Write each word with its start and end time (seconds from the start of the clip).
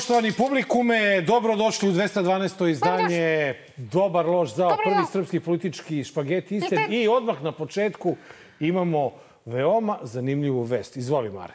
poštovani 0.00 0.32
publikume, 0.32 1.20
dobrodošli 1.20 1.88
u 1.88 1.92
212. 1.92 2.70
izdanje 2.70 3.54
Dobar 3.76 4.26
loš 4.26 4.54
za 4.54 4.68
prvi 4.84 5.04
srpski 5.12 5.40
politički 5.40 6.04
špageti. 6.04 6.60
I 6.88 7.08
odmah 7.08 7.42
na 7.42 7.52
početku 7.52 8.16
imamo 8.60 9.12
veoma 9.44 9.98
zanimljivu 10.02 10.62
vest. 10.62 10.96
Izvoli, 10.96 11.30
Mare. 11.30 11.52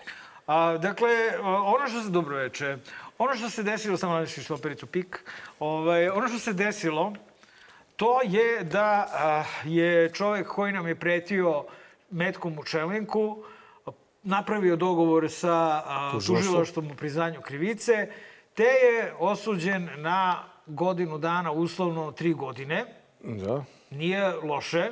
A, 0.48 0.78
dakle, 0.78 1.10
ono 1.44 1.88
što 1.88 2.04
se 2.04 2.10
dobro 2.10 2.38
veče, 2.38 2.78
ono 3.18 3.36
što 3.36 3.50
se 3.50 3.64
desilo, 3.64 3.98
samo 3.98 4.14
nadeši 4.14 4.44
štopericu 4.44 4.86
pik, 4.86 5.32
ovaj, 5.60 6.10
ono 6.10 6.28
što 6.28 6.40
se 6.40 6.54
desilo, 6.54 7.14
to 7.96 8.22
je 8.24 8.64
da 8.64 9.08
a, 9.14 9.44
je 9.64 10.10
čovek 10.14 10.48
koji 10.48 10.74
nam 10.74 10.88
je 10.88 10.96
pretio 10.96 11.64
metkom 12.12 12.60
u 12.60 12.64
čelenku, 12.64 13.44
napravio 14.24 14.76
dogovor 14.76 15.32
sa 15.32 15.82
a, 15.86 16.12
tužilaštvom 16.14 16.92
u 16.92 16.96
priznanju 16.96 17.42
krivice, 17.42 18.08
te 18.56 18.64
je 18.64 19.14
osuđen 19.20 19.90
na 19.98 20.44
godinu 20.66 21.18
dana, 21.18 21.52
uslovno 21.52 22.12
tri 22.12 22.34
godine. 22.34 22.86
Da. 23.24 23.64
Nije 23.90 24.34
loše. 24.34 24.92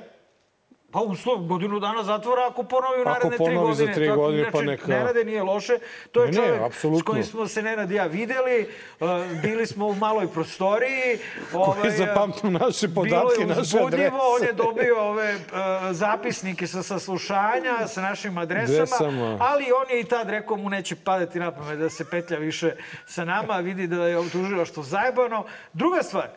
Pa 0.94 1.00
uslov, 1.02 1.38
godinu 1.40 1.80
dana 1.80 2.04
zatvora 2.04 2.48
ako 2.48 2.64
ponovi 2.64 3.02
u 3.02 3.06
naredne 3.06 3.30
tri 3.30 3.38
ponovi 3.38 3.56
za 3.68 3.80
godine. 3.80 3.94
tri 3.96 4.10
godine, 4.10 4.52
pa 4.52 4.58
neka- 4.60 4.88
Ne 4.88 5.00
rade, 5.00 5.24
nije 5.24 5.44
loše. 5.44 5.78
To 6.12 6.22
je 6.22 6.26
Ne, 6.26 6.32
ne, 6.32 6.38
čovjek 6.38 6.62
s 6.62 6.66
apsolutno. 6.66 7.06
kojim 7.06 7.24
smo 7.24 7.48
se 7.48 7.62
Nenad 7.62 7.92
i 7.92 7.96
ja 7.96 8.06
videli. 8.06 8.68
Uh, 9.00 9.08
bili 9.42 9.66
smo 9.66 9.88
u 9.88 9.96
maloj 9.96 10.28
prostoriji. 10.28 11.18
Koji 11.74 11.92
zapamtio 11.94 12.50
naše 12.52 12.88
podatke, 12.90 13.08
Bilo 13.30 13.42
je 13.42 13.48
naše 13.48 13.60
uzbudljivo, 13.62 13.90
adrese. 14.08 14.18
on 14.36 14.44
je 14.44 14.54
dobio 14.56 15.00
ove 15.02 15.36
uh, 15.36 15.42
zapisnike 15.92 16.68
sa 16.68 16.84
saslušanja 16.84 17.88
sa 17.88 18.02
našim 18.04 18.38
adresama, 18.38 18.74
Adresama. 18.76 19.38
ali 19.42 19.66
on 19.74 19.92
je 19.92 20.00
i 20.00 20.06
tad 20.06 20.30
rekao 20.30 20.58
mu 20.58 20.70
neće 20.70 20.96
padati 20.96 21.40
na 21.40 21.52
pamet 21.52 21.80
da 21.80 21.90
se 21.90 22.06
petlja 22.06 22.38
više 22.38 22.72
sa 23.06 23.26
nama, 23.26 23.54
vidi 23.56 23.88
da 23.88 23.96
je 23.98 24.30
tužila 24.30 24.66
što 24.66 24.84
zajebano. 24.84 25.44
Druga 25.74 26.04
stvar, 26.04 26.28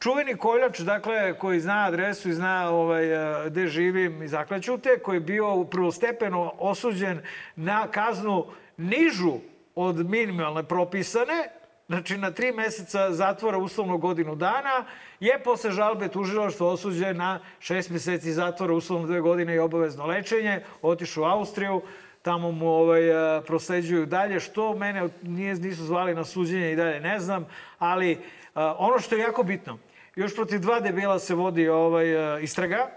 čuveni 0.00 0.36
koljač, 0.36 0.78
dakle, 0.78 1.38
koji 1.38 1.60
zna 1.60 1.86
adresu 1.86 2.28
i 2.28 2.34
zna 2.34 2.70
ovaj, 2.70 3.12
eh, 3.12 3.50
gde 3.50 3.66
živim 3.66 4.22
i 4.22 4.28
zakleću 4.28 4.78
te, 4.78 4.98
koji 4.98 5.16
je 5.16 5.20
bio 5.20 5.64
prvostepeno 5.64 6.52
osuđen 6.58 7.20
na 7.56 7.86
kaznu 7.86 8.46
nižu 8.76 9.34
od 9.74 10.10
minimalne 10.10 10.62
propisane, 10.62 11.48
znači 11.88 12.18
na 12.18 12.30
tri 12.30 12.52
meseca 12.52 13.12
zatvora 13.12 13.58
uslovno 13.58 13.98
godinu 13.98 14.34
dana, 14.34 14.84
je 15.20 15.42
posle 15.44 15.70
žalbe 15.70 16.08
tužilaštva 16.08 16.68
osuđen 16.68 17.16
na 17.16 17.40
šest 17.60 17.90
meseci 17.90 18.32
zatvora 18.32 18.74
uslovno 18.74 19.06
dve 19.06 19.20
godine 19.20 19.54
i 19.54 19.58
obavezno 19.58 20.06
lečenje, 20.06 20.60
otišao 20.82 21.22
u 21.22 21.26
Austriju, 21.26 21.82
tamo 22.22 22.52
mu 22.52 22.68
ovaj, 22.68 23.12
a, 23.12 23.42
prosleđuju 23.46 24.06
dalje. 24.06 24.40
Što 24.40 24.74
mene 24.76 25.08
nije, 25.22 25.54
nisu 25.54 25.84
zvali 25.84 26.14
na 26.14 26.24
suđenje 26.24 26.72
i 26.72 26.76
dalje 26.76 27.00
ne 27.00 27.20
znam, 27.20 27.46
ali 27.78 28.18
a, 28.54 28.74
ono 28.78 28.98
što 28.98 29.14
je 29.14 29.20
jako 29.20 29.42
bitno, 29.42 29.78
još 30.16 30.34
protiv 30.34 30.60
dva 30.60 30.80
debela 30.80 31.18
se 31.18 31.34
vodi 31.34 31.68
ovaj, 31.68 32.16
a, 32.16 32.38
istraga, 32.38 32.90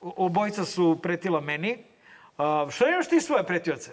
obojica 0.00 0.64
su 0.64 0.98
pretila 1.02 1.40
meni. 1.40 1.78
A, 2.38 2.66
šta 2.70 2.88
imaš 2.88 3.08
ti 3.08 3.20
svoje 3.20 3.46
pretioce? 3.46 3.90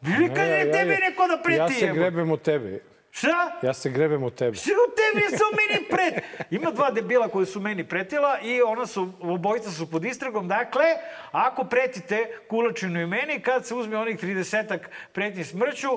Vidi 0.00 0.34
kad 0.34 0.48
je 0.48 0.72
tebi 0.72 0.96
neko 1.00 1.26
da 1.26 1.42
preti 1.42 1.60
Ja 1.60 1.68
se 1.68 1.86
grebem 1.86 2.30
od 2.30 2.42
tebe. 2.42 2.80
Šta? 3.10 3.58
Ja 3.62 3.74
se 3.74 3.90
grebem 3.90 4.22
od 4.22 4.34
tebe. 4.34 4.56
Sve 4.56 4.72
u 4.72 4.90
tebi 4.96 5.36
su 5.36 5.44
meni 5.56 5.88
pret... 5.88 6.24
Ima 6.50 6.70
dva 6.70 6.90
debila 6.90 7.28
koji 7.28 7.46
su 7.46 7.60
meni 7.60 7.84
pretila 7.88 8.40
i 8.40 8.62
ona 8.62 8.86
su, 8.86 9.12
obojica 9.20 9.70
su 9.70 9.90
pod 9.90 10.04
istragom. 10.04 10.48
Dakle, 10.48 10.84
ako 11.32 11.64
pretite 11.64 12.38
Kulačinu 12.48 13.00
i 13.00 13.06
meni, 13.06 13.40
kad 13.40 13.66
se 13.66 13.74
uzme 13.74 13.98
onih 13.98 14.22
30-ak 14.22 14.80
pretnji 15.12 15.44
smrću, 15.44 15.88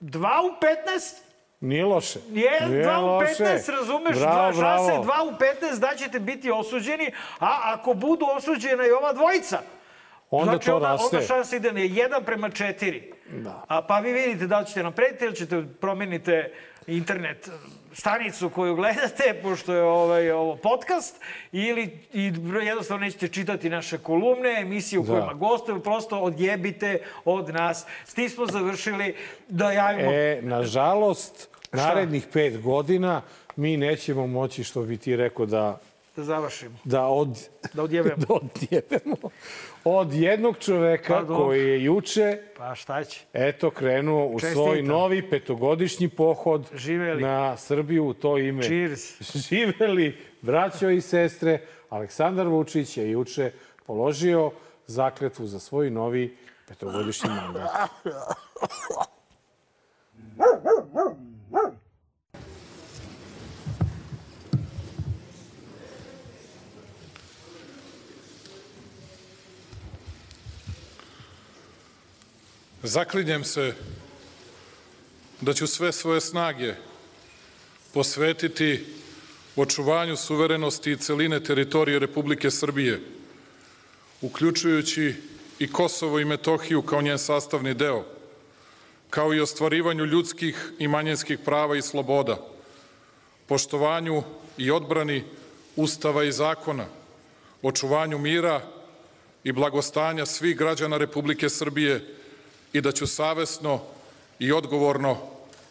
dva 0.00 0.40
u 0.42 0.64
15 0.64 1.29
Nije 1.60 1.84
loše. 1.84 2.18
je, 2.32 2.68
Nije 2.68 2.82
dva 2.82 3.00
u 3.00 3.06
loše. 3.06 3.34
15, 3.34 3.70
razumeš? 3.70 4.18
Bravo, 4.18 4.52
dva 4.52 4.62
šanse, 4.62 4.90
bravo. 4.92 5.04
dva 5.04 5.16
u 5.24 5.32
15 5.72 5.78
da 5.78 5.94
ćete 5.96 6.18
biti 6.20 6.50
osuđeni, 6.50 7.06
a 7.38 7.60
ako 7.64 7.94
budu 7.94 8.26
osuđena 8.36 8.86
i 8.86 8.90
ova 8.90 9.12
dvojica, 9.12 9.58
Onda 10.30 10.50
znači, 10.52 10.66
to 10.66 10.76
onda, 10.76 10.88
raste. 10.88 11.16
onda 11.16 11.26
šansa 11.26 11.56
ide 11.56 11.72
na 11.72 11.80
jedan 11.80 12.24
prema 12.24 12.50
četiri. 12.50 13.12
Da. 13.28 13.64
A, 13.68 13.82
pa 13.82 13.98
vi 13.98 14.12
vidite 14.12 14.46
da 14.46 14.58
li 14.58 14.66
ćete 14.66 14.82
naprediti 14.82 15.24
ili 15.24 15.36
ćete 15.36 15.64
promenite 15.80 16.52
internet 16.86 17.50
stanicu 17.92 18.50
koju 18.50 18.74
gledate, 18.74 19.34
pošto 19.42 19.74
je 19.74 19.82
ovaj, 19.82 20.30
ovo 20.30 20.56
podcast, 20.56 21.20
ili 21.52 21.98
i 22.12 22.32
jednostavno 22.62 23.04
nećete 23.04 23.28
čitati 23.28 23.70
naše 23.70 23.98
kolumne, 23.98 24.56
emisije 24.60 24.98
u 24.98 25.02
Da. 25.02 25.12
kojima 25.12 25.32
gostuju, 25.32 25.82
prosto 25.82 26.18
odjebite 26.18 27.00
od 27.24 27.48
nas. 27.48 27.86
S 28.04 28.14
tim 28.14 28.28
smo 28.28 28.46
završili 28.46 29.16
da 29.48 29.72
javimo... 29.72 30.10
E, 30.12 30.40
nažalost, 30.42 31.49
narednih 31.72 32.26
pet 32.32 32.62
godina 32.62 33.22
mi 33.56 33.76
nećemo 33.76 34.26
moći, 34.26 34.64
što 34.64 34.82
bi 34.82 34.96
ti 34.96 35.16
rekao, 35.16 35.46
da, 35.46 35.80
Da 36.16 36.24
završimo. 36.24 36.76
da, 36.84 37.06
od, 37.06 37.38
Da 37.74 37.82
odjebemo. 37.82 38.16
da 38.18 38.26
odjebemo 38.34 39.16
od 39.84 40.12
jednog 40.12 40.58
čoveka 40.58 41.08
Pa, 41.10 41.20
dobro. 41.20 41.36
koji 41.36 41.60
je 41.60 41.84
juče 41.84 42.38
Pa 42.56 42.74
šta 42.74 43.04
će? 43.04 43.20
eto 43.32 43.70
krenuo 43.70 44.26
u 44.26 44.32
Čestitam. 44.32 44.54
svoj 44.54 44.82
novi 44.82 45.30
petogodišnji 45.30 46.08
pohod 46.08 46.70
Živeli. 46.74 47.22
na 47.22 47.56
Srbiju 47.56 48.06
u 48.06 48.14
to 48.14 48.38
ime. 48.38 48.62
Cheers. 48.62 49.20
Živeli, 49.48 50.18
braćo 50.42 50.90
i 50.90 51.00
sestre. 51.00 51.60
Aleksandar 51.88 52.46
Vučić 52.46 52.96
je 52.96 53.10
juče 53.10 53.52
položio 53.86 54.50
zakletvu 54.86 55.46
za 55.46 55.58
svoj 55.58 55.90
novi 55.90 56.36
petogodišnji 56.68 57.30
mandat. 57.30 57.70
Zaklinjem 72.82 73.44
se 73.44 73.74
da 75.40 75.52
ću 75.52 75.66
sve 75.66 75.92
svoje 75.92 76.20
snage 76.20 76.74
posvetiti 77.94 78.86
očuvanju 79.56 80.16
suverenosti 80.16 80.92
i 80.92 80.96
celine 80.96 81.42
teritorije 81.44 81.98
Republike 81.98 82.50
Srbije, 82.50 83.00
uključujući 84.20 85.14
i 85.58 85.72
Kosovo 85.72 86.20
i 86.20 86.24
Metohiju 86.24 86.82
kao 86.82 87.02
njen 87.02 87.18
sastavni 87.18 87.74
deo, 87.74 88.19
kao 89.10 89.34
i 89.34 89.40
ostvarivanju 89.40 90.04
ljudskih 90.04 90.72
i 90.78 90.88
manjinskih 90.88 91.38
prava 91.38 91.76
i 91.76 91.82
sloboda, 91.82 92.38
poštovanju 93.46 94.22
i 94.58 94.70
odbrani 94.70 95.24
Ustava 95.76 96.24
i 96.24 96.32
zakona, 96.32 96.86
očuvanju 97.62 98.18
mira 98.18 98.60
i 99.44 99.52
blagostanja 99.52 100.26
svih 100.26 100.56
građana 100.56 100.96
Republike 100.96 101.48
Srbije 101.48 102.14
i 102.72 102.80
da 102.80 102.92
ću 102.92 103.06
savesno 103.06 103.80
i 104.38 104.52
odgovorno 104.52 105.18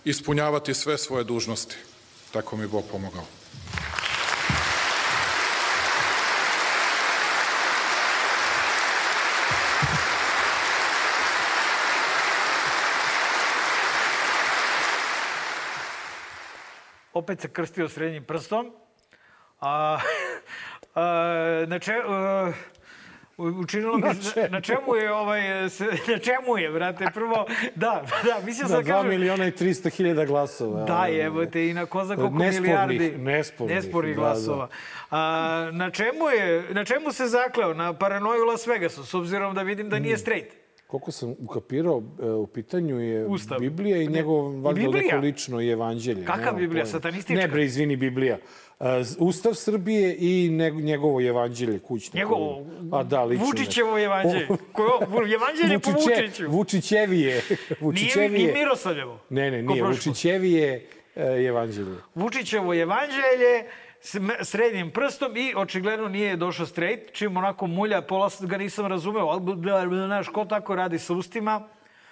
ispunjavati 0.05 0.73
sve 0.73 0.97
svoje 0.97 1.23
dužnosti. 1.23 1.75
Tako 2.31 2.57
mi 2.57 2.67
Bog 2.67 2.83
pomogao. 2.91 3.38
Opet 17.19 17.41
se 17.41 17.47
krstio 17.47 17.89
srednjim 17.89 18.23
prstom. 18.23 18.71
A, 19.59 19.99
a, 20.95 21.03
na, 21.67 21.79
če, 21.79 21.93
a, 22.07 22.51
učinilo 23.37 23.97
mi 23.97 24.13
se, 24.13 24.47
na 24.49 24.61
čemu 24.61 24.95
je 24.95 25.13
ovaj, 25.13 25.69
se, 25.69 25.85
na 25.85 26.17
čemu 26.17 26.57
je, 26.57 26.69
brate, 26.71 27.05
prvo, 27.13 27.45
da, 27.75 28.03
da, 28.23 28.39
mislio 28.45 28.63
Na 28.63 28.69
sam 28.69 28.83
da 28.83 28.89
2 28.91 28.95
kažem, 28.95 29.09
miliona 29.09 29.45
i 29.45 29.51
300 29.51 29.89
hiljada 29.89 30.25
glasova. 30.25 30.83
Da, 30.85 31.07
evo 31.11 31.45
te 31.45 31.67
i 31.67 31.73
na 31.73 31.85
ko 31.85 32.05
zna 32.05 32.15
koliko 32.15 32.35
milijardi 32.35 33.11
nespornih, 33.17 33.75
nespornih 33.75 34.15
da, 34.15 34.21
glasova. 34.21 34.67
A, 35.11 35.19
na, 35.73 35.91
čemu 35.91 36.29
je, 36.29 36.63
na 36.71 36.85
čemu 36.85 37.11
se 37.11 37.27
zakleo? 37.27 37.73
Na 37.73 37.93
paranoju 37.93 38.45
Las 38.45 38.67
Vegasu, 38.67 39.05
s 39.05 39.13
obzirom 39.13 39.55
da 39.55 39.61
vidim 39.61 39.89
da 39.89 39.99
nije 39.99 40.15
Mm. 40.15 40.19
straight. 40.19 40.68
Koliko 40.89 41.11
sam 41.11 41.35
ukapirao, 41.39 42.03
e, 42.23 42.29
u 42.29 42.47
pitanju 42.47 42.99
je 42.99 43.25
Ustav. 43.25 43.59
Biblija 43.59 43.97
i 43.97 44.07
Ne, 44.07 44.11
njegov, 44.11 44.61
valjda 44.61 44.87
neko 44.89 45.17
lično 45.17 45.61
i 45.61 45.69
evanđelje. 45.69 46.21
Nemam 46.21 46.55
Biblija? 46.55 46.83
pojma. 46.83 46.85
Satanistička? 46.85 47.41
Ne 47.41 47.47
bre, 47.47 47.65
izvini, 47.65 47.95
Biblija. 47.95 48.37
E, 48.79 48.85
Ustav 49.19 49.53
Srbije 49.53 50.15
i 50.19 50.49
njegovo 50.73 51.21
evanđelje 51.21 51.79
kućno. 51.79 52.17
Njegovo, 52.17 52.65
A 52.91 53.03
da, 53.03 53.23
lično. 53.23 53.45
Vučićevo 53.45 53.99
evanđelje. 54.07 54.47
Koje, 54.71 54.89
evanđelje 55.35 55.79
po 55.79 55.91
Vučiću. 55.91 56.49
Vučićevije. 56.49 57.33
Nije 57.33 57.77
Vučićevije. 57.79 58.49
i 58.49 58.53
Miroslavljevo. 58.53 59.19
Ne, 59.29 59.51
ne, 59.51 59.65
ko 59.65 59.73
nije. 59.73 59.83
Vučićevije 59.83 60.87
e, 61.15 61.45
evanđelje. 61.45 61.95
Vučićevo 62.15 62.73
evanđelje 62.73 63.63
srednjim 64.41 64.91
prstom 64.91 65.37
i 65.37 65.53
očigledno 65.55 66.07
nije 66.07 66.35
došao 66.35 66.65
straight, 66.65 67.13
čim 67.13 67.37
onako 67.37 67.67
mulja, 67.67 68.01
pola 68.01 68.29
ga 68.39 68.57
nisam 68.57 68.85
razumeo, 68.85 69.25
ali 69.25 69.55
da, 69.57 70.05
znaš, 70.05 70.27
ko 70.27 70.45
tako 70.45 70.75
radi 70.75 70.99
sa 70.99 71.13
ustima? 71.13 71.67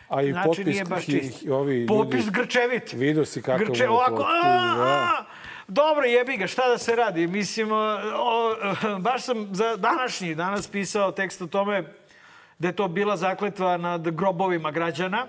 A 0.10 0.22
i 0.22 0.32
znači 0.32 0.48
potpis 0.48 0.66
nije 0.66 0.86
baš 0.86 1.06
čist. 1.06 1.42
hi- 1.42 1.50
ovi 1.50 1.74
ljudi- 1.76 1.88
Popis 1.88 2.30
grčevit. 2.30 2.94
Vidio 2.94 3.26
si 3.26 3.42
kakav 3.42 3.66
Grče, 3.66 3.90
ovako, 3.90 4.16
potpis, 4.16 4.36
a, 4.36 4.76
da. 4.76 4.84
a, 4.84 5.26
Dobro, 5.70 6.06
jebi 6.06 6.38
ga, 6.38 6.48
šta 6.48 6.68
da 6.68 6.78
se 6.78 6.96
radi? 6.96 7.28
Mislim, 7.28 7.72
o, 7.72 7.98
o, 8.16 8.56
baš 9.00 9.24
sam 9.24 9.48
za 9.52 9.76
današnji 9.76 10.36
danas 10.36 10.68
pisao 10.68 11.12
tekst 11.12 11.42
o 11.42 11.48
tome 11.48 11.84
da 12.60 12.68
je 12.68 12.76
to 12.76 12.88
bila 12.88 13.18
zakletva 13.18 13.78
nad 13.78 14.10
grobovima 14.10 14.72
građana, 14.72 15.28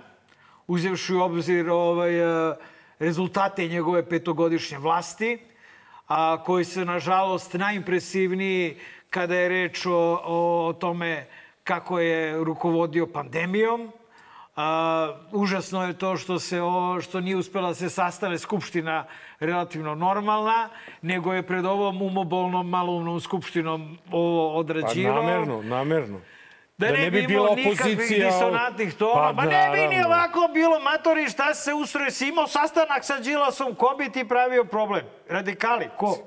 uzevši 0.66 1.14
u 1.14 1.20
obzir 1.20 1.70
ovaj, 1.70 2.20
e, 2.50 2.54
rezultate 2.98 3.68
njegove 3.68 4.08
petogodišnje 4.08 4.78
vlasti, 4.78 5.38
a 6.08 6.42
koji 6.44 6.64
su, 6.64 6.84
nažalost, 6.84 7.54
najimpresivniji 7.54 8.76
kada 9.10 9.34
je 9.34 9.48
reč 9.48 9.86
o, 9.86 10.20
o 10.24 10.72
tome 10.72 11.26
kako 11.64 12.00
je 12.00 12.44
rukovodio 12.44 13.06
pandemijom, 13.06 13.92
A, 14.58 15.14
užasno 15.32 15.86
je 15.86 15.92
to 15.94 16.16
što 16.16 16.38
se 16.38 16.62
o, 16.62 17.00
što 17.00 17.20
nije 17.20 17.36
uspela 17.36 17.68
da 17.68 17.74
se 17.74 17.90
sastane 17.90 18.38
skupština 18.38 19.04
relativno 19.40 19.94
normalna, 19.94 20.68
nego 21.02 21.32
je 21.32 21.42
pred 21.46 21.64
ovom 21.64 22.02
umobolnom 22.02 22.68
maloumnom 22.68 23.20
skupštinom 23.20 23.98
ovo 24.10 24.52
Pa 24.52 24.58
odrađivao. 24.58 25.22
namerno, 25.22 25.62
namerno. 25.62 26.20
Da, 26.78 26.90
ne, 26.90 27.10
bi 27.10 27.20
nikakvih 27.20 27.40
opozicija, 27.40 28.26
disonantnih 28.26 28.94
tona. 28.94 29.14
pa 29.14 29.32
Pa, 29.36 29.44
ne 29.44 29.70
bi 29.72 29.96
ni 29.96 30.04
ovako 30.04 30.50
bilo, 30.54 30.80
matori, 30.80 31.28
šta 31.28 31.54
se 31.54 31.74
ustroje? 31.74 32.10
Si 32.10 32.28
imao 32.28 32.46
sastanak 32.46 33.04
sa 33.04 33.18
Đilasom, 33.18 33.74
ko 33.74 33.94
bi 33.98 34.12
ti 34.12 34.28
pravio 34.28 34.64
problem? 34.64 35.02
Radikali, 35.28 35.88
ko? 35.96 36.18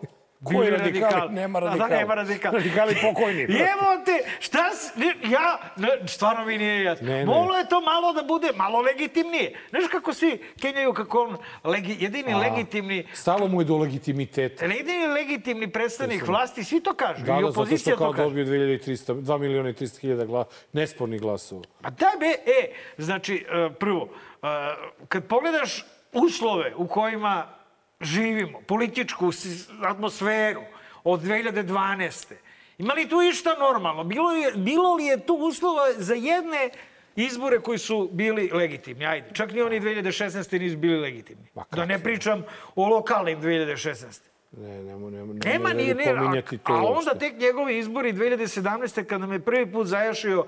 Ko 0.43 0.53
je 0.53 0.57
Bili 0.61 0.69
radikali? 0.71 1.31
Nema 1.31 1.57
A 1.57 1.61
Da, 1.61 1.67
radikala. 1.67 1.89
nema 1.91 2.13
radikala. 2.15 2.53
Radikali 2.53 2.95
pokojni. 3.03 3.41
Evo 3.73 4.03
te, 4.05 4.11
šta, 4.39 4.69
s- 4.71 4.95
ne, 4.95 5.05
ja, 5.23 5.57
ne, 5.75 6.07
stvarno 6.07 6.45
mi 6.45 6.57
nije 6.57 6.83
jasno. 6.83 7.07
Ne, 7.07 7.13
ne. 7.15 7.25
Moglo 7.25 7.57
je 7.57 7.67
to 7.67 7.81
malo 7.81 8.13
da 8.13 8.23
bude, 8.23 8.47
malo 8.55 8.79
legitimnije. 8.81 9.59
Znaš 9.69 9.83
kako 9.87 10.13
svi 10.13 10.31
kenjaju 10.61 10.93
kako 10.93 11.21
on, 11.21 11.37
legi, 11.63 11.97
jedini 11.99 12.33
legitimni, 12.35 13.07
Stalo 13.13 13.47
mu 13.47 13.61
je 13.61 13.65
do 13.65 13.77
legitimiteta. 13.77 14.65
jedini 14.65 15.07
legitimni 15.07 15.67
predstavnik 15.69 16.27
vlasti, 16.27 16.63
svi 16.63 16.79
to 16.79 16.93
kažu. 16.93 17.19
Da, 17.19 17.31
I 17.31 17.35
da, 17.35 17.41
zato 17.41 17.47
opozicija 17.51 17.95
što 17.95 18.03
kao 18.05 18.13
dobio 18.15 18.45
2300, 18.45 19.13
2 19.13 19.37
miliona 19.39 19.69
i 19.69 19.73
300 19.73 19.99
hiljada 19.99 20.25
gla, 20.25 20.43
nespornih 20.73 21.21
glasova. 21.21 21.61
Pa 21.81 21.89
daj 21.89 22.11
be, 22.19 22.25
e, 22.25 22.71
znači, 22.97 23.45
e, 23.47 23.69
prvo, 23.71 24.09
e, 24.33 24.47
kad 25.07 25.25
pogledaš 25.25 25.85
uslove 26.13 26.73
u 26.75 26.87
kojima 26.87 27.47
živimo, 28.01 28.61
političku 28.67 29.31
atmosferu 29.83 30.61
od 31.03 31.21
2012. 31.21 32.33
Ima 32.77 32.93
li 32.93 33.09
tu 33.09 33.21
išta 33.21 33.55
normalno? 33.59 34.03
Bilo, 34.03 34.31
je, 34.31 34.51
bilo 34.55 34.95
li 34.95 35.05
je 35.05 35.25
tu 35.25 35.33
uslova 35.33 35.83
za 35.97 36.13
jedne 36.13 36.69
izbore 37.15 37.59
koji 37.59 37.77
su 37.77 38.09
bili 38.11 38.49
legitimni? 38.53 39.05
Ajde, 39.05 39.29
čak 39.33 39.51
ni 39.53 39.61
oni 39.61 39.81
2016. 39.81 40.59
nisu 40.59 40.77
bili 40.77 40.99
legitimni. 40.99 41.47
Da 41.71 41.85
ne 41.85 41.99
pričam 41.99 42.43
o 42.75 42.89
lokalnim 42.89 43.41
2016. 43.41 44.19
Ne, 44.51 44.83
nemo, 44.83 45.09
nemo, 45.09 45.33
Nema 45.33 45.69
ne, 45.69 45.75
ni 45.75 45.87
ne, 45.87 45.93
ne, 45.93 46.11
a, 46.11 46.15
pominjati 46.15 46.57
to 46.57 46.73
a 46.73 46.75
onda 46.75 46.89
uopšte. 46.89 47.19
tek 47.19 47.37
njegovi 47.39 47.77
izbori 47.77 48.13
2017. 48.13 49.03
kada 49.03 49.25
me 49.25 49.39
prvi 49.39 49.71
put 49.71 49.87
zajašio 49.87 50.39
uh, 50.39 50.47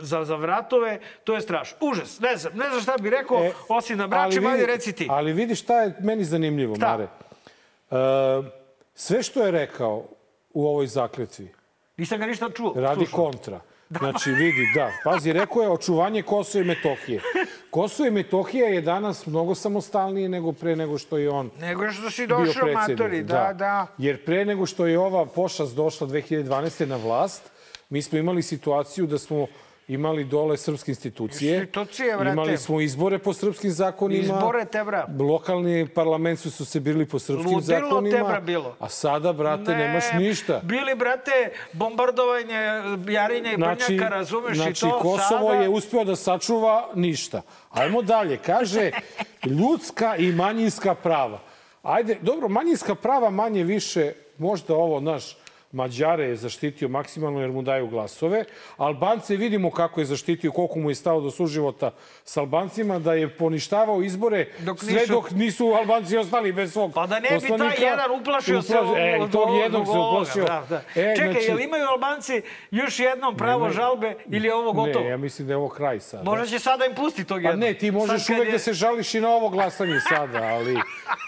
za, 0.00 0.24
za 0.24 0.36
vratove, 0.36 1.00
to 1.24 1.34
je 1.34 1.40
strašno. 1.40 1.76
Užas, 1.82 2.20
ne 2.20 2.36
znam, 2.36 2.52
ne 2.54 2.68
znam 2.68 2.80
šta 2.80 2.94
bi 3.00 3.10
rekao, 3.10 3.38
E, 3.38 3.52
osim 3.68 3.98
da 3.98 4.08
ali 4.12 4.36
ajde 4.36 4.40
vidi- 4.48 4.66
reci 4.66 4.92
ti. 4.92 5.06
Ali 5.10 5.32
vidi 5.32 5.54
šta 5.54 5.82
je 5.82 5.94
meni 6.00 6.24
zanimljivo, 6.24 6.74
Šta? 6.76 6.88
Mare. 6.88 7.04
E, 7.04 8.50
sve 8.94 9.22
što 9.22 9.42
je 9.42 9.50
rekao 9.50 10.04
u 10.50 10.66
ovoj 10.66 10.86
zakletvi 10.86 11.52
Nisam 11.96 12.18
ga 12.18 12.26
ništa 12.26 12.50
čuo. 12.50 12.72
radi 12.76 12.96
slušao. 12.96 13.24
kontra. 13.24 13.60
Znači, 13.90 14.30
vidi, 14.30 14.62
da. 14.74 14.90
Pazi, 15.04 15.32
rekao 15.32 15.62
je 15.62 15.70
očuvanje 15.70 16.22
Kosova 16.22 16.64
i 16.64 16.66
Metohije. 16.66 17.20
Kosovo 17.70 18.06
i 18.06 18.12
Metohija 18.12 18.66
je 18.66 18.80
danas 18.80 19.26
mnogo 19.26 19.54
samostalnije 19.54 20.28
nego 20.28 20.52
pre 20.52 20.76
nego 20.76 20.98
što 20.98 21.18
je 21.18 21.30
on 21.30 21.50
Nego 21.58 21.90
što 21.90 22.10
si 22.10 22.26
došao, 22.26 22.68
matori, 22.68 23.22
da, 23.22 23.52
da. 23.54 23.86
Jer 23.98 24.24
pre 24.24 24.44
nego 24.44 24.66
što 24.66 24.86
je 24.86 24.98
ova 24.98 25.26
pošast 25.26 25.76
došla 25.76 26.06
2012. 26.06 26.86
na 26.86 26.96
vlast, 26.96 27.50
mi 27.88 28.02
smo 28.02 28.18
imali 28.18 28.42
situaciju 28.42 29.06
da 29.06 29.18
smo 29.18 29.46
imali 29.88 30.24
dole 30.24 30.56
srpske 30.56 30.90
institucije. 30.90 31.54
Institucije, 31.54 32.16
brate. 32.16 32.32
Imali 32.32 32.56
smo 32.56 32.80
izbore 32.80 33.18
po 33.18 33.32
srpskim 33.32 33.70
zakonima. 33.70 34.22
Izbore 34.22 34.64
te, 34.64 34.84
bra. 34.84 35.06
Lokalni 35.18 35.88
parlament 35.88 36.38
su, 36.40 36.50
su 36.50 36.64
se 36.64 36.80
birali 36.80 37.06
po 37.06 37.18
srpskim 37.18 37.54
Ludilo 37.54 37.80
zakonima. 37.80 38.16
te, 38.16 38.24
bra, 38.24 38.40
bilo. 38.40 38.76
A 38.78 38.88
sada, 38.88 39.32
brate, 39.32 39.76
nemaš 39.76 40.04
ništa. 40.18 40.60
Bili, 40.64 40.94
brate, 40.94 41.52
bombardovanje 41.72 42.54
Jarinja 43.08 43.52
i 43.52 43.56
Brnjaka, 43.56 44.08
razumeš 44.08 44.56
znači, 44.56 44.86
i 44.86 44.90
to 44.90 44.98
Kosovo 44.98 45.50
sada... 45.50 45.62
je 45.62 45.68
uspeo 45.68 46.04
da 46.04 46.16
sačuva 46.16 46.88
ništa. 46.94 47.42
Ajmo 47.70 48.02
dalje. 48.02 48.36
Kaže, 48.36 48.90
ljudska 49.44 50.16
i 50.16 50.32
manjinska 50.32 50.94
prava. 50.94 51.40
Ajde, 51.82 52.18
dobro, 52.22 52.48
manjinska 52.48 52.94
prava 52.94 53.30
manje 53.30 53.64
više, 53.64 54.12
možda 54.38 54.74
ovo, 54.74 55.00
naš, 55.00 55.36
Mađare 55.72 56.24
je 56.24 56.36
zaštitio 56.36 56.88
maksimalno 56.88 57.40
jer 57.40 57.50
mu 57.50 57.62
daju 57.62 57.86
glasove. 57.86 58.44
Albance 58.76 59.36
vidimo 59.36 59.70
kako 59.70 60.00
je 60.00 60.06
zaštitio, 60.06 60.52
koliko 60.52 60.78
mu 60.78 60.90
je 60.90 60.94
stao 60.94 61.20
do 61.20 61.30
suživota 61.30 61.90
s 62.24 62.36
Albancima, 62.36 62.98
da 62.98 63.14
je 63.14 63.28
poništavao 63.30 64.02
izbore 64.02 64.46
Dok 64.58 64.80
sve 64.80 64.92
nisu- 64.92 65.12
dok 65.12 65.30
nisu 65.30 65.66
Albanci 65.68 66.16
ostali 66.16 66.52
bez 66.52 66.72
svog 66.72 66.92
Pa 66.94 67.06
da 67.06 67.20
ne 67.20 67.28
bi 67.32 67.48
taj 67.48 67.76
jedan 67.80 68.10
uplašio 68.12 68.62
se 68.62 68.74
Uplaš- 68.74 69.16
e, 69.16 69.20
od, 69.20 69.32
tog 69.32 69.54
jednog 69.54 69.86
se 69.86 69.92
uplašio. 69.92 70.44
Da, 70.44 70.64
da. 70.68 70.76
E, 70.96 71.14
Čekaj, 71.16 71.32
znači- 71.32 71.46
jel 71.46 71.60
imaju 71.60 71.84
Albanci 71.86 72.42
još 72.70 72.98
jednom 73.00 73.36
pravo 73.36 73.52
Nemaju. 73.58 73.72
žalbe 73.72 74.14
ili 74.26 74.46
je 74.46 74.54
ovo 74.54 74.72
gotovo? 74.74 75.04
Ne, 75.04 75.10
ja 75.10 75.16
mislim 75.16 75.48
da 75.48 75.52
je 75.52 75.56
ovo 75.56 75.68
kraj 75.68 76.00
sada. 76.00 76.22
Možda 76.24 76.46
će 76.46 76.58
sada 76.58 76.84
im 76.84 76.94
pusti 76.94 77.24
tog 77.24 77.38
Pa 77.38 77.48
jednog. 77.48 77.58
ne, 77.60 77.74
ti 77.74 77.90
možeš 77.92 78.22
Sad 78.22 78.36
uvek 78.36 78.48
je- 78.48 78.52
da 78.52 78.58
se 78.58 78.72
žališ 78.72 79.14
i 79.14 79.20
na 79.20 79.28
ovo 79.30 79.48
glasanje 79.48 80.00
sada, 80.08 80.38
ali 80.40 80.76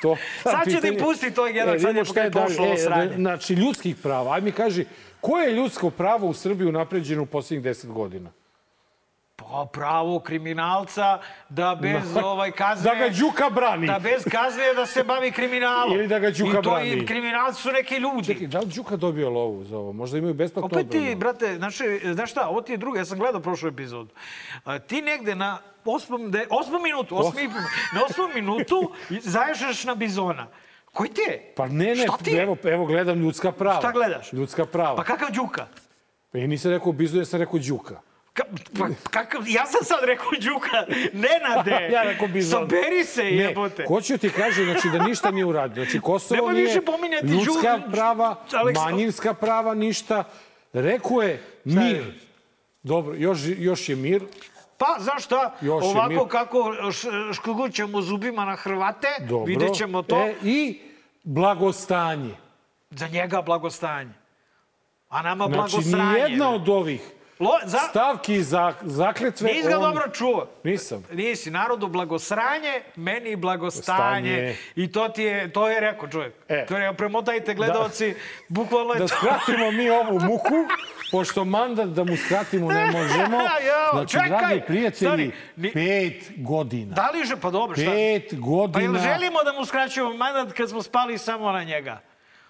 to... 0.02 0.16
Sad 0.42 0.64
će 0.66 0.70
da 0.72 0.88
im 0.88 0.94
pitanje- 0.94 0.98
pusti 1.00 1.30
to 1.30 1.46
jedan, 1.48 1.74
E, 1.76 1.78
sad 1.78 1.94
je 1.96 2.00
je 2.16 2.30
pošlo 2.30 2.30
dalje. 2.56 2.60
ovo 2.62 2.76
sranje. 2.78 3.14
Znači, 3.16 3.54
ljudskih 3.54 3.96
prava. 3.96 4.29
Aj 4.32 4.40
mi 4.40 4.52
kaži, 4.52 4.84
koje 5.20 5.46
je 5.46 5.56
ljudsko 5.56 5.90
pravo 5.90 6.26
u 6.26 6.34
Srbiji 6.34 6.68
unapređeno 6.68 7.22
u 7.22 7.26
posljednjih 7.26 7.64
deset 7.64 7.90
godina? 7.90 8.30
Pa 9.36 9.66
pravo 9.72 10.20
kriminalca 10.20 11.18
da 11.48 11.78
bez 11.82 12.16
ovaj 12.24 12.50
kazne... 12.50 12.90
Da 12.90 12.94
ga 12.94 13.08
Đuka 13.08 13.50
brani. 13.50 13.86
Da 13.86 13.98
bez 13.98 14.24
kazne 14.30 14.74
da 14.76 14.86
se 14.86 15.04
bavi 15.04 15.32
kriminalom. 15.32 15.94
Ili 15.94 16.08
da 16.08 16.18
ga 16.18 16.30
Đuka 16.30 16.58
I 16.58 16.62
to 16.62 16.70
brani. 16.70 16.88
i 16.90 17.06
kriminalci 17.06 17.62
su 17.62 17.72
neki 17.72 17.96
ljudi. 17.96 18.26
Čekaj, 18.26 18.46
da 18.46 18.58
li 18.58 18.66
Đuka 18.66 18.96
dobio 18.96 19.30
lovu 19.30 19.64
za 19.64 19.78
ovo? 19.78 19.92
Možda 19.92 20.18
imaju 20.18 20.34
besplatno 20.34 20.66
Opet 20.66 20.90
ti, 20.90 20.98
odbranu? 20.98 21.18
brate, 21.18 21.56
znaš, 21.56 21.76
znaš 22.12 22.30
šta, 22.30 22.48
ovo 22.48 22.60
ti 22.60 22.72
je 22.72 22.78
druga, 22.78 22.98
ja 22.98 23.04
sam 23.04 23.18
gledao 23.18 23.40
prošlu 23.40 23.68
epizodu. 23.68 24.10
A, 24.64 24.78
ti 24.78 25.02
negde 25.02 25.34
na 25.34 25.58
osmom, 25.84 26.30
de, 26.30 26.46
osmom 26.50 26.82
minutu, 26.82 27.16
osmi, 27.18 27.48
na 27.94 28.04
osmom 28.10 28.30
minutu 28.34 28.92
zaješaš 29.20 29.84
na 29.84 29.94
bizona. 29.94 30.46
Koji 30.92 31.10
ti 31.10 31.20
je? 31.20 31.52
Pa 31.56 31.68
ne, 31.68 31.84
ne, 31.86 31.96
Šta 31.96 32.16
ti 32.16 32.30
evo, 32.32 32.56
evo 32.64 32.86
gledam 32.86 33.18
ljudska 33.18 33.52
prava. 33.52 33.78
Šta 33.78 33.92
gledaš? 33.92 34.32
Ljudska 34.32 34.66
prava. 34.66 34.96
Pa 34.96 35.04
kakav 35.04 35.28
Đuka? 35.30 35.66
Pa 36.32 36.38
ja 36.38 36.46
nisam 36.46 36.70
rekao 36.70 36.92
Bizu, 36.92 37.18
ja 37.18 37.24
sam 37.24 37.40
rekao 37.40 37.58
Đuka. 37.60 38.00
Ka, 38.32 38.42
pa, 38.78 38.88
kakav, 39.04 39.42
ja 39.46 39.66
sam 39.66 39.84
sad 39.84 39.98
rekao 40.02 40.28
Đuka, 40.42 40.86
Nenade, 41.24 41.88
Ja 41.94 42.02
rekao 42.02 42.28
Bizon. 42.28 42.60
saberi 42.60 43.04
se, 43.04 43.22
Ne, 43.22 43.30
jebote. 43.30 43.84
hoću 43.84 44.18
ti 44.18 44.30
kažem 44.30 44.64
znači, 44.64 44.88
da 44.88 44.98
ništa 45.00 45.30
nije 45.30 45.44
uradio. 45.44 45.84
Znači, 45.84 46.00
Kosovo 46.00 46.36
Nemoj 46.36 46.52
nije 46.52 46.64
više 46.64 46.80
pominjati 46.82 47.26
ljudska 47.26 47.52
Đu- 47.78 47.90
prava, 47.92 48.36
Aleksa- 48.52 48.84
manjinska 48.84 49.34
prava, 49.34 49.74
ništa. 49.74 50.24
Rekao 50.72 51.22
je 51.22 51.42
mir. 51.64 52.04
Dobro, 52.82 53.14
još, 53.14 53.38
još 53.48 53.88
je 53.88 53.96
mir. 53.96 54.22
Pa, 54.80 54.96
znaš 54.98 55.24
šta, 55.24 55.54
Još 55.60 55.84
ovako 55.84 56.08
mir. 56.08 56.18
kako 56.28 56.58
š, 56.92 57.08
škugućemo 57.32 58.02
zubima 58.02 58.44
na 58.44 58.56
Hrvate, 58.56 59.08
Dobro. 59.20 59.44
vidjet 59.44 59.74
ćemo 59.74 60.02
to, 60.02 60.16
E, 60.18 60.34
I 60.42 60.80
blagostanje. 61.24 62.34
za 62.90 63.08
njega 63.08 63.42
blagostanje. 63.42 64.10
A 65.08 65.22
nama 65.22 65.44
Znači, 65.44 65.56
blagosranje. 65.56 66.12
nijedna 66.14 66.50
od 66.50 66.68
ovih 66.68 67.00
Lo, 67.40 67.50
za, 67.64 67.78
stavki 67.80 68.42
za, 68.42 68.72
zakletve... 68.82 69.48
Nisi 69.48 69.68
ga 69.68 69.76
on- 69.76 69.82
dobro 69.82 70.08
čuo. 70.10 70.46
Nisam. 70.64 71.04
Nisi, 71.12 71.50
narodu 71.50 71.88
blagosranje, 71.88 72.82
meni 72.96 73.36
blagostanje. 73.36 74.32
Stanje. 74.32 74.56
I 74.76 74.92
to 74.92 75.08
ti 75.08 75.22
je, 75.22 75.52
to 75.52 75.68
je 75.68 75.80
rekao 75.80 76.08
čovjek. 76.08 76.34
E. 76.48 76.66
To 76.66 76.76
je 76.76 76.94
premotajte 76.94 77.54
gledalci, 77.54 78.14
bukvalno 78.48 78.92
je 78.92 78.98
Da 78.98 79.06
to. 79.06 79.14
skratimo 79.16 79.70
mi 79.70 79.90
ovu 79.90 80.20
muku, 80.20 80.54
pošto 81.10 81.44
mandat 81.44 81.88
da 81.88 82.04
mu 82.04 82.16
skratimo 82.16 82.68
ne 82.68 82.86
možemo. 82.86 83.38
Znači, 83.92 84.12
čekaj, 84.12 84.28
dragi 84.30 84.60
prijatelji, 84.60 84.92
stani, 85.08 85.32
ni- 85.56 85.72
pet 85.72 86.14
godina. 86.38 86.94
Da 86.94 87.10
li 87.10 87.24
že, 87.24 87.36
pa 87.36 87.50
dobro, 87.50 87.76
šta? 87.76 87.84
Pet 87.86 88.28
Pa 88.28 88.34
jel 88.34 88.40
godina. 88.40 88.98
želimo 89.00 89.44
da 89.44 89.52
mu 89.52 89.64
skraćujemo 89.64 90.14
mandat 90.14 90.52
kad 90.52 90.70
smo 90.70 90.82
spali 90.82 91.18
samo 91.18 91.52
na 91.52 91.64
njega? 91.64 92.00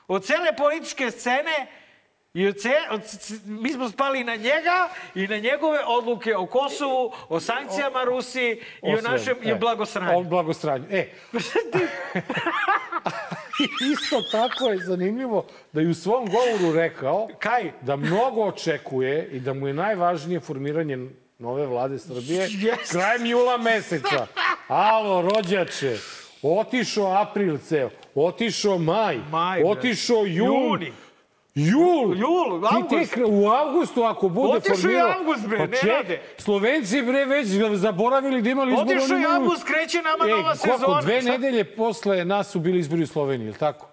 Od 0.08 0.24
cele 0.24 0.56
političke 0.58 1.10
scene 1.10 1.66
i 2.34 2.46
od 2.46 2.56
ce, 2.56 2.72
od, 2.90 3.00
mi 3.44 3.68
smo 3.70 3.88
spali 3.88 4.24
na 4.24 4.36
njega 4.36 4.88
i 5.14 5.26
na 5.26 5.36
njegove 5.38 5.78
odluke 5.80 6.36
o 6.36 6.46
Kosovu, 6.46 7.12
o 7.28 7.40
sankcijama 7.40 8.04
Rusiji 8.04 8.52
i 8.82 8.94
o 8.94 8.98
sve. 8.98 9.10
našem 9.10 9.36
i 9.42 9.52
o 9.52 9.56
E, 9.56 9.58
blagosranju. 9.58 10.18
O 10.18 10.22
blagostranju. 10.22 10.84
E, 10.90 11.08
isto 13.92 14.22
tako 14.22 14.68
je 14.68 14.78
zanimljivo 14.78 15.46
da 15.72 15.80
je 15.80 15.88
u 15.88 15.94
svom 15.94 16.28
govoru 16.30 16.76
rekao 16.76 17.28
Kaj? 17.38 17.72
da 17.80 17.96
mnogo 17.96 18.42
očekuje 18.42 19.28
i 19.32 19.40
da 19.40 19.54
mu 19.54 19.66
je 19.68 19.74
najvažnije 19.74 20.40
formiranje 20.40 20.98
nove 21.38 21.66
vlade 21.66 21.98
Srbije 21.98 22.48
Yes. 22.66 22.90
krajem 22.92 23.26
jula 23.26 23.58
meseca. 23.58 24.26
Alo, 24.68 25.22
rođače, 25.22 25.96
otišao 26.42 27.12
april 27.22 27.58
ceo, 27.58 27.90
otišao 28.14 28.78
maj, 28.78 29.18
Maj, 29.30 29.62
otišao 29.62 30.24
jun, 30.26 30.46
Juni. 30.70 30.92
Jul! 31.62 32.16
Jul, 32.16 32.60
Ti 32.60 32.66
avgust. 32.70 33.12
tek 33.12 33.24
u 33.26 33.48
avgustu 33.48 34.02
ako 34.02 34.28
bude 34.28 34.48
Otišao 34.50 34.72
je 34.72 34.76
formirao... 34.76 35.08
avgust, 35.10 35.46
bre, 35.46 35.58
pa 35.58 35.66
ne 35.66 35.78
rade. 35.84 36.20
Slovenci 36.38 37.02
bre 37.02 37.24
već 37.24 37.46
zaboravili 37.72 38.42
da 38.42 38.50
imali 38.50 38.72
izbor. 38.72 38.86
Je 38.88 39.04
imaju- 39.06 39.28
avgust, 39.28 39.64
kreće 39.64 39.98
nama 39.98 40.24
Ej, 40.24 40.30
nova 40.30 40.54
koliko, 40.54 40.78
sezona. 40.78 41.00
Dve 41.00 41.20
Šta? 41.20 41.30
nedelje 41.30 41.64
posle 41.66 42.24
nas 42.24 42.48
su 42.48 42.60
bili 42.60 42.78
izbori 42.78 43.02
u 43.02 43.06
Sloveniji, 43.06 43.46
ili 43.46 43.56
tako? 43.56 43.89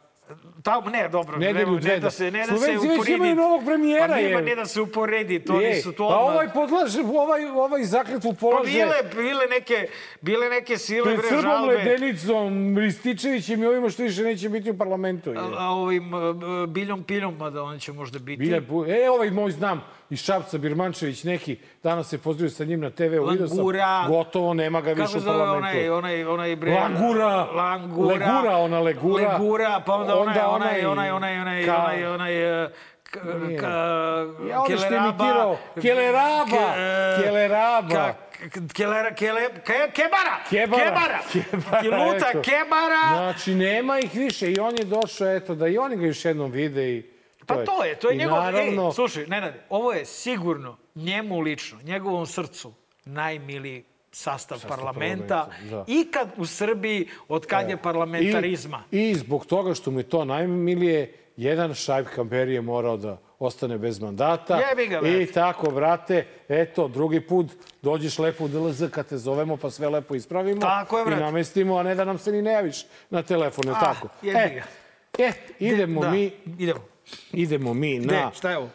Tamo, 0.63 0.89
ne, 0.89 1.09
dobro, 1.09 1.37
Nedelju, 1.37 1.71
ne, 1.73 1.79
ne 1.83 1.99
da. 1.99 2.09
se, 2.09 2.31
ne 2.31 2.39
da 2.39 2.57
se 2.57 2.77
uporedi. 2.77 3.13
imaju 3.13 3.35
novog 3.35 3.65
premijera, 3.65 4.07
Pa 4.07 4.15
nema, 4.15 4.39
je. 4.39 4.41
ne 4.41 4.55
da 4.55 4.65
se 4.65 4.81
uporedi, 4.81 5.39
to 5.39 5.61
Ej, 5.61 5.67
nisu 5.67 5.91
to 5.91 6.09
pa 6.09 6.15
odmah. 6.15 6.33
ovaj 6.33 6.47
podlaže, 6.53 7.01
ovaj, 7.01 7.45
ovaj 7.45 7.83
zakletvu 7.83 8.33
Pa 8.33 8.39
polaže... 8.39 8.71
bile, 8.71 8.95
bile 9.15 9.45
neke, 9.49 9.87
bile 10.21 10.49
neke 10.49 10.77
sile, 10.77 11.03
Pred 11.05 11.17
bre, 11.17 11.27
Srbom 11.27 11.41
žalbe. 11.43 11.73
Ledenicom, 11.73 12.77
Rističevićem 12.77 13.63
i 13.63 13.67
ovima 13.67 13.89
što 13.89 14.03
više 14.03 14.23
neće 14.23 14.49
biti 14.49 14.71
u 14.71 14.77
parlamentu. 14.77 15.29
je. 15.29 15.37
A, 15.37 15.41
a 15.57 15.69
ovim 15.69 16.11
biljom 16.67 17.03
piljom, 17.03 17.37
mada 17.37 17.63
on 17.63 17.79
će 17.79 17.93
možda 17.93 18.19
biti. 18.19 18.37
Bilja, 18.37 18.57
e, 18.87 19.09
ovaj 19.09 19.31
moj 19.31 19.51
znam, 19.51 19.83
iz 20.09 20.19
Šapca, 20.19 20.57
Birmančević, 20.57 21.23
neki, 21.23 21.57
danas 21.83 22.09
se 22.09 22.17
pozdravio 22.17 22.49
sa 22.49 22.65
njim 22.65 22.79
na 22.79 22.89
TV-u, 22.91 23.25
vidio 23.25 23.47
sam, 23.47 23.57
Langura. 23.57 24.05
gotovo, 24.07 24.53
nema 24.53 24.81
ga 24.81 24.91
više 24.91 25.05
Kako 25.05 25.17
u 25.17 25.21
zove 25.21 25.37
parlamentu. 25.39 25.67
onaj, 25.67 25.89
onaj, 25.89 26.25
onaj 26.25 26.55
bre... 26.55 26.71
Langura. 26.73 27.27
Langura. 27.45 28.09
Legura, 28.09 28.57
ona 28.57 28.79
Legura. 28.79 29.31
Legura, 29.31 29.81
pa 29.85 29.93
onda, 29.93 30.15
Onda 30.15 30.47
onaj, 30.47 30.79
onaj- 30.79 30.85
onaj, 30.85 31.11
onaj, 31.11 31.11
onaj, 31.11 31.41
onaj, 31.41 31.63
ka- 31.63 31.77
onaj, 31.77 32.05
onaj, 32.05 32.63
e, 32.63 32.69
k- 33.03 33.19
ka, 33.59 33.67
Ja, 34.49 34.61
onaj 34.61 34.77
što 34.77 34.93
je 34.93 34.97
imitirao. 34.99 35.57
Keleraba, 35.81 36.73
Ke- 37.17 37.23
Keleraba. 37.23 37.89
ka- 37.89 38.13
Kelera, 38.73 39.13
kele, 39.13 39.41
ke, 39.55 39.73
kebara, 39.93 40.35
Kebara. 40.49 40.83
kebara, 40.83 41.19
Kebara, 41.33 41.81
Kiluta, 41.81 42.27
eto. 42.29 42.41
kebara. 42.41 43.01
Znači, 43.09 43.55
nema 43.55 43.99
ih 43.99 44.15
više 44.15 44.51
i 44.51 44.59
on 44.59 44.77
je 44.77 44.85
došao, 44.85 45.27
eto, 45.27 45.55
da 45.55 45.67
i 45.67 45.77
oni 45.77 45.95
ga 45.95 46.05
još 46.05 46.25
jednom 46.25 46.51
vide 46.51 46.89
i... 46.89 47.16
Pa 47.47 47.65
to 47.65 47.83
je, 47.83 47.95
to 47.95 48.09
je 48.09 48.15
I 48.15 48.17
njegov... 48.17 48.35
Naravno, 48.35 48.87
Ej, 48.87 48.93
slušaj, 48.93 49.25
Nenade, 49.27 49.63
ovo 49.69 49.93
je 49.93 50.05
sigurno 50.05 50.77
njemu 50.95 51.39
lično, 51.39 51.77
njegovom 51.83 52.25
srcu, 52.25 52.73
najmiliji 53.05 53.83
sastav, 54.11 54.65
parlamenta. 54.67 55.47
parlamenta, 55.47 55.75
da. 55.77 55.83
Ikad 55.89 56.29
u 56.37 56.45
Srbiji, 56.45 57.07
od 57.27 57.45
kad 57.45 57.69
je 57.69 57.77
parlamentarizma. 57.77 58.83
I, 58.91 58.99
I 59.01 59.15
zbog 59.15 59.45
toga 59.45 59.73
što 59.73 59.91
mu 59.91 59.99
je 59.99 60.03
to 60.03 60.25
najmilije, 60.25 61.13
jedan 61.37 61.73
Šajb 61.73 62.05
Kamberi 62.05 62.53
je 62.53 62.61
morao 62.61 62.97
da 62.97 63.17
ostane 63.39 63.77
bez 63.77 63.99
mandata. 63.99 64.59
Jebi 64.59 64.87
ga, 64.87 64.97
I 64.97 65.01
brate. 65.01 65.31
tako, 65.31 65.71
brate, 65.71 66.25
eto, 66.49 66.87
drugi 66.87 67.21
put 67.21 67.47
dođeš 67.81 68.19
lepo 68.19 68.43
u 68.43 68.47
DLZ 68.47 68.83
kad 68.91 69.07
te 69.07 69.17
zovemo, 69.17 69.57
pa 69.57 69.69
sve 69.69 69.89
lepo 69.89 70.15
ispravimo. 70.15 70.61
Tako 70.61 70.97
je, 70.97 71.01
I 71.01 71.05
brate. 71.05 71.21
namestimo, 71.21 71.77
a 71.77 71.83
ne 71.83 71.95
da 71.95 72.05
nam 72.05 72.17
se 72.17 72.31
ni 72.31 72.41
ne 72.41 72.51
javiš 72.51 72.85
na 73.09 73.23
telefon, 73.23 73.65
je 73.67 73.71
Ah, 73.71 73.79
tako? 73.79 74.07
jebi 74.21 74.39
E, 74.39 74.49
ga. 74.49 74.63
e, 75.19 75.31
idemo 75.59 76.01
Da, 76.01 76.11
mi, 76.11 76.31
Idemo. 76.59 76.79
Idemo 77.31 77.73
mi 77.73 77.99
Gde? 77.99 78.15
na... 78.15 78.31
Šta 78.35 78.49
je 78.49 78.57
ovo? 78.57 78.69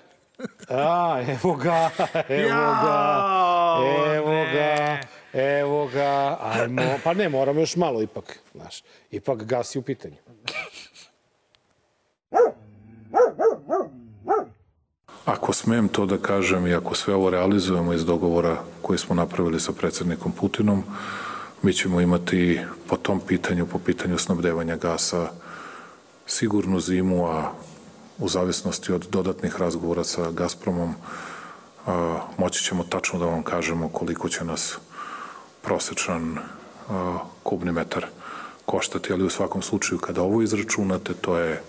A, 0.68 1.24
evo 1.28 1.54
ga, 1.54 1.90
evo 2.28 2.72
ga, 2.82 3.78
evo 4.16 4.30
ne. 4.30 4.52
ga, 4.52 5.00
evo 5.40 5.88
ga, 5.92 6.38
ajmo, 6.40 6.82
pa 7.04 7.14
ne, 7.14 7.28
moramo 7.28 7.60
još 7.60 7.76
malo 7.76 8.02
ipak, 8.02 8.38
znaš, 8.54 8.82
ipak 9.10 9.44
gas 9.44 9.74
je 9.74 9.78
u 9.78 9.82
pitanju. 9.82 10.16
Ako 15.24 15.52
smem 15.52 15.88
to 15.88 16.06
da 16.06 16.18
kažem 16.18 16.66
i 16.66 16.74
ako 16.74 16.94
sve 16.94 17.14
ovo 17.14 17.30
realizujemo 17.30 17.92
iz 17.92 18.04
dogovora 18.04 18.56
koji 18.82 18.98
smo 18.98 19.14
napravili 19.14 19.60
sa 19.60 19.72
predsednikom 19.72 20.32
Putinom, 20.32 20.84
mi 21.62 21.72
ćemo 21.72 22.00
imati 22.00 22.60
po 22.88 22.96
tom 22.96 23.20
pitanju, 23.20 23.66
po 23.66 23.78
pitanju 23.78 24.18
snabdevanja 24.18 24.76
gasa, 24.76 25.28
sigurnu 26.26 26.80
zimu, 26.80 27.26
a 27.26 27.52
u 28.18 28.28
zavisnosti 28.28 28.92
od 28.92 29.06
dodatnih 29.10 29.56
razgovora 29.56 30.04
sa 30.04 30.30
Gazpromom, 30.30 30.94
moći 32.38 32.64
ćemo 32.64 32.84
tačno 32.84 33.18
da 33.18 33.24
vam 33.24 33.42
kažemo 33.42 33.88
koliko 33.88 34.28
će 34.28 34.44
nas 34.44 34.78
prosečan 35.62 36.38
kubni 37.42 37.72
metar 37.72 38.06
koštati, 38.64 39.12
ali 39.12 39.24
u 39.24 39.30
svakom 39.30 39.62
slučaju 39.62 39.98
kada 39.98 40.22
ovo 40.22 40.42
izračunate, 40.42 41.14
to 41.14 41.38
je 41.38 41.62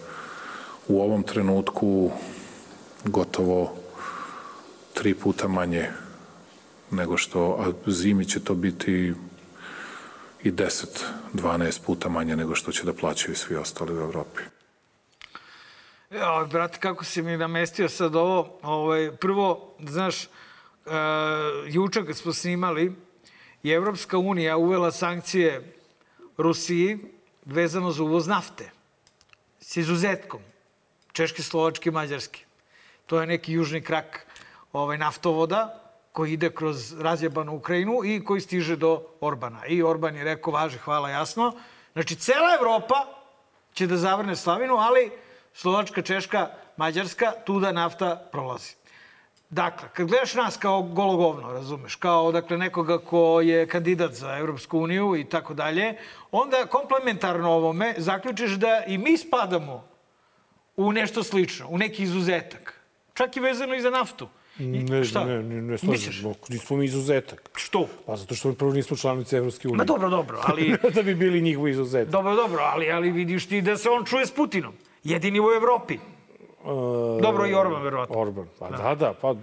u 0.87 1.01
ovom 1.01 1.23
trenutku 1.23 2.11
gotovo 3.05 3.75
tri 4.93 5.13
puta 5.13 5.47
manje 5.47 5.89
nego 6.91 7.17
što, 7.17 7.57
a 7.59 7.91
zimi 7.91 8.25
će 8.25 8.39
to 8.39 8.55
biti 8.55 9.13
i 10.43 10.51
10-12 10.51 11.81
puta 11.85 12.09
manje 12.09 12.35
nego 12.35 12.55
što 12.55 12.71
će 12.71 12.83
da 12.83 12.93
plaćaju 12.93 13.35
svi 13.35 13.55
ostali 13.55 13.93
u 13.93 14.01
Evropi. 14.01 14.52
Ja, 16.13 16.47
brate, 16.51 16.79
kako 16.79 17.03
si 17.03 17.21
mi 17.21 17.37
namestio 17.37 17.89
sad 17.89 18.15
ovo. 18.15 18.59
Ovaj, 18.61 19.11
prvo, 19.15 19.73
znaš, 19.79 20.23
uh, 20.23 20.91
juče 21.67 22.05
kad 22.05 22.17
smo 22.17 22.33
snimali, 22.33 22.95
je 23.63 23.75
Evropska 23.75 24.17
unija 24.17 24.57
uvela 24.57 24.91
sankcije 24.91 25.73
Rusiji 26.37 26.99
vezano 27.45 27.91
za 27.91 28.03
uvoz 28.03 28.27
nafte. 28.27 28.69
S 29.59 29.77
izuzetkom. 29.77 30.41
Češke, 31.13 31.43
Slovačke, 31.43 31.91
Mađarske. 31.91 32.45
To 33.05 33.21
je 33.21 33.27
neki 33.27 33.53
južni 33.53 33.81
krak 33.81 34.27
ovaj, 34.73 34.97
naftovoda 34.97 35.81
koji 36.11 36.33
ide 36.33 36.49
kroz 36.49 37.01
razjebanu 37.01 37.55
Ukrajinu 37.55 38.05
i 38.05 38.23
koji 38.25 38.41
stiže 38.41 38.75
do 38.75 39.01
Orbana. 39.21 39.65
I 39.65 39.83
Orban 39.83 40.15
je 40.15 40.23
rekao, 40.23 40.53
važi, 40.53 40.77
hvala, 40.77 41.09
jasno. 41.09 41.53
Znači, 41.93 42.15
cela 42.15 42.55
Evropa 42.59 43.05
će 43.73 43.87
da 43.87 43.97
zavrne 43.97 44.35
slavinu, 44.35 44.75
ali 44.77 45.11
Slovačka, 45.53 46.01
Češka, 46.01 46.49
Mađarska, 46.77 47.31
tuda 47.45 47.71
nafta 47.71 48.29
prolazi. 48.31 48.73
Dakle, 49.49 49.89
kad 49.93 50.07
gledaš 50.07 50.33
nas 50.33 50.57
kao 50.57 50.81
gologovno, 50.81 51.53
razumeš, 51.53 51.95
kao 51.95 52.31
dakle, 52.31 52.57
nekoga 52.57 52.97
ko 52.97 53.41
je 53.41 53.67
kandidat 53.67 54.13
za 54.13 54.37
Evropsku 54.37 54.79
uniju 54.79 55.15
i 55.15 55.23
tako 55.23 55.53
dalje, 55.53 55.95
onda 56.31 56.65
komplementarno 56.65 57.51
ovome 57.51 57.93
zaključiš 57.97 58.51
da 58.51 58.83
i 58.87 58.97
mi 58.97 59.17
spadamo 59.17 59.87
u 60.77 60.91
nešto 60.91 61.23
slično, 61.23 61.67
u 61.69 61.77
neki 61.77 62.03
izuzetak. 62.03 62.79
Čak 63.13 63.37
i 63.37 63.39
vezano 63.39 63.75
i 63.75 63.81
za 63.81 63.89
naftu. 63.89 64.27
I, 64.59 64.63
Ne, 64.63 65.03
šta? 65.03 65.25
ne, 65.25 65.43
ne, 65.43 65.61
ne 65.61 65.77
slažemo. 65.77 66.33
Nismo 66.49 66.77
mi 66.77 66.85
izuzetak. 66.85 67.49
Što? 67.55 67.87
Pa 68.05 68.15
zato 68.15 68.35
što 68.35 68.49
mi 68.49 68.55
prvo 68.55 68.73
nismo 68.73 68.97
članice 68.97 69.37
Evropske 69.37 69.67
unije. 69.67 69.77
Ma 69.77 69.83
dobro, 69.83 70.09
dobro, 70.09 70.41
ali... 70.43 70.77
da 70.95 71.01
bi 71.01 71.15
bili 71.15 71.41
njihov 71.41 71.67
izuzetak. 71.67 72.09
Dobro, 72.09 72.35
dobro, 72.35 72.63
ali, 72.63 72.91
ali 72.91 73.11
vidiš 73.11 73.47
ti 73.47 73.61
da 73.61 73.77
se 73.77 73.89
on 73.89 74.05
čuje 74.05 74.25
s 74.25 74.31
Putinom. 74.31 74.73
Jedini 75.03 75.39
u 75.39 75.51
Evropi. 75.51 75.99
Dobro, 77.21 77.45
i 77.45 77.53
Orban, 77.53 77.81
verovatno. 77.83 78.15
Orban, 78.17 78.47
pa 78.59 78.69
da, 78.69 78.95
da, 78.95 79.13
pa 79.13 79.35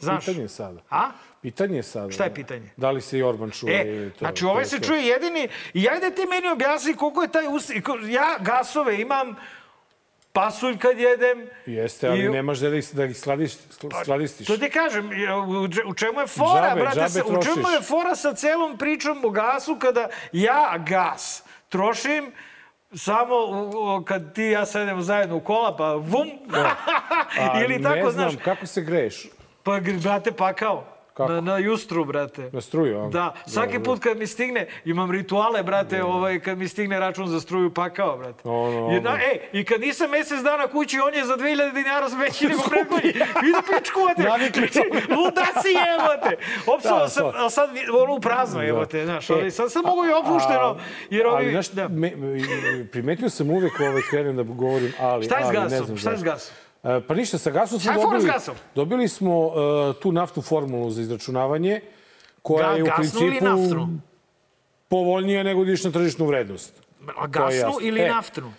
Znaš. 0.00 0.20
pitanje 0.20 0.42
je 0.42 0.48
sada. 0.48 0.80
A? 0.90 1.10
Pitanje 1.42 1.76
je 1.76 1.82
sada. 1.82 2.10
Šta 2.10 2.24
je 2.24 2.28
da. 2.28 2.34
pitanje? 2.34 2.70
Da 2.76 2.90
li 2.90 3.00
se 3.00 3.18
i 3.18 3.22
Orban 3.22 3.50
čuje? 3.50 3.74
E, 3.76 3.86
ili 3.88 4.10
to, 4.10 4.18
znači 4.18 4.44
ovaj 4.44 4.64
se 4.64 4.80
čuje 4.80 5.02
jedini 5.02 5.48
i 5.74 5.88
ajde 5.88 6.10
ti 6.10 6.26
meni 6.26 6.48
objasni 6.48 6.94
koliko 6.94 7.22
je 7.22 7.28
taj 7.28 7.46
us... 7.48 7.70
Ja 8.04 8.36
gasove 8.40 9.00
imam 9.00 9.36
pasulj 10.32 10.78
kad 10.78 10.98
jedem. 10.98 11.46
Jeste, 11.66 12.08
ali 12.08 12.20
i- 12.20 12.28
nemaš 12.28 12.58
da 12.58 12.68
ih, 12.68 12.88
da 12.92 13.04
ih 13.04 13.18
skladiš, 13.18 13.52
skladistiš. 14.02 14.46
To 14.46 14.56
ti 14.56 14.70
kažem, 14.70 15.10
u 15.56 15.68
če- 15.68 15.84
u 15.84 15.94
čemu 15.94 16.20
je 16.20 16.26
fora, 16.28 16.68
Džabe, 16.68 16.80
brate, 16.80 16.96
džabe 16.96 17.08
sa, 17.10 17.24
u 17.24 17.42
čemu 17.44 17.68
je 17.70 17.80
fora 17.82 18.14
sa 18.16 18.34
celom 18.34 18.78
pričom 18.78 19.24
o 19.24 19.30
gasu 19.30 19.76
kada 19.76 20.08
ja 20.32 20.74
gas 20.80 21.42
trošim 21.68 22.32
samo 22.94 23.34
u- 23.36 24.04
kad 24.04 24.34
ti 24.34 24.42
i 24.42 24.50
ja 24.50 24.66
sedemo 24.66 25.02
zajedno 25.02 25.36
u 25.36 25.40
kola, 25.40 25.76
pa 25.76 25.92
vum, 25.92 26.28
A, 27.40 27.64
ili 27.64 27.78
ne 27.78 27.82
tako, 27.84 28.10
znam, 28.10 28.30
znaš, 28.30 28.44
kako 28.44 28.66
se 28.66 28.82
greješ? 28.82 29.26
pa 29.62 29.72
brate, 30.02 30.32
pakao. 30.32 30.95
Kako? 31.16 31.32
Na, 31.32 31.40
na 31.40 31.58
justru, 31.58 32.04
brate. 32.04 32.50
Na 32.52 32.60
struju, 32.60 32.98
a? 32.98 33.08
Da, 33.08 33.34
svaki 33.46 33.78
put 33.78 34.00
kad 34.00 34.18
mi 34.18 34.26
stigne, 34.26 34.66
imam 34.84 35.10
rituale, 35.10 35.62
brate, 35.62 36.02
ovaj, 36.04 36.40
kad 36.40 36.58
mi 36.58 36.68
stigne 36.68 37.00
račun 37.00 37.28
za 37.28 37.40
struju 37.40 37.70
pakao, 37.70 38.18
brate. 38.18 38.40
Ono, 38.44 38.96
I, 38.96 39.00
na, 39.00 39.10
ono. 39.10 39.18
e, 39.18 39.48
I 39.52 39.64
kad 39.64 39.80
nisam 39.80 40.10
mesec 40.10 40.40
dana 40.40 40.66
kući, 40.66 41.00
on 41.00 41.14
je 41.14 41.24
za 41.24 41.36
2000 41.36 41.74
dinara 41.74 42.06
veći 42.16 42.46
nego 42.46 42.62
prethodni. 42.70 43.10
Idu 43.48 43.58
pičku, 43.68 44.00
vate. 44.00 44.22
Navikli 44.22 44.68
Znači, 44.72 44.88
ludaci 45.10 45.68
jebote. 45.68 46.36
Opsuo 46.66 46.98
Da, 46.98 47.08
sam, 47.08 47.22
to. 47.22 47.32
a 47.36 47.50
sad 47.50 47.70
ono 48.02 48.14
u 48.14 48.20
prazno 48.20 48.62
jebote, 48.62 49.04
znaš. 49.04 49.30
E, 49.30 49.32
Ali 49.32 49.50
sad 49.50 49.72
sam 49.72 49.82
mogu 49.84 50.04
i 50.06 50.12
opušteno, 50.12 50.76
jer 51.10 51.26
ovi... 51.26 51.36
Ali, 51.36 51.50
znaš, 51.50 51.68
da. 51.68 51.88
me, 51.88 52.12
me- 52.16 52.38
primetio 52.86 53.30
sam 53.30 53.50
uvek 53.50 53.80
ovaj 53.80 54.02
krenem 54.10 54.36
da 54.36 54.42
govorim, 54.42 54.92
ali... 55.00 55.24
Šta 55.24 55.38
je 55.38 55.44
ali, 55.44 55.54
ne 55.54 55.62
gasom? 55.62 55.86
znam 55.86 55.98
Šta 55.98 56.10
je 56.10 56.16
s 56.18 56.22
gasom? 56.22 56.56
E, 56.86 57.00
Pa 57.00 57.14
ništa, 57.14 57.38
sa 57.38 57.50
gasom 57.50 57.80
smo 57.80 57.92
dobili... 57.94 58.30
gasom? 58.30 58.54
Dobili 58.74 59.08
smo 59.08 59.50
e, 59.50 60.00
tu 60.00 60.12
naftnu 60.12 60.42
formulu 60.42 60.90
za 60.90 61.02
izračunavanje, 61.02 61.80
koja 62.42 62.68
Ga- 62.68 62.76
je 62.76 62.82
u 62.82 62.86
principu 62.96 63.46
povoljnija 64.88 65.42
nego 65.42 65.64
da 65.64 65.70
ideš 65.70 65.84
na 65.84 65.90
tržišnu 65.90 66.26
vrednost. 66.26 66.82
A 67.16 67.26
gasnu 67.26 67.72
ili 67.80 68.00
E, 68.00 68.08
naftnu? 68.08 68.52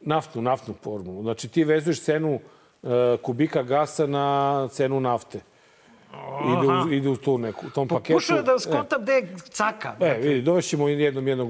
Naftnu, 0.00 0.42
naftnu 0.42 0.74
formulu. 0.82 1.22
Znači 1.22 1.48
ti 1.48 1.64
vezuješ 1.64 2.00
cenu 2.02 2.40
e, 2.82 3.16
kubika 3.22 3.62
gasa 3.62 4.06
na 4.06 4.68
cenu 4.72 5.00
nafte. 5.00 5.40
Ide 6.44 6.66
u, 6.66 6.92
ide 6.92 7.08
u 7.08 7.16
tu 7.16 7.38
neku, 7.38 7.66
u 7.66 7.70
tom 7.70 7.88
paketu. 7.88 8.12
Pokušao 8.12 8.42
da 8.42 8.58
skontam 8.58 9.02
gde 9.02 9.12
je 9.12 9.36
caka. 9.50 9.96
E, 10.00 10.06
e, 10.06 10.18
vidi, 10.18 10.42
dovešćemo 10.42 10.88
jednom 10.88 11.28
jednog 11.28 11.48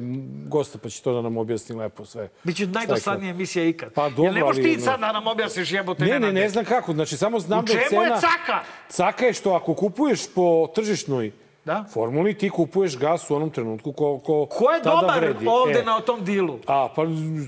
gosta 0.49 0.79
pa 0.79 0.89
će 0.89 1.03
to 1.03 1.13
da 1.13 1.23
nam 1.23 1.37
objasni 1.37 1.77
lepo 1.77 2.05
sve. 2.05 2.29
Biće 2.45 2.67
najdosadnija 2.67 3.31
emisija 3.31 3.65
ikad. 3.65 3.93
Pa 3.93 4.09
dobro, 4.09 4.33
ne 4.33 4.41
možeš 4.41 4.65
ti 4.65 4.81
sad 4.81 5.01
da 5.01 5.13
nam 5.13 5.27
objasniš 5.27 5.73
jebote 5.73 6.05
Ne, 6.05 6.11
ne, 6.11 6.21
Nenade? 6.21 6.41
ne 6.41 6.49
znam 6.49 6.65
kako. 6.65 6.93
Znači, 6.93 7.17
samo 7.17 7.41
znam 7.41 7.59
U 7.59 7.63
da 7.63 7.73
je 7.73 7.87
čemu 7.89 8.03
cena... 8.03 8.15
je 8.15 8.21
caka? 8.21 8.61
Caka 8.89 9.27
je 9.27 9.33
što 9.33 9.53
ako 9.53 9.75
kupuješ 9.75 10.35
po 10.35 10.67
tržišnoj 10.75 11.33
Da. 11.65 11.85
formuli, 11.85 12.35
ti 12.35 12.51
kupuješ 12.51 12.99
gas 12.99 13.31
u 13.31 13.35
onom 13.35 13.51
trenutku 13.51 13.93
koliko 13.93 14.47
Ko 14.47 14.71
je 14.71 14.83
tada 14.83 15.01
dobar 15.01 15.21
vredi. 15.21 15.47
ovde 15.49 15.79
E, 15.79 15.85
na 15.85 16.01
tom 16.01 16.25
dilu? 16.25 16.59
A, 16.67 16.89
pa 16.97 17.03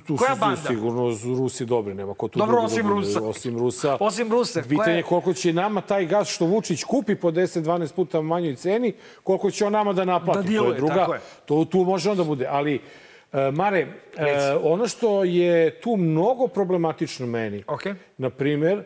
tu 0.07 0.17
Koja 0.17 0.35
su 0.35 0.41
banda? 0.41 0.57
sigurno 0.57 1.03
Rusi 1.39 1.65
dobri, 1.67 1.95
nema 1.95 2.15
ko 2.15 2.29
tu 2.29 2.39
Dobro, 2.39 2.53
drugi 2.53 2.67
osim 2.67 2.83
da 2.83 2.95
bude, 2.95 3.07
Rusa. 3.07 3.21
Osim 3.21 3.59
Rusa. 3.59 3.97
Osim 4.01 4.31
Rusa, 4.31 4.63
Pitanje 4.69 4.97
je 4.97 5.03
koliko 5.03 5.33
će 5.33 5.53
nama 5.53 5.81
taj 5.81 6.07
gas 6.07 6.29
što 6.29 6.45
Vučić 6.47 6.85
kupi 6.85 7.15
po 7.15 7.31
10-12 7.31 7.93
puta 7.93 8.21
manjoj 8.21 8.55
ceni, 8.55 8.93
koliko 9.23 9.51
će 9.51 9.67
on 9.67 9.73
nama 9.73 9.93
da 9.93 10.05
naplati. 10.05 10.39
Da 10.39 10.43
to 10.43 10.49
diluje, 10.49 10.71
je 10.71 10.77
druga, 10.77 10.95
tako 10.95 11.15
je. 11.15 11.21
To 11.45 11.65
tu 11.65 11.79
može 11.79 12.11
onda 12.11 12.25
bude. 12.25 12.47
Ali, 12.47 12.81
e, 13.33 13.51
Mare, 13.51 13.87
e, 14.17 14.27
ono 14.63 14.89
što 14.89 15.25
je 15.25 15.81
tu 15.81 15.97
mnogo 15.97 16.47
problematično 16.47 17.27
meni, 17.27 17.65
Okej. 17.67 17.95
na 18.19 18.31
primer, 18.31 18.85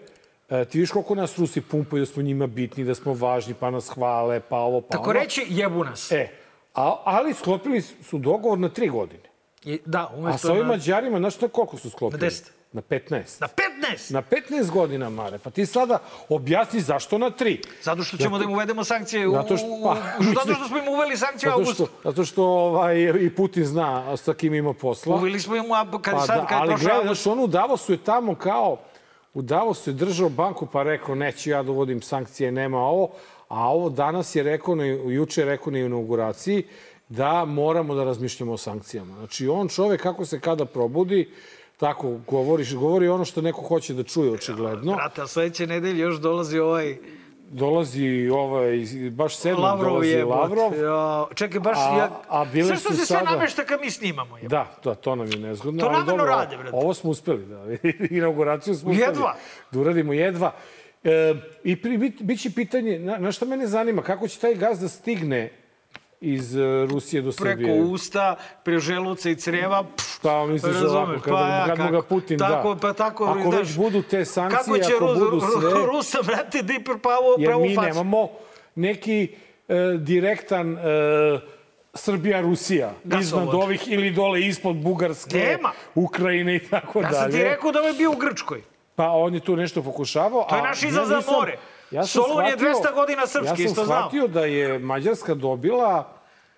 e, 0.51 0.65
ti 0.65 0.81
viš 0.81 0.91
koliko 0.91 1.15
nas 1.15 1.39
Rusi 1.39 1.61
pumpaju 1.61 2.01
da 2.01 2.07
smo 2.07 2.23
njima 2.23 2.47
bitni, 2.47 2.85
da 2.85 2.95
smo 2.95 3.15
važni, 3.15 3.55
pa 3.55 3.71
nas 3.71 3.89
hvale, 3.89 4.41
pa 4.41 4.57
ovo, 4.57 4.81
pa 4.81 4.89
Tako 4.89 5.11
ono. 5.11 5.21
reći, 5.21 5.47
jebu 5.49 5.85
nas. 5.85 6.13
E, 6.13 6.29
a, 6.75 6.97
ali 7.05 7.35
sklopili 7.35 7.81
su 7.81 8.19
dogovor 8.19 8.59
na 8.59 8.69
tri 8.69 8.89
godine. 8.89 9.23
I, 9.65 9.81
da, 9.85 10.01
A 10.01 10.09
umesto 10.09 10.39
sa 10.39 10.53
ovim 10.53 10.63
na, 10.63 10.69
Mađarima, 10.69 11.19
znaš 11.19 11.41
na 11.41 11.49
koliko 11.49 11.77
su 11.77 11.91
sklopili? 11.91 12.21
Na 12.21 12.27
10. 12.27 12.43
Na 12.73 12.83
15. 12.83 13.41
na 13.41 13.49
15. 13.89 14.13
Na 14.13 14.23
15 14.23 14.71
godina, 14.71 15.11
Mare. 15.11 15.39
Pa 15.39 15.51
ti 15.51 15.67
sada 15.67 15.99
objasni 16.29 16.81
zašto 16.81 17.19
na 17.19 17.31
3. 17.31 17.59
Zato 17.83 18.03
što 18.03 18.17
ćemo 18.17 18.39
da 18.39 18.45
im 18.45 18.51
uvedemo 18.51 18.85
sankcije. 18.85 19.29
U, 19.29 19.33
Zato 19.33 19.57
što- 19.57 19.67
pa, 19.85 19.97
zato 20.35 20.55
što 20.55 20.69
smo 20.69 20.79
im 20.79 20.89
uveli 20.89 21.17
sankcije 21.17 21.49
u 21.49 21.51
Zato 21.51 21.61
augustu. 21.61 21.87
što, 21.87 22.01
zato 22.05 22.25
što 22.25 22.45
ovaj, 22.45 22.97
i 23.21 23.31
Putin 23.31 23.65
zna 23.65 24.17
sa 24.17 24.35
kim 24.35 24.55
ima 24.55 24.73
posla. 24.75 25.17
Uveli 25.17 25.41
smo 25.41 25.57
im, 25.57 25.73
a 25.73 25.87
kad, 25.93 26.15
Pa 26.15 26.21
sad, 26.21 26.41
da, 26.41 26.47
kad 26.47 26.51
je 26.51 26.57
ali 26.57 26.69
prošao 26.69 26.79
gledaj, 26.81 26.97
avgust. 26.99 27.23
znaš, 27.23 27.33
on 27.33 27.39
u 27.39 27.47
Davosu 27.47 27.93
je 27.93 27.99
tamo 27.99 28.35
kao... 28.35 28.79
U 29.35 29.43
Davosu 29.43 29.91
je 29.91 29.95
držao 29.95 30.29
banku 30.29 30.67
pa 30.67 30.83
rekao 30.83 31.15
neću 31.15 31.51
ja 31.51 31.63
da 31.63 31.71
uvodim 31.71 32.03
sankcije, 32.03 32.53
nema 32.53 32.79
ovo. 32.79 33.11
A 33.49 33.69
ovo 33.69 33.91
danas 33.91 34.35
je 34.35 34.43
rekao, 34.43 34.75
juče 35.11 35.41
je 35.41 35.45
rekao 35.45 35.73
na 35.73 35.79
inauguraciji 35.79 36.63
da 37.09 37.45
moramo 37.45 37.95
da 37.95 38.05
razmišljamo 38.05 38.53
o 38.53 38.57
sankcijama. 38.57 39.15
Znači, 39.15 39.49
on 39.49 39.69
čovek 39.69 40.03
kako 40.03 40.25
se 40.25 40.41
kada 40.41 40.65
probudi, 40.65 41.31
tako 41.77 42.19
govoriš, 42.27 42.75
govori 42.75 43.09
ono 43.09 43.25
što 43.25 43.41
neko 43.41 43.63
hoće 43.63 43.95
da 43.95 44.03
čuje, 44.03 44.31
očigledno. 44.33 44.95
Brate, 44.95 45.23
a 45.23 45.27
sledeće 45.27 45.67
nedelje 45.67 45.99
još 45.99 46.17
dolazi 46.21 46.59
ovaj 46.59 46.97
Dolazi 47.51 48.29
ovaj, 48.29 48.79
baš 49.11 49.37
sedmom 49.37 49.63
Lavrov 49.63 49.91
dolazi 49.91 50.11
je. 50.11 50.25
Lavrov. 50.25 50.73
Ja, 50.75 51.27
čekaj, 51.35 51.61
baš... 51.61 51.79
A- 51.79 51.97
ja, 51.97 52.11
a 52.29 52.45
bile 52.45 52.67
sve 52.67 52.77
što 52.77 52.91
se 52.91 52.97
sve 52.97 53.07
sada- 53.07 53.31
nameštaka 53.31 53.77
mi 53.77 53.91
snimamo. 53.91 54.39
Je. 54.39 54.49
Da, 54.49 54.67
da, 54.85 54.95
to 54.95 55.15
nam 55.15 55.27
je 55.27 55.39
nezgodno. 55.39 55.81
To 55.81 55.87
namerno 55.87 56.07
dobro, 56.07 56.25
rade, 56.27 56.57
brate. 56.57 56.71
Ovo 56.73 56.95
smo 56.95 57.11
uspeli, 57.11 57.47
da. 57.47 57.63
Inauguraciju 58.17 58.75
smo 58.75 58.91
uspeli. 58.91 59.07
Jedva. 59.07 59.35
Da 59.71 59.81
uradimo 59.81 60.13
jedva. 60.13 60.53
E, 61.05 61.35
I 61.65 61.83
pri, 61.83 61.99
bit, 61.99 62.23
bit 62.23 62.41
će 62.41 62.51
pitanje, 62.51 62.99
na, 62.99 63.19
na 63.19 63.33
šta 63.33 63.45
mene 63.47 63.67
zanima, 63.67 64.03
kako 64.03 64.29
će 64.29 64.39
taj 64.39 64.55
gaz 64.55 64.81
da 64.81 64.89
stigne 64.89 65.51
iz 66.21 66.57
e, 66.57 66.61
Rusije 66.87 67.23
do 67.23 67.33
Preko 67.33 67.51
Srbije? 67.53 67.83
usta, 67.83 68.37
pre 68.65 68.79
želuca 68.79 69.31
i 69.31 69.37
creva. 69.37 69.85
Pff, 69.97 70.14
Pa 70.25 70.47
misliš 70.47 70.73
razumeš, 70.75 70.93
ovako, 70.93 71.13
kad, 71.15 71.33
pa 71.33 71.41
ja, 71.41 71.67
kad 71.67 71.79
mu 71.79 71.85
ga 71.85 71.91
kako- 71.93 72.09
Putin 72.09 72.39
tako, 72.39 72.75
da. 72.75 72.81
Pa 72.81 72.93
tako, 72.95 73.25
ako 73.25 73.41
znaš, 73.43 73.55
već 73.59 73.77
budu 73.77 74.03
te 74.03 74.25
sankcije, 74.25 74.59
kako 74.65 74.79
će 74.81 74.95
ako 74.95 75.05
Rus, 75.05 75.19
budu 75.21 75.41
sve... 75.41 75.71
Rusa, 75.89 76.19
brate, 76.23 76.63
da 76.63 76.73
i 76.73 76.81
pravo, 76.85 77.35
Jer 77.39 77.49
pravo 77.49 77.63
mi 77.63 77.75
facu. 77.75 77.87
nemamo 77.87 78.29
neki 78.77 79.35
e, 79.69 79.75
direktan 79.99 80.73
e, 80.73 80.81
Srbija-Rusija 81.95 82.91
Gasovod. 83.05 83.23
iznad 83.45 83.55
ovih 83.57 83.89
ili 83.89 84.11
dole 84.11 84.41
ispod 84.41 84.77
Bugarske, 84.77 85.37
Nema. 85.39 85.71
Ukrajine 85.95 86.57
i 86.57 86.61
tako 86.61 86.99
Ja 86.99 87.03
dalje. 87.03 87.15
sam 87.15 87.31
ti 87.33 87.45
rekao 87.45 87.73
da 87.73 87.81
ovaj 87.81 87.93
bio 87.93 88.11
u 88.11 88.17
Grčkoj. 88.17 88.63
Pa 88.95 89.09
on 89.09 89.35
je 89.35 89.41
tu 89.41 89.57
nešto 89.57 89.83
pokušavao. 89.83 90.43
To 90.45 90.57
je 90.57 90.63
naš 90.63 90.83
ja 90.83 90.89
izlaz 90.89 91.09
za 91.09 91.23
more. 91.31 91.57
Ja 91.91 92.05
sam 92.05 92.23
Solun 92.23 92.45
je 92.45 92.51
shvatio- 92.51 92.75
200 92.83 92.95
godina 92.95 93.23
srpski, 93.23 93.49
ja 93.53 93.57
sam 93.57 93.65
isto 93.67 93.85
znam. 93.85 93.99
shvatio 93.99 94.27
da 94.29 94.41
je 94.41 94.79
Mađarska 94.79 95.35
dobila 95.35 96.09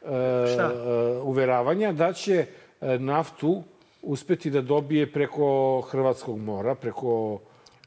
e, 0.02 0.06
Šta? 0.54 0.62
e, 0.64 0.88
uveravanja 1.18 1.92
da 1.92 2.12
će 2.12 2.46
naftu 2.80 3.62
uspeti 4.02 4.50
da 4.50 4.60
dobije 4.60 5.12
preko 5.12 5.80
Hrvatskog 5.80 6.38
mora, 6.38 6.74
preko 6.74 7.40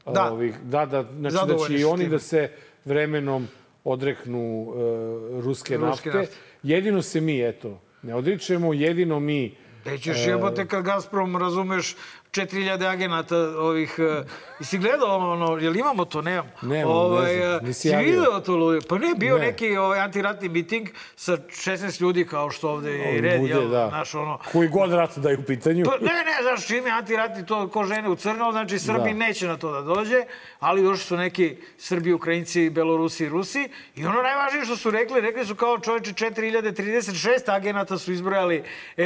e, 0.06 0.10
Da. 0.12 0.32
ovih... 0.32 0.54
Da, 0.62 0.86
da, 0.86 1.02
znači 1.02 1.22
da 1.22 1.30
Zadovoljni 1.30 1.76
će 1.76 1.80
i 1.80 1.84
oni 1.84 1.98
time. 2.04 2.10
da 2.10 2.18
se 2.18 2.50
vremenom 2.84 3.48
odreknu 3.84 4.66
e, 4.66 5.40
ruske, 5.40 5.76
Ruske 5.76 5.78
nafte. 5.78 6.10
nafte. 6.10 6.34
Jedino 6.62 7.02
se 7.02 7.20
mi, 7.20 7.40
eto, 7.40 7.80
ne 8.02 8.14
odričemo, 8.14 8.72
jedino 8.72 9.20
mi 9.20 9.56
Gde 9.84 9.98
ćeš 9.98 10.26
jebote 10.26 10.66
kad 10.66 10.84
Gazprom, 10.84 11.36
razumeš, 11.36 11.96
4000 12.32 12.86
agenata 12.86 13.36
ovih... 13.36 13.94
Uh, 13.98 14.26
jesi 14.60 14.78
gledao 14.78 15.32
ono, 15.32 15.58
jel 15.58 15.76
imamo 15.76 16.04
to? 16.04 16.22
Nemam. 16.22 16.50
Nemam, 16.62 17.10
ne 17.10 17.34
znam, 17.34 17.52
eh, 17.52 17.58
nisi 17.62 17.80
si 17.80 17.88
javio. 17.88 18.06
video 18.06 18.40
to 18.40 18.56
ljudi? 18.56 18.86
Pa 18.88 18.98
ne, 18.98 19.14
bio 19.16 19.38
Ne. 19.38 19.46
neki 19.46 19.76
ovaj, 19.76 20.00
antiratni 20.00 20.48
miting 20.48 20.88
sa 21.16 21.36
16 21.36 22.02
ljudi 22.02 22.26
kao 22.26 22.50
što 22.50 22.70
ovde 22.70 22.92
je 22.92 23.16
i 23.16 23.20
red, 23.20 23.40
bude, 23.40 23.52
jel, 23.52 23.68
da. 23.68 23.88
znaš, 23.88 24.14
ono... 24.14 24.38
koji 24.52 24.68
god 24.68 24.92
rat 24.92 25.18
da 25.18 25.30
je 25.30 25.38
u 25.38 25.42
pitanju. 25.42 25.84
Pa, 25.84 25.96
ne, 26.00 26.12
ne, 26.12 26.42
znaš, 26.42 26.66
čim 26.66 26.86
je 26.86 26.92
antiratni 26.92 27.46
to 27.46 27.68
ko 27.68 27.84
žene 27.84 28.08
u 28.08 28.16
crno, 28.16 28.52
znači 28.52 28.78
Srbi 28.78 29.10
Da. 29.10 29.18
neće 29.18 29.46
na 29.46 29.56
to 29.56 29.72
da 29.72 29.80
dođe, 29.80 30.24
ali 30.58 30.82
došli 30.82 31.04
su 31.04 31.16
neki 31.16 31.56
Srbi, 31.78 32.12
Ukrajinci, 32.12 32.70
Belorusi 32.70 33.24
i 33.24 33.28
Rusi 33.28 33.68
i 33.96 34.06
ono 34.06 34.22
najvažnije 34.22 34.64
što 34.64 34.76
su 34.76 34.90
rekli, 34.90 35.20
rekli 35.20 35.46
su 35.46 35.54
kao 35.54 35.78
čoveče 35.78 36.12
4036 36.12 37.54
agenata 37.54 37.98
su 37.98 38.12
izbrojali 38.12 38.62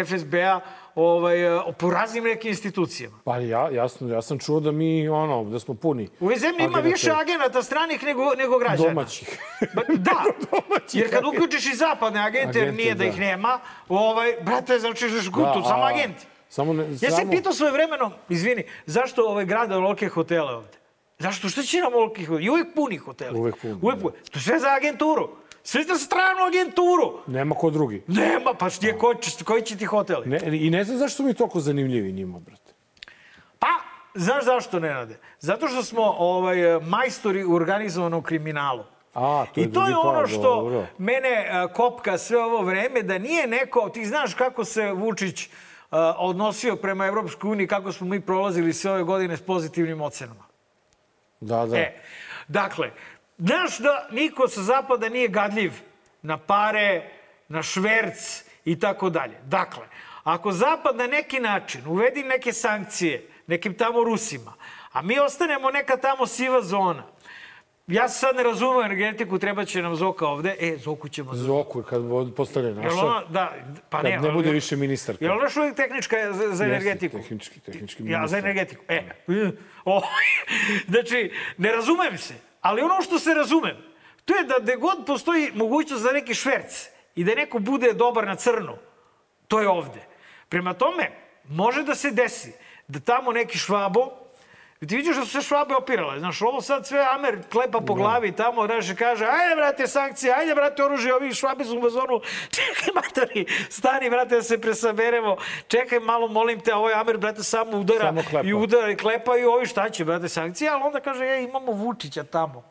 FSB-a 0.06 0.60
ovaj, 0.94 1.56
eh, 1.56 1.60
po 1.78 1.90
raznim 1.90 2.24
nekim 2.24 2.50
institucijama. 2.50 3.18
Pa 3.24 3.36
ja, 3.36 3.70
jasno, 3.70 4.08
ja 4.08 4.22
sam 4.22 4.38
čuo 4.38 4.60
da 4.60 4.72
mi, 4.72 5.08
ono, 5.08 5.44
da 5.44 5.58
smo 5.58 5.74
puni. 5.74 6.08
U 6.20 6.24
ovoj 6.24 6.36
zemlji 6.36 6.64
ima 6.64 6.78
više 6.78 7.10
agenata 7.10 7.62
stranih 7.62 8.02
nego, 8.02 8.22
nego 8.38 8.58
građana. 8.58 8.88
Domaćih. 8.88 9.38
Ba, 9.74 9.82
da, 9.88 10.24
Domaćih 10.50 11.00
jer 11.00 11.10
kad 11.10 11.24
uključiš 11.24 11.66
i 11.66 11.76
zapadne 11.76 12.20
agente, 12.20 12.58
jer 12.58 12.68
Agente, 12.68 12.82
nije 12.82 12.94
da 12.94 12.98
da. 12.98 13.04
ih 13.04 13.20
nema, 13.20 13.60
ovaj, 13.88 14.36
brate, 14.42 14.78
znači 14.78 15.08
žeš 15.08 15.30
gutu, 15.30 15.60
Da, 15.60 15.68
samo 15.68 15.82
agenti. 15.82 16.26
Samo 16.48 16.72
ne, 16.72 16.84
Ja 16.84 16.98
samo... 16.98 17.16
sam 17.16 17.30
pitao 17.30 17.52
svoje 17.52 17.72
vremeno, 17.72 18.10
izvini, 18.28 18.64
zašto 18.86 19.22
ovaj 19.26 19.44
grade 19.44 19.74
ovolike 19.74 20.08
hotele 20.08 20.54
ovde? 20.54 20.78
Zašto? 21.18 21.48
Šta 21.48 21.62
će 21.62 21.78
nam 21.78 21.94
ovolike 21.94 22.24
hotele? 22.24 22.44
I 22.44 22.50
uvijek 22.50 22.74
puni 22.74 22.96
hoteli. 22.96 23.38
Uvek 23.38 23.56
puni, 23.62 23.74
Uvijek 23.82 24.00
puni. 24.02 24.14
To 24.30 24.38
je 24.38 24.42
sve 24.42 24.58
za 24.58 24.68
agenturu. 24.68 25.28
Sve 25.66 25.82
za 25.82 25.94
stranu 25.94 26.44
agenturu. 26.48 27.18
Nema 27.26 27.54
ko 27.54 27.70
drugi. 27.70 28.02
Nema, 28.06 28.54
pa 28.58 28.70
što 28.70 28.86
je, 28.86 28.98
ko, 28.98 29.14
koji 29.44 29.62
će 29.62 29.76
ti 29.76 29.84
hoteli? 29.84 30.26
Ne, 30.26 30.66
I 30.66 30.70
ne 30.70 30.84
znam 30.84 30.98
zašto 30.98 31.16
su 31.16 31.22
mi 31.22 31.34
toliko 31.34 31.60
zanimljivi 31.60 32.12
njima, 32.12 32.38
brate. 32.38 32.72
Pa, 33.58 33.68
znaš 34.14 34.44
zašto 34.44 34.80
ne 34.80 34.88
rade? 34.88 35.18
Zato 35.40 35.68
što 35.68 35.82
smo 35.82 36.02
ovaj, 36.18 36.56
majstori 36.80 37.44
u 37.44 37.54
organizovanom 37.54 38.22
kriminalu. 38.22 38.84
A, 39.14 39.44
to 39.54 39.60
je 39.60 39.66
I 39.66 39.72
to 39.72 39.86
je 39.86 39.96
ono 39.96 40.26
što 40.26 40.42
dobro. 40.42 40.86
mene 40.98 41.48
a, 41.50 41.68
kopka 41.68 42.18
sve 42.18 42.44
ovo 42.44 42.62
vreme, 42.62 43.02
da 43.02 43.18
nije 43.18 43.46
neko, 43.46 43.88
ti 43.88 44.04
znaš 44.04 44.34
kako 44.34 44.64
se 44.64 44.92
Vučić 44.92 45.48
a, 45.90 46.14
odnosio 46.18 46.76
prema 46.76 47.06
Evropskoj 47.06 47.50
uniji, 47.50 47.66
kako 47.66 47.92
smo 47.92 48.06
mi 48.06 48.20
prolazili 48.20 48.72
sve 48.72 48.90
ove 48.90 49.02
godine 49.02 49.36
s 49.36 49.42
pozitivnim 49.42 50.00
ocenama. 50.00 50.44
Da, 51.40 51.66
da. 51.66 51.76
E, 51.76 52.00
dakle, 52.48 52.90
znaš 53.38 53.78
da 53.78 54.08
niko 54.10 54.48
sa 54.48 54.62
zapada 54.62 55.08
nije 55.08 55.28
gadljiv 55.28 55.72
na 56.22 56.38
pare, 56.38 57.10
na 57.48 57.62
šverc 57.62 58.44
i 58.64 58.78
tako 58.78 59.10
dalje. 59.10 59.34
Dakle, 59.44 59.82
ako 60.24 60.52
zapad 60.52 60.96
na 60.96 61.06
neki 61.06 61.40
način 61.40 61.86
uvedi 61.86 62.22
neke 62.22 62.52
sankcije 62.52 63.28
nekim 63.46 63.74
tamo 63.74 64.04
Rusima, 64.04 64.52
a 64.92 65.02
mi 65.02 65.18
ostanemo 65.18 65.70
neka 65.70 65.96
tamo 65.96 66.26
siva 66.26 66.62
zona, 66.62 67.02
ja 67.86 68.08
se 68.08 68.18
sad 68.18 68.36
ne 68.36 68.42
razumem 68.42 68.80
energetiku, 68.82 69.38
treba 69.38 69.64
će 69.64 69.82
nam 69.82 69.96
Zoka 69.96 70.26
ovde. 70.26 70.56
E, 70.60 70.76
Zoku 70.76 71.08
ćemo 71.08 71.34
Zoku. 71.34 71.46
Zoku, 71.46 71.82
kad 71.82 72.02
postane 72.36 72.66
Jel 72.68 72.76
naša, 72.76 73.06
ona, 73.06 73.24
da, 73.28 73.52
pa 73.90 73.96
kad 73.98 74.04
ne, 74.04 74.10
ne, 74.10 74.28
ali- 74.28 74.32
bude 74.32 74.50
više 74.50 74.76
ministarka. 74.76 75.24
Jel 75.24 75.32
ona 75.34 75.42
još 75.42 75.56
uvijek 75.56 75.76
tehnička 75.76 76.16
za, 76.26 76.32
za 76.32 76.42
Jeste, 76.44 76.64
energetiku? 76.64 77.18
Tehnički, 77.18 77.60
tehnički 77.60 78.02
Ja, 78.02 78.08
za 78.26 78.36
ministar. 78.36 78.38
energetiku. 78.38 78.84
E, 78.88 79.02
o, 79.84 80.02
znači, 80.92 81.32
ne 81.58 81.72
razumem 81.72 82.18
se, 82.18 82.34
ali 82.64 82.82
ono 82.82 83.02
što 83.02 83.18
se 83.18 83.34
razumem, 83.34 83.76
to 84.24 84.36
je 84.36 84.44
da 84.44 84.54
gde 84.60 84.76
god 84.76 85.04
postoji 85.06 85.50
mogućnost 85.54 86.02
za 86.02 86.12
neki 86.12 86.34
šverc 86.34 86.88
i 87.14 87.24
da 87.24 87.34
neko 87.34 87.58
bude 87.58 87.92
dobar 87.92 88.26
na 88.26 88.34
crno, 88.34 88.76
to 89.48 89.60
je 89.60 89.68
ovde. 89.68 90.06
Prema 90.48 90.74
tome, 90.74 91.10
može 91.48 91.82
da 91.82 91.94
se 91.94 92.10
desi 92.10 92.52
da 92.88 93.00
tamo 93.00 93.32
neki 93.32 93.58
švabo, 93.58 94.23
ti 94.86 94.96
vidiš 94.96 95.16
da 95.16 95.22
su 95.22 95.30
se 95.30 95.40
švabe 95.40 95.74
opirale. 95.74 96.18
Znaš, 96.18 96.42
ovo 96.42 96.60
sad 96.60 96.86
sve 96.86 97.06
Amer 97.08 97.38
klepa 97.52 97.80
po 97.80 97.94
glavi 97.94 98.32
tamo, 98.32 98.66
znaš, 98.66 98.90
i 98.90 98.96
kaže, 98.96 99.24
ajde, 99.24 99.56
brate, 99.56 99.86
sankcije, 99.86 100.34
ajde, 100.34 100.54
brate, 100.54 100.84
oružje, 100.84 101.14
ovi 101.14 101.34
švabi 101.34 101.64
su 101.64 101.76
u 101.76 101.80
bazonu, 101.80 102.20
čekaj, 102.56 102.94
matori, 102.94 103.46
stani, 103.68 104.10
brate, 104.10 104.36
da 104.36 104.42
se 104.42 104.60
presaberemo, 104.60 105.36
čekaj, 105.68 106.00
malo, 106.00 106.28
molim 106.28 106.60
te, 106.60 106.72
a 106.72 106.78
ovaj 106.78 106.94
Amer, 106.94 107.18
brate, 107.18 107.42
samo 107.42 107.78
udara 107.78 108.00
Samo 108.00 108.22
klepa. 108.30 108.48
i 108.48 108.54
udara 108.54 108.90
i 108.90 108.96
klepa 108.96 109.36
i 109.36 109.44
ovi 109.44 109.66
šta 109.66 109.90
će, 109.90 110.04
brate, 110.04 110.28
sankcije, 110.28 110.70
ali 110.70 110.82
onda 110.82 111.00
kaže, 111.00 111.24
ej, 111.24 111.44
imamo 111.44 111.72
Vučića 111.72 112.24
tamo. 112.24 112.62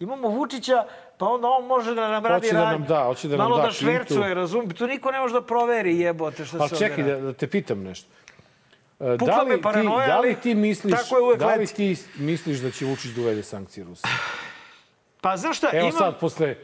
Imamo 0.00 0.28
Vučića, 0.28 0.84
pa 1.18 1.26
onda 1.26 1.48
on 1.48 1.66
može 1.66 1.94
da 1.94 2.08
nam 2.08 2.26
radi 2.26 2.46
Hoće 2.46 2.56
da 2.56 2.70
nam 2.70 2.84
da, 2.84 3.04
hoće 3.04 3.28
da 3.28 3.36
nam 3.36 3.44
Malo 3.44 3.56
da 3.56 3.62
da 3.62 3.70
švercuje, 3.72 4.20
pintu. 4.20 4.34
razumiješ? 4.34 4.78
To 4.78 4.86
niko 4.86 5.10
ne 5.10 5.20
može 5.20 5.34
da 5.34 5.42
proveri, 5.42 5.98
jebote, 6.00 6.44
šta 6.44 6.56
se 6.58 6.62
ovde 6.64 6.76
čekaj, 6.78 6.96
radi. 6.96 7.10
da, 7.12 7.20
da 7.20 7.32
te 7.32 7.46
pitam 7.46 7.82
nešto. 7.82 8.08
E, 9.00 9.18
Pukla 9.18 9.36
Da 9.36 9.42
li, 9.42 9.56
ti, 9.56 9.62
paranoja, 9.62 10.06
da 10.06 10.20
li 10.20 10.34
ti 10.34 10.54
misliš, 10.54 10.94
tako 10.94 11.16
je 11.16 11.22
uvek 11.22 11.38
da 11.38 11.54
li 11.54 11.66
ti 11.66 11.96
misliš 12.18 12.58
da 12.58 12.70
će 12.70 12.84
Vučić 12.84 13.10
da 13.10 13.20
uvede 13.20 13.42
sankcije 13.42 13.84
Rusiji? 13.84 14.10
Pa 15.20 15.36
znaš 15.36 15.56
šta, 15.56 15.70
Evo 15.72 15.88
imam... 15.88 15.98
sad, 15.98 16.20
posle 16.20 16.56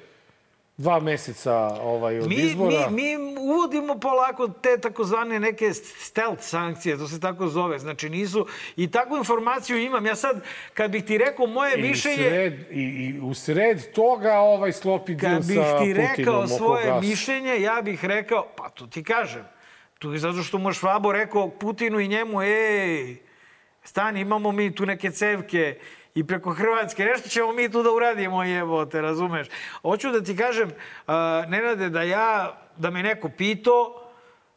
dva 0.77 1.01
meseca 1.01 1.55
ovaj, 1.83 2.19
od 2.19 2.29
Mi, 2.29 2.35
izbora... 2.35 2.91
mi, 2.91 3.17
mi 3.17 3.37
uvodimo 3.41 3.99
polako 3.99 4.49
te 4.49 4.79
takozvane 4.81 5.41
neke 5.41 5.75
stealth 5.75 6.43
sankcije, 6.43 6.99
to 6.99 7.09
se 7.09 7.21
tako 7.21 7.49
zove. 7.49 7.79
Znači 7.79 8.11
nisu... 8.11 8.47
I 8.77 8.91
takvu 8.91 9.17
informaciju 9.17 9.79
imam. 9.79 10.07
Ja 10.07 10.17
sad, 10.17 10.41
kad 10.75 10.91
bih 10.91 11.05
ti 11.05 11.19
rekao 11.19 11.47
moje 11.47 11.79
I, 11.79 11.83
mišljenje... 11.83 12.29
sred, 12.29 12.55
i, 12.71 12.83
I 12.83 13.21
u 13.21 13.35
sred 13.35 13.93
toga 13.93 14.39
ovaj 14.39 14.73
sklopi 14.73 15.15
deal 15.15 15.35
Kad 15.35 15.47
bih 15.47 15.57
sa 15.57 15.79
ti 15.79 15.95
Putinom 15.95 16.09
rekao 16.17 16.47
svoje 16.47 17.01
mišljenje, 17.01 17.61
ja 17.61 17.83
bih 17.83 18.05
rekao, 18.05 18.47
pa 18.57 18.69
to 18.69 18.87
ti 18.87 19.05
kažem. 19.05 19.54
Tu 20.05 20.19
zato 20.19 20.43
što 20.43 20.59
mu 20.59 20.69
je 20.69 20.75
Švabo 20.75 21.13
rekao 21.13 21.51
Putinu 21.51 22.01
i 22.01 22.09
njemu, 22.09 22.43
ej, 22.43 23.17
stani, 23.83 24.21
imamo 24.21 24.53
mi 24.53 24.75
tu 24.75 24.87
neke 24.87 25.11
cevke 25.11 25.79
i 26.15 26.27
preko 26.27 26.51
Hrvatske, 26.53 27.05
nešto 27.05 27.29
ćemo 27.29 27.53
mi 27.53 27.71
tu 27.71 27.83
da 27.83 27.91
uradimo, 27.91 28.43
jebote, 28.43 29.01
razumeš? 29.01 29.47
Hoću 29.83 30.11
da 30.11 30.23
ti 30.23 30.37
kažem, 30.37 30.69
uh, 30.69 31.15
Nenade, 31.49 31.89
da 31.89 32.03
ja, 32.03 32.59
da 32.77 32.91
me 32.91 33.03
neko 33.03 33.29
pitao, 33.29 34.01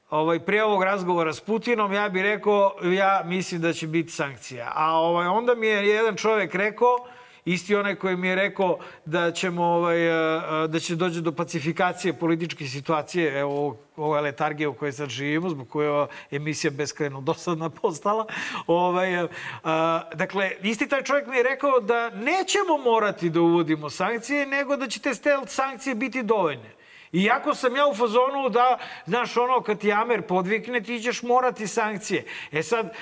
ovaj, 0.09 0.39
prije 0.39 0.63
ovog 0.63 0.83
razgovora 0.83 1.33
s 1.33 1.39
Putinom, 1.41 1.93
ja 1.93 2.09
bih 2.09 2.23
rekao, 2.23 2.75
ja 2.83 3.21
mislim 3.25 3.61
da 3.61 3.73
će 3.73 3.87
biti 3.87 4.11
sankcija. 4.11 4.71
A 4.75 4.99
ovaj, 4.99 5.27
onda 5.27 5.55
mi 5.55 5.67
je 5.67 5.87
jedan 5.87 6.15
čovek 6.15 6.55
rekao, 6.55 7.07
isti 7.47 7.75
onaj 7.75 7.95
koji 7.95 8.17
mi 8.17 8.27
je 8.27 8.35
rekao 8.35 8.79
da 9.05 9.31
ćemo 9.31 9.63
ovaj 9.63 10.07
eh, 10.07 10.41
eh, 10.63 10.67
da 10.67 10.79
će 10.79 10.95
doći 10.95 11.21
do 11.21 11.31
pacifikacije 11.31 12.13
političke 12.13 12.65
situacije 12.65 13.39
evo 13.39 13.77
ove 13.95 14.21
letargije 14.21 14.67
u 14.67 14.73
kojoj 14.73 14.91
sad 14.91 15.09
živimo 15.09 15.49
zbog 15.49 15.69
koje 15.69 15.85
je 15.85 15.91
ova 15.91 16.07
emisija 16.31 16.71
beskrajno 16.71 17.21
dosadna 17.21 17.69
postala 17.69 18.25
ovaj 18.67 19.23
eh, 19.23 19.27
a, 19.63 20.01
dakle 20.15 20.51
isti 20.61 20.87
taj 20.87 21.03
čovjek 21.03 21.27
mi 21.27 21.37
je 21.37 21.43
rekao 21.43 21.79
da 21.79 22.09
nećemo 22.09 22.77
morati 22.83 23.29
da 23.29 23.41
uvodimo 23.41 23.89
sankcije 23.89 24.45
nego 24.45 24.77
da 24.77 24.87
će 24.87 24.99
te 24.99 25.11
sankcije 25.47 25.95
biti 25.95 26.23
dovoljne 26.23 26.76
Iako 27.11 27.55
sam 27.55 27.75
ja 27.75 27.87
u 27.87 27.95
fazonu 27.95 28.49
da, 28.49 28.77
znaš, 29.05 29.37
ono, 29.37 29.61
kad 29.61 29.79
ti 29.79 29.91
Amer 29.91 30.21
podvikne, 30.21 30.81
ti 30.83 30.99
ćeš 30.99 31.23
morati 31.23 31.67
sankcije. 31.67 32.25
E 32.51 32.63
sad, 32.63 32.93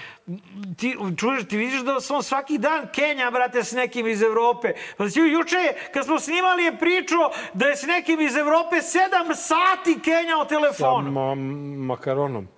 ti, 0.77 0.97
čuješ, 1.17 1.47
ti 1.47 1.57
vidiš 1.57 1.81
da 1.81 1.99
sam 1.99 2.23
svaki 2.23 2.57
dan 2.57 2.87
Kenja, 2.93 3.31
brate, 3.31 3.63
s 3.63 3.71
nekim 3.71 4.07
iz 4.07 4.21
Evrope. 4.21 4.73
Pa 4.97 5.09
si 5.09 5.19
juče, 5.19 5.73
kad 5.93 6.05
smo 6.05 6.19
snimali 6.19 6.63
je 6.63 6.77
pričao 6.77 7.31
da 7.53 7.65
je 7.65 7.75
s 7.75 7.83
nekim 7.83 8.21
iz 8.21 8.35
Evrope 8.35 8.81
sedam 8.81 9.35
sati 9.35 9.99
Kenjao 10.03 10.43
Sa 10.43 10.47
telefonom. 10.47 11.13
ma, 11.13 11.35
makaronom. 11.85 12.54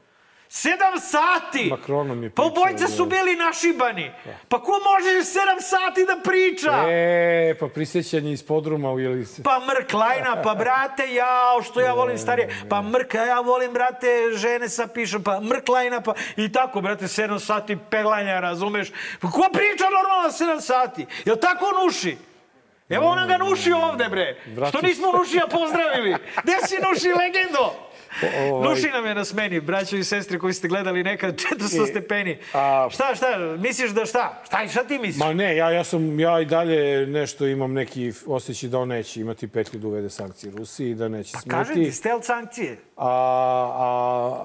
Sedam 0.49 0.99
sati! 0.99 1.69
Makronom 1.69 2.23
je 2.23 2.29
Pa 2.29 2.41
pričao, 2.43 2.61
obojica 2.63 2.87
su 2.87 3.05
da. 3.05 3.15
bili 3.15 3.35
našibani. 3.35 4.11
Pa 4.49 4.61
ko 4.61 4.71
može 4.71 5.23
sedam 5.23 5.61
sati 5.61 6.05
da 6.05 6.19
priča? 6.23 6.71
E, 6.89 7.55
pa 7.59 7.67
prisjećanje 7.67 8.31
iz 8.31 8.43
podruma 8.43 8.91
u 8.91 8.99
Jelice. 8.99 9.43
Pa 9.43 9.59
mrk 9.59 9.93
lajna, 9.93 10.41
pa 10.41 10.55
brate, 10.55 11.13
jao, 11.13 11.61
što 11.63 11.81
ja 11.81 11.93
volim 11.93 12.17
starije. 12.17 12.49
Pa 12.69 12.81
mrk, 12.81 13.13
ja 13.13 13.39
volim, 13.39 13.73
brate, 13.73 14.07
žene 14.35 14.69
sa 14.69 14.87
pišom, 14.87 15.23
pa 15.23 15.39
mrk 15.39 15.69
lajna, 15.69 16.01
pa 16.01 16.13
i 16.35 16.51
tako, 16.51 16.81
brate, 16.81 17.05
7 17.05 17.39
sati 17.39 17.77
peglanja, 17.89 18.39
razumeš? 18.39 18.91
Pa 19.21 19.27
ko 19.31 19.45
priča 19.53 19.85
normalno 19.89 20.29
7 20.29 20.61
sati? 20.61 21.05
Jel 21.25 21.35
tako 21.35 21.83
nuši? 21.83 22.17
Evo 22.89 23.05
ona 23.07 23.25
ga 23.25 23.37
nuši 23.37 23.71
ovde, 23.71 24.09
bre. 24.09 24.37
Što 24.69 24.81
nismo 24.81 25.11
Nušija 25.11 25.47
pozdravili? 25.47 26.15
Gde 26.43 26.53
si 26.67 26.75
Nuši, 26.75 27.07
legendo? 27.07 27.86
Ovaj- 28.43 28.69
Nuši 28.69 28.87
nam 28.87 29.05
je 29.05 29.15
na 29.15 29.25
smeni, 29.25 29.59
braćo 29.59 29.95
i 29.95 30.03
sestre 30.03 30.39
koji 30.39 30.53
ste 30.53 30.67
gledali 30.67 31.03
nekad 31.03 31.35
400 31.57 31.83
E, 31.83 31.87
stepeni. 31.87 32.37
a- 32.53 32.87
Šta, 32.91 33.15
šta, 33.15 33.25
misliš 33.59 33.91
da 33.91 34.05
šta? 34.05 34.41
Šta, 34.45 34.67
šta 34.67 34.83
ti 34.83 34.93
misliš? 34.95 35.17
Ma 35.17 35.33
ne, 35.33 35.55
ja, 35.55 35.71
ja 35.71 35.83
sam, 35.83 36.19
ja 36.19 36.41
i 36.41 36.45
dalje 36.45 36.77
nešto 37.07 37.47
imam 37.47 37.73
neki 37.73 37.97
osjećaj 38.27 38.69
da 38.69 38.79
on 38.79 38.87
neće 38.87 39.21
imati 39.21 39.47
petlju 39.47 39.79
da 39.79 39.87
uvede 39.87 40.09
sankcije 40.09 40.51
Rusiji, 40.51 40.95
da 40.95 41.07
neće 41.07 41.31
smeti. 41.31 41.49
Kažem 41.49 41.75
ti, 41.75 41.91
stealth 41.91 42.25
sankcije. 42.25 42.77
A, 42.97 43.07
a, 43.07 43.87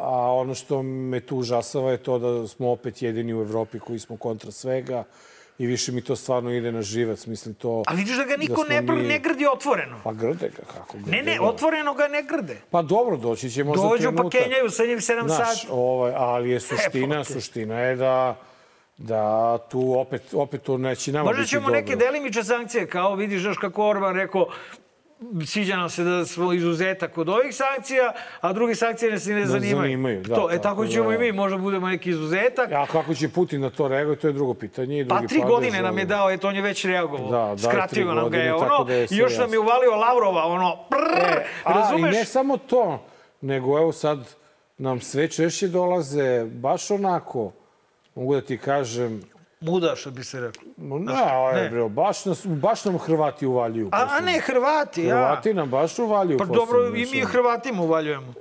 a 0.02 0.32
ono 0.32 0.54
što 0.54 0.82
me 0.82 1.20
tu 1.20 1.36
užasava 1.36 1.90
je 1.90 1.96
to 1.98 2.18
da 2.18 2.48
smo 2.48 2.70
opet 2.70 3.02
jedini 3.02 3.34
u 3.34 3.40
Evropi 3.40 3.78
koji 3.78 3.98
smo 3.98 4.16
kontra 4.16 4.50
svega 4.50 5.04
i 5.58 5.66
više 5.66 5.92
mi 5.92 6.00
to 6.00 6.16
stvarno 6.16 6.50
ide 6.50 6.72
na 6.72 6.82
živac. 6.82 7.26
Mislim 7.26 7.54
to... 7.54 7.82
A 7.86 7.94
vidiš 7.94 8.16
da 8.16 8.24
ga 8.24 8.36
niko 8.36 8.54
smo 8.54 8.64
ne, 8.64 8.80
mi- 8.82 9.02
ne 9.02 9.18
grdi 9.18 9.46
otvoreno. 9.46 10.00
Pa 10.04 10.12
grde 10.12 10.48
ga, 10.48 10.62
kako 10.68 10.98
grde 10.98 11.10
Ne, 11.12 11.22
ne, 11.22 11.36
ga? 11.36 11.44
otvoreno 11.44 11.94
ga 11.94 12.08
ne 12.08 12.22
grde. 12.24 12.56
Pa 12.70 12.82
dobro, 12.82 13.16
doći 13.16 13.50
će 13.50 13.64
možda 13.64 13.82
Dođu 13.82 14.02
pa 14.04 14.12
trenutak. 14.12 14.32
kenjaju 14.34 14.70
sa 14.70 14.84
njim 14.84 14.98
7 14.98 15.26
Znaš, 15.26 15.38
sati. 15.54 15.66
ovaj, 15.70 16.12
ali 16.16 16.50
je 16.50 16.60
suština, 16.60 17.24
te. 17.24 17.32
suština 17.32 17.74
je 17.76 17.96
da 17.96 18.36
da 18.98 19.58
tu 19.60 19.94
opet, 19.94 20.22
opet 20.34 20.62
to 20.62 20.78
neće 20.78 21.12
nama 21.12 21.24
Možda 21.24 21.38
biti 21.38 21.50
ćemo 21.50 21.60
dobro. 21.60 21.74
neke 21.74 21.96
delimične 21.96 22.44
sankcije, 22.44 22.86
kao 22.86 23.14
vidiš, 23.14 23.42
znaš 23.42 23.56
kako 23.56 23.84
Orban 23.84 24.14
rekao, 24.14 24.46
sviđa 25.46 25.76
nam 25.76 25.90
se 25.90 26.04
da 26.04 26.24
smo 26.24 26.52
izuzetak 26.52 27.18
od 27.18 27.28
ovih 27.28 27.54
sankcija, 27.54 28.12
a 28.40 28.52
drugi 28.52 28.74
sankcije 28.74 29.10
nas 29.10 29.26
ne 29.26 29.46
zanimaju. 29.46 29.76
zanimaju, 29.76 30.22
da, 30.22 30.34
to, 30.34 30.48
e, 30.50 30.58
tako 30.58 30.86
ćemo 30.86 31.08
da- 31.08 31.14
i 31.14 31.20
mi, 31.20 31.32
možda 31.32 31.58
budemo 31.58 31.88
neki 31.88 32.10
izuzetak. 32.10 32.72
A 32.72 32.86
kako 32.86 33.14
će 33.14 33.28
Putin 33.28 33.60
na 33.60 33.70
to 33.70 33.88
reaguje, 33.88 34.16
to 34.16 34.26
je 34.26 34.32
drugo 34.32 34.54
pitanje. 34.54 35.00
I 35.00 35.04
drugi 35.04 35.22
Pa 35.22 35.28
tri 35.28 35.38
padež, 35.38 35.50
godine 35.50 35.78
nam 35.78 35.94
je 35.94 36.00
ali- 36.00 36.08
dao, 36.08 36.30
eto, 36.30 36.48
on 36.48 36.56
je 36.56 36.62
već 36.62 36.84
reagovao. 36.84 37.30
Da, 37.30 37.56
tri 37.56 37.62
Skratio 37.62 38.04
nam 38.06 38.14
ga 38.16 38.22
godine, 38.22 38.44
je 38.44 38.50
tako 38.50 38.64
ono, 38.66 38.84
da 38.84 38.92
je 38.92 39.06
i 39.10 39.16
još 39.16 39.38
nam 39.38 39.52
je 39.52 39.58
uvalio 39.58 39.90
Lavrova, 39.92 40.44
ono, 40.44 40.76
prrr, 40.90 41.28
E, 41.28 41.44
a, 41.64 41.72
razumeš? 41.72 42.14
I 42.14 42.18
ne 42.18 42.24
samo 42.24 42.56
to, 42.56 43.06
nego 43.40 43.78
evo 43.78 43.92
sad 43.92 44.18
nam 44.78 45.00
sve 45.00 45.28
češće 45.28 45.68
dolaze 45.68 46.44
baš 46.44 46.90
onako, 46.90 47.52
mogu 48.14 48.34
da 48.34 48.40
ti 48.40 48.58
kažem, 48.58 49.22
Muda, 49.62 49.96
što 49.96 50.10
bi 50.10 50.24
se 50.24 50.40
rekao. 50.40 50.62
no, 50.76 50.98
ne, 50.98 51.62
ne. 51.62 51.68
Bre, 51.70 51.88
baš, 51.88 52.24
nas, 52.24 52.46
baš 52.46 52.84
nam 52.84 52.98
Hrvati 52.98 53.46
uvaljuju. 53.46 53.88
A, 53.92 54.06
a 54.10 54.20
ne, 54.20 54.40
Hrvati, 54.40 55.04
ja. 55.04 55.16
Hrvati 55.16 55.54
nam 55.54 55.70
baš 55.70 55.98
uvaljuju. 55.98 56.38
Pa 56.38 56.44
dobro, 56.44 56.86
i 56.88 57.06
mi. 57.06 57.20
Hrvatima 57.20 57.82
uvaljujemo. 57.82 58.34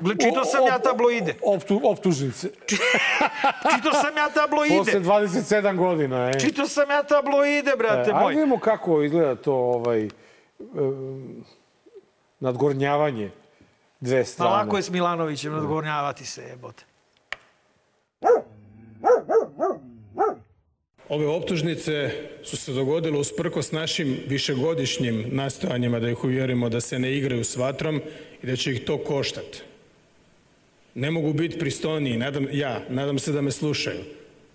Gle, 0.00 0.14
Čitao 0.14 0.44
sam 0.44 0.66
ja 0.66 0.78
tabloide. 0.78 1.34
Optu, 1.42 1.80
optužnice. 1.84 2.48
Čitao 3.74 3.92
sam 3.92 4.16
ja 4.16 4.28
tabloide. 4.30 4.76
Posle 4.78 5.00
27 5.00 5.76
godina, 5.76 6.28
e. 6.30 6.40
Čitao 6.40 6.66
sam 6.66 6.90
ja 6.90 7.02
tabloide, 7.02 7.72
brate 7.78 8.10
E, 8.10 8.12
moj. 8.12 8.22
Ajde 8.22 8.34
vidimo 8.34 8.58
kako 8.58 9.02
izgleda 9.02 9.34
to 9.34 9.54
ovaj, 9.54 10.08
um, 10.58 11.44
nadgornjavanje 12.40 13.30
dve 14.00 14.20
Pa 14.20 14.24
strane. 14.24 14.50
lako 14.50 14.76
je 14.76 14.82
s 14.82 14.90
Milanovićem 14.90 15.52
nadgornjavati 15.52 16.26
se, 16.26 16.42
jebote. 16.42 16.84
Ove 21.12 21.26
optužnice 21.26 22.10
su 22.42 22.56
se 22.56 22.72
dogodile 22.72 23.18
usprkos 23.18 23.72
našim 23.72 24.16
višegodišnjim 24.26 25.24
nastojanjima 25.30 26.00
da 26.00 26.10
ih 26.10 26.24
uvjerimo 26.24 26.68
da 26.68 26.80
se 26.80 26.98
ne 26.98 27.16
igraju 27.16 27.44
s 27.44 27.56
vatrom 27.56 28.00
i 28.42 28.46
da 28.46 28.56
će 28.56 28.72
ih 28.72 28.84
to 28.84 28.98
koštati. 28.98 29.58
Ne 30.94 31.10
mogu 31.10 31.32
biti 31.32 31.58
pristojniji, 31.58 32.16
nadam, 32.16 32.46
ja, 32.52 32.84
nadam 32.88 33.18
se 33.18 33.32
da 33.32 33.40
me 33.40 33.50
slušaju. 33.50 34.00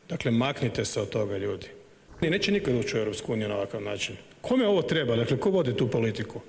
Dakle, 0.09 0.31
maknite 0.31 0.85
se 0.85 1.01
od 1.01 1.09
toga, 1.09 1.37
ljudi. 1.37 1.67
I 2.21 2.29
neće 2.29 2.51
nikad 2.51 2.75
ući 2.75 2.97
u 2.97 2.99
Europsku 2.99 3.33
uniju 3.33 3.49
na 3.49 3.55
ovakav 3.55 3.81
način. 3.81 4.15
Kome 4.41 4.67
ovo 4.67 4.81
treba? 4.81 5.15
Dakle, 5.15 5.37
ko 5.37 5.49
vodi 5.49 5.77
tu 5.77 5.87
politiku? 5.87 6.41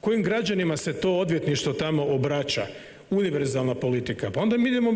Kojim 0.00 0.22
građanima 0.22 0.76
se 0.76 1.00
to 1.00 1.18
odvjetništvo 1.18 1.72
tamo 1.72 2.04
obraća? 2.04 2.66
Univerzalna 3.12 3.74
politika. 3.74 4.30
Pa 4.30 4.40
onda 4.40 4.56
mi 4.56 4.68
idemo 4.68 4.92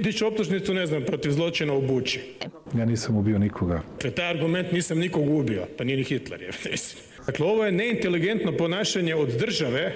dići 0.00 0.24
optužnicu, 0.24 0.74
ne 0.74 0.86
znam, 0.86 1.04
protiv 1.04 1.30
zločina 1.30 1.72
u 1.74 1.82
Buči. 1.82 2.20
Ja 2.78 2.84
nisam 2.84 3.16
ubio 3.16 3.38
nikoga. 3.38 3.82
Dakle, 3.94 4.10
taj 4.10 4.30
argument 4.30 4.72
nisam 4.72 4.98
nikog 4.98 5.30
ubio, 5.30 5.66
pa 5.78 5.84
nije 5.84 5.96
ni 5.96 6.04
Hitler. 6.04 6.42
Je. 6.42 6.50
Dakle, 7.26 7.46
ovo 7.46 7.64
je 7.64 7.72
neinteligentno 7.72 8.56
ponašanje 8.56 9.14
od 9.14 9.28
države 9.28 9.94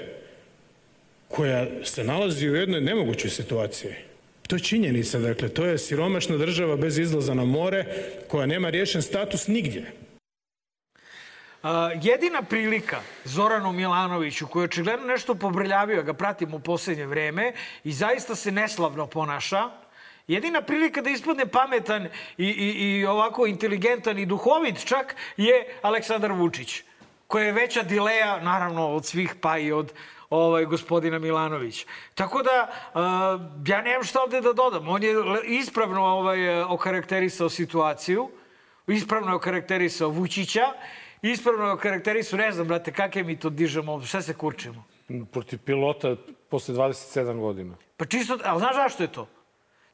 koja 1.29 1.67
se 1.85 2.05
nalazi 2.05 2.49
u 2.49 2.55
jednoj 2.55 2.81
nemogućoj 2.81 3.31
situaciji. 3.31 3.93
To 4.47 4.57
je 4.57 4.61
činjenica, 4.61 5.19
dakle, 5.19 5.49
to 5.49 5.65
je 5.65 5.79
siromašna 5.79 6.37
država 6.37 6.77
bez 6.77 6.99
izlaza 6.99 7.35
na 7.35 7.45
more 7.45 7.85
koja 8.29 8.47
nema 8.47 8.71
riješen 8.71 9.03
status 9.03 9.49
nigdje. 9.49 9.93
Jedina 12.03 12.43
prilika 12.43 13.01
Zoranu 13.25 13.73
Milanoviću, 13.73 14.47
koji 14.47 14.63
je 14.63 14.65
očigledno 14.65 15.07
nešto 15.07 15.35
pobrljavio, 15.35 16.03
ga 16.03 16.15
pratimo 16.15 16.57
u 16.57 16.61
poslednje 16.61 17.07
vreme 17.07 17.53
i 17.85 17.93
zaista 17.93 18.35
se 18.35 18.53
neslavno 18.53 19.07
ponaša, 19.07 19.71
jedina 20.29 20.63
prilika 20.63 21.01
da 21.01 21.11
ispadne 21.11 21.47
pametan 21.47 22.09
i, 22.39 22.47
i, 22.47 22.99
i 22.99 23.07
ovako 23.07 23.47
inteligentan 23.47 24.19
i 24.19 24.27
duhovit 24.27 24.87
čak 24.87 25.17
je 25.37 25.79
Aleksandar 25.83 26.33
Vučić, 26.33 26.83
koji 27.27 27.47
je 27.47 27.53
veća 27.53 27.83
dileja, 27.83 28.41
naravno, 28.41 28.95
od 28.95 29.07
svih 29.07 29.35
pa 29.41 29.59
i 29.59 29.73
od 29.73 29.93
ovaj, 30.31 30.65
gospodina 30.65 31.19
Milanović. 31.19 31.87
Tako 32.15 32.43
da, 32.43 32.69
uh, 32.95 33.01
ja 33.69 33.83
nemam 33.83 34.05
šta 34.05 34.23
ovde 34.23 34.41
da 34.41 34.53
dodam. 34.53 34.89
On 34.89 35.03
je 35.03 35.15
ispravno 35.45 36.05
ovaj, 36.05 36.63
okarakterisao 36.63 37.49
situaciju, 37.49 38.31
ispravno 38.87 39.29
je 39.29 39.35
okarakterisao 39.35 40.09
Vučića 40.09 40.73
ispravno 41.23 41.77
karakterisu, 41.77 42.37
ne 42.37 42.53
znam, 42.53 42.69
brate, 42.69 42.93
kakve 42.93 43.23
mi 43.23 43.39
to 43.39 43.51
dižemo, 43.51 44.01
šta 44.03 44.23
se 44.23 44.35
kurčimo? 44.35 44.85
Protiv 45.33 45.59
pilota 45.65 46.17
posle 46.49 46.75
27 46.75 47.41
godina. 47.41 47.77
Pa 47.97 48.05
čisto, 48.05 48.39
ali 48.45 48.59
znaš 48.59 48.75
zašto 48.75 49.03
je 49.03 49.13
to? 49.13 49.29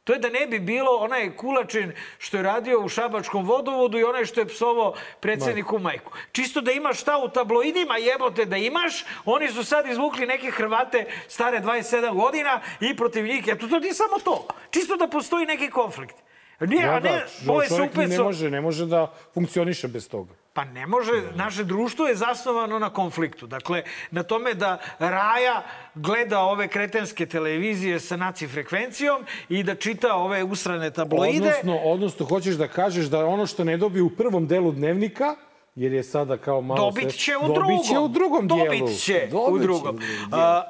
To 0.05 0.13
je 0.13 0.19
da 0.19 0.29
ne 0.31 0.47
bi 0.47 0.59
bilo 0.59 0.91
onaj 0.91 1.37
Kulačin 1.37 1.93
što 2.19 2.37
je 2.37 2.43
radio 2.43 2.81
u 2.81 2.89
Šabačkom 2.89 3.45
vodovodu 3.45 3.99
i 3.99 4.05
onaj 4.05 4.25
što 4.25 4.41
je 4.41 4.47
psovao 4.47 4.95
predsjedniku 5.21 5.79
majku. 5.79 6.13
Čisto 6.33 6.61
da 6.61 6.73
imaš 6.73 7.01
šta 7.01 7.19
u 7.19 7.29
tabloidima, 7.29 7.97
jebote 7.97 8.45
da 8.45 8.57
imaš, 8.57 9.05
oni 9.25 9.49
su 9.49 9.65
sad 9.65 9.87
izvukli 9.87 10.27
neke 10.27 10.51
Hrvate 10.51 11.07
stare 11.29 11.61
27 11.61 12.15
godina 12.15 12.61
i 12.81 12.97
protiv 12.97 13.25
njih, 13.27 13.45
eto 13.49 13.69
to 13.69 13.79
nije 13.79 13.95
samo 13.95 14.19
to. 14.25 14.47
Čisto 14.71 14.97
da 14.97 15.09
postoji 15.09 15.47
neki 15.47 15.71
konflikt. 15.71 16.17
Nije, 16.61 16.87
Da, 16.87 16.93
a 16.93 17.01
ne, 17.01 17.11
da, 17.11 17.53
ovo 17.53 17.63
je 17.63 17.69
ne 18.09 18.19
može, 18.19 18.51
ne 18.51 18.61
može 18.61 18.87
da 18.87 19.15
funkcioniše 19.35 19.89
bez 19.89 20.09
toga. 20.09 20.35
Pa 20.55 20.65
ne 20.65 20.87
može, 20.87 21.13
naše 21.35 21.65
društvo 21.65 22.07
je 22.07 22.15
zasnovano 22.15 22.79
na 22.79 22.91
konfliktu. 22.91 23.47
Dakle, 23.47 23.83
na 24.11 24.23
tome 24.23 24.55
da 24.55 24.79
Raja 24.99 25.63
gleda 25.95 26.41
ove 26.41 26.69
kretenske 26.69 27.27
televizije 27.27 28.01
sa 28.01 28.17
naci 28.17 28.49
frekvencijom 28.49 29.17
i 29.49 29.63
da 29.63 29.75
čita 29.75 30.15
ove 30.15 30.45
usrane 30.45 30.91
tabloide. 30.91 31.39
Odnosno, 31.39 31.77
odnosno, 31.79 32.27
hoćeš 32.27 32.55
da 32.55 32.69
kažeš 32.69 33.07
da 33.07 33.27
ono 33.27 33.47
što 33.47 33.65
ne 33.65 33.77
dobije 33.77 34.03
u 34.03 34.11
prvom 34.11 34.47
delu 34.47 34.73
dnevnika, 34.73 35.35
jer 35.75 35.93
je 35.93 36.03
sada 36.03 36.37
kao 36.37 36.61
malo... 36.61 36.81
Dobit 36.81 37.15
će 37.15 37.37
u 37.37 37.41
dobit 37.41 37.55
drugom. 37.57 37.85
će 37.85 37.99
u 37.99 38.09
drugom 38.09 38.49
dijelu. 38.49 38.65
Dobit 38.79 39.01
će 39.01 39.29
u 39.29 39.33
Dobit 39.33 39.63
drugom. 39.63 39.99
A, 40.33 40.63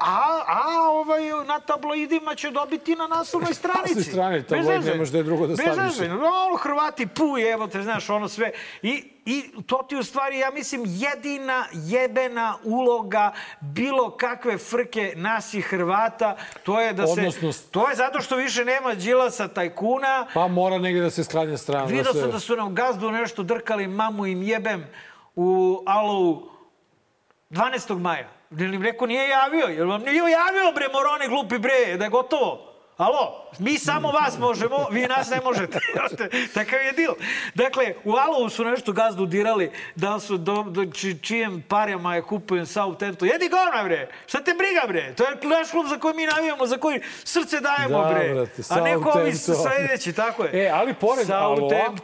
a, 0.48 0.90
ovaj, 0.90 1.22
na 1.46 1.60
tabloidima 1.60 2.34
će 2.34 2.50
dobiti 2.50 2.96
na 2.96 3.06
naslovnoj 3.06 3.54
stranici. 3.62 3.94
naslovnoj 3.94 4.04
strani, 4.04 4.38
Bez 4.38 4.48
tabloid 4.48 4.68
veze. 4.76 4.90
nemaš 4.90 5.08
gde 5.08 5.22
drugo 5.22 5.46
da 5.46 5.54
Bez 5.56 5.60
staviš. 5.72 6.10
ono, 6.10 6.56
Hrvati 6.56 7.06
puj, 7.06 7.52
evo 7.52 7.66
te, 7.66 7.82
znaš, 7.82 8.10
ono 8.10 8.28
sve. 8.28 8.50
I, 8.82 9.04
I 9.24 9.44
to 9.66 9.78
ti 9.78 9.96
u 9.96 10.02
stvari, 10.02 10.38
ja 10.38 10.50
mislim, 10.50 10.82
jedina 10.86 11.64
jebena 11.74 12.54
uloga 12.64 13.32
bilo 13.60 14.10
kakve 14.10 14.58
frke 14.58 15.12
nas 15.16 15.54
i 15.54 15.60
Hrvata, 15.60 16.36
to 16.62 16.80
je 16.80 16.92
da 16.92 17.06
se... 17.06 17.12
Odnosno- 17.12 17.52
To 17.70 17.88
je 17.88 17.96
zato 17.96 18.20
što 18.20 18.36
više 18.36 18.64
nema 18.64 18.94
Đilasa 18.94 19.48
tajkuna, 19.48 20.26
Pa 20.34 20.48
mora 20.48 20.78
negdje 20.78 21.02
da 21.02 21.10
se 21.10 21.24
sklanja 21.24 21.56
strana. 21.58 21.84
Vidio 21.84 22.02
da 22.02 22.12
se... 22.12 22.20
sam 22.20 22.30
da 22.30 22.38
su 22.38 22.56
nam 22.56 22.74
gazdu 22.74 23.10
nešto 23.10 23.42
drkali, 23.42 23.86
mamu 23.86 24.26
im 24.26 24.42
jebem 24.42 24.86
u 25.36 25.82
Alovu 25.86 26.50
12. 27.50 27.98
maja. 27.98 28.28
Jel 28.50 28.74
im 28.74 28.82
rekao 28.82 29.06
nije 29.06 29.28
javio? 29.28 29.66
Jel 29.66 29.88
vam 29.88 30.00
nije 30.00 30.16
javio 30.16 30.72
bre 30.74 30.88
moroni 30.88 31.28
glupi 31.28 31.58
bre 31.58 31.96
da 31.98 32.04
je 32.04 32.10
gotovo? 32.10 32.71
Alo, 32.96 33.50
mi 33.58 33.78
samo 33.78 34.10
vas 34.10 34.38
možemo, 34.38 34.86
vi 34.90 35.00
nas 35.02 35.30
ne 35.30 35.40
možete. 35.44 35.78
Takav 36.54 36.78
je 36.86 36.92
dil. 36.92 37.10
Dakle, 37.54 37.94
u 38.04 38.12
Alovu 38.12 38.48
su 38.48 38.64
nešto 38.64 38.92
gazdu 38.92 39.26
dirali, 39.26 39.70
da 39.94 40.20
su 40.20 40.36
do, 40.36 40.62
do 40.62 40.86
či, 40.86 41.18
čijem 41.22 41.64
parama 41.68 42.14
je 42.14 42.22
kupujem 42.22 42.66
Southampton. 42.66 43.28
Jedi 43.28 43.48
govna 43.48 43.84
bre, 43.84 44.08
šta 44.26 44.38
te 44.44 44.54
briga 44.54 44.86
bre? 44.88 45.14
To 45.14 45.24
je 45.24 45.58
naš 45.58 45.70
klub 45.70 45.86
za 45.86 45.98
koji 45.98 46.14
mi 46.14 46.26
navijamo, 46.26 46.66
za 46.66 46.76
koji 46.76 47.00
srce 47.24 47.60
dajemo 47.60 48.04
Da, 48.04 48.10
bre. 48.14 48.34
brate, 48.34 48.62
A 48.68 48.80
neko 48.80 49.10
ovi 49.14 49.34
su 49.34 49.52
sledeći, 49.54 50.12
tako 50.12 50.44
je. 50.44 50.64
E, 50.66 50.70
ali 50.74 50.94
pored 50.94 51.30
Aloa-. 51.30 51.96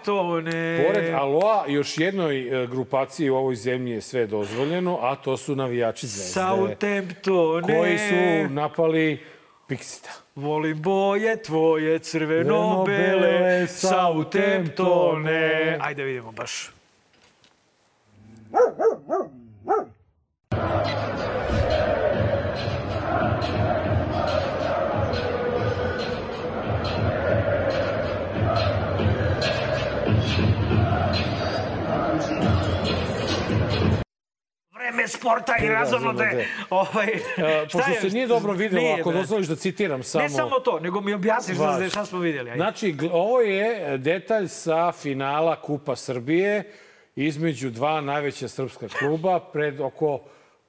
Pored 0.87 1.15
Aloa, 1.15 1.65
još 1.69 1.99
jednoj 1.99 2.63
e, 2.63 2.67
grupaciji 2.67 3.31
u 3.31 3.37
ovoj 3.37 3.55
zemlji 3.57 3.93
je 3.93 4.01
sve 4.01 4.27
dozvoljeno, 4.27 4.99
a 5.03 5.17
to 5.17 5.37
su 5.37 5.57
navijači 5.57 6.07
Zvezde. 6.07 6.33
Southamptone. 6.33 7.79
Koji 7.79 7.99
su 7.99 8.55
napali 8.55 9.25
Pixita. 9.69 10.28
Volim 10.39 10.83
boje 10.83 11.43
tvoje 11.43 11.99
crveno-bele, 11.99 13.67
Southamptone. 13.67 15.79
Ajde 15.81 16.05
vidimo 16.05 16.33
baš. 16.33 16.71
Sporta 35.09 35.55
i 35.57 35.69
razonode. 35.69 36.25
razonode. 36.25 36.47
Ovaj, 36.71 37.07
E, 37.07 37.21
šta 37.69 37.79
Pošto 37.79 37.91
je? 37.91 38.01
se 38.01 38.09
nije 38.09 38.27
dobro 38.27 38.53
videlo, 38.53 38.83
Nije, 38.83 38.95
ako 38.95 39.03
brate. 39.03 39.19
dozvoliš 39.19 39.47
da 39.47 39.57
citiram 39.57 40.03
samo... 40.03 40.23
Ne 40.23 40.29
samo 40.31 40.59
to, 40.59 40.81
nego 40.81 41.01
mi 41.01 41.15
objasniš 41.15 41.57
šta, 41.57 41.67
Važno. 41.67 41.89
šta 41.89 42.05
smo 42.05 42.19
vidjeli. 42.19 42.51
Ajde. 42.51 42.59
Znači, 42.59 42.95
ovo 43.13 43.41
je 43.41 43.99
detalj 43.99 44.49
sa 44.49 44.93
finala 44.93 45.57
Kupa 45.57 45.97
Srbije 45.97 46.73
između 47.17 47.71
dva 47.71 48.01
najveća 48.01 48.49
srpska 48.49 48.89
kluba 48.91 49.41
pred 49.43 49.81
oko 49.81 50.21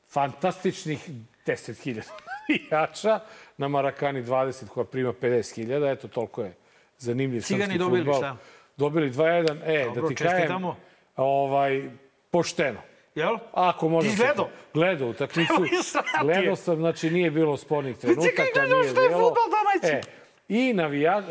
fantastičnih 0.10 1.10
10.000 1.46 2.02
igrača 2.58 3.20
na 3.58 3.68
Marakani 3.68 4.24
20 4.24 4.68
koja 4.68 4.84
prima 4.84 5.14
50.000. 5.14 5.92
Eto, 5.92 6.08
toliko 6.08 6.42
je 6.42 6.54
zanimljiv 6.98 7.42
Cigani 7.42 7.64
srpski 7.64 7.78
dobili, 7.80 8.00
fudbal. 8.00 8.18
šta? 8.18 8.38
Dobili 8.78 9.12
2-1. 9.12 9.58
E, 9.66 9.84
Dobro, 9.86 10.02
da 10.02 10.08
ti 10.08 10.16
čestitamo. 10.16 10.76
ovaj, 11.16 11.84
pošteno. 12.32 12.80
Jel? 13.20 13.38
Ako 13.54 13.90
možda 13.90 14.12
Ti 14.12 14.18
gledao? 14.18 14.50
Gledao 14.74 15.10
utakmicu. 15.10 15.54
Ti. 15.54 15.98
Gledao 16.22 16.56
sam, 16.56 16.76
znači 16.76 17.10
nije 17.10 17.32
bilo 17.32 17.58
spornih 17.58 17.98
trenutaka. 17.98 18.44
gledao 18.54 18.80
nije 18.80 18.92
šta 18.92 19.02
je 19.02 19.10
fudbal 19.10 19.34
domaći. 19.34 19.96
E, 19.96 20.02
I 20.48 20.74
navija, 20.74 21.20
e, 21.20 21.24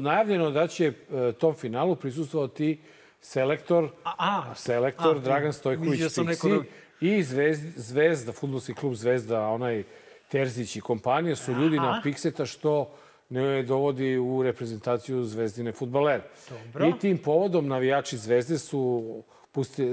najavljeno 0.00 0.50
da 0.50 0.66
će 0.66 0.86
e, 0.86 1.32
tom 1.32 1.54
finalu 1.54 1.96
prisustvovati 1.96 2.80
selektor, 3.20 3.88
a. 4.04 4.54
selektor 4.54 5.16
A, 5.16 5.20
Dragan 5.20 5.52
Stojković 5.52 6.00
drugi. 6.42 6.68
i 7.00 7.22
Zvezda, 7.22 7.70
Zvezda, 7.76 8.32
futbolski 8.32 8.74
klub 8.74 8.94
Zvezda, 8.94 9.46
onaj 9.46 9.84
Terzić 10.28 10.76
i 10.76 10.80
kompanija 10.80 11.36
su 11.36 11.52
ljudi 11.52 11.76
na 11.76 12.00
Pikseta 12.02 12.46
što 12.46 12.90
ne 13.28 13.62
dovodi 13.62 14.16
u 14.16 14.42
reprezentaciju 14.42 15.24
zvezdine 15.24 15.72
futbalere. 15.72 16.22
Dobro. 16.50 16.88
I 16.88 16.98
tim 16.98 17.18
povodom 17.18 17.68
navijači 17.68 18.16
Zvezde 18.16 18.58
su 18.58 19.22
pusti, 19.56 19.86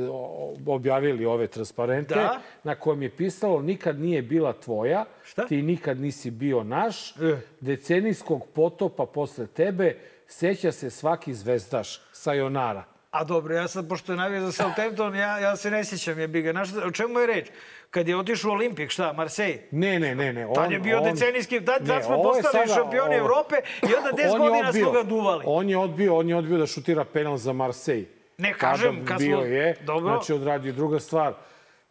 objavili 0.67 1.25
ove 1.25 1.47
transparente 1.47 2.15
Da. 2.15 2.39
na 2.63 2.75
kojem 2.75 3.01
je 3.01 3.09
pisalo 3.11 3.61
nikad 3.61 3.99
nije 3.99 4.21
bila 4.21 4.53
tvoja, 4.55 5.05
Šta? 5.23 5.45
ti 5.45 5.61
nikad 5.61 5.99
nisi 5.99 6.31
bio 6.31 6.63
naš, 6.63 7.11
E. 7.11 7.37
decenijskog 7.61 8.47
potopa 8.47 9.05
posle 9.05 9.47
tebe, 9.47 9.95
seća 10.27 10.71
se 10.71 10.89
svaki 10.89 11.33
zvezdaš, 11.33 12.01
sajonara. 12.11 12.83
A 13.11 13.23
dobro, 13.23 13.55
ja 13.55 13.67
sad, 13.67 13.87
pošto 13.87 14.11
je 14.11 14.17
navio 14.17 14.41
za 14.41 14.51
Southampton, 14.53 15.15
ja, 15.15 15.39
ja 15.39 15.55
se 15.55 15.71
ne 15.71 15.83
sjećam, 15.83 16.19
je 16.19 16.27
ga. 16.27 16.51
Znaš, 16.51 16.69
o 16.77 16.91
čemu 16.91 17.19
je 17.19 17.27
reč? 17.27 17.47
Kad 17.89 18.07
je 18.07 18.17
otišao 18.17 18.49
u 18.49 18.53
Olimpik, 18.53 18.89
šta, 18.89 19.13
Marsej? 19.13 19.59
Ne, 19.71 19.99
ne, 19.99 20.15
ne, 20.15 20.33
ne. 20.33 20.47
On, 20.47 20.55
Tad 20.55 20.71
je 20.71 20.79
bio 20.79 20.97
on, 20.97 21.03
decenijski, 21.05 21.61
tad, 21.61 21.81
Ne, 21.81 21.87
tad 21.87 22.03
smo 22.03 22.23
postali 22.23 22.65
sada- 22.65 22.73
šampioni 22.75 23.09
ovo- 23.09 23.17
Evrope 23.19 23.55
i 23.83 23.95
onda 23.95 24.09
10 24.17 24.25
On 24.25 24.33
je 24.33 24.39
godina 24.39 24.67
odbio. 24.69 24.83
smo 24.83 24.91
ga 24.93 25.03
duvali. 25.03 25.43
On 25.47 25.69
je 25.69 25.77
odbio, 25.77 26.15
on 26.15 26.29
je 26.29 26.35
odbio 26.35 26.57
da 26.57 26.67
šutira 26.67 27.03
penal 27.05 27.37
za 27.37 27.53
Marsej. 27.53 28.05
Ne, 28.37 28.53
kažem, 28.53 28.95
Tada 28.95 29.05
kad 29.05 29.17
bio 29.17 29.37
smo- 29.37 29.45
je, 29.45 29.75
Dobro. 29.81 30.09
znači 30.09 30.33
odradio 30.33 30.73
druga 30.73 30.99
stvar. 30.99 31.33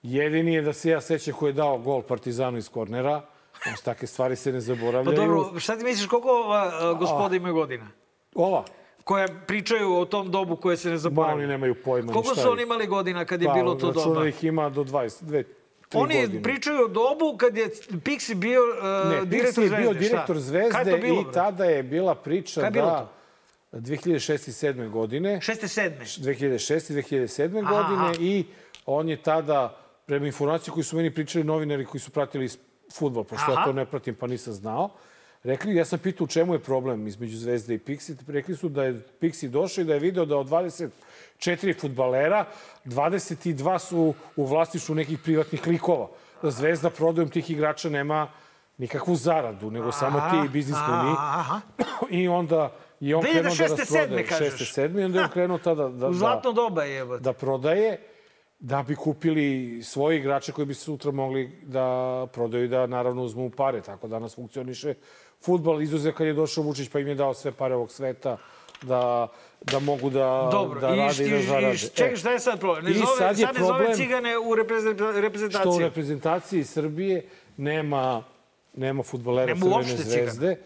Jedini 0.03 0.55
je 0.55 0.63
da 0.63 0.73
se 0.73 0.91
ja 0.91 1.01
sećam 1.01 1.35
ko 1.35 1.47
je 1.47 1.53
dao 1.53 1.79
gol 1.79 2.03
Partizanu 2.03 2.59
iz 2.59 2.69
kornera. 2.69 3.23
Znači, 3.63 3.85
takve 3.85 4.07
stvari 4.07 4.37
se 4.37 4.49
ne 4.49 4.57
Pa 4.57 4.61
zaboravljaju. 4.61 5.17
dobro, 5.19 5.61
šta 5.61 5.77
ti 5.77 5.85
misliš, 5.85 6.07
koliko 6.07 6.29
ova 6.31 6.71
a, 6.73 6.93
gospoda 6.93 7.37
imaju 7.37 7.55
godina? 7.55 7.87
Ova. 8.35 8.65
Koja 9.05 9.29
pričaju 9.47 9.93
o 9.93 10.05
tom 10.05 10.31
dobu 10.31 10.57
koje 10.57 10.77
se 10.77 10.89
ne 10.89 10.93
Ma, 10.93 10.99
zaboravljaju. 10.99 11.39
oni 11.39 11.49
nemaju 11.49 11.75
pojma 11.77 12.13
Koliko 12.13 12.35
su 12.35 12.41
je. 12.41 12.49
oni 12.49 12.63
imali 12.63 12.87
godina 12.87 13.25
kad 13.25 13.43
je 13.43 13.49
Pa, 13.49 13.55
bilo 13.55 13.75
to 13.75 13.87
računa 13.89 14.05
doba? 14.07 14.29
ih 14.29 14.45
ima 14.45 14.69
do 14.69 14.83
20, 14.83 15.23
dve, 15.23 15.43
tri 15.43 16.01
Oni 16.01 16.15
godine. 16.17 16.43
pričaju 16.43 16.79
o 16.79 16.89
dobu 16.89 17.37
kad 17.37 17.57
je 17.57 17.71
Pixi 17.91 18.35
bio 18.35 18.61
uh, 18.63 18.69
Ne, 19.11 19.17
Pixi 19.17 19.25
direktor 19.25 19.63
je 19.63 19.69
Zvezde. 19.69 19.77
bio 19.79 19.93
šta? 19.93 19.99
direktor 20.01 20.39
Zvezde 20.39 20.91
je 20.91 21.01
to 21.01 21.07
i 21.21 21.33
tada 21.33 21.65
je 21.65 21.83
bila 21.83 22.15
priča 22.15 22.61
je 22.61 22.71
bilo 22.71 22.87
da 22.87 23.13
2006. 23.73 24.49
i 24.49 24.53
2007. 24.53 24.91
godine 24.91 25.41
Šeste, 25.41 25.69
sedme. 25.69 26.05
2006. 26.05 26.93
i 26.93 27.03
2007. 27.03 27.65
Aha, 27.65 27.71
godine 27.71 28.05
aha. 28.05 28.15
i 28.21 28.45
on 28.87 29.09
je 29.09 29.23
tada, 29.23 29.77
prema 30.07 30.27
informaciji 30.27 30.73
koju 30.75 30.85
su 30.85 30.97
meni 30.97 31.15
pričali 31.15 31.45
novinari 31.45 31.85
koji 31.85 32.01
su 32.01 32.11
pratili 32.11 32.49
futbol, 32.93 33.25
pošto 33.25 33.51
ja 33.51 33.57
Aha. 33.57 33.65
to 33.65 33.73
ne 33.73 33.87
pratim 33.87 34.15
pa 34.15 34.27
nisam 34.27 34.53
znao, 34.53 34.91
rekli, 35.43 35.75
ja 35.75 35.85
sam 35.85 35.99
pitao 35.99 36.25
u 36.25 36.29
čemu 36.29 36.55
je 36.55 36.59
problem 36.59 37.07
između 37.07 37.39
Zvezde 37.39 37.75
i 37.75 37.79
Pixi. 37.79 38.15
Rekli 38.29 38.57
su 38.57 38.69
da 38.69 38.85
je 38.85 39.03
Pixi 39.21 39.49
došao 39.49 39.83
i 39.83 39.85
da 39.85 39.95
je 39.95 40.01
video 40.01 40.25
da 40.25 40.37
od 40.37 40.49
24 40.49 41.81
futbalera, 41.81 42.45
22 42.85 43.79
su 43.79 44.15
u 44.37 44.47
vlasništvu 44.47 44.95
nekih 44.95 45.19
privatnih 45.19 45.63
klikova. 45.63 46.09
Da 46.43 46.51
Zvezda 46.51 46.91
prodajom 46.91 47.31
tih 47.31 47.51
igrača 47.51 47.89
nema 47.89 48.29
nikakvu 48.79 49.17
zaradu, 49.17 49.71
nego 49.71 49.93
samo 49.93 50.21
ti 50.21 50.49
biznismeni. 50.49 51.15
Aha. 51.19 51.61
I 52.11 52.29
onda 52.29 52.73
je 53.03 53.17
on 53.17 53.23
krenuo 53.23 53.43
da 53.43 53.49
2006. 53.49 53.61
rasprodaje. 53.61 53.87
sedme, 53.87 54.25
kažeš. 54.25 54.53
6. 54.69 54.81
7. 54.81 55.01
I 55.01 55.05
onda 55.05 55.19
je 55.19 55.25
on 55.25 55.31
krenuo 55.31 55.59
tada 55.59 55.83
da, 55.85 56.07
U 56.07 56.11
da, 56.11 56.13
zlatno 56.13 56.53
doba 56.53 56.85
je, 56.85 56.93
jebote. 56.93 57.23
da 57.23 57.33
prodaje 57.33 57.99
da 58.59 58.83
bi 58.83 58.97
kupili 58.97 59.47
svoje 59.85 60.19
igrače 60.19 60.53
koji 60.53 60.67
bi 60.67 60.75
sutra 60.75 61.11
mogli 61.13 61.51
da 61.63 61.87
prodaju 62.33 62.65
i 62.65 62.69
da 62.69 62.87
naravno 62.87 63.23
uzmu 63.23 63.51
pare. 63.51 63.81
Tako 63.81 64.09
danas 64.09 64.35
funkcioniše 64.35 64.95
futbol. 65.41 65.83
Izuzev 65.83 66.13
kad 66.13 66.27
je 66.27 66.33
došao 66.33 66.65
Vučić 66.65 66.89
pa 66.89 66.99
im 66.99 67.09
je 67.09 67.15
dao 67.15 67.35
sve 67.35 67.53
pare 67.53 67.75
ovog 67.75 67.91
sveta 67.91 68.37
da, 68.83 69.29
da 69.63 69.79
mogu 69.79 70.11
da, 70.11 70.49
Dobro, 70.53 70.81
da 70.81 70.89
i, 70.89 70.97
rade 70.97 71.27
i 71.27 71.31
da 71.31 71.37
i, 71.37 71.43
zarade. 71.43 71.75
i 71.75 71.79
čekaj, 71.79 72.17
šta 72.17 72.33
je 72.33 72.39
sad 72.41 72.61
problem? 72.61 72.85
Ne 72.85 72.91
I 72.91 72.95
zove, 72.95 73.07
sad 73.19 73.39
sad 73.39 73.55
ne 73.55 73.61
zove 73.63 73.95
cigane 73.95 74.39
u 74.39 74.55
reprezent- 74.55 75.21
reprezentaciji. 75.21 75.61
što 75.63 75.71
u 75.71 75.79
reprezentaciji 75.81 76.65
Srbije 76.65 77.27
nema, 77.57 78.23
nema 78.75 79.03
futbolera 79.03 79.47
Nema 79.47 79.61
Crvene 79.61 79.77
uopšte 79.77 79.97
Cigana. 80.05 80.57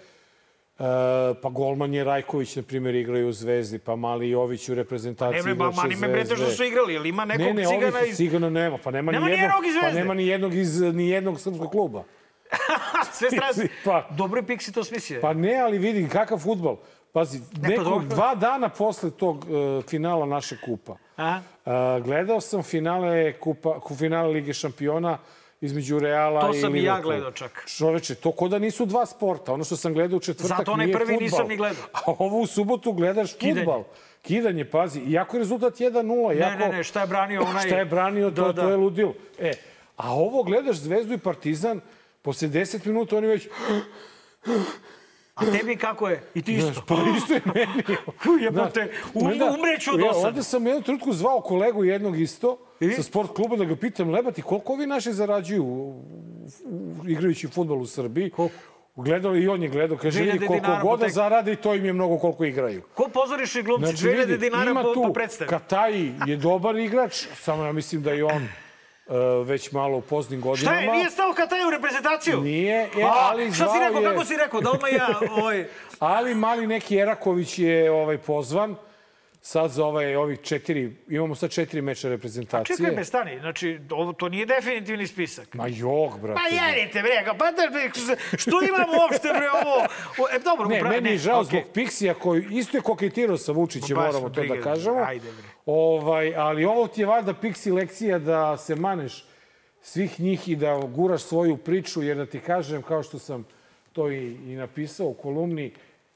Zvezde. 0.78 0.84
E, 1.30 1.42
pa 1.42 1.48
golman 1.50 1.94
je 1.94 2.04
Rajković, 2.04 2.56
na 2.56 2.62
primjer, 2.62 2.94
igraju 2.94 3.28
u 3.28 3.32
Zvezdi, 3.32 3.78
pa 3.78 3.96
Mali 3.96 4.30
Jović 4.30 4.68
u 4.68 4.74
reprezentaciji 4.74 5.38
Ne, 5.38 5.48
ne, 5.48 5.54
ba, 5.54 5.64
igrače 5.64 5.76
mani 5.78 5.96
me 5.96 6.08
brete 6.08 6.26
što 6.26 6.36
Zvezde. 6.36 6.54
su 6.54 6.64
igrali, 6.64 6.94
jel 6.94 7.06
ima 7.06 7.24
nekog 7.24 7.46
Ne, 7.46 7.52
ne, 7.54 7.64
cigana 7.64 7.98
ovih 7.98 8.10
iz... 8.10 8.16
cigana 8.16 8.50
nema, 8.50 8.78
pa 8.78 8.90
nema, 8.90 9.12
Nema 9.12 9.26
ni 9.26 9.32
jednog, 9.32 9.66
iz 9.66 9.74
pa 9.74 9.80
Zvezde. 9.80 10.00
nema 10.00 10.14
ni 10.14 10.26
jednog 10.26 10.54
iz 10.54 10.80
ni 10.80 11.08
jednog 11.08 11.40
srpskog 11.40 11.70
kluba. 11.70 12.04
Sve 13.12 13.28
strane. 13.32 13.68
Pa- 13.84 14.08
Dobro 14.10 14.38
je 14.38 14.46
Pixi 14.46 14.72
to 14.72 14.84
smislio. 14.84 15.20
Pa 15.20 15.32
ne, 15.32 15.54
ali 15.56 15.78
vidi, 15.78 16.08
kakav 16.08 16.38
futbol. 16.38 16.76
Pazi, 17.12 17.40
nekog, 17.60 17.84
dobro. 17.84 18.06
dva 18.06 18.34
dana 18.34 18.68
posle 18.68 19.10
tog 19.10 19.36
uh, 19.38 19.84
finala 19.84 20.26
naše 20.26 20.56
kupa, 20.58 20.96
Aha. 21.16 21.40
uh, 21.64 21.72
gledao 22.04 22.40
sam 22.40 22.62
finale, 22.62 23.32
kupa, 23.32 23.80
ku- 23.80 23.94
finale 23.94 24.28
Lige 24.28 24.52
šampiona 24.52 25.18
između 25.60 25.98
Reala 25.98 26.40
To 26.40 26.54
i 26.54 26.60
sam 26.60 26.74
i 26.74 26.78
ja 26.78 26.82
Liverpoola. 26.82 27.00
gledao 27.02 27.32
čak. 27.32 27.64
Čoveče, 27.68 28.14
to 28.14 28.32
ko 28.32 28.48
da 28.48 28.58
nisu 28.58 28.86
dva 28.86 29.06
sporta. 29.06 29.52
Ono 29.52 29.64
što 29.64 29.76
sam 29.76 29.94
gledao 29.94 30.16
u 30.16 30.20
četvrtak 30.20 30.58
Zato 30.58 30.72
onaj 30.72 30.92
prvi 30.92 31.16
nisam 31.16 31.48
ni 31.48 31.56
gledao. 31.56 31.82
A 31.94 32.00
ovo 32.08 32.40
u 32.40 32.46
subotu 32.46 32.92
gledaš 32.92 33.34
Kidanje. 33.34 33.60
fudbal. 33.60 33.84
Kidanje, 34.22 34.64
pazi. 34.64 35.00
Iako 35.00 35.36
je 35.36 35.40
rezultat 35.40 35.74
1-0. 35.74 36.28
Ne, 36.28 36.36
jako... 36.36 36.58
ne, 36.58 36.68
ne, 36.68 36.84
šta 36.84 37.00
je 37.00 37.06
branio 37.06 37.42
onaj... 37.50 37.66
Šta 37.66 37.76
je 37.76 37.84
branio, 37.84 38.30
to, 38.30 38.42
Da, 38.42 38.52
da. 38.52 38.62
to 38.62 38.70
je 38.70 38.76
ludilo. 38.76 39.14
E, 39.38 39.52
a 39.96 40.14
ovo 40.14 40.42
gledaš 40.42 40.76
Zvezdu 40.76 41.14
i 41.14 41.18
Partizan, 41.18 41.80
posle 42.22 42.48
10 42.48 42.86
minuta 42.86 43.16
oni 43.16 43.26
već... 43.26 43.48
A 45.34 45.44
tebi 45.46 45.76
kako 45.76 46.08
je? 46.08 46.22
I 46.34 46.42
ti 46.42 46.52
isto. 46.54 46.82
Pa 46.88 46.94
isto 47.16 47.34
je 47.34 47.40
meni. 47.46 47.82
Jebote, 48.44 48.92
Onda- 49.14 49.54
umreću 49.58 49.90
od 49.94 50.00
ja, 50.00 50.10
osade. 50.10 50.28
Onda 50.28 50.42
sam 50.42 50.64
u 50.64 50.68
jednom 50.68 50.82
trenutku 50.82 51.12
zvao 51.12 51.40
kolegu 51.40 51.84
jednog 51.84 52.20
isto, 52.20 52.58
I? 52.80 52.90
sa 52.92 53.02
sport 53.02 53.34
kluba, 53.34 53.56
da 53.56 53.64
ga 53.64 53.76
pitam, 53.76 54.10
lebati, 54.10 54.42
koliko 54.42 54.72
ovi 54.72 54.86
naši 54.86 55.12
zarađuju 55.12 55.94
igrajući 57.06 57.48
futbol 57.48 57.80
u 57.80 57.86
Srbiji? 57.86 58.30
Koliko? 58.30 58.54
Gledali 58.96 59.42
i 59.42 59.48
on 59.48 59.62
je 59.62 59.68
gledao, 59.68 59.98
kaže, 59.98 60.20
2000 60.20 60.32
vidi 60.32 60.46
koliko 60.46 60.78
god 60.82 61.00
tek- 61.00 61.08
zarade 61.10 61.52
i 61.52 61.56
to 61.56 61.74
im 61.74 61.84
je 61.84 61.92
mnogo 61.92 62.18
koliko 62.18 62.44
igraju. 62.44 62.82
Ko 62.94 63.08
pozorišni 63.08 63.62
glumci? 63.62 63.86
Znači, 63.86 64.04
2000 64.06 64.18
vidi, 64.18 64.38
dinara 64.38 64.74
po, 64.74 65.02
po 65.02 65.12
predstavi. 65.12 65.48
Kataji 65.50 66.12
je 66.26 66.36
dobar 66.36 66.76
igrač, 66.76 67.26
samo 67.34 67.64
ja 67.64 67.72
mislim 67.72 68.02
da 68.02 68.12
je 68.12 68.24
on 68.24 68.42
uh, 69.06 69.14
već 69.50 69.72
malo 69.72 69.98
u 69.98 70.00
poznim 70.00 70.40
Šta 70.40 70.48
godinama. 70.48 70.80
je, 70.80 70.92
nije 70.92 71.10
stao 71.10 71.32
Kataj 71.32 71.66
u 71.66 71.70
reprezentaciju? 71.70 72.40
Nije, 72.40 72.74
e, 72.96 73.02
A, 73.02 73.12
ali 73.30 73.52
Šta 73.52 73.68
si 73.68 73.78
rekao, 73.80 74.00
je- 74.00 74.08
kako 74.10 74.24
si 74.24 74.36
rekao? 74.36 74.60
Da 74.60 74.70
odmah 74.70 74.92
ja, 74.92 75.20
ovaj... 75.38 75.64
Ali 75.98 76.34
mali 76.34 76.66
neki 76.66 76.96
Eraković 76.96 77.58
je 77.58 77.90
ovaj 77.90 78.18
pozvan 78.18 78.76
sad 79.46 79.70
za 79.70 79.84
ovaj, 79.84 80.14
ovih 80.16 80.40
četiri, 80.40 80.92
imamo 81.08 81.34
sad 81.34 81.50
četiri 81.50 81.82
meča 81.82 82.08
reprezentacije. 82.08 82.76
Čekaj 82.76 82.92
me, 82.92 83.04
stani. 83.04 83.38
Znači, 83.40 83.80
ovo, 83.90 84.12
to 84.12 84.28
nije 84.28 84.46
definitivni 84.46 85.06
spisak. 85.06 85.54
Ma 85.54 85.66
jok, 85.68 86.18
brate. 86.18 86.40
Pa 86.40 86.56
jedite, 86.56 87.02
bre, 87.02 87.10
pa 87.38 87.50
da, 87.50 87.62
što 88.36 88.62
imamo 88.62 88.92
uopšte, 88.92 89.28
bre, 89.28 89.46
ovo? 89.52 89.76
O, 90.18 90.26
E, 90.32 90.38
dobro, 90.40 90.68
Ne, 90.68 90.76
upra- 90.76 90.90
meni 90.90 91.10
je 91.10 91.18
žao 91.18 91.40
okej. 91.40 91.60
zbog 91.60 91.74
Pixija 91.74 92.14
koji 92.14 92.46
isto 92.50 92.76
je 92.76 92.82
koketirao 92.82 93.36
sa 93.36 93.52
Vučićem, 93.52 93.96
moramo 93.96 94.28
to 94.30 94.42
da 94.44 94.60
kažemo. 94.60 94.96
ajde, 94.98 95.32
bre. 95.32 95.48
Ovaj, 95.66 96.34
ali 96.36 96.64
ovo 96.64 96.86
ti 96.88 97.00
je 97.00 97.06
valjda 97.06 97.34
Pixi 97.34 97.72
lekcija 97.72 98.18
da 98.18 98.56
se 98.56 98.74
maneš 98.74 99.24
svih 99.80 100.20
njih 100.20 100.48
i 100.48 100.56
da 100.56 100.80
guraš 100.86 101.22
svoju 101.22 101.56
priču, 101.56 102.02
jer 102.02 102.16
da 102.16 102.26
ti 102.26 102.40
kažem, 102.40 102.82
kao 102.82 103.02
što 103.02 103.18
sam 103.18 103.46
to 103.92 104.10
i, 104.10 104.16
i 104.46 104.54
napisao 104.54 105.06
u 105.06 105.14
kolumni, 105.14 105.72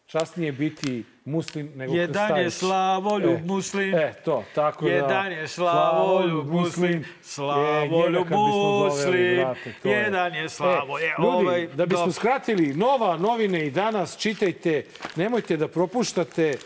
časnije 0.07 0.53
biti 0.53 1.05
muslim 1.31 1.73
nego 1.75 1.95
Jedan 1.95 2.23
je 2.23 2.29
krstajić. 2.29 2.55
slavoljub 2.55 3.31
E, 3.33 3.43
muslim. 3.45 3.95
E, 3.95 4.13
to, 4.15 4.45
tako 4.55 4.85
da... 4.85 4.91
Jedan 4.91 5.33
je 5.33 5.49
slavoljub 5.49 6.47
muslim, 6.49 7.05
slavoljub 7.23 8.27
muslim, 8.31 9.37
brate, 9.37 9.75
je. 9.85 9.93
jedan 9.93 10.35
je 10.35 10.49
slavo- 10.49 10.99
E, 10.99 11.03
e, 11.03 11.15
ljudi, 11.19 11.37
ovaj, 11.37 11.67
da 11.67 11.87
bismo 11.87 12.13
skratili, 12.13 12.75
nova 12.75 13.17
novine 13.17 13.67
i 13.67 13.71
danas, 13.71 14.17
čitajte, 14.17 14.85
nemojte 15.17 15.57
da 15.57 15.69
propuštate 15.69 16.57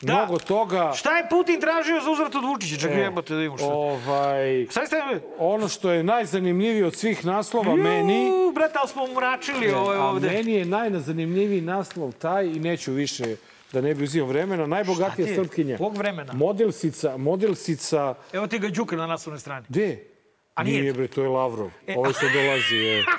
Da. 0.00 0.14
mnogo 0.14 0.38
toga. 0.38 0.92
Šta 0.92 1.16
je 1.16 1.26
Putin 1.30 1.60
tražio 1.60 2.00
za 2.00 2.10
uzvrat 2.10 2.34
od 2.34 2.44
Vučića? 2.44 2.76
Čekaj, 2.78 3.02
jebote 3.02 3.34
da 3.34 3.42
imamo 3.42 3.58
šta. 3.58 3.66
Ovaj, 3.68 4.66
Šta 4.70 4.86
ste... 4.86 4.96
ono 5.38 5.68
što 5.68 5.90
je 5.90 6.02
najzanimljivije 6.02 6.86
od 6.86 6.94
svih 6.94 7.26
naslova 7.26 7.74
meni, 7.76 8.26
Ju, 8.26 8.52
brate, 8.54 8.78
ali 8.78 8.88
smo 8.88 9.06
mračili 9.08 9.72
ovo 9.72 9.90
a 9.92 10.04
ovde. 10.04 10.28
meni 10.28 10.52
je 10.52 10.64
najzanimljiviji 10.64 11.60
naslov 11.60 12.12
taj 12.12 12.46
i 12.46 12.58
neću 12.60 12.92
više 12.92 13.36
da 13.74 13.80
ne 13.80 13.94
bi 13.94 14.04
uzio 14.04 14.26
vremena, 14.26 14.66
najbogatija 14.68 15.34
srpkinja. 15.34 15.76
Kog 15.78 15.96
vremena? 15.96 16.32
Modelsica, 16.32 17.16
modelsica, 17.16 18.14
Evo 18.32 18.46
ti 18.46 18.58
ga 18.58 18.68
Đuka 18.68 18.96
na 18.96 19.06
naslovnoj 19.06 19.40
strani. 19.40 19.66
gde? 19.68 20.04
A 20.54 20.62
nije 20.62 20.80
Nije 20.80 20.92
bre, 20.92 21.08
to 21.08 21.22
je 21.22 21.28
Lavrov. 21.28 21.70
Ovo 21.96 22.12
što 22.12 22.26
dolazi 22.28 22.74
je... 22.76 23.04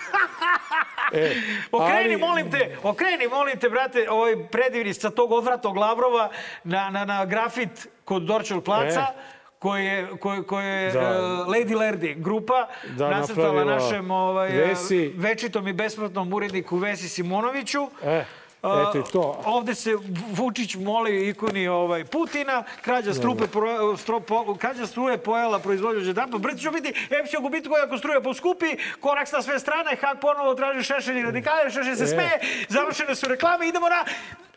E, 1.14 1.36
Okreni, 1.72 2.00
ali- 2.06 2.18
molim 2.18 2.52
te, 2.52 2.78
okreni, 2.84 3.28
molim 3.28 3.60
te, 3.60 3.70
brate, 3.70 4.10
ovaj 4.10 4.48
predivni 4.48 4.94
sa 4.94 5.10
tog 5.10 5.32
odvratnog 5.32 5.78
Lavrova 5.78 6.32
na, 6.64 6.90
na, 6.90 7.06
na 7.06 7.26
grafit 7.26 7.70
kod 8.06 8.22
Dorčel 8.24 8.62
placa. 8.62 9.06
E. 9.12 9.36
koji 9.60 9.86
je, 9.86 10.08
koji, 10.20 10.44
koji 10.44 10.66
je 10.66 10.92
Da. 10.92 11.00
uh, 11.00 11.08
Lady 11.48 11.76
Lerdy 11.76 12.16
grupa 12.18 12.68
Da, 12.90 13.10
nacrtala 13.10 13.64
našem 13.66 14.12
ovaj, 14.12 14.50
Vesi. 14.50 15.14
večitom 15.16 15.68
i 15.68 15.74
besmrtnom 15.74 16.34
uredniku 16.34 16.78
Vesi 16.78 17.10
Simonoviću. 17.10 17.88
E, 18.04 18.24
eto 18.64 18.98
i 19.00 19.12
to. 19.12 19.42
Ovde 19.46 19.76
se 19.76 19.96
Vučić 20.32 20.76
moli 20.76 21.30
ikoni 21.30 21.68
ovaj 21.68 22.06
Putina, 22.06 22.64
krađa 22.82 23.14
strupe 23.14 23.48
pro, 23.48 23.98
stro, 23.98 24.20
po, 24.20 24.56
krađa 24.56 24.88
struje 24.88 25.18
pojela 25.18 25.60
proizvođač 25.60 26.06
jedanput. 26.06 26.42
Brzo 26.42 26.58
će 26.58 26.72
biti 26.72 26.90
EPS 26.90 27.32
će 27.32 27.38
gubiti 27.42 27.70
koji 27.70 27.82
ako 27.82 27.98
struje 27.98 28.24
poskupi, 28.24 28.78
korak 29.00 29.32
na 29.32 29.42
sve 29.42 29.60
strane, 29.60 29.96
Hak 30.02 30.22
ponovo 30.22 30.56
traži 30.56 30.84
Šešelj 30.84 31.20
i 31.20 31.24
radikale, 31.24 31.70
Šešelj 31.72 31.96
se 31.96 32.04
E. 32.04 32.08
smeje, 32.08 32.40
završene 32.70 33.16
su 33.16 33.28
reklame, 33.28 33.68
idemo 33.68 33.90
na 33.90 34.06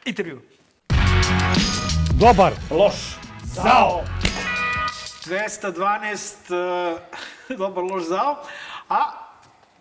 intervju. 0.04 0.42
Dobar. 2.20 2.52
Loš. 2.70 2.94
Zao. 3.44 4.04
212, 5.28 6.92
uh, 7.52 7.58
dobar 7.58 7.84
loš 7.84 8.02
zao. 8.02 8.36
A 8.88 9.27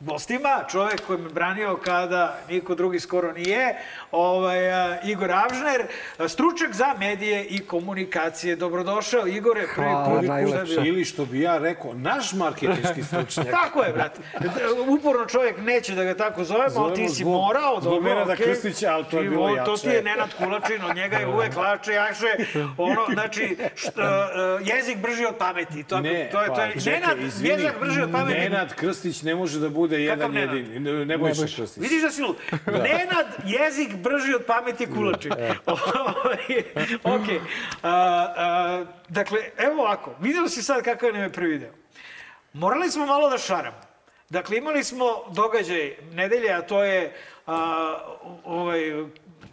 gostima, 0.02 0.50
čovjek 0.68 1.02
koji 1.02 1.20
me 1.20 1.30
branio 1.30 1.78
kada 1.78 2.18
niko 2.50 2.76
drugi 2.76 3.00
skoro 3.00 3.32
nije, 3.34 3.76
ovaj, 4.12 4.68
uh, 4.70 4.76
Igor 5.04 5.32
Avžner, 5.32 5.82
stručnjak 6.28 6.74
za 6.74 6.96
medije 7.00 7.46
i 7.46 7.60
komunikacije. 7.60 8.56
Dobrodošao, 8.56 9.28
Igore, 9.28 9.68
prvi 9.76 9.88
Hvala, 9.88 10.06
put. 10.12 10.28
najlepše. 10.28 10.74
Ili 10.76 11.06
što 11.06 11.26
bi 11.26 11.42
ja 11.42 11.58
rekao, 11.58 11.94
naš 11.94 12.34
marketinški 12.34 13.04
stručnjak. 13.04 13.48
Tako 13.64 13.84
je, 13.84 13.94
brate. 13.94 14.22
Uporno 14.90 15.26
čovjek 15.26 15.58
neće 15.60 15.96
da 15.96 16.04
ga 16.04 16.14
tako 16.16 16.44
zovemo, 16.44 16.72
ali 16.78 16.96
ti 16.96 17.10
si 17.10 17.16
zbog- 17.16 17.34
morao. 17.34 17.82
zbog 17.82 17.94
dobro, 17.96 18.24
okej. 18.24 18.36
Krstića, 18.38 18.88
ali 18.90 19.06
to 19.06 19.20
je 19.20 19.30
bilo 19.30 19.44
on- 19.44 19.56
To 19.58 19.72
jače. 19.72 19.82
ti 19.82 19.90
je 19.90 20.04
Nenad 20.04 20.30
Kulačin, 20.36 20.84
od 20.84 20.96
njega 20.96 21.18
je 21.18 21.28
uvek 21.28 21.56
lače, 21.58 21.92
jaše. 21.94 22.26
Ono, 22.78 23.06
znači, 23.14 23.58
št, 23.76 23.88
uh, 23.88 24.04
uh, 24.04 24.68
jezik 24.68 24.98
brži 24.98 25.26
od 25.26 25.36
pameti. 25.36 25.84
To, 25.84 26.00
Ne, 26.00 26.10
to 26.32 26.42
je, 26.42 26.48
to 26.48 26.62
je, 26.62 26.72
pa, 26.74 26.80
čekaj, 26.80 27.00
Nenad, 27.00 27.20
izvini, 27.20 27.54
jezik 27.54 27.80
brži 27.80 28.02
od 28.02 28.12
pameti. 28.12 28.40
Nenad 28.40 28.74
Krstić 28.74 29.22
ne 29.22 29.36
može 29.36 29.60
da 29.60 29.70
bude 29.70 29.87
jedan 29.96 30.32
Nenad? 30.32 30.56
jedini. 30.56 30.80
Ne, 30.80 31.06
Nebojša 31.06 31.42
Krstić. 31.42 31.84
Vidiš 31.84 32.02
da 32.02 32.12
si 32.12 32.22
lud. 32.22 32.36
Nenad, 32.88 33.28
jezik 33.46 33.96
brži 33.96 34.34
od 34.34 34.46
pameti 34.46 34.86
kulači. 34.86 35.30
E. 35.38 35.54
ok. 37.16 37.28
A, 37.84 37.90
a, 38.38 38.86
dakle, 39.10 39.40
evo 39.58 39.82
ovako. 39.82 40.16
Vidio 40.20 40.48
si 40.48 40.64
sad 40.64 40.84
kakav 40.84 41.14
nam 41.14 41.22
je 41.22 41.32
prvi 41.32 41.60
deo. 41.60 41.74
Morali 42.54 42.92
smo 42.92 43.06
malo 43.06 43.30
da 43.30 43.38
šaramo. 43.38 43.78
Dakle, 44.30 44.58
imali 44.58 44.84
smo 44.84 45.06
događaj 45.36 45.96
nedelje, 46.12 46.52
a 46.52 46.62
to 46.62 46.84
je 46.84 47.14
a, 47.48 47.98
ovaj 48.46 48.80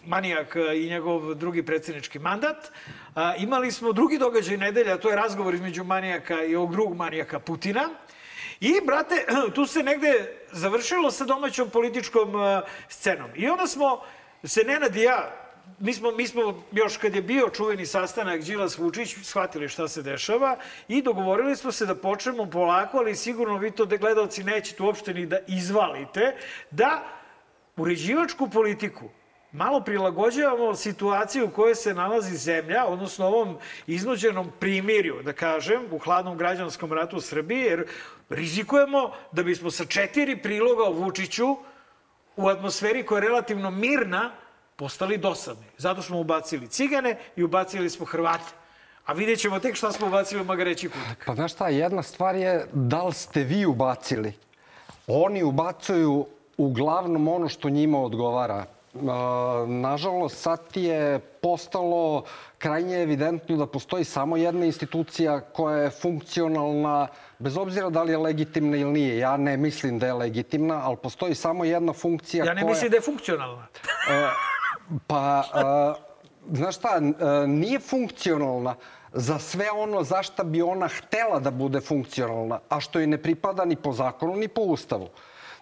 manijak 0.06 0.56
i 0.76 0.88
njegov 0.88 1.34
drugi 1.34 1.62
predsjednički 1.62 2.18
mandat. 2.18 2.70
A, 3.14 3.34
imali 3.36 3.72
smo 3.72 3.92
drugi 3.92 4.18
događaj 4.18 4.56
nedelje, 4.56 4.92
a 4.92 4.98
to 4.98 5.10
je 5.10 5.16
razgovor 5.16 5.54
između 5.54 5.84
manijaka 5.84 6.42
i 6.44 6.56
ovog 6.56 6.72
drugog 6.72 6.96
manijaka 6.96 7.38
Putina. 7.38 7.88
I, 8.64 8.80
brate, 8.86 9.26
tu 9.54 9.66
se 9.66 9.82
negde 9.82 10.32
završilo 10.52 11.10
sa 11.10 11.24
domaćom 11.24 11.70
političkom 11.70 12.34
uh, 12.34 12.40
scenom. 12.88 13.30
I 13.34 13.48
onda 13.48 13.66
smo 13.66 14.00
se 14.44 14.64
Nenad 14.64 14.96
i 14.96 15.02
ja, 15.02 15.30
mi 15.78 15.92
smo, 15.92 16.10
mi 16.10 16.26
smo 16.26 16.64
još 16.72 16.96
kad 16.96 17.14
je 17.14 17.22
bio 17.22 17.48
čuveni 17.48 17.86
sastanak 17.86 18.42
Đilas 18.42 18.78
Vučić, 18.78 19.16
shvatili 19.22 19.68
šta 19.68 19.88
se 19.88 20.02
dešava 20.02 20.56
i 20.88 21.02
dogovorili 21.02 21.56
smo 21.56 21.72
se 21.72 21.86
da 21.86 21.94
počnemo 21.94 22.50
polako, 22.50 22.98
ali 22.98 23.16
sigurno 23.16 23.58
vi 23.58 23.70
to 23.70 23.84
da 23.84 23.96
gledalci 23.96 24.44
nećete 24.44 24.82
uopšte 24.82 25.14
ni 25.14 25.26
da 25.26 25.38
izvalite, 25.46 26.36
da 26.70 27.02
uređivačku 27.76 28.50
politiku 28.50 29.10
malo 29.54 29.80
prilagođavamo 29.80 30.74
situaciju 30.74 31.46
u 31.46 31.50
kojoj 31.50 31.74
se 31.74 31.94
nalazi 31.94 32.36
zemlja, 32.36 32.86
odnosno 32.86 33.26
ovom 33.26 33.58
iznuđenom 33.86 34.52
primirju, 34.60 35.22
da 35.22 35.32
kažem, 35.32 35.82
u 35.90 35.98
hladnom 35.98 36.38
građanskom 36.38 36.92
ratu 36.92 37.16
u 37.16 37.20
Srbiji, 37.20 37.60
jer 37.60 37.86
rizikujemo 38.28 39.10
da 39.32 39.42
bismo 39.42 39.70
sa 39.70 39.84
četiri 39.84 40.36
priloga 40.42 40.82
o 40.82 40.92
Vučiću 40.92 41.56
u 42.36 42.48
atmosferi 42.48 43.06
koja 43.06 43.18
je 43.18 43.28
relativno 43.28 43.70
mirna 43.70 44.30
postali 44.76 45.18
dosadni. 45.18 45.64
Zato 45.78 46.02
smo 46.02 46.20
ubacili 46.20 46.68
cigane 46.68 47.18
i 47.36 47.42
ubacili 47.42 47.90
smo 47.90 48.06
Hrvate. 48.06 48.52
A 49.06 49.12
vidjet 49.12 49.40
ćemo 49.40 49.60
tek 49.60 49.74
šta 49.74 49.92
smo 49.92 50.06
ubacili 50.06 50.40
u 50.40 50.44
Magareći 50.44 50.88
kutak. 50.88 51.22
Pa 51.26 51.34
znaš 51.34 51.52
šta, 51.52 51.68
jedna 51.68 52.02
stvar 52.02 52.36
je 52.36 52.66
da 52.72 53.02
li 53.02 53.12
ste 53.12 53.42
vi 53.42 53.66
ubacili. 53.66 54.32
Oni 55.06 55.42
ubacuju 55.42 56.26
uglavnom 56.56 57.28
ono 57.28 57.48
što 57.48 57.70
njima 57.70 58.00
odgovara. 58.00 58.73
E, 58.94 59.66
nažalost, 59.66 60.42
sad 60.42 60.60
je 60.74 61.18
postalo 61.18 62.24
krajnje 62.58 63.02
evidentno 63.02 63.56
da 63.56 63.66
postoji 63.66 64.04
samo 64.04 64.36
jedna 64.36 64.66
institucija 64.66 65.40
koja 65.40 65.76
je 65.76 65.90
funkcionalna, 65.90 67.06
bez 67.38 67.56
obzira 67.56 67.90
da 67.90 68.02
li 68.02 68.12
je 68.12 68.18
legitimna 68.18 68.76
ili 68.76 68.92
nije. 68.92 69.18
Ja 69.18 69.36
ne 69.36 69.56
mislim 69.56 69.98
da 69.98 70.06
je 70.06 70.12
legitimna, 70.12 70.80
ali 70.84 70.96
postoji 70.96 71.34
samo 71.34 71.64
jedna 71.64 71.92
funkcija 71.92 72.44
Ja 72.44 72.54
ne 72.54 72.62
koja... 72.62 72.70
mislim 72.70 72.90
da 72.90 72.96
je 72.96 73.00
funkcionalna. 73.00 73.66
Pa, 75.06 75.44
a, 75.52 75.94
znaš 76.52 76.76
šta, 76.76 77.00
a, 77.20 77.46
nije 77.46 77.78
funkcionalna 77.78 78.74
za 79.12 79.38
sve 79.38 79.70
ono 79.70 80.02
za 80.02 80.22
šta 80.22 80.44
bi 80.44 80.62
ona 80.62 80.88
htela 80.88 81.40
da 81.40 81.50
bude 81.50 81.80
funkcionalna, 81.80 82.58
a 82.68 82.80
što 82.80 82.98
joj 82.98 83.06
ne 83.06 83.22
pripada 83.22 83.64
ni 83.64 83.76
po 83.76 83.92
zakonu 83.92 84.36
ni 84.36 84.48
po 84.48 84.62
ustavu. 84.62 85.08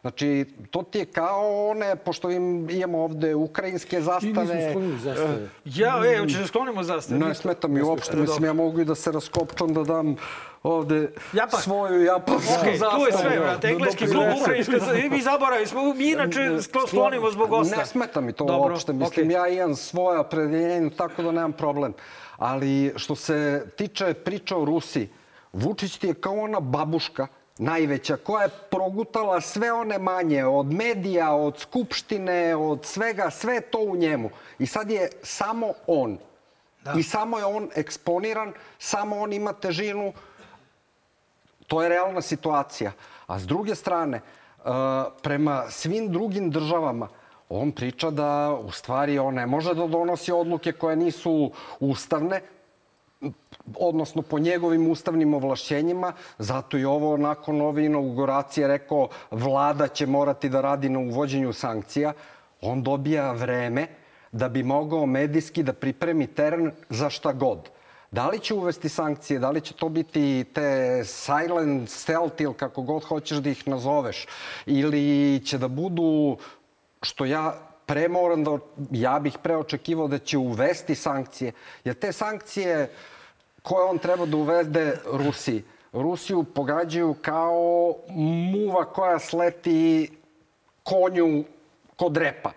Znači, 0.03 0.45
to 0.71 0.83
ti 0.83 0.99
je 0.99 1.05
kao 1.05 1.69
one, 1.69 1.97
pošto 1.97 2.31
im 2.31 2.71
imamo 2.71 2.99
ovde 2.99 3.35
ukrajinske 3.35 4.01
zastave, 4.01 4.71
sklonili 4.71 4.99
zastave. 4.99 5.49
Ja, 5.65 6.03
e, 6.07 6.19
hoćeš 6.19 6.39
da 6.39 6.47
sklonimo 6.47 6.83
zastavu? 6.83 7.21
ne 7.21 7.35
smeta 7.35 7.69
mi 7.69 7.83
uopšte, 7.83 8.17
mislim, 8.17 8.45
ja 8.45 8.53
mogu 8.53 8.81
i 8.81 8.85
da 8.85 8.95
se 8.95 9.13
raskopčam 9.13 9.75
da 9.75 9.83
dam 9.83 10.17
ovde 10.63 11.11
Japan. 11.33 11.61
svoju 11.61 12.05
japansku 12.05 12.53
Okej, 12.61 12.77
zastavu. 12.77 13.01
tu 13.01 13.07
je 13.07 13.13
sve, 13.13 13.41
brate. 13.41 13.69
Engleski 13.69 14.07
klub, 14.07 14.25
ukrajinska, 14.41 14.77
i 14.97 15.11
mi 15.11 15.21
zaboravi 15.21 15.67
smo, 15.67 15.95
mi 15.95 16.07
inače 16.07 16.41
sklo- 16.41 16.89
sklonimo 16.89 17.31
zbog 17.31 17.49
gosta. 17.49 17.77
Ne 17.77 17.87
smeta 17.87 18.21
mi 18.21 18.33
to 18.33 18.45
Dobro, 18.45 18.73
uopšte. 18.73 18.93
Mislim, 18.93 19.31
ja 19.31 19.49
imam 19.49 19.77
svoje 19.77 20.19
opredeljenje, 20.19 20.91
tako 20.91 21.23
da 21.23 21.33
nemam 21.33 21.53
problem. 21.53 21.93
Ali 22.37 22.93
što 22.97 23.15
se 23.15 23.67
tiče 23.77 24.15
priča 24.15 24.57
o 24.57 24.65
Rusiji, 24.65 25.09
Vučić 25.53 25.99
ti 25.99 26.07
je 26.07 26.15
kao 26.15 26.35
ona 26.35 26.61
babuška, 26.61 27.27
najveća, 27.59 28.17
koja 28.17 28.43
je 28.43 28.55
progutala 28.71 29.41
sve 29.41 29.73
one 29.73 29.99
manje, 29.99 30.45
od 30.45 30.73
medija, 30.73 31.35
od 31.35 31.59
skupštine, 31.59 32.57
od 32.57 32.85
svega, 32.85 33.31
sve 33.31 33.61
to 33.61 33.79
u 33.79 33.97
njemu. 33.97 34.31
I 34.59 34.67
sad 34.67 34.91
je 34.91 35.11
samo 35.23 35.73
on. 35.87 36.19
Da. 36.85 36.95
I 36.99 37.03
samo 37.03 37.39
je 37.39 37.45
on 37.45 37.69
eksponiran, 37.75 38.53
samo 38.79 39.19
on 39.19 39.33
ima 39.33 39.53
težinu, 39.53 40.13
To 41.73 41.83
je 41.83 41.89
realna 41.89 42.21
situacija. 42.21 42.93
A 43.27 43.39
s 43.39 43.47
druge 43.47 43.75
strane, 43.75 44.17
e, 44.17 44.23
prema 45.23 45.65
svim 45.71 46.13
drugim 46.13 46.51
državama, 46.51 47.09
on 47.49 47.73
priča 47.73 48.11
da 48.11 48.59
u 48.65 48.71
stvari 48.71 49.19
on 49.19 49.35
ne 49.35 49.47
može 49.47 49.75
da 49.75 49.87
donosi 49.87 50.33
odluke 50.33 50.73
koje 50.73 50.97
nisu 50.97 51.51
ustavne, 51.81 52.43
odnosno 53.79 54.23
po 54.23 54.39
njegovim 54.39 54.91
ustavnim 54.91 55.35
ovlašćenjima, 55.35 56.13
zato 56.39 56.79
i 56.79 56.85
ovo 56.85 57.17
nakon 57.17 57.61
ove 57.61 57.85
inauguracije 57.85 58.69
rekao 58.69 59.09
vlada 59.31 59.89
će 59.89 60.07
morati 60.07 60.49
da 60.49 60.61
radi 60.61 60.89
na 60.89 60.99
uvođenju 60.99 61.53
sankcija. 61.53 62.13
On 62.61 62.83
dobija 62.83 63.33
vreme 63.33 63.87
da 64.33 64.49
bi 64.49 64.63
mogao 64.63 65.07
medijski 65.07 65.63
da 65.63 65.73
pripremi 65.73 66.27
teren 66.27 66.73
za 66.91 67.11
šta 67.11 67.33
god. 67.33 67.69
Da 68.11 68.29
li 68.29 68.39
će 68.39 68.55
uvesti 68.55 68.89
sankcije, 68.89 69.39
da 69.39 69.51
li 69.51 69.61
će 69.61 69.75
to 69.75 69.89
biti 69.89 70.45
te 70.55 71.03
silent 71.05 71.91
stealth 71.91 72.41
ili 72.41 72.55
kako 72.55 72.83
god 72.83 73.05
hoćeš 73.05 73.39
da 73.39 73.51
ih 73.51 73.69
nazoveš, 73.69 74.27
ili 74.67 75.41
će 75.45 75.59
da 75.59 75.69
budu, 75.69 76.37
što 77.03 77.25
ja 77.25 77.55
pre 77.87 78.09
moram 78.09 78.45
da, 78.45 78.59
ja 78.91 79.19
bih 79.19 79.39
pre 79.43 79.57
očekivao 79.57 80.09
da 80.09 80.19
će 80.19 80.39
uvesti 80.39 80.95
sankcije, 80.95 81.53
jer 81.85 81.95
te 81.95 82.13
sankcije 82.13 82.91
koje 83.63 83.85
on 83.85 83.99
treba 83.99 84.27
da 84.27 84.37
uvede 84.37 84.99
Rusiji, 85.13 85.65
Rusiju 85.93 86.45
pogađaju 86.45 87.15
kao 87.23 87.95
muva 88.53 88.85
koja 88.85 89.19
sleti 89.19 90.11
konju 90.83 91.45
kod 91.97 92.17
repa. 92.17 92.53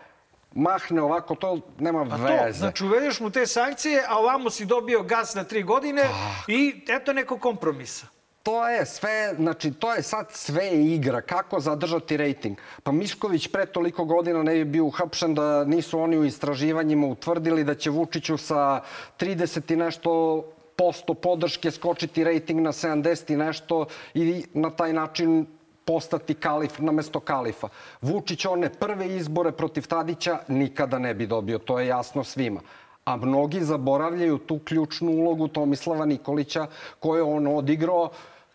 Mahne 0.53 1.01
ovako, 1.01 1.36
to 1.36 1.60
nema 1.80 2.01
A 2.01 2.18
to, 2.18 2.43
veze. 2.45 2.60
znači 2.60 2.86
uvedeš 2.86 3.20
mu 3.20 3.30
te 3.30 3.47
sankcije, 3.47 4.03
a 4.08 4.18
ovamo 4.18 4.49
si 4.49 4.66
dobio 4.66 5.03
gas 5.03 5.36
na 5.36 5.43
tri 5.43 5.64
godine 5.64 6.03
i 6.47 6.86
eto 6.88 7.14
neko 7.14 7.39
kompromisa. 7.39 8.08
To 8.43 8.70
je 8.70 8.86
sve, 8.86 9.34
znači 9.36 9.74
to 9.74 9.93
je 9.93 10.01
sad 10.01 10.28
sve 10.32 10.84
igra. 10.84 11.22
Kako 11.22 11.60
zadržati 11.60 12.18
rejting? 12.18 12.58
Pa 12.84 12.91
Mišković 12.91 13.47
pre 13.47 13.66
toliko 13.66 14.06
godina 14.06 14.43
ne 14.43 14.53
bi 14.53 14.66
bio 14.66 14.86
uhapšen 14.86 15.36
da 15.36 15.64
nisu 15.64 15.99
oni 15.99 16.18
u 16.18 16.26
istraživanjima 16.26 17.08
utvrdili 17.08 17.64
da 17.64 17.76
će 17.76 17.89
Vučiću 17.89 18.38
sa 18.38 18.82
30 19.20 19.74
i 19.74 19.76
nešto 19.76 20.43
posto 20.76 21.13
podrške 21.13 21.71
skočiti 21.71 22.23
rejting 22.23 22.61
na 22.61 22.71
70 22.71 23.34
i 23.34 23.36
nešto 23.36 23.86
i 24.13 24.45
na 24.53 24.69
taj 24.69 24.93
način 24.93 25.45
postati 25.86 26.34
kalif 26.34 26.80
namesto 26.80 27.19
kalifa. 27.19 27.69
Vučić 28.01 28.45
one 28.45 28.69
prve 28.69 29.15
izbore 29.15 29.51
protiv 29.51 29.88
Tadića 29.88 30.39
nikada 30.47 30.99
ne 30.99 31.13
bi 31.13 31.28
dobio, 31.28 31.57
to 31.57 31.80
je 31.80 31.88
jasno 31.88 32.23
svima. 32.23 32.61
A 33.05 33.15
mnogi 33.15 33.61
zaboravljaju 33.61 34.38
tu 34.38 34.59
ključnu 34.59 35.11
ulogu 35.11 35.47
Tomislava 35.47 36.05
Nikolića 36.05 36.67
koju 36.99 37.17
je 37.17 37.23
on 37.23 37.47
odigrao 37.47 38.09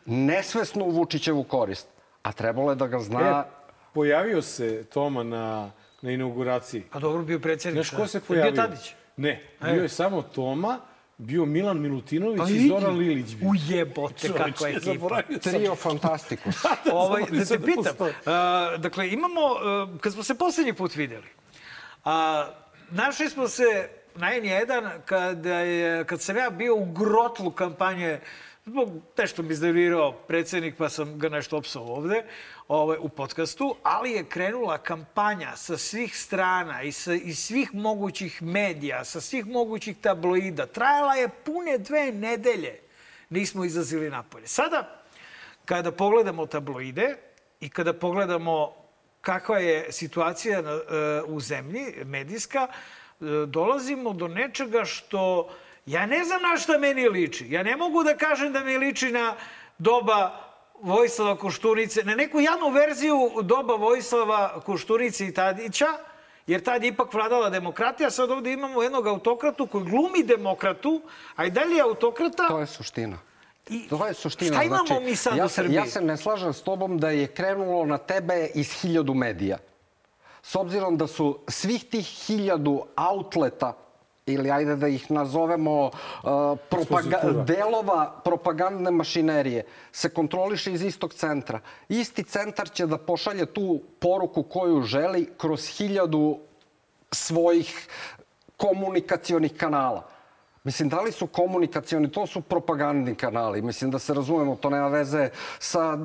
nesvesno 0.07 0.85
u 0.85 0.91
Vučićevu 0.91 1.43
korist. 1.45 1.89
A 2.23 2.33
trebalo 2.33 2.71
je 2.71 2.77
da 2.77 2.87
ga 2.87 2.99
zna... 2.99 3.21
E, 3.21 3.51
pojavio 3.95 4.43
se 4.43 4.85
Toma 4.85 5.23
na, 5.23 5.71
na 6.03 6.11
inauguraciji. 6.11 6.83
Pa 6.93 6.99
dobro, 6.99 7.23
bio 7.23 7.39
predsjednik. 7.39 7.85
Znaš 7.85 8.01
ko 8.01 8.07
se 8.07 8.21
pojavio? 8.21 8.53
Bio 8.53 8.63
Tadić. 8.63 8.95
Ne, 9.17 9.43
bio 9.61 9.83
je 9.83 9.89
samo 9.89 10.23
Toma, 10.23 10.79
bio 11.21 11.45
Milan 11.45 11.81
Milutinović 11.81 12.39
Pa 12.39 12.49
i. 12.49 12.69
Zoran 12.69 12.97
Lilić. 12.99 13.35
Bio. 13.35 13.49
Ujebote, 13.51 14.29
kakva 14.29 14.51
Čovječe, 14.59 14.77
ekipa. 14.77 14.93
zaboravio 14.93 15.39
sam. 15.43 15.53
Trio 15.53 15.75
Fantastikus. 15.75 16.57
Ovaj, 16.93 17.23
da 17.31 17.45
te 17.45 17.59
da 17.59 17.67
pitam, 17.67 17.85
postoji. 17.85 18.13
a, 18.27 18.77
dakle, 18.79 19.11
imamo, 19.11 19.41
a, 19.41 19.89
kad 20.01 20.13
smo 20.13 20.23
se 20.23 20.35
poslednji 20.35 20.73
put 20.73 20.97
videli, 20.97 21.27
a, 22.05 22.47
našli 22.91 23.29
smo 23.31 23.49
se 23.49 23.89
na 24.15 24.27
N1 24.27 24.91
kada 25.05 25.55
je, 25.55 26.05
kad 26.05 26.21
sam 26.21 26.37
ja 26.37 26.51
bio 26.51 26.77
u 26.77 26.85
grotlu 26.85 27.51
kampanje 27.51 28.21
zbog 28.71 28.91
nešto 29.19 29.43
mi 29.43 29.53
iznervirao 29.53 30.13
predsednik, 30.13 30.77
pa 30.77 30.89
sam 30.89 31.19
ga 31.19 31.29
nešto 31.29 31.57
opsao 31.57 31.83
ovde 31.83 32.25
ovaj, 32.69 32.99
u 33.01 33.09
podcastu, 33.09 33.77
ali 33.83 34.13
je 34.13 34.25
krenula 34.25 34.79
kampanja 34.79 35.57
sa 35.57 35.77
svih 35.77 36.17
strana 36.17 36.83
i 36.83 36.93
sa, 36.93 37.15
iz 37.15 37.39
svih 37.39 37.75
mogućih 37.75 38.43
medija, 38.43 39.05
sa 39.05 39.21
svih 39.21 39.47
mogućih 39.47 39.97
tabloida. 40.01 40.67
Trajala 40.67 41.15
je 41.15 41.29
pune 41.29 41.79
dve 41.79 42.13
nedelje. 42.13 42.81
Nismo 43.31 43.65
izazili 43.65 44.11
napolje. 44.11 44.47
Sada, 44.47 45.03
kada 45.65 45.93
pogledamo 45.93 46.47
tabloide 46.47 47.17
i 47.61 47.69
kada 47.69 47.93
pogledamo 47.93 48.75
kakva 49.21 49.59
je 49.59 49.93
situacija 49.93 50.63
na, 50.63 50.71
e, 50.71 51.23
u 51.27 51.41
zemlji, 51.41 52.05
medijska, 52.05 52.69
e, 52.71 53.25
dolazimo 53.47 54.13
do 54.13 54.29
nečega 54.29 54.85
što 54.85 55.51
ja 55.91 56.07
ne 56.07 56.25
znam 56.25 56.43
na 56.43 56.57
šta 56.57 56.79
meni 56.79 57.09
liči. 57.09 57.47
Ja 57.51 57.63
ne 57.63 57.77
mogu 57.77 58.03
da 58.03 58.17
kažem 58.17 58.53
da 58.53 58.61
mi 58.61 58.79
liči 58.79 59.13
na 59.13 59.35
doba 59.79 60.47
Vojislava 60.83 61.37
Koštunice, 61.37 62.05
na 62.05 62.15
neku 62.15 62.41
javnu 62.41 62.69
verziju 62.69 63.31
doba 63.43 63.75
Vojislava 63.75 64.61
Koštunice 64.67 65.27
i 65.27 65.35
Tadića, 65.35 65.87
jer 66.47 66.63
tad 66.63 66.83
je 66.83 66.89
ipak 66.89 67.15
vladala 67.15 67.51
demokratija. 67.51 68.11
Sad 68.11 68.31
ovde 68.31 68.53
imamo 68.53 68.83
jednog 68.83 69.07
autokratu 69.07 69.67
koji 69.67 69.85
glumi 69.85 70.23
demokratu, 70.23 71.03
a 71.37 71.45
i 71.45 71.51
dalje 71.51 71.75
je 71.75 71.83
autokrata. 71.83 72.49
To 72.49 72.59
je 72.59 72.67
suština. 72.67 73.19
I 73.69 73.89
To 73.89 74.07
je 74.07 74.15
suština. 74.15 74.57
Šta 74.57 74.63
imamo 74.63 74.87
znači, 74.87 75.05
mi 75.05 75.17
sad 75.17 75.37
ja 75.37 75.45
u 75.45 75.49
Srbiji? 75.49 75.75
Ja 75.75 75.87
se 75.87 76.01
ne 76.01 76.17
slažem 76.17 76.53
s 76.53 76.63
tobom 76.63 76.99
da 76.99 77.11
je 77.11 77.27
krenulo 77.27 77.85
na 77.87 77.99
tebe 77.99 78.49
iz 78.55 78.73
hiljadu 78.81 79.15
medija. 79.15 79.59
S 80.43 80.57
obzirom 80.57 80.97
da 80.97 81.07
su 81.07 81.39
svih 81.49 81.85
tih 81.85 82.07
hiljadu 82.07 82.87
outleta 82.97 83.90
ili 84.33 84.51
ajde 84.51 84.77
da 84.77 84.89
ih 84.89 85.11
nazovemo 85.11 85.85
uh, 85.85 85.91
propaga 86.69 87.21
delova 87.47 88.21
propagandne 88.25 88.91
mašinerije 88.91 89.65
se 89.93 90.09
kontroliše 90.09 90.73
iz 90.73 90.83
istog 90.83 91.15
centra. 91.15 91.61
Isti 91.89 92.23
centar 92.23 92.71
će 92.71 92.87
da 92.87 92.99
pošalje 92.99 93.47
tu 93.47 93.81
poruku 93.99 94.43
koju 94.43 94.83
želi 94.83 95.29
kroz 95.39 95.67
hiljadu 95.67 96.39
svojih 97.13 97.89
komunikacionih 98.57 99.57
kanala. 99.57 100.09
Mislim, 100.65 100.89
da 100.89 101.01
li 101.01 101.13
su 101.13 101.27
komunikacioni, 101.27 102.11
to 102.13 102.27
su 102.27 102.41
propagandni 102.41 103.15
kanali. 103.15 103.63
Mislim 103.63 103.91
da 103.91 103.99
se 103.99 104.15
razumemo, 104.15 104.57
to 104.57 104.71
nema 104.71 104.89
veze 104.89 105.29
sa 105.59 105.97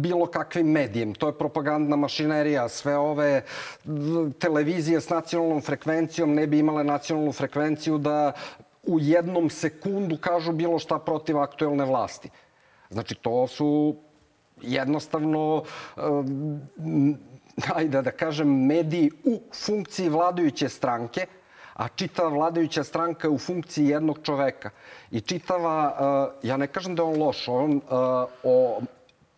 bilo 0.00 0.26
kakvim 0.26 0.70
medijem. 0.70 1.14
To 1.14 1.26
je 1.26 1.38
propagandna 1.38 1.96
mašinerija. 1.96 2.68
Sve 2.68 2.96
ove 2.96 3.42
televizije 4.38 5.00
s 5.00 5.08
nacionalnom 5.08 5.60
frekvencijom 5.62 6.34
ne 6.34 6.46
bi 6.46 6.58
imale 6.58 6.84
nacionalnu 6.84 7.32
frekvenciju 7.32 7.98
da 7.98 8.32
u 8.82 9.00
jednom 9.00 9.50
sekundu 9.50 10.16
kažu 10.16 10.52
bilo 10.52 10.78
šta 10.78 10.98
protiv 10.98 11.38
aktuelne 11.38 11.84
vlasti. 11.84 12.30
Znači, 12.90 13.14
to 13.14 13.46
su 13.46 13.96
jednostavno... 14.60 15.64
ajde 17.74 18.02
da 18.02 18.10
kažem, 18.10 18.66
mediji 18.66 19.10
u 19.24 19.40
funkciji 19.66 20.08
vladajuće 20.08 20.68
stranke, 20.68 21.26
a 21.82 21.88
čitava 21.88 22.28
vladajuća 22.28 22.84
stranka 22.84 23.26
je 23.26 23.30
u 23.30 23.38
funkciji 23.38 23.86
jednog 23.86 24.18
čoveka. 24.22 24.70
I 25.10 25.20
čitava, 25.20 25.78
uh, 25.90 26.48
ja 26.48 26.56
ne 26.56 26.66
kažem 26.66 26.94
da 26.94 27.02
je 27.02 27.08
on 27.08 27.18
loš, 27.18 27.48
on 27.48 27.76
uh, 27.76 27.82
o 28.42 28.80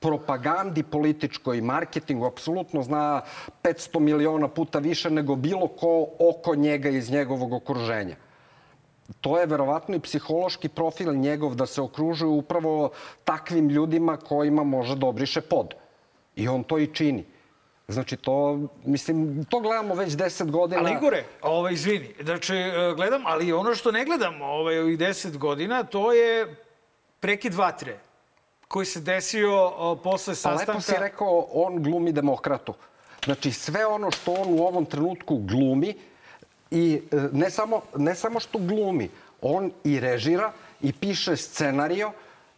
propagandi 0.01 0.83
političkoj 0.83 1.61
marketingu 1.61 2.27
apsolutno 2.27 2.83
zna 2.83 3.23
500 3.63 3.99
miliona 3.99 4.49
puta 4.49 4.79
više 4.79 5.11
nego 5.11 5.37
bilo 5.37 5.69
ko 5.69 6.09
oko 6.19 6.55
njega 6.55 6.89
iz 6.89 7.11
njegovog 7.11 7.53
okruženja. 7.53 8.17
To 9.21 9.39
je 9.41 9.47
verovatno 9.47 9.97
i 9.97 10.01
psihološki 10.01 10.69
profil 10.69 11.15
njegov 11.15 11.55
da 11.55 11.67
se 11.67 11.81
okružuje 11.81 12.29
upravo 12.29 12.91
takvim 13.25 13.69
ljudima 13.69 14.17
kojima 14.17 14.65
može 14.65 14.97
da 14.97 15.07
obriše 15.07 15.41
pod. 15.41 15.75
I 16.37 16.49
on 16.49 16.65
to 16.65 16.79
i 16.79 16.87
čini. 16.87 17.25
Znači 17.89 18.17
to, 18.17 18.59
mislim, 18.85 19.45
to 19.45 19.61
gledamo 19.61 19.95
već 19.95 20.13
10 20.13 20.51
godina. 20.51 20.81
Ali 20.81 20.93
Igore, 20.93 21.25
ovaj, 21.43 21.73
izvini, 21.73 22.15
znači 22.23 22.55
e, 22.55 22.95
gledam, 22.97 23.23
ali 23.27 23.53
ono 23.53 23.75
što 23.75 23.93
ne 23.93 24.05
gledam 24.05 24.43
ovaj, 24.43 24.79
ovih 24.79 24.99
10 24.99 25.37
godina, 25.37 25.85
to 25.85 26.13
je 26.13 26.57
prekid 27.21 27.55
vatre 27.55 27.99
koji 28.69 28.87
se 28.87 29.01
desio 29.01 29.73
o, 29.77 29.97
posle 29.97 30.35
sastanka... 30.35 30.73
A 30.73 30.75
lepo 30.75 30.81
si 30.81 30.93
rekao, 30.99 31.47
on 31.53 31.83
glumi 31.83 32.13
demokratu. 32.13 32.75
Znači 33.25 33.53
sve 33.53 33.87
ono 33.87 34.11
što 34.11 34.33
on 34.33 34.59
u 34.59 34.63
ovom 34.63 34.85
trenutku 34.85 35.37
glumi, 35.37 35.95
i 36.71 37.03
e, 37.13 37.17
ne 37.33 37.51
samo, 37.51 37.83
ne 37.97 38.15
samo 38.15 38.41
što 38.41 38.59
glumi, 38.59 39.11
on 39.43 39.71
i 39.85 40.01
režira 40.01 40.53
i 40.81 40.93
piše 40.93 41.37
scenario, 41.37 42.13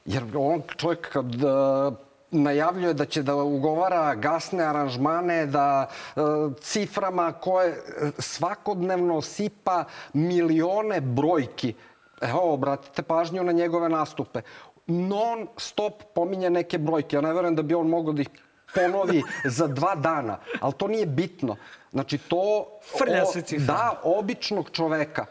jer 0.05 0.23
on 0.35 0.63
čovjek 0.77 1.13
kad 1.13 1.35
uh, 1.35 1.95
najavljuje 2.31 2.95
da 2.95 3.05
će 3.05 3.23
da 3.23 3.35
ugovara 3.35 4.15
gasne 4.15 4.65
aranžmane, 4.65 5.47
da 5.47 5.89
e, 5.89 6.21
ciframa 6.61 7.33
koje 7.33 7.83
svakodnevno 8.19 9.23
sipa 9.23 9.85
milione 10.13 11.01
brojki. 11.01 11.75
Evo, 12.21 12.53
obratite 12.53 13.03
pažnju 13.03 13.45
na 13.45 13.53
njegove 13.53 13.89
nastupe. 13.89 14.41
Non 14.87 15.47
stop 15.57 16.03
pominje 16.15 16.51
neke 16.51 16.79
brojke. 16.79 17.17
Ja 17.17 17.21
ne 17.21 17.33
verujem 17.33 17.57
da 17.57 17.63
bi 17.63 17.75
on 17.75 17.89
mogao 17.89 18.13
da 18.13 18.23
ih 18.23 18.29
ponovi 18.75 19.23
za 19.59 19.67
dva 19.67 19.95
dana. 19.95 20.39
Ali 20.61 20.73
to 20.73 20.89
nije 20.89 21.07
bitno. 21.07 21.57
Znači, 21.93 22.19
to... 22.19 22.67
Frlja 22.99 23.25
se 23.25 23.43
cifra. 23.43 23.75
Da, 23.75 24.01
običnog 24.03 24.71
čoveka. 24.73 25.27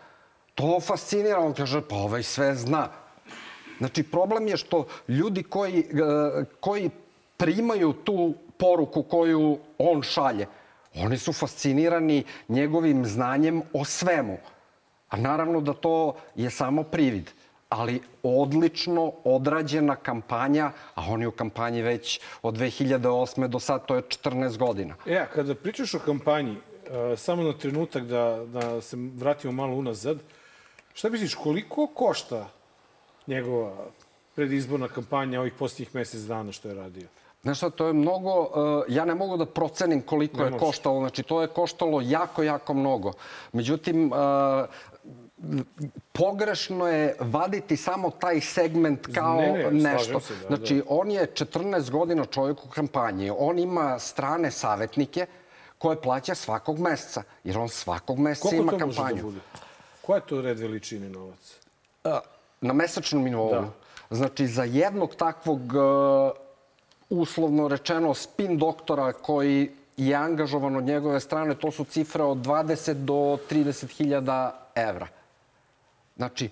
To 0.56 0.80
fascinira. 0.80 1.40
On 1.40 1.54
kaže, 1.54 1.82
pa 1.90 1.96
ovaj 1.96 2.24
sve 2.24 2.56
zna. 2.56 2.88
Znači, 3.78 4.04
problem 4.04 4.48
je 4.48 4.58
što 4.58 4.86
ljudi 5.08 5.44
koji, 5.44 5.80
e, 5.80 5.86
koji 6.60 6.90
primaju 7.38 7.94
tu 7.94 8.34
poruku 8.58 9.04
koju 9.04 9.58
on 9.78 10.02
šalje, 10.02 10.48
oni 10.96 11.18
su 11.18 11.34
fascinirani 11.34 12.24
njegovim 12.48 13.06
znanjem 13.06 13.62
o 13.74 13.86
svemu. 13.86 14.38
A 15.10 15.18
naravno 15.18 15.62
da 15.62 15.74
to 15.74 16.16
je 16.36 16.50
samo 16.50 16.84
privid 16.84 17.32
ali 17.70 18.02
odlično 18.24 19.12
odrađena 19.24 19.96
kampanja, 19.96 20.72
a 20.96 21.04
on 21.10 21.22
je 21.22 21.28
u 21.28 21.32
kampanji 21.32 21.82
već 21.82 22.20
od 22.42 22.58
2008. 22.58 23.48
do 23.48 23.60
sad, 23.60 23.86
to 23.86 23.96
je 23.96 24.02
14 24.02 24.58
godina. 24.58 24.96
E, 25.06 25.26
kada 25.34 25.56
pričaš 25.56 25.94
o 25.94 26.00
kampanji, 26.00 26.56
e, 26.56 27.18
samo 27.18 27.44
na 27.44 27.54
trenutak 27.54 28.04
da, 28.04 28.46
da 28.46 28.82
se 28.82 28.98
vratimo 28.98 29.54
malo 29.54 29.76
unazad, 29.76 30.18
šta 30.94 31.10
misliš, 31.10 31.36
koliko 31.36 31.88
košta 31.88 32.50
njegova 33.28 33.74
predizborna 34.36 34.88
kampanja 34.88 35.40
ovih 35.40 35.54
posljednjih 35.54 35.96
mesec 35.96 36.22
dana 36.22 36.52
što 36.52 36.68
je 36.68 36.76
radio? 36.76 37.08
Znaš 37.46 37.58
šta, 37.58 37.70
to 37.70 37.88
je 37.88 37.94
mnogo, 37.94 38.42
uh, 38.42 38.84
ja 38.88 39.06
ne 39.06 39.16
mogu 39.16 39.38
da 39.38 39.46
procenim 39.46 40.02
koliko 40.02 40.38
ne 40.38 40.44
je 40.44 40.50
možeš. 40.50 40.66
koštalo, 40.66 41.00
znači 41.00 41.24
to 41.24 41.42
je 41.42 41.48
koštalo 41.48 42.02
jako, 42.02 42.44
jako 42.44 42.74
mnogo. 42.74 43.12
Međutim, 43.54 44.12
uh, 44.12 44.18
pogrešno 46.12 46.88
je 46.88 47.16
vaditi 47.20 47.78
samo 47.78 48.10
taj 48.10 48.42
segment 48.42 49.08
kao 49.16 49.36
ne, 49.36 49.72
ne, 49.72 49.72
nešto. 49.72 50.20
Se, 50.20 50.34
da, 50.36 50.48
znači, 50.48 50.76
da. 50.76 50.84
on 50.88 51.12
je 51.12 51.28
14 51.28 51.92
godina 51.92 52.26
čovjek 52.26 52.66
u 52.66 52.70
kampanji. 52.70 53.32
On 53.38 53.60
ima 53.60 54.00
strane 54.00 54.52
savetnike 54.52 55.26
koje 55.78 56.02
plaća 56.02 56.36
svakog 56.36 56.80
meseca, 56.80 57.24
jer 57.44 57.58
on 57.58 57.70
svakog 57.70 58.20
meseca 58.20 58.50
Koliko 58.50 58.64
ima 58.64 58.72
to 58.72 58.78
kampanju. 58.78 59.16
Može 59.16 59.16
da 59.16 59.22
bude? 59.22 59.40
Koja 60.02 60.16
je 60.16 60.28
to 60.28 60.42
red 60.42 60.60
veličine 60.60 61.10
novac? 61.10 61.60
Na 62.62 62.74
mesečnom 62.74 63.24
nivou. 63.24 63.50
Da. 63.52 63.70
Znači, 64.10 64.48
za 64.48 64.64
jednog 64.64 65.16
takvog 65.16 65.60
uslovno 67.10 67.68
rečeno 67.68 68.14
spin 68.14 68.58
doktora 68.58 69.14
koji 69.14 69.72
je 69.98 70.16
angažovan 70.16 70.76
od 70.76 70.84
njegove 70.84 71.20
strane, 71.20 71.56
to 71.56 71.72
su 71.72 71.84
cifre 71.84 72.24
od 72.24 72.38
20 72.38 72.94
do 72.94 73.14
30 73.50 73.98
hiljada 73.98 74.70
evra. 74.76 75.08
Znači, 76.16 76.50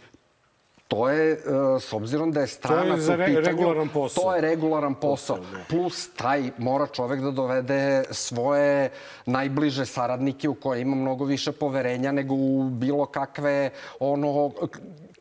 to 0.94 1.10
je, 1.10 1.32
e, 1.32 1.38
s 1.80 1.94
obzirom 1.94 2.32
da 2.32 2.42
je 2.42 2.48
stranac 2.48 3.06
to 3.06 3.12
je 3.12 3.18
re, 3.18 3.26
pitanju, 3.26 3.46
regularan 3.46 3.90
posao. 3.90 4.24
To 4.24 4.36
je 4.36 4.42
regularan 4.42 4.96
posao. 4.96 5.38
da. 5.38 5.60
Plus, 5.70 6.10
taj 6.14 6.52
mora 6.58 6.88
čovek 6.88 7.22
da 7.22 7.32
dovede 7.32 8.04
svoje 8.12 8.90
najbliže 9.26 9.86
saradnike 9.86 10.50
u 10.50 10.56
koje 10.56 10.82
ima 10.82 10.96
mnogo 10.96 11.26
više 11.26 11.52
poverenja 11.52 12.12
nego 12.12 12.36
u 12.36 12.70
bilo 12.70 13.06
kakve 13.06 13.70
ono 14.00 14.52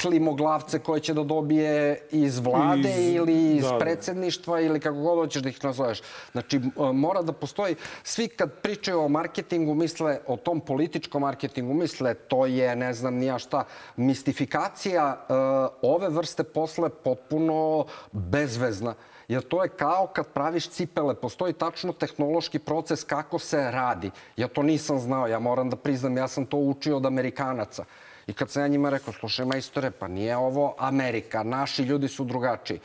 klimoglavce 0.03 0.79
koje 0.79 1.01
će 1.01 1.15
da 1.15 1.23
dobije 1.25 1.99
iz 2.11 2.39
vlade 2.39 2.91
iz, 2.91 3.15
ili 3.15 3.57
iz 3.57 3.65
da, 3.65 3.71
da. 3.71 3.79
predsedništva 3.79 4.61
ili 4.61 4.81
kako 4.81 4.97
god 4.97 5.19
hoćeš 5.19 5.43
da 5.43 5.49
ih 5.49 5.65
nazoveš. 5.65 6.03
Znači, 6.33 6.61
mora 6.93 7.23
da 7.23 7.33
postoji, 7.33 7.77
svi 8.03 8.29
kad 8.29 8.53
pričaju 8.63 9.01
o 9.01 9.09
marketingu 9.09 9.75
misle, 9.75 10.19
o 10.27 10.37
tom 10.37 10.61
političkom 10.61 11.23
marketingu 11.23 11.75
misle, 11.75 12.15
to 12.15 12.47
je, 12.47 12.77
ne 12.77 12.95
znam 12.95 13.15
nija 13.15 13.39
šta, 13.39 13.65
mistifikacija 13.97 15.27
uh, 15.29 15.62
ove 15.83 16.09
vrste 16.09 16.45
posle 16.45 16.89
potpuno 16.89 17.87
bezvezna. 18.13 18.95
Jer 19.29 19.43
to 19.43 19.63
je 19.63 19.69
kao 19.69 20.07
kad 20.07 20.27
praviš 20.27 20.69
cipele. 20.69 21.15
Postoji 21.15 21.53
tačno 21.53 21.93
tehnološki 21.93 22.59
proces 22.59 23.05
kako 23.05 23.39
se 23.39 23.71
radi. 23.71 24.11
Ja 24.37 24.49
to 24.49 24.63
nisam 24.63 24.99
znao, 24.99 25.27
ja 25.27 25.39
moram 25.39 25.71
da 25.71 25.77
priznam, 25.77 26.17
ja 26.17 26.29
sam 26.29 26.47
to 26.47 26.57
učio 26.57 26.97
od 26.97 27.07
Amerikanaca. 27.07 27.85
I 28.27 28.33
kad 28.33 28.51
sam 28.51 28.63
ja 28.63 28.69
njima 28.69 28.91
rekao, 28.91 29.13
slušaj 29.13 29.47
majstore, 29.47 29.91
pa 29.91 30.09
nije 30.09 30.37
ovo 30.37 30.75
Amerika, 30.79 31.43
naši 31.43 31.83
ljudi 31.83 32.09
su 32.09 32.25
drugačiji. 32.25 32.81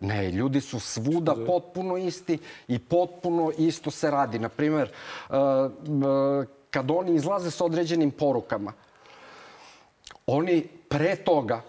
Ne, 0.00 0.30
ljudi 0.30 0.60
su 0.60 0.80
svuda 0.80 1.34
da. 1.34 1.46
potpuno 1.46 1.96
isti 1.96 2.38
i 2.68 2.78
potpuno 2.78 3.52
isto 3.58 3.90
se 3.90 4.10
radi. 4.10 4.38
Naprimer, 4.38 4.90
uh, 5.28 5.36
uh, 5.36 6.46
kad 6.70 6.90
oni 6.90 7.14
izlaze 7.14 7.50
sa 7.50 7.64
određenim 7.64 8.10
porukama, 8.10 8.72
oni 10.26 10.66
pre 10.88 11.16
toga 11.16 11.62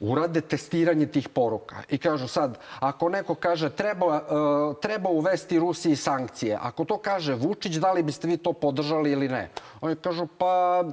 urade 0.00 0.40
testiranje 0.40 1.06
tih 1.06 1.28
poruka 1.28 1.76
i 1.88 1.98
kažu 1.98 2.28
sad, 2.28 2.58
ako 2.80 3.08
neko 3.08 3.34
kaže 3.34 3.70
treba, 3.70 4.06
uh, 4.06 4.76
treba 4.80 5.08
uvesti 5.08 5.58
Rusiji 5.58 5.96
sankcije, 5.96 6.58
ako 6.62 6.84
to 6.84 6.98
kaže 6.98 7.34
Vučić, 7.34 7.76
da 7.76 7.92
li 7.92 8.02
biste 8.02 8.28
vi 8.28 8.36
to 8.36 8.52
podržali 8.52 9.12
ili 9.12 9.28
ne? 9.28 9.50
Oni 9.80 9.96
kažu, 9.96 10.26
pa 10.26 10.84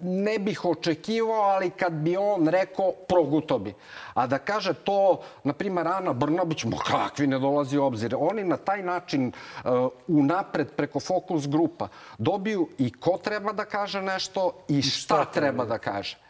ne 0.00 0.38
bih 0.38 0.64
očekivao, 0.64 1.40
ali 1.40 1.70
kad 1.70 1.92
bi 1.92 2.16
on 2.16 2.48
rekao, 2.48 2.92
proguto 3.08 3.58
bi. 3.58 3.74
A 4.14 4.26
da 4.26 4.38
kaže 4.38 4.74
to, 4.74 5.20
na 5.44 5.52
primjer, 5.52 5.88
Ana 5.88 6.12
Brnabić, 6.12 6.64
ma 6.64 6.76
kakvi 6.76 7.26
ne 7.26 7.38
dolazi 7.38 7.78
u 7.78 7.84
obzir. 7.84 8.16
Oni 8.18 8.44
na 8.44 8.56
taj 8.56 8.82
način 8.82 9.32
uh, 9.64 9.88
unapred 10.08 10.72
preko 10.76 11.00
fokus 11.00 11.48
grupa 11.48 11.88
dobiju 12.18 12.68
i 12.78 12.92
ko 12.92 13.18
treba 13.22 13.52
da 13.52 13.64
kaže 13.64 14.02
nešto 14.02 14.52
i 14.68 14.82
šta, 14.82 15.00
šta 15.00 15.24
treba 15.24 15.64
da 15.64 15.78
kaže. 15.78 16.23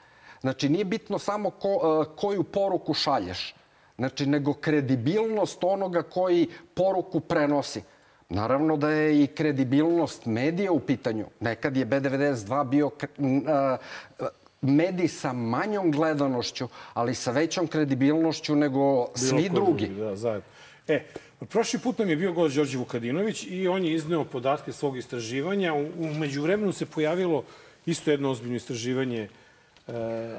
Znači, 0.45 0.69
nije 0.69 0.85
bitno 0.85 1.19
samo 1.19 1.51
ko, 1.51 1.69
uh, 1.69 2.17
koju 2.17 2.43
poruku 2.43 2.95
šalješ, 2.95 3.55
znači, 3.97 4.27
nego 4.27 4.53
kredibilnost 4.53 5.65
onoga 5.65 6.03
koji 6.03 6.49
poruku 6.75 7.21
prenosi. 7.21 7.83
Naravno 8.29 8.77
da 8.77 8.91
je 8.91 9.23
i 9.23 9.27
kredibilnost 9.27 10.27
medija 10.27 10.73
u 10.73 10.81
pitanju. 10.81 11.27
Nekad 11.41 11.77
je 11.77 11.87
B92 11.87 12.65
bio 12.69 12.91
medij 14.61 15.09
sa 15.09 15.33
manjom 15.33 15.91
gledanošću, 15.91 16.69
ali 16.95 17.15
sa 17.15 17.31
većom 17.31 17.67
kredibilnošću 17.67 18.57
nego 18.57 19.09
svi 19.15 19.49
Bilo 19.49 19.55
drugi. 19.55 19.89
Da, 19.89 20.17
zajedno. 20.17 20.49
E, 20.89 21.05
prošli 21.49 21.79
put 21.79 21.99
nam 21.99 22.11
je 22.11 22.17
bio 22.17 22.33
gost 22.33 22.57
Đorđe 22.57 22.79
Vukadinović 22.79 23.47
i 23.49 23.69
on 23.69 23.85
je 23.85 23.95
izneo 23.95 24.25
podatke 24.25 24.73
svog 24.73 24.97
istraživanja. 24.97 25.75
U, 25.75 26.15
međuvremenu 26.19 26.73
se 26.73 26.87
pojavilo 26.87 27.45
isto 27.87 28.11
jedno 28.11 28.31
ozbiljno 28.31 28.57
istraživanje 28.57 29.23
e, 29.23 29.44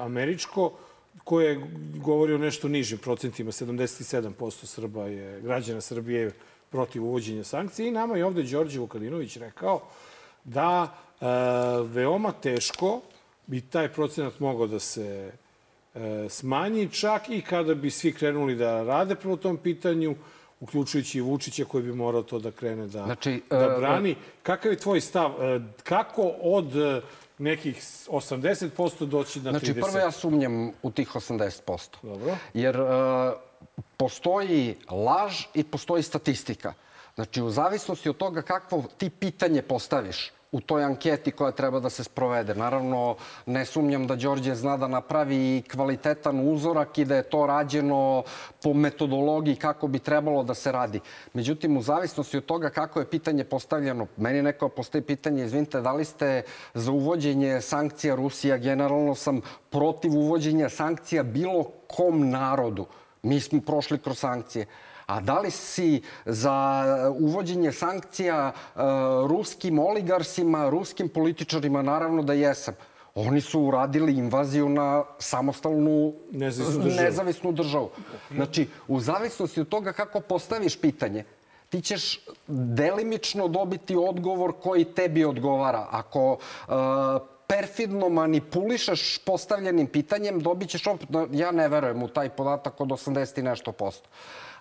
američko 0.00 0.72
koje 1.24 1.60
govori 1.96 2.34
o 2.34 2.38
nešto 2.38 2.68
nižim 2.68 2.98
procentima. 2.98 3.52
77% 3.52 4.66
Srba 4.66 5.06
je, 5.06 5.40
građana 5.40 5.80
Srbije 5.80 6.30
protiv 6.70 7.04
uvođenja 7.04 7.44
sankcija 7.44 7.88
i 7.88 7.90
nama 7.90 8.16
je 8.16 8.24
ovde 8.24 8.42
Đorđe 8.42 8.78
Vukadinović 8.78 9.36
rekao 9.36 9.80
da 10.44 10.94
e, 11.20 11.26
veoma 11.82 12.32
teško 12.32 13.00
bi 13.46 13.60
taj 13.60 13.88
procenat 13.92 14.40
mogao 14.40 14.66
da 14.66 14.78
se 14.78 15.32
e, 15.94 16.26
smanji, 16.28 16.88
čak 16.92 17.28
i 17.28 17.40
kada 17.40 17.74
bi 17.74 17.90
svi 17.90 18.12
krenuli 18.12 18.54
da 18.54 18.82
rade 18.82 19.14
prvo 19.14 19.36
tom 19.36 19.56
pitanju, 19.56 20.14
uključujući 20.60 21.18
i 21.18 21.20
Vučića 21.20 21.64
koji 21.64 21.84
bi 21.84 21.92
morao 21.92 22.22
to 22.22 22.38
da 22.38 22.50
krene 22.50 22.86
da, 22.86 23.04
Znači, 23.04 23.42
da 23.50 23.74
e, 23.76 23.78
brani. 23.78 24.16
Kakav 24.42 24.72
je 24.72 24.78
tvoj 24.78 25.00
stav? 25.00 25.30
E, 25.42 25.60
Kako 25.82 26.32
od 26.42 26.76
e, 26.76 27.00
nekih 27.38 27.76
80% 28.08 29.06
doći 29.06 29.40
na 29.40 29.52
30%? 29.52 29.58
Znači, 29.58 29.80
prvo 29.80 29.98
ja 29.98 30.10
sumnjam 30.10 30.72
u 30.82 30.90
tih 30.90 31.08
80%. 31.08 31.88
Dobro. 32.02 32.36
Jer 32.54 32.80
uh, 32.80 32.88
postoji 33.96 34.76
laž 34.90 35.44
i 35.54 35.64
postoji 35.64 36.02
statistika. 36.02 36.74
Znači, 37.14 37.42
u 37.42 37.50
zavisnosti 37.50 38.08
od 38.08 38.16
toga 38.16 38.42
kakvo 38.42 38.84
ti 38.98 39.10
pitanje 39.10 39.62
postaviš 39.62 40.32
u 40.52 40.60
toj 40.60 40.84
anketi 40.84 41.30
koja 41.30 41.52
treba 41.52 41.80
da 41.80 41.90
se 41.90 42.04
sprovede. 42.04 42.54
Naravno, 42.54 43.16
ne 43.46 43.64
sumnjam 43.64 44.06
da 44.06 44.16
Đorđe 44.16 44.54
zna 44.54 44.76
da 44.76 44.88
napravi 44.88 45.62
kvalitetan 45.72 46.48
uzorak 46.48 46.98
i 46.98 47.04
da 47.04 47.16
je 47.16 47.22
to 47.22 47.46
rađeno 47.46 48.22
po 48.62 48.74
metodologiji 48.74 49.56
kako 49.56 49.88
bi 49.88 49.98
trebalo 49.98 50.42
da 50.44 50.54
se 50.54 50.72
radi. 50.72 51.00
Međutim, 51.32 51.76
u 51.76 51.82
zavisnosti 51.82 52.36
od 52.36 52.44
toga 52.44 52.70
kako 52.70 53.00
je 53.00 53.10
pitanje 53.10 53.44
postavljeno, 53.44 54.06
meni 54.16 54.42
neko 54.42 54.68
postoji 54.68 55.02
pitanje, 55.02 55.44
izvinite, 55.44 55.80
da 55.80 55.92
li 55.92 56.04
ste 56.04 56.42
za 56.74 56.92
uvođenje 56.92 57.60
sankcija 57.60 58.14
Rusija? 58.14 58.56
Generalno 58.56 59.14
sam 59.14 59.40
protiv 59.70 60.12
uvođenja 60.14 60.68
sankcija 60.68 61.22
bilo 61.22 61.64
kom 61.86 62.30
narodu. 62.30 62.86
Mi 63.22 63.40
smo 63.40 63.60
prošli 63.60 63.98
kroz 63.98 64.18
sankcije. 64.18 64.66
A 65.06 65.20
da 65.20 65.38
li 65.40 65.50
si 65.50 66.02
za 66.24 66.84
uvođenje 67.18 67.72
sankcija 67.72 68.52
uh, 68.52 68.80
ruskim 69.30 69.78
oligarsima, 69.78 70.68
ruskim 70.68 71.08
političarima? 71.08 71.82
Naravno 71.82 72.22
da 72.22 72.32
jesam. 72.32 72.74
Oni 73.14 73.40
su 73.40 73.60
uradili 73.60 74.12
invaziju 74.12 74.68
na 74.68 75.04
samostalnu 75.18 76.14
Nezavisnu 76.30 76.82
državu. 76.82 77.04
nezavisnu 77.04 77.52
državu. 77.52 77.90
Znači, 78.34 78.68
u 78.88 79.00
zavisnosti 79.00 79.60
od 79.60 79.68
toga 79.68 79.92
kako 79.92 80.20
postaviš 80.20 80.80
pitanje, 80.80 81.24
ti 81.68 81.80
ćeš 81.80 82.20
delimično 82.46 83.48
dobiti 83.48 83.96
odgovor 83.96 84.52
koji 84.62 84.84
tebi 84.84 85.24
odgovara. 85.24 85.86
Ako 85.90 86.32
uh, 86.32 86.74
perfidno 87.46 88.08
manipulišeš 88.08 89.18
postavljenim 89.18 89.86
pitanjem, 89.86 90.40
dobit 90.40 90.68
ćeš 90.68 90.86
opet, 90.86 91.08
ja 91.32 91.50
ne 91.50 91.68
verujem 91.68 92.02
u 92.02 92.08
taj 92.08 92.28
podatak 92.28 92.80
od 92.80 92.88
80 92.88 93.38
i 93.38 93.42
nešto 93.42 93.72
posto. 93.72 94.08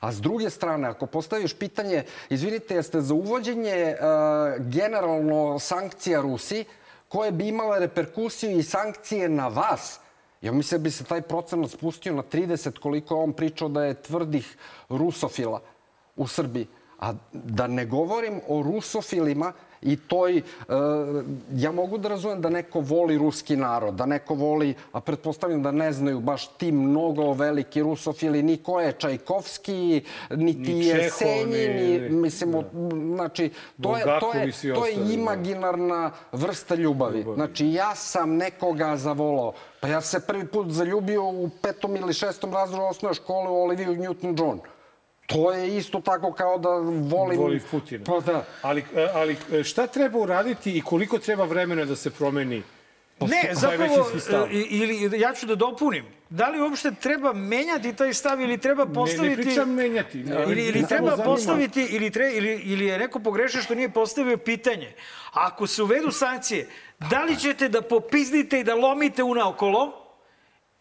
A 0.06 0.12
s 0.12 0.22
druge 0.22 0.49
strane, 0.49 0.88
ako 0.88 1.06
postaviš 1.06 1.53
pitanje, 1.53 2.03
izvinite, 2.30 2.76
jeste 2.76 3.01
za 3.01 3.14
uvođenje 3.14 3.95
uh, 3.97 4.66
generalno 4.66 5.60
sankcija 5.60 6.22
Rusiji, 6.22 6.66
koje 7.08 7.32
bi 7.32 7.47
imale 7.47 7.80
reperkusiju 7.80 8.60
i 8.60 8.64
sankcije 8.64 9.30
na 9.30 9.47
vas, 9.47 9.99
ja 10.41 10.51
mislim 10.51 10.82
da 10.82 10.84
bi 10.84 10.91
se 10.91 11.03
taj 11.03 11.22
procenat 11.22 11.72
spustio 11.72 12.14
na 12.14 12.24
30, 12.24 12.80
koliko 12.80 13.16
je 13.16 13.22
on 13.22 13.34
pričao 13.34 13.70
da 13.70 13.84
je 13.84 14.01
tvrdih 14.01 14.58
rusofila 14.89 15.62
u 16.16 16.28
Srbiji. 16.28 16.68
A 16.99 17.14
da 17.34 17.68
ne 17.68 17.86
govorim 17.86 18.41
o 18.47 18.62
rusofilima 18.64 19.53
i 19.86 19.96
toj... 19.96 20.38
E, 20.38 20.44
ja 21.54 21.72
mogu 21.72 21.98
da 21.98 22.10
razumem 22.10 22.42
da 22.42 22.50
neko 22.50 22.80
voli 22.80 23.18
ruski 23.18 23.56
narod, 23.56 23.94
da 23.94 24.06
neko 24.06 24.34
voli, 24.34 24.74
a 24.92 25.00
pretpostavljam 25.00 25.64
da 25.64 25.72
ne 25.72 25.92
znaju 25.94 26.20
baš 26.20 26.48
ti 26.48 26.72
mnogo 26.72 27.34
veliki 27.34 27.82
rusofili, 27.82 28.44
ni 28.44 28.58
ko 28.58 28.82
je 28.82 28.92
Čajkovski, 28.92 30.04
niti 30.30 30.74
Ni 30.74 30.86
je 30.86 30.96
Čehov, 30.96 31.18
Senjin, 31.18 31.76
ni- 31.76 32.00
ni, 32.00 32.10
mislim, 32.10 32.56
znači, 33.16 33.50
to 33.82 33.98
je, 33.98 34.04
to 34.20 34.34
je, 34.34 34.52
to 34.76 34.86
je 34.86 34.96
da. 34.96 35.14
imaginarna 35.14 36.12
vrsta 36.32 36.76
ljubavi. 36.76 37.26
Znači, 37.36 37.68
ja 37.72 37.96
sam 37.96 38.36
nekoga 38.36 38.98
zavolao. 38.98 39.54
Pa 39.80 39.88
ja 39.88 40.02
se 40.02 40.20
prvi 40.28 40.48
put 40.48 40.72
zaljubio 40.72 41.24
u 41.24 41.50
petom 41.62 41.96
ili 41.96 42.14
šestom 42.14 42.54
razredu 42.54 42.84
osnovne 42.84 43.14
škole 43.14 43.50
u 43.50 43.62
Oliviju 43.62 43.96
Newton-John. 43.96 44.74
To 45.26 45.51
je 45.51 45.78
isto 45.78 45.99
tako 45.99 46.34
kao 46.34 46.57
da 46.57 46.69
volim... 47.15 47.39
Voli 47.39 47.61
Putina. 47.71 48.03
Pa 48.05 48.19
da. 48.19 48.45
Ali, 48.61 48.86
e, 48.95 49.07
ali 49.13 49.38
e, 49.53 49.63
šta 49.63 49.88
treba 49.88 50.19
uraditi 50.19 50.78
i 50.78 50.82
koliko 50.82 51.19
treba 51.19 51.43
vremena 51.43 51.86
da 51.86 51.95
se 51.95 52.11
promeni 52.11 52.63
Ne, 53.19 53.41
taj 53.43 53.55
zapravo, 53.55 54.07
e, 54.51 54.63
ili 54.69 55.21
ja 55.21 55.34
ću 55.34 55.45
da 55.45 55.55
dopunim. 55.55 56.05
Da 56.30 56.49
li 56.49 56.61
uopšte 56.61 56.91
treba 57.01 57.34
menjati 57.34 57.93
taj 57.93 58.13
stav 58.13 58.41
ili 58.41 58.57
treba 58.57 58.86
Ne, 58.86 58.93
postaviti... 58.93 59.36
ne 59.36 59.43
pričam 59.43 59.69
menjati. 59.73 60.17
ne, 60.17 60.43
Ili, 60.43 60.65
ili 60.65 60.80
samo 60.80 60.88
treba 60.88 61.17
postaviti, 61.23 61.84
ili, 61.84 62.11
tre, 62.11 62.32
ili, 62.34 62.53
ili 62.53 62.86
je 62.86 62.99
neko 62.99 63.19
pogrešio 63.19 63.61
što 63.61 63.76
nije 63.76 63.89
postavio 63.89 64.38
pitanje. 64.38 64.93
Ako 65.32 65.67
se 65.67 65.84
uvedu 65.84 66.11
sankcije, 66.11 66.67
da 67.09 67.23
li 67.23 67.36
ćete 67.38 67.69
da 67.69 67.82
popizdite 67.82 68.59
i 68.59 68.63
da 68.63 68.76
lomite 68.76 69.23
unaokolo, 69.23 70.05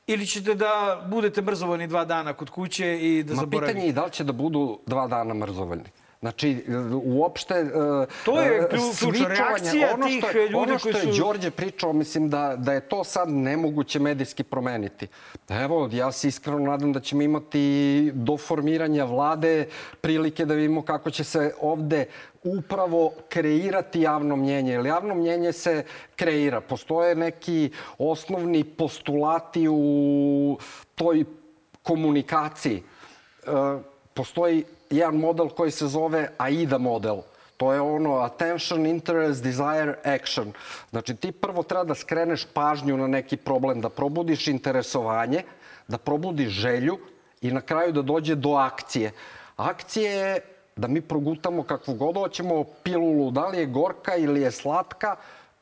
ili 0.06 0.26
ćete 0.26 0.54
da 0.54 1.02
budete 1.10 1.42
mrzovani 1.42 1.86
dva 1.86 2.04
dana 2.04 2.32
kod 2.32 2.50
kuće 2.50 2.98
i 3.00 3.22
da 3.22 3.34
Ma 3.34 3.40
zaboravite? 3.40 3.72
pitanje 3.72 3.86
je 3.86 3.92
da 3.92 4.04
li 4.04 4.10
će 4.10 4.24
da 4.24 4.32
budu 4.32 4.78
dva 4.86 5.06
dana 5.08 5.34
mrzovoljni. 5.34 5.84
Znači, 6.24 6.64
uopšte... 7.04 7.54
e, 7.54 7.70
To 8.24 8.40
je 8.40 8.68
ključ- 8.70 9.28
reakcija 9.28 9.90
ono 9.94 10.06
tih 10.06 10.18
što 10.20 10.28
je, 10.30 10.44
ljudi 10.44 10.54
ono 10.62 10.78
što 10.78 10.88
je 10.88 10.94
su- 10.94 11.12
Đorđe 11.18 11.50
pričao, 11.50 11.92
mislim 11.92 12.30
da, 12.30 12.54
da 12.58 12.72
je 12.72 12.80
to 12.80 13.04
sad 13.04 13.28
nemoguće 13.28 13.98
medijski 13.98 14.42
promeniti. 14.42 15.06
Evo, 15.48 15.88
ja 15.92 16.12
se 16.12 16.28
iskreno 16.28 16.58
nadam 16.58 16.92
da 16.92 17.00
ćemo 17.00 17.22
imati 17.22 17.64
do 18.14 18.36
formiranja 18.36 19.04
vlade 19.04 19.68
prilike 20.00 20.44
da 20.44 20.54
vidimo 20.54 20.82
kako 20.82 21.10
će 21.10 21.24
se 21.24 21.52
ovde 21.60 22.06
upravo 22.44 23.12
kreirati 23.28 24.00
javno 24.00 24.36
mnjenje. 24.36 24.72
Jer 24.72 24.86
javno 24.86 25.14
mnjenje 25.14 25.52
se 25.52 25.84
kreira. 26.16 26.60
Postoje 26.60 27.14
neki 27.14 27.70
osnovni 27.98 28.64
postulati 28.64 29.66
u 29.70 30.58
toj 30.94 31.24
komunikaciji. 31.82 32.82
E, 33.42 33.50
postoji 34.14 34.64
jedan 34.96 35.16
model 35.16 35.48
koji 35.48 35.70
se 35.70 35.86
zove 35.86 36.28
AIDA 36.38 36.78
model. 36.78 37.16
To 37.56 37.72
je 37.72 37.80
ono 37.80 38.14
attention, 38.18 38.86
interest, 38.86 39.42
desire, 39.42 39.94
action. 40.04 40.52
Znači 40.90 41.14
ti 41.14 41.32
prvo 41.32 41.62
treba 41.62 41.84
da 41.84 41.94
skreneš 41.94 42.44
pažnju 42.54 42.96
na 42.96 43.06
neki 43.06 43.36
problem, 43.36 43.80
da 43.80 43.88
probudiš 43.88 44.48
interesovanje, 44.48 45.42
da 45.88 45.98
probudiš 45.98 46.48
želju 46.48 46.98
i 47.40 47.50
na 47.50 47.60
kraju 47.60 47.92
da 47.92 48.02
dođe 48.02 48.34
do 48.34 48.50
akcije. 48.50 49.12
Akcije 49.56 50.10
je 50.10 50.40
da 50.76 50.88
mi 50.88 51.00
progutamo 51.00 51.62
kakvu 51.62 51.94
god 51.94 52.16
hoćemo 52.16 52.64
pilulu, 52.82 53.30
da 53.30 53.46
li 53.46 53.58
je 53.58 53.66
gorka 53.66 54.16
ili 54.16 54.40
je 54.40 54.50
slatka, 54.50 55.16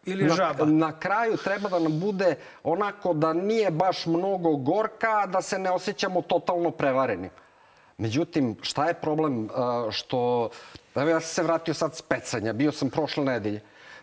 Ili 0.04 0.24
na, 0.24 0.34
žaba. 0.34 0.64
na 0.64 0.92
kraju 0.98 1.36
treba 1.36 1.68
da 1.68 1.78
nam 1.78 2.00
bude 2.00 2.34
onako 2.64 3.12
da 3.14 3.32
nije 3.32 3.70
baš 3.70 4.06
mnogo 4.06 4.56
gorka, 4.56 5.26
da 5.26 5.42
se 5.42 5.58
ne 5.58 5.70
osjećamo 5.70 6.22
totalno 6.22 6.70
prevarenim. 6.70 7.30
Međutim, 8.02 8.56
šta 8.62 8.88
je 8.88 8.94
problem 8.94 9.48
što... 9.90 10.50
Evo 10.94 11.10
ja 11.10 11.20
sam 11.20 11.34
se 11.34 11.42
vratio 11.42 11.74
sad 11.74 11.96
s 11.96 12.02
pecanja, 12.02 12.52
bio 12.52 12.72
sam 12.72 12.90
prošle 12.90 13.24
nedelje. 13.24 13.60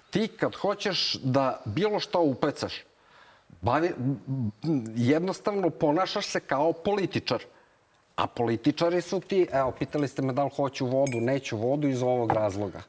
Ti 0.09 0.27
kad 0.27 0.55
hoćeš 0.55 1.15
da 1.23 1.61
bilo 1.65 1.99
šta 1.99 2.19
upecaš, 2.19 2.73
bavi, 3.61 3.91
jednostavno 4.95 5.69
ponašaš 5.69 6.27
se 6.27 6.39
kao 6.39 6.73
političar. 6.73 7.43
A 8.15 8.27
političari 8.27 9.01
su 9.01 9.19
ti, 9.19 9.47
evo, 9.51 9.71
pitali 9.71 10.07
ste 10.07 10.21
me 10.21 10.33
da 10.33 10.43
li 10.43 10.49
hoću 10.55 10.85
vodu, 10.85 11.19
neću 11.21 11.57
vodu 11.57 11.87
iz 11.87 12.03
ovog 12.03 12.31
razloga. 12.31 12.81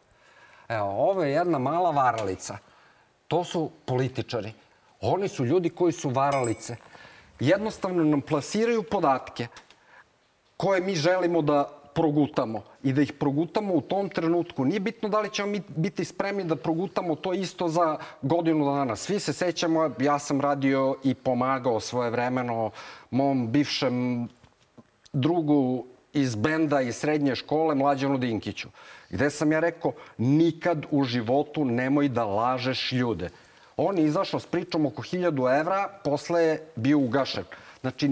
Evo, 0.68 0.88
ovo 0.88 1.24
je 1.24 1.32
jedna 1.32 1.58
mala 1.58 1.90
varalica. 1.90 2.58
To 3.28 3.44
su 3.44 3.70
političari. 3.84 4.52
Oni 5.00 5.28
su 5.28 5.44
ljudi 5.44 5.70
koji 5.70 5.92
su 5.92 6.10
varalice. 6.10 6.76
Jednostavno 7.40 8.04
nam 8.04 8.20
plasiraju 8.20 8.82
podatke 8.82 9.46
koje 10.60 10.80
mi 10.80 10.94
želimo 10.94 11.42
da 11.42 11.68
progutamo 11.94 12.62
i 12.82 12.92
da 12.92 13.02
ih 13.02 13.12
progutamo 13.12 13.74
u 13.74 13.80
tom 13.80 14.08
trenutku. 14.08 14.64
Nije 14.64 14.80
bitno 14.80 15.08
da 15.08 15.20
li 15.20 15.30
ćemo 15.30 15.48
mi 15.48 15.62
biti 15.76 16.04
spremni 16.04 16.44
da 16.44 16.56
progutamo 16.56 17.14
to 17.14 17.32
isto 17.32 17.68
za 17.68 17.96
godinu 18.22 18.64
dana. 18.64 18.96
Svi 18.96 19.20
se 19.20 19.32
sećamo, 19.32 19.90
ja 20.00 20.18
sam 20.18 20.40
radio 20.40 20.96
i 21.04 21.14
pomagao 21.14 21.80
svoje 21.80 22.10
vremeno 22.10 22.70
mom 23.10 23.48
bivšem 23.48 24.28
drugu 25.12 25.86
iz 26.12 26.34
benda 26.34 26.80
iz 26.80 26.96
srednje 26.96 27.36
škole, 27.36 27.74
Mlađanu 27.74 28.18
Dinkiću, 28.18 28.68
gde 29.10 29.30
sam 29.30 29.52
ja 29.52 29.60
rekao 29.60 29.92
nikad 30.18 30.86
u 30.90 31.04
životu 31.04 31.64
nemoj 31.64 32.08
da 32.08 32.24
lažeš 32.24 32.92
ljude. 32.92 33.30
On 33.76 33.98
je 33.98 34.04
izašao 34.04 34.40
s 34.40 34.46
pričom 34.46 34.86
oko 34.86 35.02
1000 35.02 35.60
evra, 35.60 35.88
posle 36.04 36.42
je 36.42 36.62
bio 36.76 36.98
ugašen. 36.98 37.44
Znači, 37.80 38.10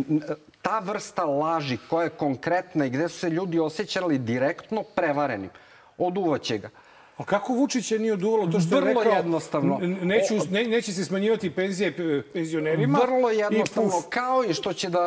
ta 0.68 0.78
vrsta 0.80 1.24
laži 1.24 1.78
koja 1.80 2.04
je 2.04 2.10
konkretna 2.10 2.86
i 2.86 2.90
gde 2.90 3.08
su 3.08 3.18
se 3.18 3.30
ljudi 3.30 3.58
osjećali 3.58 4.18
direktno 4.20 4.82
prevarenim, 4.84 5.50
oduvaće 5.98 6.58
ga. 6.58 6.70
A 7.16 7.24
kako 7.24 7.52
Vučića 7.52 7.98
nije 7.98 8.12
oduvalo 8.12 8.46
to 8.46 8.60
što 8.60 8.74
je 8.74 8.80
Vrlo 8.80 9.02
rekao? 9.02 9.16
jednostavno. 9.16 9.78
"N- 9.82 9.98
Neću, 10.02 10.34
ne, 10.50 10.64
neće 10.64 10.92
se 10.92 11.04
smanjivati 11.04 11.50
penzije 11.50 11.92
pe- 11.92 12.22
penzionerima. 12.24 12.98
Vrlo 12.98 13.32
i 13.32 13.36
jednostavno, 13.36 13.90
puf. 13.90 14.04
kao 14.10 14.44
i 14.44 14.54
što 14.54 14.72
će 14.72 14.88
da 14.90 15.04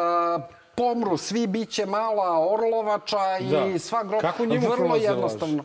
pomru 0.75 1.17
svi, 1.17 1.47
bit 1.47 1.69
će 1.69 1.85
mala 1.85 2.47
Orlovača 2.47 3.37
i 3.39 3.49
Da. 3.71 3.79
sva 3.79 4.03
groba. 4.03 4.21
Kako 4.21 4.45
njemu 4.45 4.69
Vrlo 4.69 4.95
jednostavno. 4.97 5.63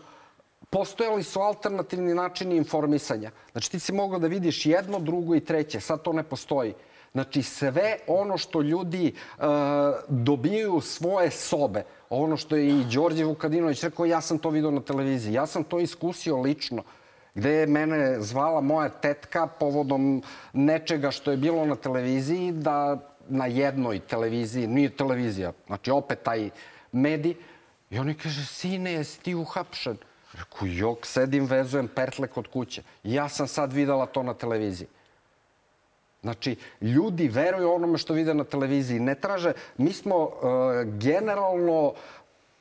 Postojali 0.71 1.23
su 1.23 1.41
alternativni 1.41 2.15
načini 2.15 2.57
informisanja. 2.57 3.31
Znači 3.53 3.71
ti 3.71 3.79
si 3.79 3.93
mogao 3.93 4.19
da 4.19 4.27
vidiš 4.29 4.67
jedno, 4.67 4.99
drugo 5.01 5.35
i 5.35 5.41
treće. 5.41 5.81
Sad 5.81 6.03
to 6.03 6.13
ne 6.13 6.23
postoji. 6.23 6.75
Znači 7.17 7.43
sve 7.43 7.97
ono 8.07 8.39
što 8.39 8.63
ljudi 8.63 9.13
uh, 9.39 9.45
dobijaju 10.09 10.81
svoje 10.81 11.31
sobe, 11.31 11.85
ono 12.11 12.37
što 12.37 12.57
je 12.57 12.69
i 12.69 12.85
Đorđe 12.85 13.25
Vukadinović 13.25 13.83
rekao, 13.83 14.07
ja 14.07 14.21
sam 14.21 14.39
to 14.39 14.51
video 14.51 14.71
na 14.71 14.81
televiziji, 14.81 15.33
ja 15.33 15.47
sam 15.47 15.65
to 15.65 15.81
iskusio 15.81 16.37
lično 16.41 16.83
gde 17.35 17.51
je 17.51 17.67
mene 17.67 18.21
zvala 18.21 18.61
moja 18.61 18.89
tetka 18.89 19.47
povodom 19.47 20.23
nečega 20.53 21.11
što 21.11 21.31
je 21.31 21.37
bilo 21.37 21.65
na 21.67 21.77
televiziji, 21.77 22.53
da 22.53 22.99
na 23.29 23.47
jednoj 23.47 24.01
televiziji, 24.01 24.67
nije 24.67 24.91
televizija, 24.97 25.53
znači 25.67 25.91
opet 25.91 26.23
taj 26.23 26.51
medij, 26.93 27.35
i 27.91 27.99
oni 27.99 28.15
kaže, 28.15 28.45
sine, 28.47 28.93
jesi 28.93 29.21
ti 29.21 29.35
uhapšen? 29.35 29.97
Reku, 30.33 30.67
jok, 30.67 31.07
sedim, 31.07 31.47
vezujem 31.47 31.89
pertle 31.89 32.29
kod 32.29 32.49
kuće. 32.49 32.83
Ja 33.05 33.29
sam 33.29 33.49
sad 33.49 33.73
videla 33.73 34.07
to 34.07 34.23
na 34.23 34.35
televiziji. 34.35 34.89
Znači, 36.23 36.57
ljudi 36.81 37.29
veruju 37.29 37.73
onome 37.73 37.99
što 37.99 38.15
vide 38.15 38.35
na 38.35 38.45
televiziji. 38.45 39.01
Ne 39.01 39.15
traže, 39.15 39.53
mi 39.77 39.93
smo 39.93 40.17
uh, 40.17 40.31
generalno 40.99 41.93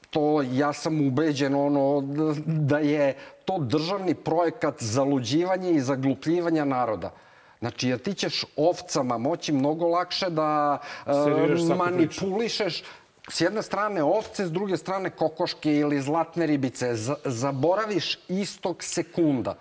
to 0.10 0.42
ja 0.42 0.74
sam 0.74 1.08
ubeđen 1.08 1.56
ono 1.56 2.02
da 2.46 2.80
je 2.80 3.16
to 3.46 3.58
državni 3.60 4.16
projekat 4.16 4.76
zaluđivanja 4.84 5.70
i 5.70 5.80
zaglupljivanja 5.80 6.66
naroda. 6.66 7.12
Znači, 7.60 7.90
jer 7.90 8.00
ti 8.00 8.14
ćeš 8.14 8.46
ovcama 8.56 9.18
moći 9.18 9.54
mnogo 9.54 9.88
lakše 9.88 10.30
da 10.30 10.78
uh, 11.06 11.78
manipulišeš 11.78 12.84
s 13.30 13.42
jedne 13.42 13.62
strane 13.62 14.04
ovce, 14.04 14.46
s 14.46 14.52
druge 14.52 14.78
strane 14.78 15.10
kokoške 15.10 15.76
ili 15.76 16.02
zlatne 16.02 16.46
ribice. 16.46 16.96
Z 16.96 17.14
zaboraviš 17.26 18.20
istog 18.28 18.84
sekunda. 18.84 19.56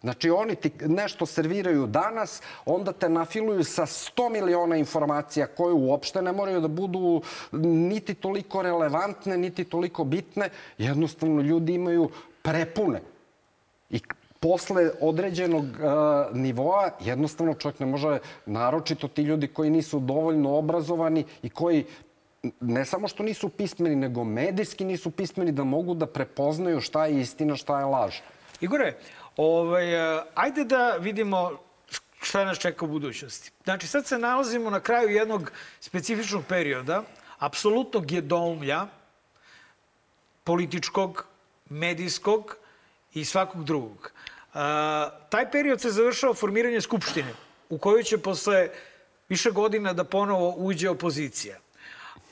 Znači, 0.00 0.30
oni 0.30 0.54
ti 0.54 0.70
nešto 0.86 1.26
serviraju 1.26 1.86
danas, 1.86 2.42
onda 2.66 2.92
te 2.92 3.08
nafiluju 3.08 3.64
sa 3.64 3.86
100 3.86 4.30
miliona 4.30 4.76
informacija 4.76 5.46
koje 5.46 5.72
uopšte 5.72 6.22
ne 6.22 6.32
moraju 6.32 6.60
da 6.60 6.68
budu 6.68 7.22
niti 7.62 8.14
toliko 8.14 8.62
relevantne, 8.62 9.36
niti 9.36 9.64
toliko 9.64 10.04
bitne. 10.04 10.48
Jednostavno, 10.78 11.42
ljudi 11.42 11.74
imaju 11.74 12.10
prepune. 12.42 13.00
I 13.90 14.00
posle 14.40 14.90
određenog 15.00 15.64
uh, 15.64 16.36
nivoa 16.36 16.90
jednostavno 17.00 17.54
čovjek 17.54 17.80
ne 17.80 17.86
može, 17.86 18.18
naročito 18.46 19.08
ti 19.08 19.22
ljudi 19.22 19.48
koji 19.48 19.70
nisu 19.70 20.00
dovoljno 20.00 20.56
obrazovani 20.56 21.24
i 21.42 21.50
koji 21.50 21.84
ne 22.60 22.84
samo 22.84 23.08
što 23.08 23.22
nisu 23.22 23.48
pismeni, 23.48 23.96
nego 23.96 24.24
medijski 24.24 24.84
nisu 24.84 25.10
pismeni 25.10 25.52
da 25.52 25.64
mogu 25.64 25.94
da 25.94 26.06
prepoznaju 26.06 26.80
šta 26.80 27.06
je 27.06 27.20
istina, 27.20 27.56
šta 27.56 27.78
je 27.78 27.84
laž. 27.84 28.16
Igore, 28.60 28.94
ovaj, 29.36 30.16
uh, 30.16 30.22
ajde 30.34 30.64
da 30.64 30.96
vidimo 30.96 31.58
šta 32.22 32.44
nas 32.44 32.58
čeka 32.58 32.84
u 32.84 32.88
budućnosti. 32.88 33.50
Znači, 33.64 33.86
sad 33.86 34.06
se 34.06 34.18
nalazimo 34.18 34.70
na 34.70 34.80
kraju 34.80 35.08
jednog 35.08 35.52
specifičnog 35.80 36.44
perioda, 36.48 37.02
apsolutnog 37.38 38.12
jedoumlja, 38.12 38.86
političkog, 40.44 41.24
medijskog 41.68 42.56
i 43.14 43.24
svakog 43.24 43.64
drugog. 43.64 44.12
A, 44.54 45.10
taj 45.30 45.50
period 45.50 45.80
se 45.80 45.90
završava 45.90 46.34
formiranje 46.34 46.80
Skupštine, 46.80 47.34
u 47.68 47.78
kojoj 47.78 48.02
će 48.02 48.18
posle 48.18 48.68
više 49.28 49.50
godina 49.50 49.92
da 49.92 50.04
ponovo 50.04 50.54
uđe 50.56 50.90
opozicija. 50.90 51.58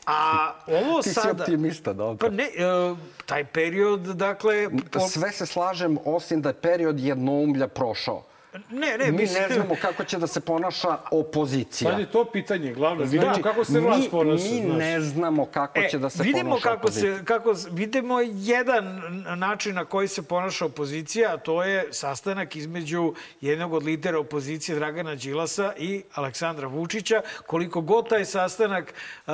A 0.08 0.52
ovo 0.66 1.02
Ti 1.02 1.10
sada... 1.10 1.34
si 1.34 1.40
optimista, 1.40 1.92
dobro. 1.92 2.28
Pa 2.28 2.34
ne, 2.34 2.44
e, 2.44 2.94
taj 3.26 3.44
period, 3.44 4.00
dakle... 4.00 4.68
Sve 5.10 5.32
se 5.32 5.46
slažem, 5.46 5.98
osim 6.04 6.42
da 6.42 6.48
je 6.48 6.54
period 6.54 7.00
jednoumlja 7.00 7.68
prošao. 7.68 8.24
Ne, 8.70 8.98
ne, 8.98 9.12
mi 9.12 9.18
mislim... 9.18 9.42
ne 9.48 9.54
znamo 9.54 9.74
kako 9.82 10.04
će 10.04 10.18
da 10.18 10.26
se 10.26 10.40
ponaša 10.40 10.98
opozicija. 11.10 11.90
Pa 11.90 11.98
je 11.98 12.10
to 12.10 12.24
pitanje 12.24 12.72
glavno. 12.72 13.04
Vidimo 13.04 13.22
znači, 13.22 13.42
kako 13.42 13.64
se 13.64 13.80
vlast 13.80 14.10
ponaša. 14.10 14.44
Mi 14.44 14.60
znaš. 14.60 14.78
ne 14.78 15.00
znamo 15.00 15.46
kako 15.46 15.80
e, 15.80 15.88
će 15.88 15.98
da 15.98 16.10
se 16.10 16.22
vidimo 16.22 16.50
ponaša 16.50 16.68
kako 16.68 16.76
opozicija. 16.76 17.18
Se, 17.18 17.24
kako, 17.24 17.54
vidimo 17.70 18.20
jedan 18.32 19.02
način 19.36 19.74
na 19.74 19.84
koji 19.84 20.08
se 20.08 20.22
ponaša 20.22 20.64
opozicija, 20.64 21.34
a 21.34 21.36
to 21.36 21.64
je 21.64 21.88
sastanak 21.90 22.56
između 22.56 23.14
jednog 23.40 23.72
od 23.72 23.82
lidera 23.82 24.18
opozicije 24.18 24.74
Dragana 24.74 25.14
Đilasa 25.14 25.72
i 25.78 26.02
Aleksandra 26.14 26.66
Vučića. 26.66 27.22
Koliko 27.46 27.80
god 27.80 28.08
taj 28.08 28.24
sastanak 28.24 28.94
uh, 29.26 29.32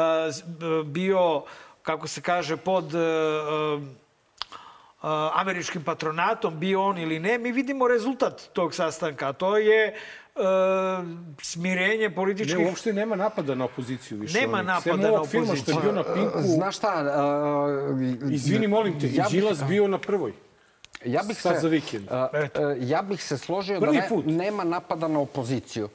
bio, 0.85 1.43
kako 1.83 2.09
se 2.09 2.21
kaže, 2.21 2.57
pod... 2.57 2.95
Uh, 2.95 4.04
američkim 5.35 5.83
patronatom, 5.83 6.59
bio 6.61 6.83
on 6.83 6.99
ili 6.99 7.19
ne, 7.19 7.39
mi 7.39 7.53
vidimo 7.53 7.89
rezultat 7.89 8.43
tog 8.53 8.75
sastanka, 8.75 9.33
to 9.33 9.57
je 9.57 9.87
e, 9.87 9.95
smirenje 11.43 12.11
političkih... 12.11 12.59
Ne, 12.59 12.67
uopšte 12.67 12.93
nema 12.93 13.17
napada 13.17 13.55
na 13.55 13.65
opoziciju 13.65 14.19
više. 14.19 14.41
Nema 14.41 14.59
onih. 14.59 14.67
napada 14.67 14.97
na 14.97 15.09
ovog 15.09 15.29
filma 15.29 15.57
što 15.57 15.71
je 15.71 15.77
bio 15.83 15.93
na 15.93 16.03
Pinku. 16.15 16.39
Znaš 16.43 16.77
šta... 16.77 16.93
Uh, 18.23 18.33
Izvini, 18.33 18.69
molim 18.69 19.01
te, 19.01 19.11
ja 19.13 19.27
Đilas 19.31 19.65
bio 19.69 19.89
na 19.89 19.99
prvoj. 19.99 20.33
Ja 21.05 21.23
bih 21.23 21.41
Sad 21.41 21.55
se, 21.55 21.61
za 21.61 21.69
vikend. 21.69 22.09
Uh, 22.11 22.15
uh, 22.15 22.89
ja 22.89 23.03
bih 23.03 23.25
se 23.25 23.39
složio 23.39 23.81
Prvi 23.81 23.97
da 23.97 24.17
ne, 24.27 24.37
nema 24.37 24.65
napada 24.65 25.09
na 25.09 25.21
opoziciju. 25.21 25.89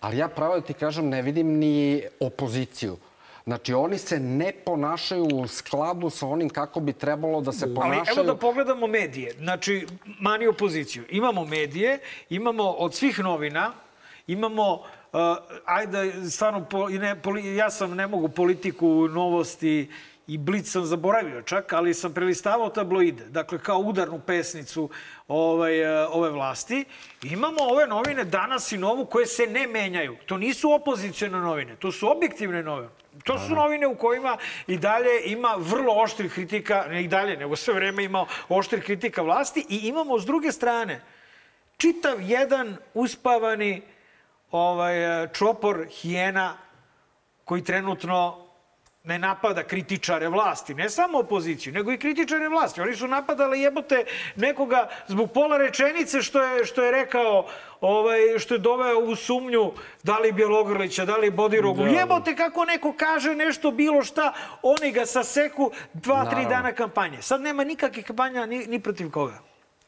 Ali 0.00 0.18
ja 0.18 0.28
pravo 0.28 0.54
da 0.54 0.66
ti 0.66 0.74
kažem, 0.74 1.08
ne 1.08 1.22
vidim 1.22 1.46
ni 1.46 2.02
opoziciju. 2.20 2.96
Znači, 3.44 3.74
oni 3.74 3.98
se 3.98 4.20
ne 4.20 4.52
ponašaju 4.64 5.24
u 5.24 5.48
skladu 5.48 6.10
sa 6.10 6.26
onim 6.26 6.48
kako 6.48 6.80
bi 6.80 6.92
trebalo 6.92 7.40
da 7.40 7.52
se 7.52 7.74
ponašaju. 7.74 8.04
Ali 8.08 8.20
evo 8.20 8.22
da 8.22 8.36
pogledamo 8.36 8.86
medije. 8.86 9.32
Znači, 9.38 9.86
mani 10.20 10.46
opoziciju. 10.46 11.04
Imamo 11.10 11.44
medije, 11.44 11.98
imamo 12.30 12.64
od 12.64 12.94
svih 12.94 13.18
novina, 13.18 13.72
imamo, 14.26 14.72
uh, 14.72 15.20
ajde, 15.64 16.12
stvarno, 16.30 16.64
po, 16.64 16.88
ne, 16.88 17.22
poli, 17.22 17.56
ja 17.56 17.70
sam, 17.70 17.94
ne 17.94 18.06
mogu 18.06 18.28
politiku, 18.28 19.08
novosti 19.08 19.90
i 20.26 20.38
Blic 20.38 20.70
sam 20.70 20.84
zaboravio 20.84 21.42
čak, 21.42 21.72
ali 21.72 21.94
sam 21.94 22.14
prelistavao 22.14 22.68
tabloide. 22.68 23.24
Dakle, 23.24 23.58
kao 23.58 23.78
udarnu 23.78 24.20
pesnicu 24.26 24.90
ovaj, 25.28 25.86
ove 26.06 26.30
vlasti. 26.30 26.84
Imamo 27.22 27.58
ove 27.60 27.86
novine 27.86 28.24
danas 28.24 28.72
i 28.72 28.78
novu 28.78 29.06
koje 29.06 29.26
se 29.26 29.46
ne 29.46 29.66
menjaju. 29.66 30.16
To 30.26 30.38
nisu 30.38 30.72
opozicijone 30.72 31.38
novine, 31.38 31.76
to 31.76 31.92
su 31.92 32.10
objektivne 32.10 32.62
novine. 32.62 33.01
To 33.24 33.38
su 33.38 33.54
novine 33.54 33.86
u 33.86 33.96
kojima 33.96 34.36
i 34.66 34.78
dalje 34.78 35.22
ima 35.24 35.54
vrlo 35.58 35.94
oštrih 35.94 36.32
kritika, 36.32 36.86
ne 36.90 37.02
i 37.04 37.08
dalje, 37.08 37.36
nego 37.36 37.56
sve 37.56 37.74
vreme 37.74 38.04
ima 38.04 38.26
oštrih 38.48 38.84
kritika 38.84 39.22
vlasti 39.22 39.66
i 39.68 39.76
imamo 39.76 40.18
s 40.18 40.24
druge 40.24 40.52
strane 40.52 41.00
čitav 41.76 42.20
jedan 42.20 42.76
uspavani 42.94 43.82
ovaj, 44.50 45.28
čopor 45.32 45.86
hijena 45.90 46.56
koji 47.44 47.64
trenutno 47.64 48.41
ne 49.04 49.18
napada 49.18 49.62
kritičare 49.62 50.28
vlasti, 50.28 50.74
ne 50.74 50.90
samo 50.90 51.18
opoziciju, 51.18 51.72
nego 51.72 51.92
i 51.92 51.98
kritičare 51.98 52.48
vlasti. 52.48 52.80
Oni 52.80 52.96
su 52.96 53.08
napadali 53.08 53.60
jebote 53.60 54.04
nekoga 54.36 54.88
zbog 55.08 55.32
pola 55.32 55.56
rečenice 55.56 56.22
što 56.22 56.42
je, 56.42 56.64
što 56.64 56.84
je 56.84 56.90
rekao, 56.90 57.46
ovaj, 57.80 58.38
što 58.38 58.54
je 58.54 58.58
doveo 58.58 58.98
u 58.98 59.16
sumnju 59.16 59.72
da 60.02 60.18
li 60.18 60.32
Bjelogrlića, 60.32 61.04
da 61.04 61.16
li 61.16 61.30
Bodirogu. 61.30 61.82
Da. 61.82 61.88
Jebote 61.88 62.36
kako 62.36 62.64
neko 62.64 62.94
kaže 62.96 63.34
nešto 63.34 63.70
bilo 63.70 64.02
šta, 64.02 64.32
oni 64.62 64.92
ga 64.92 65.06
saseku 65.06 65.70
dva, 65.92 66.16
Naravno. 66.16 66.30
tri 66.30 66.48
dana 66.48 66.72
kampanje. 66.72 67.22
Sad 67.22 67.40
nema 67.40 67.64
nikakve 67.64 68.02
kampanja 68.02 68.46
ni, 68.46 68.66
ni 68.66 68.80
protiv 68.80 69.10
koga. 69.10 69.38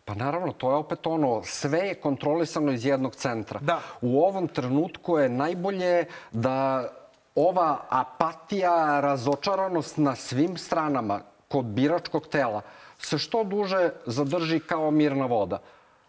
Pa 0.05 0.15
naravno, 0.15 0.53
to 0.53 0.71
je 0.71 0.77
opet 0.77 1.07
ono, 1.07 1.43
sve 1.45 1.79
je 1.79 1.95
kontrolisano 1.95 2.73
iz 2.73 2.87
jednog 2.87 3.15
centra. 3.15 3.61
Da. 3.63 3.81
U 4.01 4.23
ovom 4.25 4.49
trenutku 4.49 5.19
je 5.19 5.29
najbolje 5.29 6.05
da 6.33 6.89
ova 7.35 7.87
apatija, 7.89 9.01
razočaranost 9.01 9.97
na 9.97 10.17
svim 10.17 10.57
stranama 10.57 11.21
kod 11.49 11.65
biračkog 11.65 12.27
tela 12.27 12.63
se 12.99 13.19
što 13.19 13.45
duže 13.45 13.91
zadrži 14.07 14.61
kao 14.61 14.91
mirna 14.91 15.27
voda. 15.27 15.59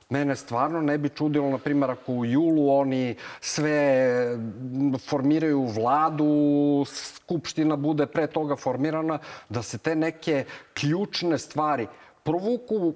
Mene 0.10 0.36
stvarno 0.36 0.82
ne 0.82 0.98
bi 0.98 1.10
čudilo, 1.10 1.50
na 1.50 1.58
primjer, 1.58 1.92
ako 1.92 2.12
u 2.12 2.26
julu 2.26 2.70
oni 2.70 3.16
sve 3.42 4.38
formiraju 5.10 5.66
vladu, 5.66 6.86
skupština 6.86 7.76
bude 7.76 8.06
pre 8.06 8.28
toga 8.28 8.56
formirana, 8.56 9.20
da 9.50 9.64
se 9.64 9.78
te 9.78 9.96
neke 9.96 10.46
ključne 10.74 11.38
stvari 11.38 11.88
provuku 12.24 12.94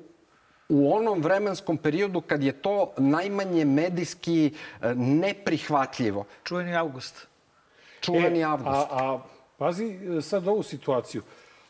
u 0.70 0.94
onom 0.94 1.22
vremenskom 1.22 1.78
periodu 1.78 2.22
kad 2.22 2.44
je 2.44 2.52
to 2.52 2.92
najmanje 2.98 3.66
medijski 3.66 4.54
neprihvatljivo. 4.96 6.26
Čuveni 6.44 6.76
avgust 6.76 7.29
čuveni 8.02 8.40
e, 8.40 8.44
avgust. 8.44 8.70
A, 8.70 8.88
a 8.90 9.20
pazi 9.58 10.00
sad 10.22 10.48
ovu 10.48 10.64
situaciju. 10.64 11.22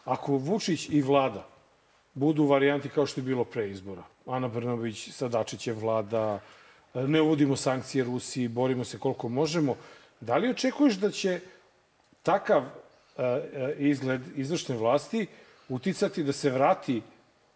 Ako 0.06 0.38
Vučić 0.38 0.90
i 0.90 1.02
vlada 1.02 1.48
budu 2.14 2.46
varijanti 2.46 2.90
kao 2.90 3.06
što 3.06 3.22
je 3.22 3.26
bilo 3.26 3.44
pre 3.44 3.70
izbora, 3.70 4.04
Ana 4.26 4.48
Brnović 4.48 5.10
sa 5.12 5.28
Dačićem 5.28 5.78
vlada, 5.80 6.40
ne 6.94 7.22
uvodimo 7.22 7.56
sankcije 7.56 8.04
Rusiji, 8.04 8.48
borimo 8.48 8.86
se 8.86 9.00
koliko 9.00 9.30
možemo, 9.30 9.76
da 10.22 10.38
li 10.38 10.50
očekuješ 10.50 10.96
da 10.96 11.12
će 11.12 11.40
takav 12.24 12.64
uh, 12.64 13.24
izgled 13.78 14.22
izvršne 14.36 14.76
vlasti 14.76 15.28
uticati 15.70 16.24
da 16.24 16.34
se 16.34 16.50
vrati 16.50 17.02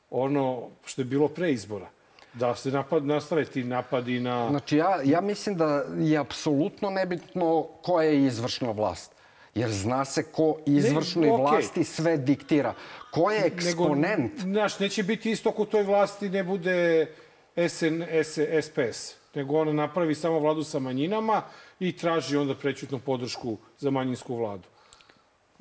ono 0.09 0.69
što 0.85 1.01
je 1.01 1.05
bilo 1.05 1.27
pre 1.27 1.51
izbora? 1.51 1.89
Da 2.33 2.55
se 2.55 2.71
napad, 2.71 3.05
nastave 3.05 3.45
ti 3.45 3.63
napadi 3.63 4.19
na... 4.19 4.49
Znači, 4.49 4.77
ja, 4.77 4.99
ja 5.03 5.21
mislim 5.21 5.57
da 5.57 5.85
je 5.97 6.17
apsolutno 6.17 6.89
nebitno 6.89 7.67
koja 7.81 8.09
je 8.09 8.25
izvršna 8.25 8.71
vlast. 8.71 9.11
Jer 9.55 9.71
zna 9.71 10.05
se 10.05 10.23
ko 10.23 10.57
izvršnoj 10.65 11.29
okej. 11.29 11.41
vlasti 11.41 11.83
sve 11.83 12.17
diktira. 12.17 12.73
Ko 13.11 13.31
je 13.31 13.45
eksponent? 13.45 14.31
Nego, 14.37 14.41
znaš, 14.41 14.79
neće 14.79 15.03
biti 15.03 15.31
isto 15.31 15.49
ako 15.49 15.61
u 15.61 15.65
toj 15.65 15.83
vlasti 15.83 16.29
ne 16.29 16.43
bude 16.43 17.07
SN, 17.55 18.03
S, 18.09 18.39
SPS, 18.61 19.15
nego 19.33 19.59
ona 19.59 19.73
napravi 19.73 20.15
samo 20.15 20.39
vladu 20.39 20.63
sa 20.63 20.79
manjinama 20.79 21.41
i 21.79 21.97
traži 21.97 22.37
onda 22.37 22.55
prećutnu 22.55 22.99
podršku 22.99 23.57
za 23.79 23.91
manjinsku 23.91 24.35
vladu. 24.35 24.72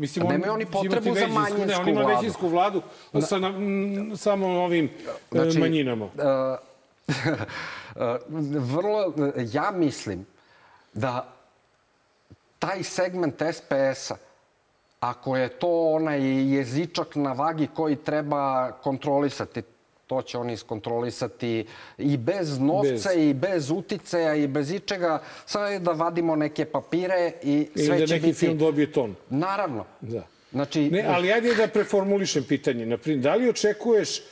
Mislim, 0.02 0.26
A 0.26 0.30
nemaju 0.30 0.52
oni 0.52 0.66
potrebu 0.66 1.14
za 1.14 1.26
manjinsku 1.26 1.66
ne, 1.66 1.76
on 1.76 1.88
ima 1.88 2.00
vladu. 2.00 2.16
većinsku 2.16 2.48
vladu 2.48 2.82
sa 3.20 3.38
na, 3.38 3.48
m, 3.48 4.12
samo 4.16 4.46
ovim 4.46 4.90
znači, 5.30 5.58
manjinama. 5.58 6.04
Uh, 6.04 6.10
vrlo, 8.58 9.12
ja 9.52 9.70
mislim 9.70 10.26
da 10.94 11.34
taj 12.58 12.82
segment 12.82 13.42
SPS-a, 13.52 14.14
ako 15.00 15.36
je 15.36 15.48
to 15.48 15.90
onaj 15.92 16.20
jezičak 16.54 17.14
na 17.14 17.32
vagi 17.32 17.68
koji 17.74 17.96
treba 17.96 18.72
kontrolisati, 18.72 19.62
to 20.12 20.22
će 20.22 20.38
oni 20.38 20.52
iskontrolisati 20.52 21.66
i 21.98 22.16
bez 22.16 22.58
novca 22.58 22.90
Bez. 23.08 23.16
i 23.16 23.34
bez 23.34 23.70
uticaja 23.70 24.34
i 24.34 24.46
bez 24.46 24.70
ičega. 24.70 25.22
Samo 25.46 25.66
je 25.66 25.78
da 25.78 25.92
vadimo 25.92 26.36
neke 26.36 26.64
papire 26.64 27.32
i 27.42 27.68
Ili 27.74 27.86
sve 27.86 27.98
da 27.98 28.06
će 28.06 28.14
neki 28.14 28.26
biti... 28.26 28.38
film 28.38 28.58
dobije 28.58 28.92
ton. 28.92 29.14
Naravno. 29.30 29.84
Da. 30.00 30.22
Znači, 30.52 30.90
Ne, 30.90 31.04
ali 31.08 31.32
ajde 31.32 31.54
da 31.54 31.68
preformulišem 31.68 32.44
pitanje. 32.44 32.86
Naprimjer, 32.86 33.22
da 33.22 33.34
li 33.34 33.48
očekuješ 33.48 34.18
e, 34.18 34.22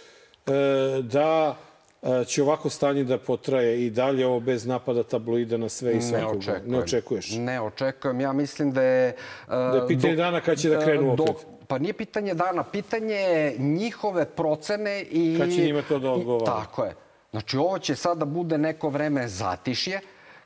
da 1.03 1.57
e, 2.03 2.25
će 2.25 2.43
ovako 2.43 2.71
stanje 2.71 3.05
da 3.05 3.19
potraje 3.19 3.87
i 3.87 3.91
dalje 3.91 4.27
ovo 4.27 4.41
bez 4.41 4.67
napada 4.67 5.03
tabloida 5.03 5.57
na 5.57 5.69
sve 5.69 5.93
i 5.93 5.95
Ne 5.95 6.03
svakoga? 6.03 6.31
očekujem. 6.39 6.71
Ne 6.71 6.79
očekuješ. 6.79 7.31
Ne 7.33 7.61
očekujem. 7.61 8.21
Ja 8.21 8.33
mislim 8.33 8.73
da 8.73 8.83
je... 8.83 9.13
Uh, 9.41 9.53
Da 9.53 9.77
je 9.77 9.89
pitanje 9.89 10.17
dana 10.17 10.41
kad 10.41 10.59
će 10.59 10.69
da 10.69 10.85
krenu 10.85 11.13
opet. 11.13 11.47
Pa 11.71 11.79
nije 11.79 11.93
pitanje 11.93 12.35
dana, 12.35 12.65
pitanje 12.65 13.15
je 13.15 13.55
njihove 13.59 14.25
procene 14.25 15.03
i... 15.03 15.37
Kad 15.39 15.51
će 15.51 15.65
njima 15.65 15.83
to 15.89 15.99
da 15.99 16.11
odgovara. 16.11 16.45
Tako 16.45 16.85
je. 16.85 16.95
Znači, 17.31 17.57
ovo 17.57 17.79
će 17.79 17.95
sada 17.97 18.25
bude 18.25 18.59
neko 18.59 18.89
vreme 18.89 19.29
zatišje. 19.29 20.01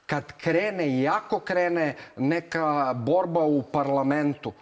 Kad 0.07 0.33
krene, 0.33 0.89
i 1.01 1.09
ako 1.09 1.41
krene 1.41 1.95
neka 2.17 2.95
borba 2.95 3.45
u 3.45 3.63
parlamentu, 3.63 4.53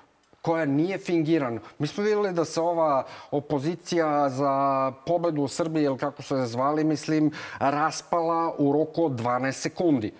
koja 0.43 0.65
nije 0.65 0.99
fingirana. 0.99 1.61
Mi 1.79 1.87
smo 1.87 2.05
videli 2.05 2.33
da 2.33 2.45
se 2.45 2.61
ova 2.61 3.05
opozicija 3.31 4.29
za 4.29 4.93
pobedu 5.07 5.43
u 5.43 5.49
Srbiji, 5.49 5.85
ili 5.85 5.99
kako 5.99 6.23
su 6.23 6.37
je 6.37 6.47
zvali, 6.47 6.85
mislim, 6.85 7.33
raspala 7.59 8.55
u 8.59 8.73
roku 8.73 9.05
od 9.05 9.13
12 9.13 9.53
sekundi. 9.53 10.13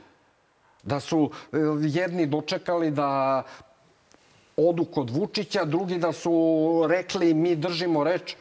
Da 0.83 1.01
su 1.01 1.31
e, 1.53 1.57
jedni 1.83 2.27
dočekali 2.27 2.91
da 2.91 3.43
odu 4.57 4.85
kod 4.85 5.11
Vučića, 5.11 5.65
drugi 5.65 5.99
da 5.99 6.13
su 6.13 6.33
rekli 6.89 7.35
mi 7.35 7.57
držimo 7.57 8.05
reč. 8.05 8.37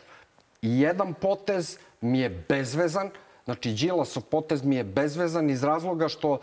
Jedan 0.61 1.13
potez 1.13 1.77
mi 2.01 2.19
je 2.19 2.45
bezvezan, 2.49 3.09
znači 3.45 3.71
Đilasov 3.71 4.23
potez 4.23 4.63
mi 4.63 4.75
je 4.75 4.83
bezvezan 4.83 5.49
iz 5.49 5.63
razloga 5.63 6.07
što 6.07 6.39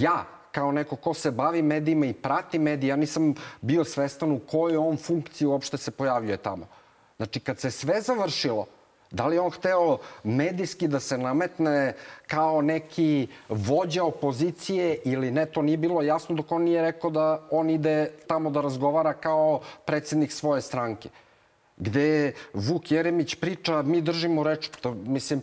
ja, 0.00 0.24
kao 0.52 0.72
neko 0.72 0.96
ko 0.96 1.14
se 1.14 1.30
bavi 1.30 1.62
medijima 1.62 2.06
i 2.06 2.12
prati 2.12 2.58
medije, 2.58 2.88
ja 2.88 2.96
nisam 2.96 3.34
bio 3.60 3.84
svestan 3.84 4.32
u 4.32 4.38
kojoj 4.38 4.76
on 4.76 4.96
funkciji 4.96 5.46
uopšte 5.46 5.76
se 5.76 5.90
pojavljuje 5.90 6.36
tamo. 6.36 6.66
Znači, 7.16 7.40
kad 7.40 7.60
se 7.60 7.70
sve 7.70 8.00
završilo, 8.00 8.66
Da 9.10 9.26
li 9.26 9.38
on 9.38 9.50
hteo 9.50 9.98
medijski 10.24 10.88
da 10.88 11.00
se 11.00 11.18
nametne 11.18 11.94
kao 12.26 12.62
neki 12.62 13.28
vođa 13.48 14.04
opozicije 14.04 14.98
ili 15.04 15.30
ne, 15.30 15.46
to 15.46 15.62
nije 15.62 15.76
bilo 15.76 16.02
jasno 16.02 16.34
dok 16.34 16.52
on 16.52 16.62
nije 16.62 16.82
rekao 16.82 17.10
da 17.10 17.42
on 17.50 17.70
ide 17.70 18.10
tamo 18.26 18.50
da 18.50 18.60
razgovara 18.60 19.12
kao 19.12 19.60
predsednik 19.84 20.32
svoje 20.32 20.62
stranke 20.62 21.08
gde 21.76 22.32
Vuk 22.54 22.90
Jeremić 22.90 23.34
priča 23.34 23.82
mi 23.82 24.00
držimo 24.00 24.42
reč. 24.42 24.68
To, 24.80 24.94
mislim, 24.94 25.42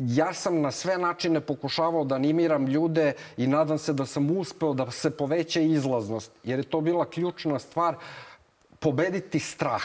ja 0.00 0.32
sam 0.32 0.60
na 0.60 0.70
sve 0.70 0.98
načine 0.98 1.40
pokušavao 1.40 2.04
da 2.04 2.14
animiram 2.14 2.66
ljude 2.66 3.12
i 3.36 3.46
nadam 3.46 3.78
se 3.78 3.92
da 3.92 4.06
sam 4.06 4.30
uspeo 4.38 4.74
da 4.74 4.90
se 4.90 5.10
poveća 5.10 5.60
izlaznost, 5.60 6.32
jer 6.44 6.58
je 6.58 6.70
to 6.70 6.80
bila 6.80 7.04
ključna 7.10 7.58
stvar 7.58 7.94
pobediti 8.78 9.38
strah. 9.38 9.82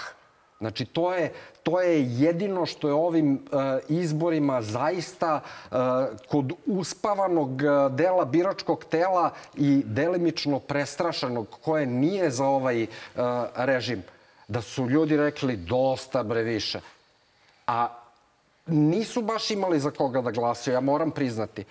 Znači, 0.59 0.85
to 0.85 1.13
je, 1.13 1.31
to 1.69 1.81
je 1.81 2.05
jedino 2.17 2.65
što 2.65 2.87
je 2.87 2.93
ovim 2.93 3.33
uh, 3.33 3.59
izborima 3.89 4.61
zaista 4.61 5.41
uh, 5.41 5.77
kod 6.27 6.53
uspavanog 6.65 7.49
uh, 7.49 7.95
dela 7.95 8.25
biračkog 8.25 8.85
tela 8.85 9.31
i 9.55 9.83
delimično 9.85 10.59
prestrašanog 10.59 11.47
koje 11.61 11.85
nije 11.85 12.31
za 12.31 12.45
ovaj 12.45 12.87
režim, 13.55 14.03
da 14.47 14.61
su 14.61 14.89
ljudi 14.89 15.17
rekli 15.17 15.57
dosta 15.57 16.23
bre 16.23 16.43
više. 16.43 16.79
A 17.67 17.87
nisu 18.67 19.21
baš 19.21 19.51
imali 19.51 19.79
za 19.79 19.91
koga 19.91 20.21
da 20.21 20.31
glasaju, 20.31 20.73
ja 20.73 20.81
moram 20.81 21.11
priznati. 21.11 21.65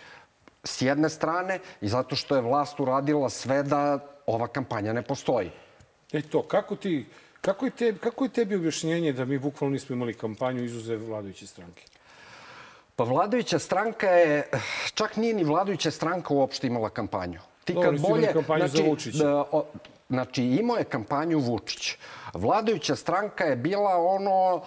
S 0.64 0.82
jedne 0.82 1.08
strane 1.08 1.58
i 1.80 1.88
zato 1.88 2.16
što 2.16 2.36
je 2.36 2.42
vlast 2.42 2.80
uradila 2.80 3.30
sve 3.30 3.62
da 3.62 3.98
ova 4.26 4.46
kampanja 4.46 4.92
ne 4.92 5.02
postoji. 5.02 5.50
E 6.12 6.22
to, 6.22 6.42
kako 6.42 6.76
ti... 6.76 7.06
Kako 7.40 7.64
je, 7.64 7.70
te, 7.70 7.94
kako 7.96 8.24
je 8.24 8.28
tebi 8.28 8.56
objašnjenje 8.56 9.12
da 9.12 9.24
mi 9.24 9.38
bukvalno 9.38 9.72
nismo 9.72 9.94
imali 9.94 10.14
kampanju 10.14 10.64
izuzev 10.64 11.06
vladajuće 11.06 11.46
stranke? 11.46 11.84
Pa 12.96 13.04
vladajuća 13.04 13.58
stranka 13.58 14.10
je, 14.10 14.50
čak 14.94 15.16
nije 15.16 15.34
ni 15.34 15.44
vladajuća 15.44 15.90
stranka 15.90 16.34
uopšte 16.34 16.66
imala 16.66 16.90
kampanju. 16.90 17.40
Ti 17.64 17.74
kad 17.74 17.82
imali 17.82 17.98
bolje, 17.98 18.32
kampanju 18.32 18.68
za 18.68 18.82
Vučića. 18.82 19.24
Da, 19.24 19.44
o, 19.52 19.64
znači, 20.08 20.44
imao 20.44 20.76
je 20.76 20.84
kampanju 20.84 21.38
Vučić. 21.38 21.96
Vladajuća 22.34 22.96
stranka 22.96 23.44
je 23.44 23.56
bila 23.56 23.96
ono, 23.96 24.62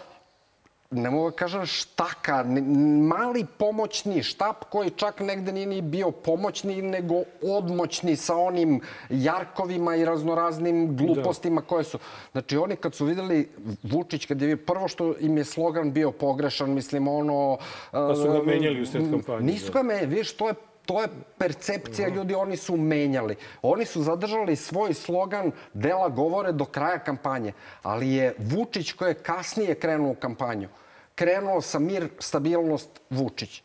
ne 0.92 1.10
mogu 1.10 1.30
da 1.30 1.36
kažem 1.36 1.66
štaka, 1.66 2.44
ne- 2.44 2.62
mali 3.08 3.46
pomoćni 3.58 4.24
štab 4.24 4.56
koji 4.70 4.90
čak 4.90 5.20
negde 5.20 5.52
nije 5.52 5.66
ni 5.66 5.82
bio 5.82 6.12
pomoćni, 6.12 6.82
nego 6.82 7.16
odmoćni 7.42 8.16
sa 8.16 8.38
onim 8.38 8.82
jarkovima 9.10 9.96
i 9.96 10.06
raznoraznim 10.06 10.98
glupostima 10.98 11.62
koje 11.62 11.84
su. 11.84 12.00
Znači 12.32 12.58
oni 12.58 12.76
kad 12.76 12.96
su 12.96 13.06
videli 13.06 13.50
Vučić, 13.84 14.26
kad 14.26 14.42
je 14.42 14.48
bio, 14.48 14.66
prvo 14.66 14.88
što 14.88 15.14
im 15.20 15.38
je 15.38 15.46
slogan 15.46 15.92
bio 15.92 16.12
pogrešan, 16.12 16.74
mislim 16.74 17.08
ono... 17.08 17.58
Pa 17.92 18.16
su 18.16 18.24
ga 18.24 18.40
uh, 18.40 18.46
menjali 18.46 18.82
usred 18.82 19.10
kampanje, 19.12 19.46
Nisu 19.46 19.66
da. 19.66 19.74
ga 19.74 19.84
menjali, 19.84 20.08
vidiš, 20.08 20.34
to 20.34 20.48
je 20.48 20.54
To 20.92 21.02
je 21.02 21.08
percepcija 21.38 22.10
ljudi, 22.10 22.36
oni 22.36 22.58
su 22.58 22.78
menjali. 22.78 23.36
Oni 23.62 23.86
su 23.86 24.04
zadržali 24.04 24.56
svoj 24.56 24.94
slogan 24.94 25.52
dela 25.74 26.10
govore 26.10 26.52
do 26.52 26.66
kraja 26.66 27.00
kampanje. 27.00 27.54
Ali 27.84 28.10
je 28.10 28.36
Vučić 28.38 28.92
koji 28.92 29.10
je 29.10 29.24
kasnije 29.24 29.76
krenuo 29.76 30.12
u 30.12 30.16
kampanju, 30.16 30.68
krenuo 31.16 31.62
sa 31.62 31.80
mir, 31.80 32.10
stabilnost, 32.20 32.90
Vučić. 33.10 33.62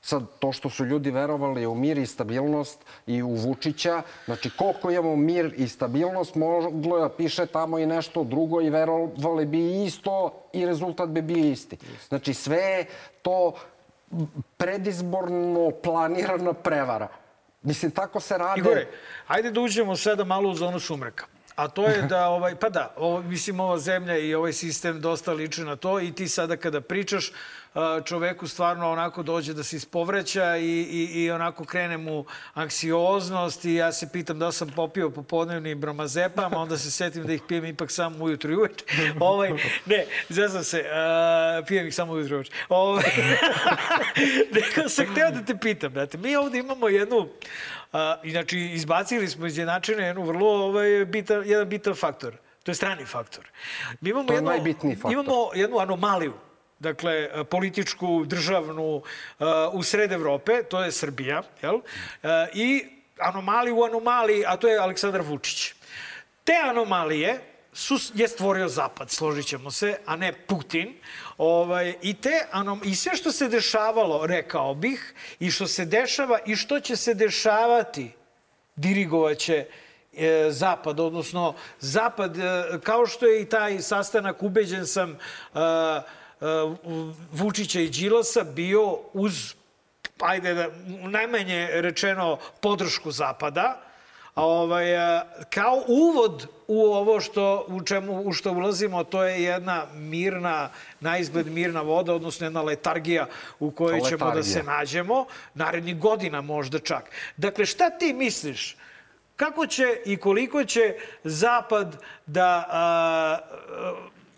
Sad, 0.00 0.22
to 0.38 0.52
što 0.52 0.70
su 0.70 0.84
ljudi 0.84 1.10
verovali 1.10 1.66
u 1.66 1.74
mir 1.74 1.98
i 1.98 2.06
stabilnost 2.06 2.80
i 3.06 3.22
u 3.22 3.34
Vučića, 3.34 4.02
znači 4.24 4.50
koliko 4.56 4.90
imamo 4.90 5.16
mir 5.16 5.54
i 5.56 5.68
stabilnost, 5.68 6.34
moglo 6.34 6.96
je 6.96 7.02
da 7.02 7.08
piše 7.08 7.46
tamo 7.46 7.78
i 7.78 7.86
nešto 7.86 8.24
drugo 8.24 8.60
i 8.60 8.70
verovali 8.70 9.46
bi 9.46 9.84
isto 9.84 10.32
i 10.52 10.66
rezultat 10.66 11.08
bi 11.08 11.22
bio 11.22 11.44
isti. 11.44 11.78
Znači 12.08 12.34
sve 12.34 12.86
to 13.22 13.52
predizborno 14.56 15.70
planirana 15.82 16.52
prevara. 16.52 17.08
Mislim, 17.62 17.90
tako 17.90 18.20
se 18.20 18.38
rade... 18.38 18.60
Igore, 18.60 18.86
ajde 19.26 19.50
da 19.50 19.60
uđemo 19.60 19.96
sada 19.96 20.24
malo 20.24 20.50
u 20.50 20.54
zonu 20.54 20.80
sumraka. 20.80 21.26
A 21.56 21.68
to 21.68 21.86
je 21.86 22.02
da, 22.02 22.28
ovaj, 22.28 22.56
pa 22.56 22.68
da, 22.68 22.94
ovo, 22.96 23.22
mislim, 23.22 23.60
ova 23.60 23.78
zemlja 23.78 24.18
i 24.18 24.34
ovaj 24.34 24.52
sistem 24.52 25.00
dosta 25.00 25.32
liči 25.32 25.62
na 25.62 25.76
to 25.76 26.00
i 26.00 26.12
ti 26.12 26.28
sada 26.28 26.56
kada 26.56 26.80
pričaš, 26.80 27.32
čoveku 28.04 28.48
stvarno 28.48 28.90
onako 28.90 29.22
dođe 29.22 29.54
da 29.54 29.62
se 29.62 29.76
ispovreća 29.76 30.56
i, 30.56 30.62
i, 30.64 31.22
i 31.22 31.30
onako 31.30 31.64
krene 31.64 31.96
mu 31.96 32.24
anksioznost 32.54 33.64
i 33.64 33.74
ja 33.74 33.92
se 33.92 34.08
pitam 34.12 34.38
da 34.38 34.52
sam 34.52 34.68
popio 34.76 35.10
popodnevni 35.10 35.74
bramazepam, 35.74 36.54
a 36.54 36.58
onda 36.58 36.78
se 36.78 36.90
setim 36.90 37.26
da 37.26 37.32
ih 37.32 37.42
pijem 37.48 37.64
ipak 37.64 37.90
samo 37.90 38.24
ujutru 38.24 38.52
i 38.52 38.56
uveče. 38.56 38.84
ovaj, 39.20 39.52
ne, 39.86 40.06
zazam 40.28 40.64
se, 40.64 40.84
a, 40.92 41.62
pijem 41.66 41.86
ih 41.86 41.94
samo 41.94 42.12
ujutru 42.12 42.34
i 42.34 42.36
uveče. 42.36 42.52
Ovaj, 42.68 43.04
nego 44.54 44.88
sam 44.88 45.06
hteo 45.06 45.30
da 45.30 45.44
te 45.44 45.56
pitam, 45.56 45.92
brate, 45.92 46.18
mi 46.18 46.36
ovde 46.36 46.58
imamo 46.58 46.88
jednu, 46.88 47.28
a, 47.94 48.16
inači 48.22 48.58
izbacili 48.58 49.28
smo 49.28 49.46
iz 49.46 49.58
jednačine 49.58 50.06
jednu 50.06 50.22
vrlo 50.22 50.48
ovaj, 50.48 51.04
bitan, 51.04 51.42
jedan 51.46 51.68
bitan 51.68 51.94
faktor. 51.94 52.36
To 52.62 52.70
je 52.70 52.74
strani 52.74 53.04
faktor. 53.04 53.44
Mi 54.00 54.10
imamo 54.10 54.26
To 54.26 54.32
je 54.32 54.36
jednu, 54.36 54.50
najbitniji 54.50 54.96
faktor. 54.96 55.12
Imamo 55.12 55.50
jednu 55.54 55.78
anomaliju 55.78 56.34
dakle, 56.78 57.44
političku, 57.44 58.24
državnu, 58.24 58.96
uh, 58.96 59.46
u 59.72 59.82
sred 59.82 60.12
Evrope, 60.12 60.62
to 60.62 60.82
je 60.82 60.92
Srbija, 60.92 61.42
jel? 61.62 61.74
Uh, 61.74 62.30
I 62.54 62.86
anomaliju 63.18 63.76
u 63.76 63.84
anomaliji, 63.84 64.44
a 64.46 64.56
to 64.56 64.68
je 64.68 64.78
Aleksandar 64.78 65.22
Vučić. 65.22 65.72
Te 66.44 66.52
anomalije 66.64 67.40
su, 67.72 67.98
je 68.14 68.28
stvorio 68.28 68.68
Zapad, 68.68 69.10
složit 69.10 69.46
ćemo 69.46 69.70
se, 69.70 69.96
a 70.06 70.16
ne 70.16 70.32
Putin. 70.32 70.94
Ovaj, 71.38 71.94
i, 72.02 72.14
te, 72.14 72.46
anom, 72.50 72.80
I 72.84 72.94
sve 72.94 73.16
što 73.16 73.32
se 73.32 73.48
dešavalo, 73.48 74.26
rekao 74.26 74.74
bih, 74.74 75.14
i 75.40 75.50
što 75.50 75.66
se 75.66 75.84
dešava 75.84 76.38
i 76.46 76.56
što 76.56 76.80
će 76.80 76.96
se 76.96 77.14
dešavati, 77.14 78.10
dirigovaće 78.76 79.66
e, 80.16 80.46
Zapad, 80.50 81.00
odnosno 81.00 81.54
Zapad, 81.80 82.38
e, 82.38 82.42
kao 82.82 83.06
što 83.06 83.26
je 83.26 83.42
i 83.42 83.48
taj 83.48 83.80
sastanak, 83.80 84.42
ubeđen 84.42 84.86
sam, 84.86 85.10
e, 85.10 85.16
e, 85.58 86.02
Vučića 87.32 87.80
i 87.80 87.88
Đilasa 87.88 88.44
bio 88.44 88.98
uz, 89.12 89.54
ajde 90.20 90.54
da, 90.54 90.68
najmanje 90.86 91.68
rečeno, 91.72 92.38
podršku 92.60 93.10
Zapada, 93.10 93.83
ovaj, 94.34 94.96
a, 94.96 95.22
kao 95.50 95.82
uvod 95.88 96.46
u 96.66 96.84
ovo 96.84 97.20
što, 97.20 97.64
u, 97.68 97.82
čemu, 97.82 98.22
u 98.22 98.32
što 98.32 98.52
ulazimo, 98.52 99.04
to 99.04 99.24
je 99.24 99.42
jedna 99.42 99.86
mirna, 99.94 100.70
na 101.00 101.18
izgled 101.18 101.46
mirna 101.46 101.80
voda, 101.80 102.14
odnosno 102.14 102.46
jedna 102.46 102.62
letargija 102.62 103.26
u 103.60 103.70
kojoj 103.70 104.00
ćemo 104.08 104.30
da 104.30 104.42
se 104.42 104.62
nađemo, 104.62 105.26
narednih 105.54 105.98
godina 105.98 106.40
možda 106.40 106.78
čak. 106.78 107.10
Dakle, 107.36 107.66
šta 107.66 107.90
ti 107.90 108.12
misliš? 108.12 108.76
Kako 109.36 109.66
će 109.66 110.00
i 110.04 110.16
koliko 110.16 110.64
će 110.64 110.94
Zapad 111.24 111.96
da 112.26 112.66
a, 112.68 112.68
a, 112.70 113.38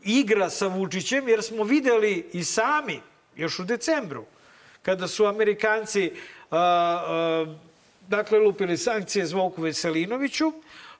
igra 0.04 0.50
sa 0.50 0.66
Vučićem, 0.66 1.28
jer 1.28 1.42
smo 1.42 1.64
videli 1.64 2.30
i 2.32 2.44
sami, 2.44 3.00
još 3.36 3.58
u 3.58 3.64
decembru, 3.64 4.24
kada 4.82 5.08
su 5.08 5.24
Amerikanci 5.24 6.12
a, 6.50 6.58
a, 6.58 7.56
dakle, 8.08 8.38
lupili 8.38 8.76
sankcije 8.76 9.26
Zvoku 9.26 9.62
Veselinoviću, 9.62 10.52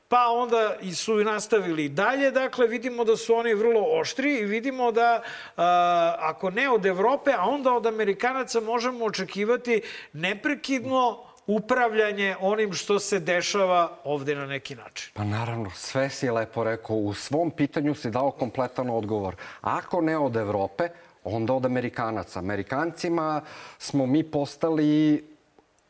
pa 0.09 0.27
onda 0.29 0.77
su 0.95 1.21
i 1.21 1.25
nastavili 1.25 1.89
dalje. 1.89 2.31
Dakle, 2.31 2.67
vidimo 2.67 3.05
da 3.05 3.17
su 3.17 3.35
oni 3.35 3.55
vrlo 3.55 3.81
oštri 4.01 4.39
i 4.39 4.45
vidimo 4.45 4.93
da, 4.93 5.23
a, 5.57 6.17
ako 6.19 6.51
ne 6.51 6.71
od 6.71 6.87
Evrope, 6.87 7.33
a 7.33 7.45
onda 7.45 7.73
od 7.73 7.87
Amerikanaca 7.87 8.61
možemo 8.61 9.05
očekivati 9.05 9.83
neprekidno 10.13 11.23
upravljanje 11.47 12.37
onim 12.41 12.73
što 12.73 12.99
se 12.99 13.21
dešava 13.21 13.99
ovde 14.05 14.35
na 14.35 14.47
neki 14.47 14.75
način. 14.75 15.11
Pa 15.15 15.25
naravno, 15.25 15.71
sve 15.71 16.11
si 16.11 16.31
lepo 16.31 16.65
rekao. 16.65 16.97
U 16.97 17.15
svom 17.15 17.51
pitanju 17.51 17.95
si 17.95 18.11
dao 18.11 18.31
kompletan 18.31 18.91
odgovor. 18.91 19.37
Ako 19.61 20.01
ne 20.01 20.19
od 20.19 20.37
Evrope, 20.37 20.89
onda 21.25 21.53
od 21.53 21.67
Amerikanaca. 21.67 22.39
Amerikancima 22.39 23.43
smo 23.79 24.07
mi 24.07 24.31
postali 24.31 25.25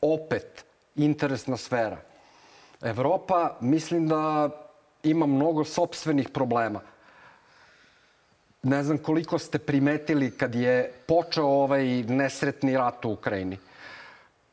opet 0.01 0.66
interesna 0.97 1.57
sfera. 1.57 1.97
Evropa, 2.83 3.57
mislim 3.61 4.09
da 4.09 4.51
ima 5.03 5.27
mnogo 5.27 5.65
sobstvenih 5.65 6.29
problema. 6.29 6.81
Ne 8.63 8.83
znam 8.83 8.99
koliko 8.99 9.39
ste 9.39 9.59
primetili 9.59 10.31
kad 10.31 10.55
je 10.55 10.93
počeo 11.07 11.47
ovaj 11.47 11.85
nesretni 12.03 12.77
rat 12.77 13.05
u 13.05 13.13
Ukrajini. 13.13 13.59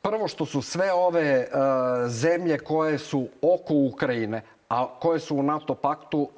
Prvo 0.02 0.28
što 0.28 0.46
su 0.46 0.62
sve 0.62 0.94
ove 0.94 1.39
uh, 1.39 2.12
zemlje 2.12 2.58
koje 2.58 2.98
su 2.98 3.28
oko 3.41 3.74
Ukrajine, 3.74 4.41
a 4.70 5.00
koje 5.00 5.20
su 5.20 5.36
u 5.36 5.44
NATO 5.44 5.76
paktu 5.76 6.30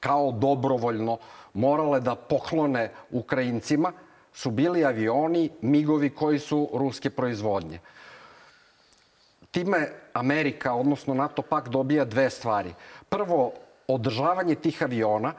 kao 0.00 0.32
dobrovoljno 0.32 1.18
morale 1.54 2.00
da 2.00 2.14
poklone 2.14 2.90
Ukrajincima, 3.10 3.92
su 4.32 4.50
bili 4.50 4.84
avioni, 4.84 5.50
migovi 5.60 6.10
koji 6.10 6.38
su 6.38 6.68
ruske 6.74 7.10
proizvodnje. 7.10 7.78
Time 9.52 9.88
Amerika, 10.12 10.74
odnosno 10.74 11.14
NATO 11.14 11.42
pak, 11.42 11.68
dobija 11.68 12.04
dve 12.04 12.30
stvari. 12.30 12.74
Prvo, 13.08 13.52
održavanje 13.88 14.54
tih 14.54 14.82
aviona, 14.82 15.32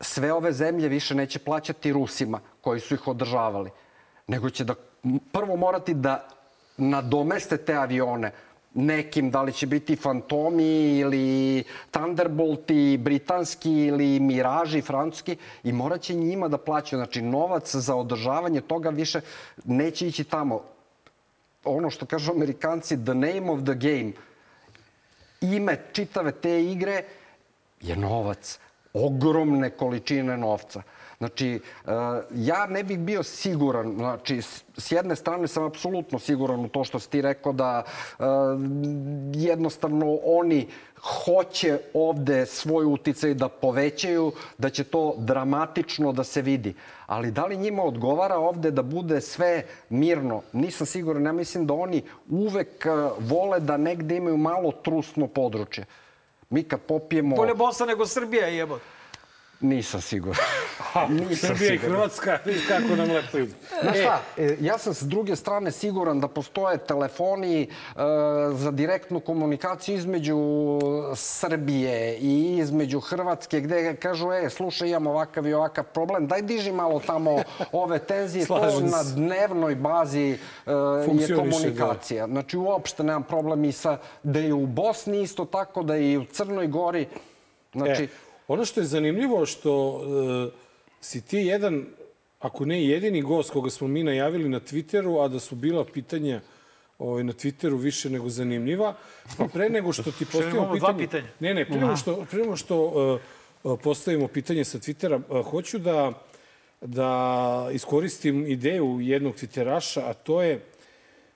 sve 0.00 0.32
ove 0.32 0.52
zemlje 0.52 0.88
više 0.88 1.14
neće 1.14 1.38
plaćati 1.38 1.92
Rusima 1.92 2.40
koji 2.60 2.80
su 2.80 2.94
ih 2.94 3.08
održavali, 3.08 3.70
nego 4.26 4.50
će 4.50 4.64
da 4.64 4.74
prvo 5.32 5.56
morati 5.56 5.94
da 5.94 6.28
nadomeste 6.76 7.56
te 7.56 7.74
avione 7.74 8.32
nekim, 8.74 9.30
da 9.30 9.42
li 9.42 9.52
će 9.52 9.66
biti 9.66 9.96
Fantomi 9.96 10.98
ili 10.98 11.64
Thunderbolti, 11.90 12.98
britanski 13.00 13.72
ili 13.72 14.20
Miraži, 14.20 14.82
francuski, 14.82 15.36
i 15.64 15.72
morat 15.72 16.00
će 16.00 16.14
njima 16.14 16.48
da 16.48 16.58
plaćaju. 16.58 16.98
Znači, 16.98 17.22
novac 17.22 17.74
za 17.74 17.96
održavanje 17.96 18.60
toga 18.60 18.90
više 18.90 19.20
neće 19.64 20.06
ići 20.06 20.24
tamo 20.24 20.62
ono 21.64 21.90
što 21.90 22.06
kažu 22.06 22.32
amerikanci, 22.32 22.96
the 23.04 23.14
name 23.14 23.50
of 23.50 23.60
the 23.64 23.74
game, 23.74 24.12
ime 25.40 25.76
čitave 25.92 26.32
te 26.32 26.64
igre 26.64 27.04
je 27.80 27.96
novac. 27.96 28.58
Ogromne 28.92 29.70
količine 29.70 30.36
novca. 30.36 30.82
Znači, 31.20 31.48
e, 31.48 31.60
ja 32.34 32.66
ne 32.66 32.84
bih 32.84 32.98
bio 32.98 33.22
siguran, 33.22 33.94
znači, 33.96 34.42
s 34.76 34.92
jedne 34.92 35.16
strane 35.16 35.48
sam 35.48 35.64
apsolutno 35.64 36.18
siguran 36.18 36.64
u 36.64 36.68
to 36.68 36.84
što 36.84 36.98
si 36.98 37.10
ti 37.10 37.22
rekao 37.22 37.52
da 37.52 37.82
e, 37.82 38.24
jednostavno 39.34 40.18
oni 40.24 40.68
hoće 41.00 41.78
ovde 41.94 42.46
svoj 42.46 42.84
uticaj 42.84 43.34
da 43.34 43.48
povećaju, 43.48 44.32
da 44.58 44.70
će 44.70 44.84
to 44.84 45.14
dramatično 45.18 46.12
da 46.12 46.24
se 46.24 46.42
vidi. 46.42 46.74
Ali 47.06 47.30
da 47.30 47.46
li 47.46 47.56
njima 47.56 47.82
odgovara 47.82 48.38
ovde 48.38 48.70
da 48.70 48.82
bude 48.82 49.20
sve 49.20 49.64
mirno? 49.88 50.42
Nisam 50.52 50.86
siguran. 50.86 51.26
Ja 51.26 51.32
mislim 51.32 51.66
da 51.66 51.74
oni 51.74 52.02
uvek 52.30 52.86
e, 52.86 52.90
vole 53.18 53.60
da 53.60 53.76
negde 53.76 54.16
imaju 54.16 54.36
malo 54.36 54.72
trusno 54.72 55.26
područje. 55.26 55.84
Mi 56.50 56.62
kad 56.62 56.80
popijemo... 56.80 57.36
Bolje 57.36 57.54
Bosna 57.54 57.86
nego 57.86 58.06
Srbija, 58.06 58.46
jebote. 58.46 58.99
Nisam 59.60 60.00
siguran. 60.00 60.44
Srbija 61.40 61.74
i 61.74 61.78
Hrvatska, 61.78 62.38
vidiš 62.44 62.66
kako 62.68 62.96
nam 62.96 63.10
lepo 63.10 63.38
ide. 63.38 63.52
Znaš 63.82 63.98
šta, 63.98 64.20
e, 64.36 64.56
ja 64.60 64.78
sam 64.78 64.94
s 64.94 65.02
druge 65.02 65.36
strane 65.36 65.72
siguran 65.72 66.20
da 66.20 66.28
postoje 66.28 66.78
telefoni 66.78 67.62
e, 67.62 67.68
za 68.52 68.70
direktnu 68.70 69.20
komunikaciju 69.20 69.96
između 69.96 70.38
Srbije 71.14 72.18
i 72.18 72.56
između 72.58 73.00
Hrvatske 73.00 73.60
gde 73.60 73.96
kažu, 73.96 74.32
e, 74.32 74.50
slušaj, 74.50 74.88
imam 74.88 75.06
ovakav 75.06 75.46
i 75.46 75.54
ovakav 75.54 75.84
problem, 75.84 76.26
daj 76.26 76.42
diži 76.42 76.72
malo 76.72 77.00
tamo 77.06 77.42
ove 77.72 77.98
tenzije, 77.98 78.46
to 78.46 78.80
na 78.80 79.02
dnevnoj 79.14 79.74
bazi 79.74 80.38
e, 80.66 80.70
je 81.12 81.36
komunikacija. 81.36 82.26
Da. 82.26 82.32
Znači, 82.32 82.56
uopšte 82.56 83.02
nemam 83.04 83.22
problem 83.22 83.64
i 83.64 83.72
sa, 83.72 83.98
da 84.22 84.38
je 84.38 84.54
u 84.54 84.66
Bosni 84.66 85.22
isto 85.22 85.44
tako, 85.44 85.82
da 85.82 85.94
je 85.94 86.12
i 86.12 86.18
u 86.18 86.24
Crnoj 86.24 86.66
Gori. 86.66 87.06
Znači, 87.72 88.04
e, 88.04 88.08
ono 88.52 88.64
što 88.64 88.80
je 88.80 88.86
zanimljivo 88.86 89.46
što 89.46 90.02
e, 90.02 90.50
si 91.00 91.20
ti 91.20 91.36
jedan, 91.36 91.86
ako 92.40 92.64
ne 92.64 92.84
jedini 92.84 93.22
gost 93.22 93.50
koga 93.50 93.70
smo 93.70 93.88
mi 93.88 94.02
najavili 94.04 94.48
na 94.48 94.60
Twitteru, 94.60 95.24
a 95.24 95.28
da 95.28 95.40
su 95.40 95.54
bila 95.54 95.84
pitanja 95.84 96.40
ovaj, 96.98 97.24
na 97.24 97.32
Twitteru 97.32 97.80
više 97.80 98.10
nego 98.10 98.28
zanimljiva. 98.28 98.94
Pa 99.38 99.48
pre 99.48 99.68
nego 99.70 99.92
što 99.92 100.12
ti 100.12 100.24
postavimo 100.32 100.72
pitanje... 100.74 100.98
pitanja. 100.98 101.28
Ne, 101.40 101.54
ne, 101.54 101.64
pre 101.64 101.80
nego 101.80 101.96
što, 101.96 102.26
pre 102.30 102.42
nego 102.42 102.56
što 102.56 102.82
uh, 103.62 103.78
postavimo 103.82 104.28
pitanje 104.28 104.64
sa 104.64 104.78
Twittera, 104.78 105.20
uh, 105.28 105.46
hoću 105.46 105.78
da, 105.78 106.12
da 106.80 107.68
iskoristim 107.72 108.46
ideju 108.46 108.98
jednog 109.00 109.34
Twitteraša, 109.34 110.00
a 110.10 110.14
to 110.14 110.42
je, 110.42 110.60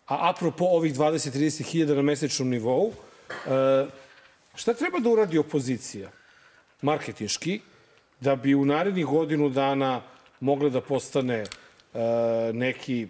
a 0.06 0.30
apropo 0.30 0.64
ovih 0.64 0.94
20-30 0.94 1.62
hiljada 1.62 1.94
na 1.94 2.02
mesečnom 2.02 2.48
nivou, 2.48 2.86
uh, 2.86 2.94
šta 4.54 4.74
treba 4.74 4.98
da 4.98 5.10
uradi 5.10 5.38
opozicija? 5.38 6.10
Marketinški, 6.84 7.60
da 8.20 8.36
bi 8.36 8.54
u 8.54 8.64
narednih 8.64 9.06
godinu 9.06 9.48
dana 9.48 10.02
mogla 10.40 10.68
da 10.68 10.80
postane 10.80 11.42
uh, 11.42 12.00
neki 12.52 13.08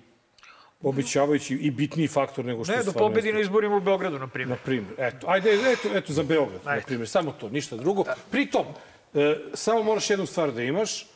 običavajući 0.82 1.54
i 1.54 1.70
bitniji 1.70 2.08
faktor 2.08 2.44
nego 2.44 2.64
što 2.64 2.72
ne, 2.72 2.78
je 2.78 2.82
stvarno. 2.82 3.00
Ne, 3.00 3.08
da 3.08 3.14
pobedi 3.14 3.32
na 3.32 3.40
izborima 3.40 3.76
u 3.76 3.80
Beogradu, 3.80 4.18
na 4.18 4.26
primjer. 4.26 4.58
Na 4.58 4.64
primjer, 4.64 4.94
eto. 4.98 5.26
Ajde, 5.30 5.54
eto, 5.72 5.88
eto 5.94 6.12
za 6.12 6.22
Beograd, 6.22 6.60
Ajde. 6.64 6.80
na 6.80 6.86
primjer. 6.86 7.08
Samo 7.08 7.32
to, 7.32 7.48
ništa 7.48 7.76
drugo. 7.76 8.04
Pritom, 8.30 8.66
e, 9.14 9.36
samo 9.54 9.82
moraš 9.82 10.10
jednu 10.10 10.26
stvar 10.26 10.52
da 10.52 10.62
imaš, 10.62 11.06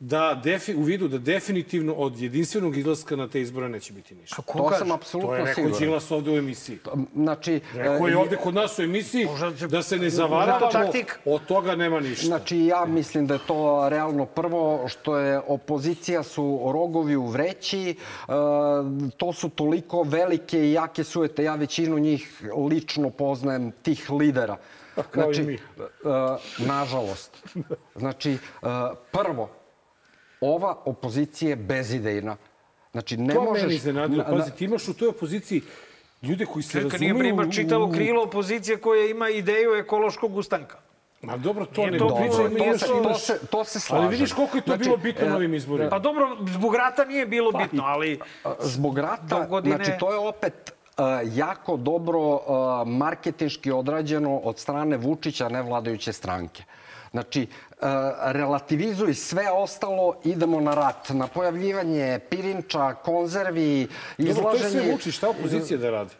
da 0.00 0.40
defi, 0.44 0.74
u 0.74 0.82
vidu 0.82 1.08
da 1.08 1.18
definitivno 1.18 1.94
od 1.94 2.20
jedinstvenog 2.20 2.76
izlaska 2.76 3.16
na 3.16 3.28
te 3.28 3.40
izbore 3.40 3.68
neće 3.68 3.92
biti 3.92 4.14
ništa. 4.14 4.42
A 4.48 4.52
to 4.58 4.70
sam 4.78 4.92
apsolutno 4.92 5.30
siguran. 5.36 5.54
To 5.54 5.60
je 5.60 5.66
rekao 5.66 5.78
Đilas 5.78 6.10
ovde 6.10 6.30
u 6.30 6.36
emisiji. 6.36 6.78
Znači, 7.14 7.60
rekao 7.74 8.08
je 8.08 8.16
ovde 8.16 8.36
kod 8.36 8.54
nas 8.54 8.78
u 8.78 8.82
emisiji 8.82 9.28
da 9.68 9.82
se 9.82 9.98
ne 9.98 10.10
zavaravamo, 10.10 10.90
od 11.24 11.46
toga 11.46 11.76
nema 11.76 12.00
ništa. 12.00 12.26
Znači, 12.26 12.58
ja 12.58 12.84
mislim 12.84 13.26
da 13.26 13.34
je 13.34 13.40
to 13.46 13.88
realno 13.88 14.26
prvo 14.26 14.88
što 14.88 15.18
je 15.18 15.40
opozicija 15.46 16.22
su 16.22 16.70
rogovi 16.72 17.16
u 17.16 17.26
vreći, 17.26 17.96
to 19.16 19.32
su 19.32 19.48
toliko 19.48 20.02
velike 20.02 20.60
i 20.60 20.72
jake 20.72 21.04
sujete. 21.04 21.44
Ja 21.44 21.54
većinu 21.54 21.98
njih 21.98 22.42
lično 22.70 23.10
poznajem, 23.10 23.70
tih 23.82 24.10
lidera. 24.10 24.56
Kao 25.10 25.32
znači, 25.32 25.40
i 25.40 25.44
mi. 25.44 25.58
nažalost. 26.58 27.44
Znači, 27.96 28.38
prvo, 29.12 29.50
ova 30.40 30.76
opozicija 30.84 31.48
je 31.48 31.56
bezidejna. 31.56 32.36
Znači, 32.92 33.16
ne 33.16 33.34
to 33.34 33.42
možeš... 33.42 33.62
To 33.62 33.66
meni 33.66 33.74
iznenadilo. 33.76 34.24
Pazi, 34.30 34.50
ti 34.52 34.64
imaš 34.64 34.88
u 34.88 34.94
toj 34.94 35.08
opoziciji 35.08 35.62
ljude 36.22 36.46
koji 36.46 36.62
se 36.62 36.72
Čekaj, 36.72 36.82
razumeju... 36.82 37.08
Čekaj, 37.14 37.22
nije 37.22 37.30
ima 37.30 37.50
čitavo 37.52 37.90
krilo 37.92 38.22
opozicije 38.22 38.76
koja 38.80 39.06
ima 39.06 39.28
ideju 39.28 39.74
ekološkog 39.74 40.36
ustanka. 40.36 40.78
Ma 41.22 41.36
dobro, 41.36 41.66
to 41.66 41.80
Nije 41.80 41.90
ne 41.90 41.98
to 41.98 42.08
to, 42.08 42.32
se, 42.32 42.86
to, 42.86 42.94
imaš- 42.98 43.18
se, 43.18 43.38
to 43.50 43.64
se 43.64 43.80
slažem. 43.80 44.06
Ali 44.06 44.16
vidiš 44.16 44.32
koliko 44.32 44.56
je 44.56 44.60
to 44.60 44.70
Znači, 44.70 44.84
bilo 44.84 44.96
bitno 44.96 45.26
e, 45.26 45.30
na 45.30 45.36
ovim 45.36 45.54
izborima. 45.54 45.90
Pa 45.90 45.98
dobro, 45.98 46.36
zbog 46.46 46.74
rata 46.74 47.04
nije 47.04 47.26
bilo 47.26 47.52
bitno, 47.52 47.82
ali... 47.86 48.20
Zbog 48.60 48.98
rata, 48.98 49.46
godine- 49.46 49.76
znači 49.76 49.90
to 50.00 50.12
je 50.12 50.18
opet 50.18 50.72
uh, 50.98 51.04
jako 51.34 51.76
dobro 51.76 52.20
uh, 52.20 52.40
marketinški 52.86 53.70
odrađeno 53.70 54.36
od 54.36 54.58
strane 54.58 54.96
Vučića, 54.96 55.48
ne 55.48 55.62
vladajuće 55.62 56.12
stranke. 56.12 56.62
Znači, 57.10 57.46
uh, 57.50 57.67
relativizuj 58.22 59.14
sve 59.14 59.50
ostalo, 59.50 60.14
idemo 60.24 60.60
na 60.60 60.74
rat. 60.74 61.08
Na 61.08 61.26
pojavljivanje 61.26 62.18
pirinča, 62.30 62.94
konzervi, 62.94 63.88
Dobro, 64.18 64.42
to 64.42 64.50
je 64.50 64.56
izlaženje... 64.56 64.70
sve 64.84 64.94
uči, 64.94 65.12
šta 65.12 65.28
opozicija 65.28 65.78
da 65.78 65.90
radi? 65.90 66.14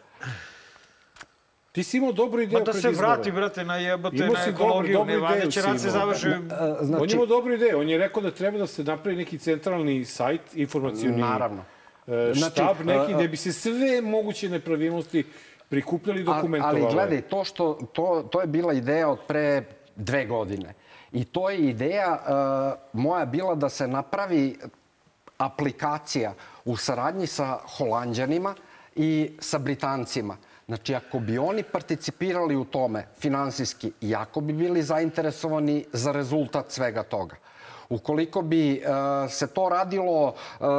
Ti 1.71 1.83
si 1.83 1.97
imao 1.97 2.11
dobru 2.11 2.41
ideju 2.41 2.63
da 2.65 2.73
se 2.73 2.89
vrati, 2.89 3.31
brate, 3.31 3.63
na 3.63 3.75
jebote, 3.75 4.15
Imao 4.17 4.33
na 4.33 4.45
ekologiju. 4.47 4.97
dobru 4.97 5.13
Ne, 5.21 5.35
ideju 5.35 5.51
će 5.51 5.61
rat 5.61 5.79
se 5.79 5.89
završi... 5.89 6.27
Uh, 6.27 6.33
On 6.33 6.79
je 6.79 6.85
znači, 6.85 7.13
imao 7.13 7.25
dobru 7.25 7.53
ideju. 7.53 7.79
On 7.79 7.89
je 7.89 7.97
rekao 7.97 8.23
da 8.23 8.31
treba 8.31 8.57
da 8.57 8.67
se 8.67 8.83
napravi 8.83 9.17
neki 9.17 9.37
centralni 9.37 10.05
sajt, 10.05 10.41
informacioni 10.55 11.17
Naravno. 11.17 11.63
e, 12.07 12.31
Znači, 12.33 12.53
štab 12.53 12.75
neki, 12.85 13.11
e, 13.11 13.15
gde 13.15 13.27
bi 13.27 13.37
se 13.37 13.53
sve 13.53 14.01
moguće 14.01 14.49
nepravilnosti 14.49 15.23
prikupljali 15.69 16.19
i 16.21 16.25
Ali, 16.27 16.35
dokumentovali. 16.35 16.81
ali 16.81 16.93
gledaj, 16.93 17.21
to, 17.21 17.43
što, 17.43 17.73
to, 17.93 18.27
to 18.31 18.41
je 18.41 18.47
bila 18.47 18.73
ideja 18.73 19.09
od 19.09 19.19
pre 19.27 19.63
dve 19.95 20.25
godine. 20.25 20.73
I 21.11 21.25
to 21.25 21.49
je 21.49 21.57
ideja 21.57 22.19
uh, 22.21 23.01
moja 23.01 23.25
bila 23.25 23.55
da 23.55 23.69
se 23.69 23.87
napravi 23.87 24.59
aplikacija 25.37 26.33
u 26.65 26.77
saradnji 26.77 27.27
sa 27.27 27.57
Holandjanima 27.77 28.55
i 28.95 29.31
sa 29.39 29.57
Britancima. 29.57 30.37
Znači, 30.67 30.95
ako 30.95 31.19
bi 31.19 31.37
oni 31.37 31.63
participirali 31.63 32.55
u 32.55 32.65
tome 32.65 33.07
finansijski, 33.19 33.91
i 34.01 34.15
ako 34.15 34.41
bi 34.41 34.53
bili 34.53 34.83
zainteresovani 34.83 35.85
za 35.93 36.11
rezultat 36.11 36.71
svega 36.71 37.03
toga, 37.03 37.35
ukoliko 37.89 38.41
bi 38.41 38.81
uh, 38.81 39.31
se 39.31 39.47
to 39.47 39.69
radilo 39.69 40.27
uh, 40.27 40.33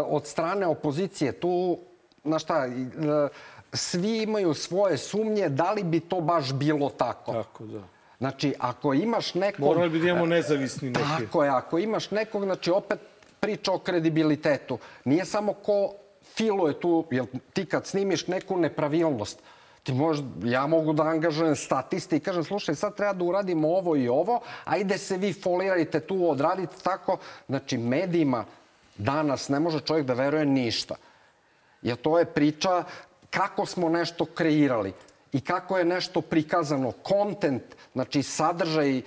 od 0.07 0.27
strane 0.27 0.67
opozicije, 0.67 1.33
tu, 1.33 1.79
znaš 2.25 2.43
šta, 2.43 2.67
uh, 2.67 3.31
svi 3.73 4.23
imaju 4.23 4.55
svoje 4.55 4.99
sumnje 4.99 5.49
da 5.49 5.73
li 5.73 5.85
bi 5.85 6.01
to 6.01 6.21
baš 6.21 6.53
bilo 6.53 6.89
tako. 6.89 7.33
Tako, 7.33 7.65
da. 7.65 7.81
Znači, 8.21 8.55
ako 8.59 8.95
imaš 8.95 9.35
nekog... 9.35 9.65
Morali 9.65 9.91
bi 9.91 9.99
da 9.99 10.09
imamo 10.09 10.27
nezavisni 10.27 10.91
neki. 10.91 11.05
Tako 11.19 11.45
je, 11.45 11.51
ako 11.51 11.79
imaš 11.79 12.11
nekog, 12.11 12.45
znači 12.45 12.71
opet 12.71 12.99
priča 13.41 13.73
o 13.73 13.79
kredibilitetu. 13.79 14.79
Nije 15.05 15.25
samo 15.25 15.53
ko 15.53 15.93
filuje 16.35 16.81
tu, 16.81 17.05
jer 17.11 17.25
ti 17.53 17.67
kad 17.67 17.87
snimiš 17.87 18.27
neku 18.27 18.57
nepravilnost, 18.57 19.39
ti 19.83 19.93
možeš, 19.93 20.25
ja 20.45 20.67
mogu 20.67 20.93
da 20.93 21.03
angažujem 21.03 21.57
statiste 21.57 22.17
i 22.17 22.21
kažem, 22.21 22.45
slušaj, 22.45 22.75
sad 22.75 22.97
treba 22.97 23.13
da 23.13 23.25
uradimo 23.25 23.69
ovo 23.69 23.97
i 23.97 24.09
ovo, 24.09 24.41
ajde 24.65 24.99
se 24.99 25.17
vi 25.17 25.33
folirajte 25.33 26.01
tu, 26.01 26.31
odradite 26.31 26.77
tako. 26.83 27.17
Znači, 27.49 27.79
medijima 27.79 28.45
danas 28.97 29.49
ne 29.49 29.61
može 29.61 29.81
čovjek 29.81 30.07
da 30.07 30.15
veruje 30.15 30.47
ništa. 30.47 30.95
Jer 31.83 31.97
to 31.97 32.19
je 32.19 32.25
priča 32.25 32.85
kako 33.31 33.67
smo 33.67 33.89
nešto 33.89 34.25
kreirali 34.25 34.93
i 35.33 35.41
kako 35.41 35.79
je 35.79 35.85
nešto 35.85 36.21
prikazano. 36.21 36.93
Kontent, 36.93 37.63
znači 37.93 38.23
sadržaj 38.23 38.99
uh, 38.99 39.05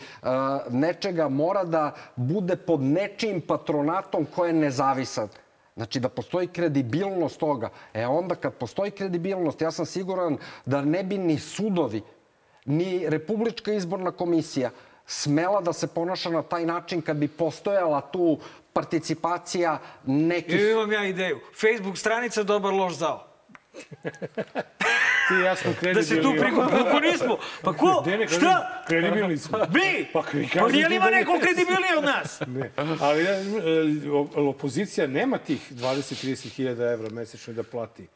nečega 0.69 1.29
mora 1.29 1.63
da 1.63 1.95
bude 2.15 2.55
pod 2.55 2.81
nečijim 2.81 3.41
patronatom 3.41 4.25
koje 4.35 4.49
je 4.49 4.53
nezavisan. 4.53 5.29
Znači 5.75 5.99
da 5.99 6.09
postoji 6.09 6.47
kredibilnost 6.47 7.39
toga. 7.39 7.69
E 7.93 8.07
onda 8.07 8.35
kad 8.35 8.53
postoji 8.53 8.91
kredibilnost, 8.91 9.61
ja 9.61 9.71
sam 9.71 9.85
siguran 9.85 10.37
da 10.65 10.81
ne 10.81 11.03
bi 11.03 11.17
ni 11.17 11.39
sudovi, 11.39 12.01
ni 12.65 13.09
Republička 13.09 13.73
izborna 13.73 14.11
komisija 14.11 14.69
smela 15.05 15.61
da 15.61 15.73
se 15.73 15.87
ponaša 15.87 16.29
na 16.29 16.41
taj 16.41 16.65
način 16.65 17.01
kad 17.01 17.17
bi 17.17 17.27
postojala 17.27 18.01
tu 18.01 18.39
participacija 18.73 19.79
nekih 20.05 20.59
I 20.59 20.71
imam 20.71 20.91
ja 20.91 21.05
ideju. 21.05 21.39
Facebook 21.61 21.97
stranica 21.97 22.43
Dobar 22.43 22.73
loš 22.73 22.93
zao. 22.93 23.27
Ti 25.25 25.33
i 25.33 25.39
ja 25.39 25.55
smo 25.55 25.71
Da 25.71 25.77
kredibilni. 25.77 26.05
se 26.05 26.21
tu 26.23 26.33
prikupimo. 26.33 26.85
Ko 26.85 26.99
nismo? 27.01 27.37
Pa 27.61 27.73
ko? 27.73 28.01
Gde 28.01 28.17
ne, 28.17 28.27
Šta? 28.27 28.83
Kredibilni 28.87 29.37
smo. 29.37 29.57
Mi? 29.59 30.07
Pa, 30.13 30.23
Pa, 30.55 30.67
nije 30.67 30.87
li 30.87 30.95
ima 30.95 31.05
da 31.05 31.11
neko 31.11 31.31
jeste. 31.31 31.45
kredibilniji 31.45 31.91
od 31.97 32.03
nas? 32.05 32.39
Ne. 32.49 32.71
Ali 33.01 33.23
e, 33.23 33.29
opozicija 34.39 35.07
nema 35.07 35.37
tih 35.39 35.71
20-30 35.71 36.47
hiljada 36.47 36.85
evra 36.85 37.09
mesečno 37.11 37.53
da 37.53 37.63
plati 37.63 38.07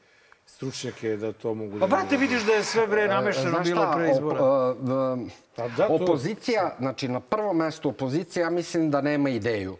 stručnjake 0.47 1.09
da 1.11 1.33
to 1.33 1.53
mogu 1.53 1.73
da... 1.73 1.79
Pa, 1.79 1.87
brate, 1.87 2.17
vidiš 2.17 2.41
da 2.41 2.53
je 2.53 2.63
sve 2.63 2.87
bre 2.87 3.07
namešteno 3.07 3.59
bilo 3.59 3.81
šta, 3.81 3.93
pre 3.93 4.11
izbora. 4.11 4.39
op- 4.41 5.29
Pa 5.55 5.67
da, 5.67 5.87
to- 5.87 5.93
opozicija, 5.93 6.75
znači 6.79 7.07
na 7.07 7.19
prvom 7.19 7.57
mestu 7.57 7.89
opozicija, 7.89 8.43
ja 8.43 8.49
mislim 8.49 8.91
da 8.91 9.01
nema 9.01 9.29
ideju. 9.29 9.77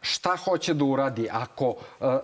Šta 0.00 0.36
hoće 0.36 0.74
da 0.74 0.84
uradi? 0.84 1.28
Ako 1.32 1.68
uh, 1.68 1.76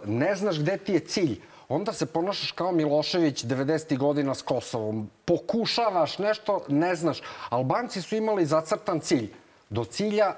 ne 0.04 0.34
znaš 0.34 0.58
gde 0.58 0.76
ti 0.76 0.92
je 0.92 1.00
cilj, 1.00 1.40
onda 1.70 1.92
se 1.92 2.06
ponašaš 2.06 2.52
kao 2.52 2.72
Milošević 2.72 3.44
90. 3.44 3.98
godina 3.98 4.34
s 4.34 4.42
Kosovom. 4.42 5.10
Pokušavaš 5.24 6.18
nešto, 6.18 6.64
ne 6.68 6.94
znaš. 6.94 7.22
Albanci 7.48 8.02
su 8.02 8.16
imali 8.16 8.46
zacrtan 8.46 9.00
cilj. 9.00 9.30
Do 9.68 9.84
cilja 9.84 10.34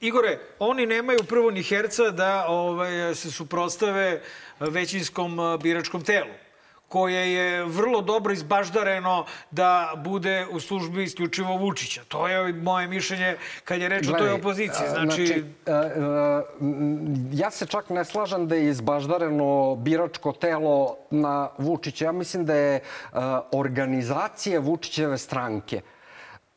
Igore, 0.00 0.38
oni 0.58 0.86
nemaju 0.86 1.18
prvo 1.28 1.50
ni 1.50 1.62
herca 1.62 2.10
da 2.10 2.46
ovaj, 2.48 3.14
se 3.14 3.30
suprostave 3.30 4.22
većinskom 4.60 5.40
eh, 5.40 5.58
biračkom 5.58 6.04
telu 6.04 6.45
koje 6.88 7.34
je 7.34 7.64
vrlo 7.64 8.00
dobro 8.00 8.32
izbaždareno 8.32 9.24
da 9.50 9.92
bude 9.96 10.46
u 10.50 10.60
službi 10.60 11.02
isključivo 11.02 11.56
Vučića. 11.56 12.02
To 12.08 12.28
je 12.28 12.52
moje 12.52 12.86
mišljenje 12.86 13.36
kad 13.64 13.80
je 13.80 13.88
reč 13.88 14.08
o 14.08 14.12
toj 14.12 14.32
opoziciji. 14.32 14.88
Znači, 14.88 15.44
m, 16.60 17.30
ja 17.32 17.50
se 17.50 17.66
čak 17.66 17.90
ne 17.90 18.04
slažem 18.04 18.48
da 18.48 18.54
je 18.54 18.68
izbaždareno 18.68 19.76
biračko 19.76 20.32
telo 20.32 20.96
na 21.10 21.48
Vučića. 21.58 22.04
Ja 22.04 22.12
mislim 22.12 22.44
da 22.44 22.54
je 22.54 22.80
organizacija 23.52 24.60
Vučićeve 24.60 25.18
stranke 25.18 25.80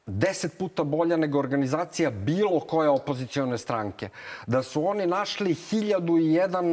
deset 0.10 0.58
puta 0.58 0.84
bolja 0.84 1.18
nego 1.18 1.40
organizacija 1.40 2.12
bilo 2.12 2.60
koje 2.60 2.90
opozicione 2.90 3.58
stranke. 3.58 4.10
Da 4.48 4.64
su 4.64 4.88
oni 4.88 5.06
našli 5.06 5.54
hiljadu 5.54 6.18
i 6.18 6.34
jedan 6.34 6.66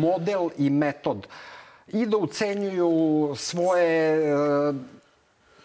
model 0.00 0.48
i 0.58 0.70
metod 0.70 1.26
i 1.88 2.06
da 2.06 2.16
ucenjuju 2.16 3.34
svoje 3.36 4.16
e, 4.16 4.72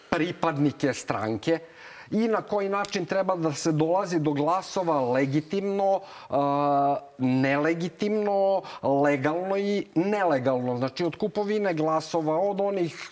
pripadnike 0.09 0.93
stranke 0.93 1.59
i 2.11 2.27
na 2.27 2.41
koji 2.41 2.69
način 2.69 3.05
treba 3.05 3.35
da 3.35 3.53
se 3.53 3.71
dolazi 3.71 4.19
do 4.19 4.31
glasova 4.31 5.11
legitimno, 5.11 6.01
a, 6.29 6.97
nelegitimno, 7.17 8.61
legalno 9.03 9.57
i 9.57 9.85
nelegalno. 9.95 10.77
Znači 10.77 11.05
od 11.05 11.15
kupovine 11.15 11.73
glasova, 11.73 12.39
od 12.39 12.61
onih 12.61 13.09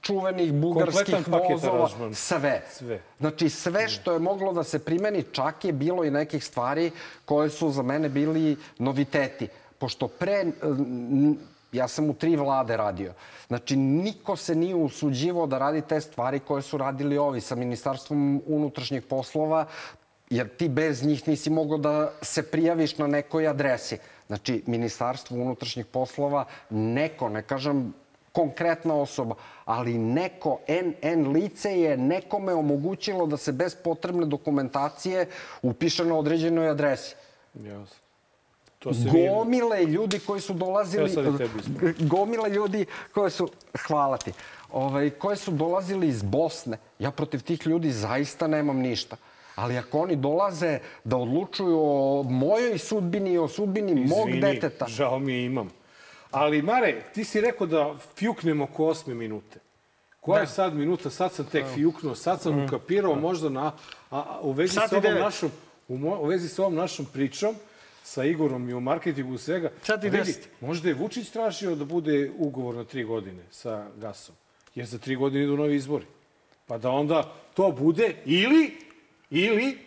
čuvenih 0.00 0.52
bugarskih 0.52 1.28
vozova, 1.28 1.88
sve. 2.14 2.62
Sve. 2.70 3.02
Znači 3.18 3.50
sve 3.50 3.88
što 3.88 4.12
je 4.12 4.18
moglo 4.18 4.52
da 4.52 4.64
se 4.64 4.78
primeni, 4.78 5.24
čak 5.32 5.64
je 5.64 5.72
bilo 5.72 6.04
i 6.04 6.10
nekih 6.10 6.44
stvari 6.44 6.90
koje 7.24 7.50
su 7.50 7.70
za 7.70 7.82
mene 7.82 8.08
bili 8.08 8.56
noviteti. 8.78 9.48
Pošto 9.78 10.08
pre, 10.08 10.44
ja 11.72 11.88
sam 11.88 12.10
u 12.10 12.14
tri 12.14 12.36
vlade 12.36 12.76
radio. 12.76 13.12
Znači 13.46 13.76
niko 13.76 14.36
se 14.36 14.54
nije 14.54 14.74
usuđivao 14.74 15.46
da 15.46 15.58
radi 15.58 15.82
te 15.82 16.00
stvari 16.00 16.40
koje 16.40 16.62
su 16.62 16.78
radili 16.78 17.18
ovi 17.18 17.40
sa 17.40 17.54
Ministarstvom 17.54 18.42
unutrašnjih 18.46 19.02
poslova, 19.02 19.66
jer 20.30 20.48
ti 20.56 20.68
bez 20.68 21.02
njih 21.02 21.28
nisi 21.28 21.50
mogao 21.50 21.78
da 21.78 22.12
se 22.22 22.42
prijaviš 22.50 22.98
na 22.98 23.06
nekoj 23.06 23.48
adresi. 23.48 23.98
Znači, 24.26 24.62
Ministarstvo 24.66 25.36
unutrašnjih 25.36 25.86
poslova, 25.86 26.44
neko, 26.70 27.28
ne 27.28 27.42
kažem 27.42 27.94
konkretna 28.32 28.94
osoba, 28.94 29.34
ali 29.64 29.98
neko, 29.98 30.60
NN 30.68 31.32
lice 31.32 31.80
je 31.80 31.96
nekome 31.96 32.54
omogućilo 32.54 33.26
da 33.26 33.36
se 33.36 33.52
bez 33.52 33.74
potrebne 33.74 34.26
dokumentacije 34.26 35.26
upiše 35.62 36.04
na 36.04 36.18
određenoj 36.18 36.68
adresi. 36.68 37.16
Jasno. 37.54 38.07
To 38.78 38.94
se. 38.94 39.10
Gomile 39.34 39.84
ljudi 39.84 40.18
koji 40.18 40.40
su 40.40 40.54
dolazili... 40.54 41.04
Evo 41.04 41.08
sad 41.08 41.34
i 41.34 41.38
tebi 41.38 41.58
ispod. 41.60 42.08
Gomile 42.08 42.50
ljudi 42.50 42.86
koji 43.14 43.30
su... 43.30 43.48
Hvala 43.86 44.16
ti. 44.16 44.32
Ovaj, 44.72 45.10
koji 45.10 45.36
su 45.36 45.50
dolazili 45.50 46.08
iz 46.08 46.22
Bosne. 46.22 46.78
Ja 46.98 47.10
protiv 47.10 47.42
tih 47.42 47.66
ljudi 47.66 47.92
zaista 47.92 48.46
nemam 48.46 48.76
ništa. 48.76 49.16
Ali 49.54 49.78
ako 49.78 49.98
oni 49.98 50.16
dolaze 50.16 50.78
da 51.04 51.16
odlučuju 51.16 51.78
o 51.80 52.22
mojoj 52.22 52.78
sudbini 52.78 53.32
i 53.32 53.38
o 53.38 53.48
sudbini 53.48 53.94
mog 53.94 54.28
Izvini, 54.28 54.40
deteta... 54.40 54.86
žao 54.88 55.18
mi 55.18 55.32
je, 55.32 55.46
imam. 55.46 55.70
Ali, 56.30 56.62
Mare, 56.62 57.02
ti 57.14 57.24
si 57.24 57.40
rekao 57.40 57.66
da 57.66 57.94
fjuknemo 58.16 58.64
oko 58.64 58.86
osme 58.86 59.14
minute. 59.14 59.60
Koja 60.20 60.40
je 60.40 60.46
sad 60.46 60.74
minuta? 60.74 61.10
Sad 61.10 61.32
sam 61.32 61.44
tek 61.44 61.64
fjuknuo, 61.74 62.14
sad 62.14 62.40
sam 62.42 62.64
ukapirao 62.64 63.14
možda 63.14 63.48
na, 63.48 63.64
a, 63.64 63.72
a, 64.10 64.38
u 64.42 64.52
vezi 64.52 64.74
Sat 64.74 64.92
ovom 64.92 65.14
našom, 65.14 65.50
u, 65.88 65.98
mo, 65.98 66.18
u 66.20 66.26
vezi 66.26 66.48
sa 66.48 66.62
ovom 66.62 66.74
našom 66.74 67.06
pričom, 67.12 67.54
sa 68.08 68.24
Igorom 68.24 68.68
i 68.68 68.74
u 68.74 68.80
marketingu 68.80 69.34
i 69.34 69.38
svega. 69.38 69.70
Sat 69.82 70.04
i 70.04 70.10
vidi, 70.10 70.16
deset. 70.16 70.48
Možda 70.60 70.88
je 70.88 70.94
Vučić 70.94 71.30
tražio 71.30 71.74
da 71.74 71.84
bude 71.84 72.30
ugovor 72.38 72.74
na 72.74 72.84
tri 72.84 73.04
godine 73.04 73.42
sa 73.50 73.86
gasom. 73.96 74.34
Jer 74.74 74.86
za 74.86 74.98
tri 74.98 75.16
godine 75.16 75.44
idu 75.44 75.56
novi 75.56 75.76
izbori. 75.76 76.06
Pa 76.66 76.78
da 76.78 76.90
onda 76.90 77.34
to 77.54 77.72
bude 77.72 78.14
ili 78.24 78.88
Ili 79.30 79.78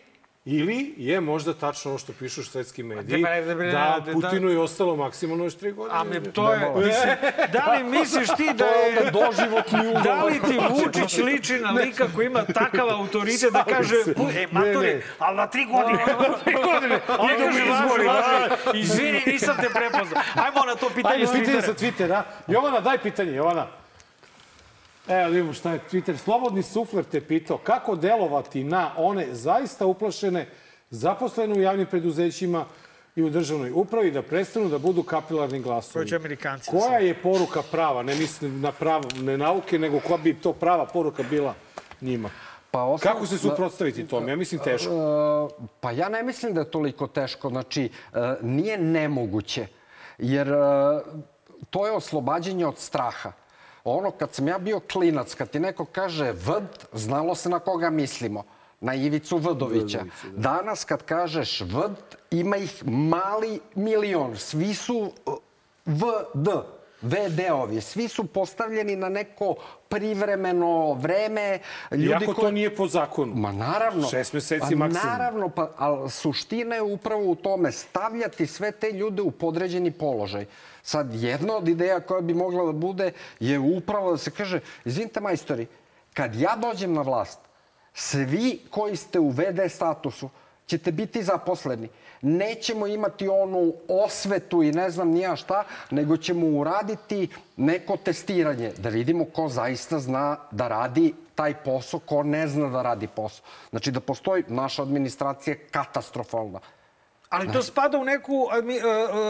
Ili 0.45 0.93
je 0.97 1.21
možda 1.21 1.53
tačno 1.53 1.91
ovo 1.91 1.97
što 1.97 2.13
pišu 2.13 2.43
švedski 2.43 2.83
mediji, 2.83 3.23
Pa 3.23 3.29
ne, 3.29 3.41
ne, 3.41 3.55
ne, 3.55 3.71
da 3.71 3.99
ne, 4.05 4.13
Putinu 4.13 4.49
je 4.49 4.59
ostalo 4.59 4.95
maksimalno 4.95 5.43
još 5.43 5.55
tri 5.55 5.71
godine. 5.71 5.99
A 5.99 6.03
me, 6.03 6.23
to 6.23 6.53
je, 6.53 6.59
mislim, 6.75 7.15
da 7.53 7.71
li 7.71 7.83
misliš 7.83 8.27
ti 8.37 8.49
da 8.55 8.65
je... 8.65 9.11
Doživotni 9.11 9.79
ugovor. 9.79 10.03
Da 10.03 10.23
li 10.23 10.39
ti 10.39 10.59
Vučić 10.69 11.17
liči 11.17 11.53
na 11.53 11.71
lika 11.71 12.07
koji 12.15 12.25
ima 12.25 12.43
takav 12.45 12.89
autoritet 12.89 13.53
da 13.53 13.63
kaže, 13.63 13.95
e, 14.35 14.47
ne. 14.51 15.01
ali 15.19 15.37
na 15.37 15.47
tri 15.47 15.65
godine, 15.65 16.05
na 16.29 16.37
tri 16.43 16.53
godine, 16.53 16.95
mi 17.21 17.45
kaže, 17.45 17.71
važi, 17.71 18.07
važi, 18.07 18.79
izvini, 18.79 19.21
nisam 19.27 19.55
te 19.61 19.69
prepoznao. 19.69 20.23
Ajmo 20.35 20.65
na 20.65 20.75
to 20.75 20.89
pitanje 20.95 21.27
s 21.27 21.31
pitanje 21.31 21.61
sa. 21.61 21.73
Twittera. 21.73 22.21
Jovana, 22.47 22.79
daj 22.79 22.97
pitanje, 22.97 23.31
Jovana. 23.31 23.80
Evo, 25.11 25.21
da 25.21 25.27
vidimo 25.27 25.53
šta 25.53 25.71
je 25.71 25.79
Twitter. 25.91 26.17
Slobodni 26.17 26.63
sufler 26.63 27.03
te 27.05 27.21
pitao 27.21 27.57
kako 27.57 27.95
delovati 27.95 28.63
na 28.63 28.91
one 28.97 29.27
zaista 29.31 29.85
uplašene 29.85 30.47
zaposlene 30.89 31.55
u 31.55 31.61
javnim 31.61 31.85
preduzećima 31.85 32.65
i 33.15 33.23
u 33.23 33.29
državnoj 33.29 33.71
upravi 33.71 34.11
da 34.11 34.21
prestanu 34.21 34.69
da 34.69 34.77
budu 34.79 35.03
kapilarni 35.03 35.59
glasovi. 35.59 36.07
Će 36.07 36.15
Amerikanci 36.15 36.71
Koja 36.71 36.97
je 36.97 37.13
poruka 37.13 37.61
prava? 37.61 38.03
Ne 38.03 38.15
mislim 38.15 38.61
na 38.61 38.71
pravo, 38.71 39.03
ne 39.15 39.37
nauke, 39.37 39.79
nego 39.79 39.99
koja 39.99 40.17
bi 40.17 40.33
to 40.33 40.53
prava 40.53 40.85
poruka 40.85 41.23
bila 41.23 41.53
njima? 42.01 42.29
Pa 42.71 42.79
osnov- 42.79 43.03
Kako 43.03 43.25
se 43.25 43.37
suprotstaviti 43.37 44.07
tome? 44.07 44.31
Ja 44.31 44.35
mislim 44.35 44.61
teško. 44.61 44.91
E, 44.91 45.65
Pa 45.79 45.91
ja 45.91 46.09
ne 46.09 46.23
mislim 46.23 46.53
da 46.53 46.59
je 46.59 46.71
toliko 46.71 47.07
teško. 47.07 47.49
Znači, 47.49 47.83
e, 48.13 48.17
nije 48.41 48.77
nemoguće. 48.77 49.67
Jer 50.17 50.47
e, 50.47 50.53
to 51.69 51.85
je 51.85 51.91
oslobađanje 51.91 52.65
od 52.65 52.77
straha. 52.77 53.31
Ono, 53.83 54.11
kad 54.11 54.33
sam 54.33 54.47
ja 54.47 54.57
bio 54.57 54.79
klinac, 54.79 55.33
kad 55.33 55.49
ti 55.49 55.59
neko 55.59 55.85
kaže 55.85 56.31
vd, 56.31 56.67
znalo 56.93 57.35
se 57.35 57.49
na 57.49 57.59
koga 57.59 57.89
mislimo. 57.89 58.43
Na 58.79 58.95
Ivicu 58.95 59.37
Vdovića. 59.37 60.03
Danas 60.35 60.83
kad 60.83 61.03
kažeš 61.03 61.61
vd, 61.61 61.95
ima 62.31 62.57
ih 62.57 62.83
mali 62.87 63.59
milion. 63.75 64.37
Svi 64.37 64.73
su 64.73 65.11
e, 65.27 65.31
VD. 65.85 66.47
VD-ovi, 67.01 67.81
svi 67.81 68.07
su 68.07 68.25
postavljeni 68.25 68.95
na 68.95 69.09
neko 69.09 69.55
privremeno 69.89 70.93
vreme. 70.93 71.59
Iako 71.97 72.33
to 72.33 72.51
nije 72.51 72.75
po 72.75 72.87
zakonu. 72.87 73.35
Ma 73.35 73.51
naravno. 73.51 74.07
Šest 74.07 74.33
meseci 74.33 74.65
pa, 74.69 74.75
maksimum. 74.75 75.07
Naravno, 75.07 75.49
pa, 75.49 75.71
ali 75.77 76.09
suština 76.09 76.75
je 76.75 76.81
upravo 76.81 77.31
u 77.31 77.35
tome 77.35 77.71
stavljati 77.71 78.47
sve 78.47 78.71
te 78.71 78.91
ljude 78.91 79.21
u 79.21 79.31
podređeni 79.31 79.91
položaj. 79.91 80.45
Sad, 80.83 81.13
jedna 81.13 81.55
od 81.55 81.67
ideja 81.67 81.99
koja 81.99 82.21
bi 82.21 82.33
mogla 82.33 82.65
da 82.65 82.71
bude 82.71 83.11
je 83.39 83.59
upravo 83.59 84.11
da 84.11 84.17
se 84.17 84.31
kaže, 84.31 84.59
izvinite 84.85 85.19
majstori, 85.19 85.67
kad 86.13 86.35
ja 86.35 86.55
dođem 86.55 86.93
na 86.93 87.01
vlast, 87.01 87.39
svi 87.93 88.59
koji 88.69 88.95
ste 88.95 89.19
u 89.19 89.29
VD 89.29 89.69
statusu 89.69 90.29
ćete 90.71 90.91
biti 90.91 91.23
zaposleni. 91.23 91.89
Nećemo 92.21 92.87
imati 92.87 93.27
onu 93.27 93.73
osvetu 93.87 94.63
i 94.63 94.71
ne 94.71 94.89
znam 94.89 95.09
nija 95.11 95.35
šta, 95.35 95.63
nego 95.91 96.17
ćemo 96.17 96.47
uraditi 96.47 97.27
neko 97.57 97.97
testiranje, 97.97 98.71
da 98.77 98.89
vidimo 98.89 99.25
ko 99.25 99.49
zaista 99.49 99.99
zna 99.99 100.37
da 100.51 100.67
radi 100.67 101.13
taj 101.35 101.53
posao, 101.63 101.99
ko 101.99 102.23
ne 102.23 102.47
zna 102.47 102.69
da 102.69 102.81
radi 102.81 103.07
posao. 103.07 103.45
Znači 103.69 103.91
da 103.91 103.99
postoji 103.99 104.43
naša 104.47 104.83
administracija 104.83 105.55
katastrofalna. 105.71 106.59
Ali 107.31 107.51
to 107.51 107.63
spada 107.63 107.97
u 107.97 108.05
neku 108.05 108.47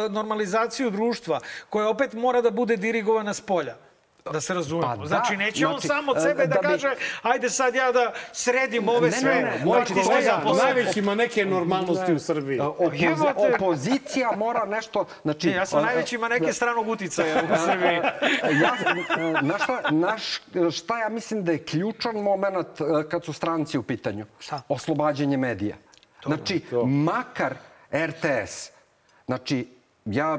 normalizaciju 0.09 0.89
društva 0.89 1.39
koja 1.69 1.89
opet 1.89 2.13
mora 2.13 2.41
da 2.41 2.51
bude 2.51 2.77
dirigovana 2.77 3.33
s 3.33 3.41
polja. 3.41 3.75
Da 4.25 4.41
se 4.41 4.53
razumemo. 4.53 4.87
Pa 4.87 4.95
da, 4.95 5.05
znači, 5.05 5.37
neće 5.37 5.67
on 5.67 5.73
znači, 5.73 5.87
sam 5.87 6.09
od 6.09 6.17
e, 6.17 6.21
sebe 6.21 6.47
da, 6.47 6.53
da 6.53 6.59
bi- 6.59 6.67
kaže 6.67 6.93
ajde 7.21 7.49
sad 7.49 7.75
ja 7.75 7.91
da 7.91 8.13
sredim 8.33 8.89
ove 8.89 9.01
Ne, 9.01 9.11
sve. 9.11 9.35
ne, 9.35 9.41
ne, 9.41 9.65
Moj 9.65 9.85
kolega, 9.85 10.21
zaposleni. 10.23 10.73
najveći 10.73 11.01
neke 11.01 11.45
normalnosti 11.45 12.13
u 12.13 12.19
Srbiji. 12.19 12.59
Opozi 12.59 12.97
Jebote. 12.97 13.55
opozicija 13.55 14.31
mora 14.31 14.65
nešto... 14.65 15.05
Znači, 15.21 15.47
Ne, 15.47 15.53
ja 15.53 15.65
sam 15.65 15.79
a- 15.79 15.81
najveći 15.81 16.17
maneke 16.17 16.53
stranog 16.53 16.87
uticaja 16.87 17.43
u 17.43 17.55
Srbiji. 17.65 17.99
ja, 18.53 18.71
na 19.41 19.57
šta, 19.57 19.81
naš, 19.91 20.23
šta 20.71 20.99
ja 20.99 21.09
mislim 21.09 21.43
da 21.43 21.51
je 21.51 21.63
ključan 21.63 22.15
moment 22.15 22.81
e, 22.81 23.09
kad 23.09 23.25
su 23.25 23.33
stranci 23.33 23.77
u 23.77 23.83
pitanju? 23.83 24.25
Šta? 24.39 24.61
Oslobađanje 24.69 25.37
medija. 25.37 25.75
Znači, 26.25 26.61
makar 26.85 27.55
RTS, 27.93 28.71
znači, 29.25 29.67
ja 30.05 30.37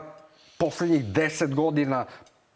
poslednjih 0.58 1.04
deset 1.04 1.54
godina 1.54 2.04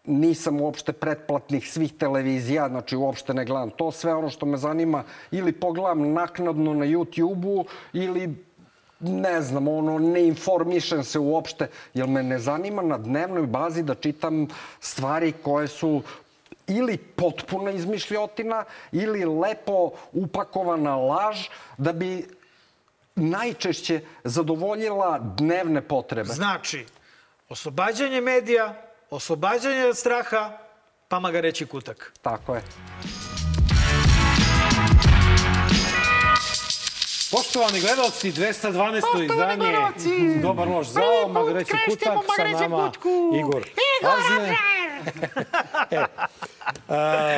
nisam 0.04 0.60
uopšte 0.60 0.92
pretplatnih 0.92 1.72
svih 1.72 1.92
televizija, 1.92 2.68
znači 2.68 2.96
uopšte 2.96 3.34
ne 3.34 3.44
gledam 3.44 3.70
to. 3.70 3.92
Sve 3.92 4.14
ono 4.14 4.30
što 4.30 4.46
me 4.46 4.56
zanima 4.56 5.04
ili 5.30 5.52
pogledam 5.52 6.12
naknadno 6.12 6.74
na 6.74 6.86
YouTube-u 6.86 7.64
ili 7.92 8.34
ne 9.00 9.42
znam, 9.42 9.68
ono, 9.68 9.98
ne 9.98 10.26
informišem 10.26 11.04
se 11.04 11.18
uopšte, 11.18 11.68
jer 11.94 12.08
me 12.08 12.22
ne 12.22 12.38
zanima 12.38 12.82
na 12.82 12.98
dnevnoj 12.98 13.46
bazi 13.46 13.82
da 13.82 13.94
čitam 13.94 14.46
stvari 14.80 15.32
koje 15.32 15.68
su 15.68 16.02
ili 16.66 16.96
potpuna 16.96 17.70
izmišljotina 17.70 18.64
ili 18.92 19.24
lepo 19.24 19.90
upakovana 20.12 20.96
laž 20.96 21.48
da 21.78 21.92
bi 21.92 22.28
najčešće 23.16 24.00
zadovoljila 24.24 25.18
dnevne 25.36 25.80
potrebe. 25.80 26.32
Znači, 26.32 26.86
oslobađanje 27.48 28.20
medija, 28.20 28.82
oslobađanje 29.10 29.86
od 29.86 29.96
straha, 29.96 30.58
pa 31.08 31.20
ma 31.20 31.30
ga 31.30 31.40
reći 31.40 31.66
kutak. 31.66 32.12
Tako 32.22 32.54
je. 32.54 32.62
Poštovani 37.30 37.80
gledalci, 37.80 38.32
212. 38.32 39.24
izdanje 39.24 39.72
Dobar 40.42 40.68
loš 40.68 40.86
zao, 40.86 41.28
Magreći 41.28 41.72
Kutak, 41.88 42.18
sa 42.36 42.44
nama 42.44 42.92
Igor 43.38 43.64
Azne. 44.02 44.56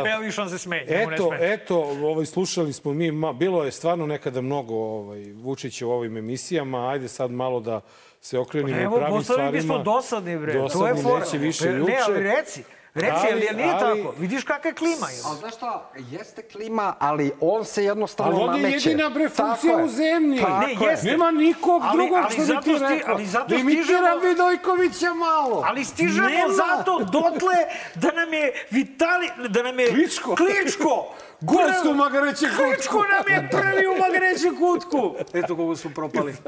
Evo 0.06 0.20
više 0.20 0.40
on 0.40 0.50
se 0.50 0.58
smeje. 0.58 0.84
ne 0.86 1.14
Eto, 1.14 1.30
eto, 1.34 1.76
ovaj, 1.80 2.26
slušali 2.26 2.72
smo 2.72 2.92
mi, 2.92 3.10
ma, 3.10 3.32
bilo 3.32 3.64
je 3.64 3.72
stvarno 3.72 4.06
nekada 4.06 4.40
mnogo 4.40 4.74
ovaj, 4.74 5.32
Vučića 5.34 5.86
u 5.86 5.90
ovim 5.90 6.16
emisijama, 6.16 6.90
ajde 6.90 7.08
sad 7.08 7.30
malo 7.30 7.60
da 7.60 7.80
se 8.20 8.38
okrenimo 8.38 8.80
Evo, 8.80 8.96
pravim 8.96 9.16
postali 9.16 9.24
stvarima. 9.36 9.50
bismo 9.52 9.78
dosadni, 9.78 10.38
bre. 10.38 10.52
to 10.52 10.58
je 10.58 10.62
Dosadni, 10.62 11.02
fora. 11.02 11.18
neće 11.20 11.38
više 11.38 11.70
Ne, 11.70 11.78
juče. 11.78 11.94
ali 12.06 12.22
reci. 12.22 12.62
Reci, 12.98 13.12
ali, 13.24 13.32
Ali- 13.48 13.56
nije 13.56 13.72
ali- 13.72 13.80
tako? 14.02 14.14
Vidiš 14.18 14.44
kakva 14.44 14.68
je 14.68 14.74
klima 14.74 15.08
je. 15.08 15.20
Ali 15.24 15.38
znaš 15.38 15.54
šta, 15.54 15.90
jeste 15.96 16.42
klima, 16.44 16.94
ali 16.98 17.32
on 17.40 17.64
se 17.64 17.84
jednostavno 17.84 18.32
Ali 18.32 18.42
on 18.44 18.56
je 18.56 18.62
nameće. 18.62 18.88
jedina 18.88 19.10
bre 19.10 19.28
funkcija 19.28 19.76
u 19.76 19.88
zemlji. 19.88 20.40
Pa 20.42 20.58
ne, 20.58 20.76
jeste. 20.82 21.06
Nema 21.06 21.30
nikog 21.32 21.82
Ali- 21.84 21.92
drugog 21.94 22.18
ali 22.18 22.32
što 22.34 22.42
bi 22.46 22.62
ti 22.62 22.70
sti- 22.70 22.78
rekao. 22.88 23.08
ali 23.08 23.26
zato 23.26 23.46
da 23.46 23.56
imitiram 23.56 23.84
stižemo- 23.84 24.20
Vidojkovića 24.20 25.14
malo. 25.14 25.62
Ali 25.66 25.84
stižemo 25.84 26.28
Nema. 26.28 26.54
zato 26.54 26.98
dotle 27.00 27.56
da 27.94 28.12
nam 28.12 28.32
je 28.32 28.66
Vitali, 28.70 29.28
da 29.48 29.62
nam 29.62 29.78
je... 29.78 29.88
Kličko. 29.88 30.36
Kličko! 30.36 31.14
Gost 31.42 31.84
u 31.84 31.94
Magarećem 31.94 32.48
kutku. 32.50 32.64
Kličko 32.66 32.98
nam 33.04 33.28
je 33.28 33.48
prvi 33.50 33.86
u 33.86 33.96
Magarećem 33.96 34.56
kutku. 34.56 35.14
Eto 35.34 35.56
kogo 35.56 35.76
su 35.76 35.90
propali. 35.90 36.34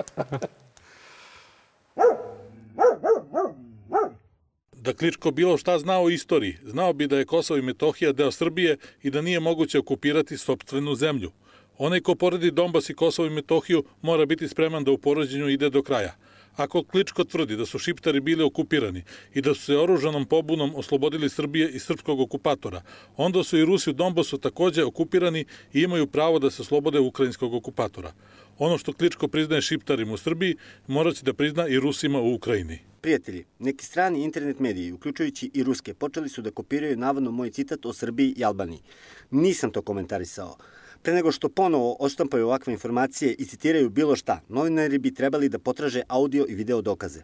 da 4.83 4.93
Kličko 4.93 5.31
bilo 5.31 5.57
šta 5.59 5.79
zna 5.79 6.01
o 6.01 6.11
istoriji. 6.11 6.57
Znao 6.65 6.93
bi 6.93 7.07
da 7.07 7.19
je 7.19 7.25
Kosovo 7.25 7.59
i 7.59 7.63
Metohija 7.63 8.13
deo 8.13 8.31
Srbije 8.31 8.77
i 9.03 9.11
da 9.11 9.23
nije 9.23 9.41
moguće 9.41 9.79
okupirati 9.79 10.39
sopstvenu 10.39 10.95
zemlju. 10.95 11.31
Onaj 11.79 12.01
ko 12.01 12.15
poredi 12.15 12.51
Donbas 12.51 12.91
i 12.91 12.95
Kosovo 12.95 13.27
i 13.27 13.31
Metohiju 13.31 13.85
mora 14.03 14.27
biti 14.27 14.49
spreman 14.49 14.85
da 14.85 14.91
u 14.91 14.99
porođenju 14.99 15.49
ide 15.49 15.71
do 15.71 15.83
kraja. 15.83 16.17
Ako 16.57 16.83
Kličko 16.83 17.25
tvrdi 17.25 17.57
da 17.57 17.67
su 17.67 17.79
šiptari 17.79 18.21
bili 18.21 18.45
okupirani 18.45 19.03
i 19.35 19.41
da 19.41 19.55
su 19.55 19.63
se 19.63 19.77
oružanom 19.77 20.25
pobunom 20.25 20.75
oslobodili 20.75 21.29
Srbije 21.29 21.71
i 21.71 21.79
srpskog 21.79 22.21
okupatora, 22.21 22.83
onda 23.17 23.45
su 23.45 23.59
i 23.59 23.65
Rusi 23.65 23.91
u 23.91 23.93
Donbasu 23.93 24.39
takođe 24.39 24.85
okupirani 24.85 25.45
i 25.73 25.83
imaju 25.83 26.07
pravo 26.07 26.39
da 26.39 26.51
se 26.51 26.63
oslobode 26.63 27.01
ukrajinskog 27.01 27.55
okupatora. 27.55 28.13
Ono 28.59 28.79
što 28.79 28.93
Kličko 28.93 29.29
priznaje 29.29 29.63
šiptarima 29.63 30.13
u 30.13 30.17
Srbiji, 30.17 30.57
moraće 30.87 31.25
da 31.25 31.33
prizna 31.33 31.69
i 31.69 31.81
Rusima 31.81 32.21
u 32.21 32.35
Ukrajini. 32.35 32.90
Prijatelji, 33.01 33.45
neki 33.59 33.85
strani 33.85 34.25
internet 34.25 34.59
mediji, 34.61 34.93
uključujući 34.93 35.51
i 35.55 35.63
ruske, 35.63 35.95
počeli 35.95 36.29
su 36.29 36.43
da 36.43 36.51
kopiraju 36.51 36.97
navodno 36.97 37.31
moj 37.31 37.51
citat 37.51 37.87
o 37.87 37.93
Srbiji 37.93 38.35
i 38.37 38.45
Albaniji. 38.45 38.83
Nisam 39.31 39.71
to 39.71 39.83
komentarisao. 39.83 40.57
Pre 41.03 41.15
nego 41.15 41.33
što 41.33 41.49
ponovo 41.49 41.97
oštampaju 42.01 42.47
ovakve 42.47 42.73
informacije 42.73 43.35
i 43.39 43.45
citiraju 43.47 43.91
bilo 43.91 44.17
šta, 44.17 44.41
novinari 44.49 44.99
bi 44.99 45.15
trebali 45.15 45.49
da 45.49 45.59
potraže 45.59 46.03
audio 46.09 46.47
i 46.49 46.55
video 46.55 46.83
dokaze. 46.83 47.23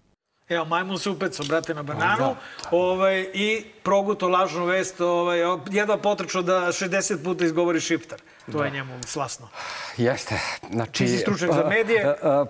Evo, 0.49 0.65
majmun 0.65 0.99
se 0.99 1.11
upeco, 1.11 1.45
brate, 1.49 1.75
na 1.75 1.83
bananu 1.83 2.37
ovaj, 2.71 3.27
i 3.35 3.65
proguto 3.83 4.29
lažnu 4.29 4.65
vest, 4.65 5.01
ovaj, 5.01 5.39
jedva 5.71 5.99
potrčao 5.99 6.43
da 6.43 6.61
60 6.73 7.25
puta 7.25 7.45
izgovori 7.45 7.81
šiptar. 7.81 8.19
To 8.53 8.65
je 8.65 8.71
njemu 8.71 9.01
slasno. 9.07 9.49
Jeste. 9.97 10.35
Znači, 10.73 11.05
Ti 11.05 11.09
si 11.09 11.19
stručnjak 11.19 11.53
za 11.53 11.65
medije. 11.69 12.05
a, 12.05 12.15
a, 12.23 12.47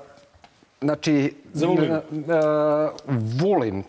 znači, 0.81 1.35
Za 1.53 1.67
Vulin. 3.41 3.83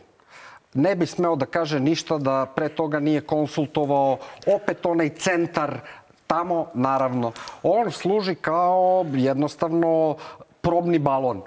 ne 0.74 0.96
bi 0.96 1.06
smeo 1.06 1.36
da 1.36 1.46
kaže 1.46 1.80
ništa 1.80 2.18
da 2.18 2.46
pre 2.56 2.70
toga 2.70 3.00
nije 3.00 3.22
konsultovao 3.22 4.18
opet 4.48 4.86
onaj 4.86 5.10
centar 5.10 5.80
tamo, 6.28 6.68
naravno. 6.74 7.32
On 7.64 7.92
služi 7.92 8.36
kao 8.36 9.06
jednostavno 9.14 10.18
probni 10.62 11.00
balon. 11.00 11.42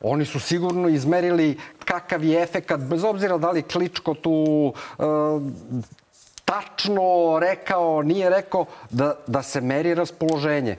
Oni 0.00 0.24
su 0.24 0.40
sigurno 0.40 0.88
izmerili 0.88 1.58
kakav 1.84 2.24
je 2.24 2.42
efekat, 2.42 2.80
bez 2.80 3.04
obzira 3.04 3.38
da 3.38 3.50
li 3.50 3.62
Kličko 3.62 4.14
tu 4.14 4.72
e, 4.98 5.02
tačno 6.44 7.38
rekao, 7.40 8.02
nije 8.02 8.30
rekao, 8.30 8.66
da, 8.90 9.14
da 9.26 9.42
se 9.42 9.60
meri 9.60 9.94
raspoloženje. 9.94 10.76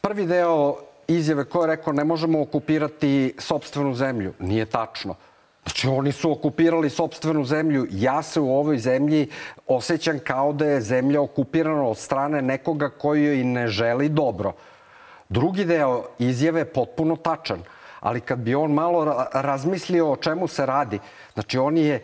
Prvi 0.00 0.26
deo 0.26 0.76
izjave 1.08 1.44
koje 1.44 1.62
je 1.62 1.76
rekao 1.76 1.92
ne 1.92 2.04
možemo 2.04 2.40
okupirati 2.42 3.34
sobstvenu 3.38 3.94
zemlju. 3.94 4.32
Nije 4.38 4.66
tačno. 4.66 5.14
Znači, 5.66 5.88
oni 5.88 6.12
su 6.12 6.32
okupirali 6.32 6.90
sobstvenu 6.90 7.44
zemlju. 7.44 7.86
Ja 7.90 8.22
se 8.22 8.40
u 8.40 8.56
ovoj 8.56 8.78
zemlji 8.78 9.28
osjećam 9.66 10.18
kao 10.18 10.52
da 10.52 10.66
je 10.66 10.80
zemlja 10.80 11.20
okupirana 11.20 11.82
od 11.82 11.98
strane 11.98 12.42
nekoga 12.42 12.88
koji 12.88 13.24
joj 13.24 13.44
ne 13.44 13.68
želi 13.68 14.08
dobro. 14.08 14.52
Drugi 15.28 15.64
deo 15.64 16.04
izjave 16.18 16.60
je 16.60 16.72
potpuno 16.72 17.16
tačan. 17.16 17.62
Ali 18.00 18.20
kad 18.20 18.38
bi 18.38 18.54
on 18.54 18.72
malo 18.72 19.04
ra- 19.04 19.26
razmislio 19.32 20.12
o 20.12 20.16
čemu 20.16 20.48
se 20.48 20.66
radi, 20.66 20.98
znači 21.34 21.58
on 21.58 21.76
je 21.76 21.94
e, 21.94 22.02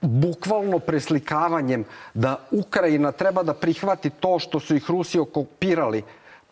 bukvalno 0.00 0.78
preslikavanjem 0.78 1.84
da 2.14 2.36
Ukrajina 2.50 3.12
treba 3.12 3.42
da 3.42 3.54
prihvati 3.54 4.10
to 4.10 4.38
što 4.38 4.60
su 4.60 4.76
ih 4.76 4.90
Rusi 4.90 5.18
okupirali, 5.18 6.02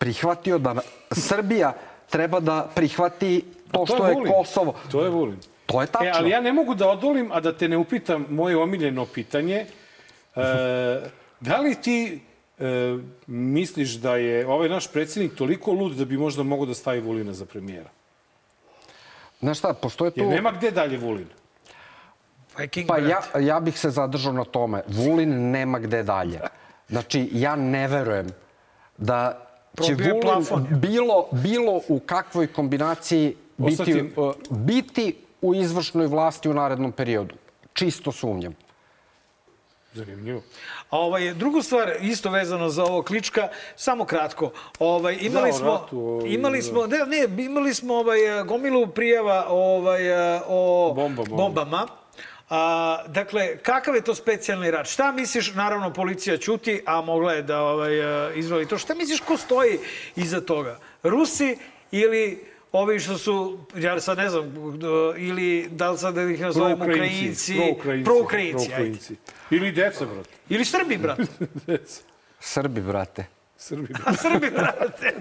prihvatio 0.03 0.57
da 0.57 0.75
Srbija 1.11 1.73
treba 2.09 2.39
da 2.39 2.67
prihvati 2.75 3.43
to, 3.71 3.85
što 3.85 4.07
je 4.07 4.13
Vulin. 4.13 4.33
Kosovo. 4.33 4.75
To 4.91 5.03
je 5.03 5.09
Vulin. 5.09 5.37
To 5.65 5.81
je 5.81 5.87
tačno. 5.87 6.07
E, 6.07 6.11
ali 6.15 6.29
ja 6.29 6.41
ne 6.41 6.53
mogu 6.53 6.75
da 6.75 6.89
odolim, 6.89 7.31
a 7.31 7.39
da 7.39 7.53
te 7.57 7.67
ne 7.67 7.77
upitam 7.77 8.25
moje 8.29 8.57
omiljeno 8.57 9.05
pitanje. 9.05 9.55
E, 9.55 9.69
da 11.39 11.57
li 11.57 11.75
ti 11.75 12.19
e, 12.59 12.97
misliš 13.27 13.93
da 14.03 14.15
je 14.15 14.47
ovaj 14.47 14.69
naš 14.69 14.91
predsjednik 14.91 15.37
toliko 15.37 15.71
lud 15.71 15.95
da 15.95 16.05
bi 16.05 16.17
možda 16.17 16.43
mogao 16.43 16.65
da 16.65 16.73
stavi 16.73 16.99
Vulina 16.99 17.33
za 17.33 17.45
premijera? 17.45 17.89
Znaš 19.39 19.59
šta, 19.59 19.73
postoje 19.73 20.11
tu... 20.11 20.19
Jer 20.19 20.29
nema 20.29 20.51
gde 20.51 20.71
dalje 20.71 20.97
Vulin. 20.97 21.27
Viking, 22.57 22.87
Pa 22.87 22.97
ja, 22.97 23.21
ja 23.39 23.59
bih 23.59 23.79
se 23.79 23.89
zadržao 23.89 24.33
na 24.33 24.43
tome. 24.43 24.83
Vulin 24.87 25.51
nema 25.51 25.79
gde 25.79 26.03
dalje. 26.03 26.39
Znači, 26.89 27.29
ja 27.31 27.55
ne 27.55 27.87
verujem 27.87 28.29
da 28.97 29.42
Probio 29.75 29.97
Vulin 30.05 30.21
plafon. 30.21 30.67
bilo, 30.71 31.27
bilo 31.33 31.81
u 31.87 31.99
kakvoj 31.99 32.47
kombinaciji 32.47 33.35
biti, 33.57 34.03
uh, 34.17 34.33
biti 34.49 35.15
u 35.41 35.55
izvršnoj 35.55 36.07
vlasti 36.07 36.49
u 36.49 36.53
narednom 36.53 36.91
periodu. 36.91 37.35
Čisto 37.73 38.11
sumnjam. 38.11 38.55
Zanimljivo. 39.93 40.41
A 40.89 40.99
ovaj, 40.99 41.33
drugu 41.33 41.61
stvar, 41.61 41.91
isto 42.01 42.29
vezano 42.29 42.69
za 42.69 42.83
ovo 42.83 43.01
klička, 43.01 43.47
samo 43.75 44.05
kratko. 44.05 44.51
Ovaj, 44.79 45.17
imali 45.21 45.51
Da, 45.51 45.57
smo, 45.57 45.67
ratu, 45.67 45.99
o- 45.99 46.25
imali 46.25 46.57
da. 46.57 46.63
smo, 46.63 46.87
ne, 46.87 46.97
ne, 47.27 47.43
imali 47.43 47.73
smo 47.73 47.93
ovaj, 47.93 48.17
gomilu 48.47 48.87
prijava 48.87 49.45
ovaj, 49.49 50.01
o 50.47 50.93
Bombama. 50.95 51.27
bombama. 51.29 51.87
A, 52.49 53.03
dakle, 53.07 53.57
kakav 53.57 53.95
je 53.95 54.01
to 54.01 54.15
specijalni 54.15 54.71
rat? 54.71 54.87
Šta 54.87 55.11
misliš, 55.11 55.53
naravno, 55.53 55.93
policija 55.93 56.37
ćuti, 56.37 56.81
a 56.85 57.01
mogla 57.01 57.33
je 57.33 57.41
da 57.41 57.61
ovaj, 57.61 57.91
izvali 58.35 58.67
to. 58.67 58.77
Šta 58.77 58.95
misliš 58.95 59.19
ko 59.19 59.37
stoji 59.37 59.79
iza 60.15 60.41
toga? 60.41 60.79
Rusi 61.03 61.57
ili 61.91 62.45
ovi 62.71 62.99
što 62.99 63.17
su, 63.17 63.59
ja 63.75 63.99
sad 63.99 64.17
ne 64.17 64.29
znam, 64.29 64.53
ili 65.17 65.67
da 65.71 65.91
li 65.91 65.97
sad 65.97 66.15
da 66.15 66.21
ih 66.21 66.41
nazovem 66.41 66.81
Ukrajinci, 66.81 67.55
Proukrajinci. 67.55 68.05
proukrajinci, 68.05 68.63
ajde. 68.63 68.75
Proukrajinci. 68.75 69.15
Ili 69.49 69.71
deca, 69.71 70.05
brate. 70.05 70.29
Ili 70.49 70.65
Srbi, 70.65 70.97
brate. 70.97 71.23
Deca. 71.67 72.01
Srbi, 72.39 72.81
brate. 72.81 73.25
Srbi. 73.63 73.93
A 74.05 74.13
Srbi, 74.13 74.49
brate. 74.51 75.13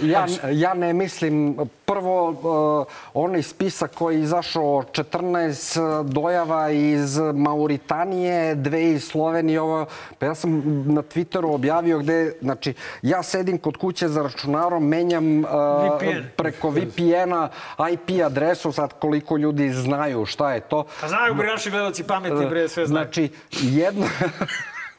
Ja, 0.02 0.26
ja 0.50 0.74
ne 0.74 0.92
mislim, 0.92 1.56
prvo, 1.84 2.28
uh, 2.30 2.86
onaj 3.14 3.42
spisak 3.42 3.94
koji 3.94 4.16
je 4.16 4.22
izašao 4.22 4.84
14 4.92 6.02
dojava 6.02 6.70
iz 6.70 7.18
Mauritanije, 7.34 8.54
dve 8.54 8.90
iz 8.90 9.04
Slovenije, 9.04 9.60
ovo, 9.60 9.86
pa 10.18 10.26
ja 10.26 10.34
sam 10.34 10.50
na 10.86 11.02
Twitteru 11.02 11.54
objavio 11.54 11.98
gde, 11.98 12.32
znači, 12.40 12.74
ja 13.02 13.22
sedim 13.22 13.58
kod 13.58 13.76
kuće 13.76 14.08
za 14.08 14.22
računarom, 14.22 14.88
menjam 14.88 15.38
uh, 15.38 15.44
VPN. 15.44 16.24
preko 16.36 16.70
VPN-a 16.70 17.48
IP 17.92 18.24
adresu, 18.24 18.72
sad 18.72 18.92
koliko 18.98 19.36
ljudi 19.36 19.72
znaju 19.72 20.26
šta 20.26 20.52
je 20.54 20.60
to. 20.60 20.84
A 21.02 21.08
znaju 21.08 21.34
bre 21.34 21.46
naši 21.46 21.70
gledalci 21.70 22.04
pametni, 22.04 22.46
bre, 22.46 22.68
sve 22.68 22.86
znaju. 22.86 23.04
Znači, 23.04 23.28
jedno... 23.52 24.06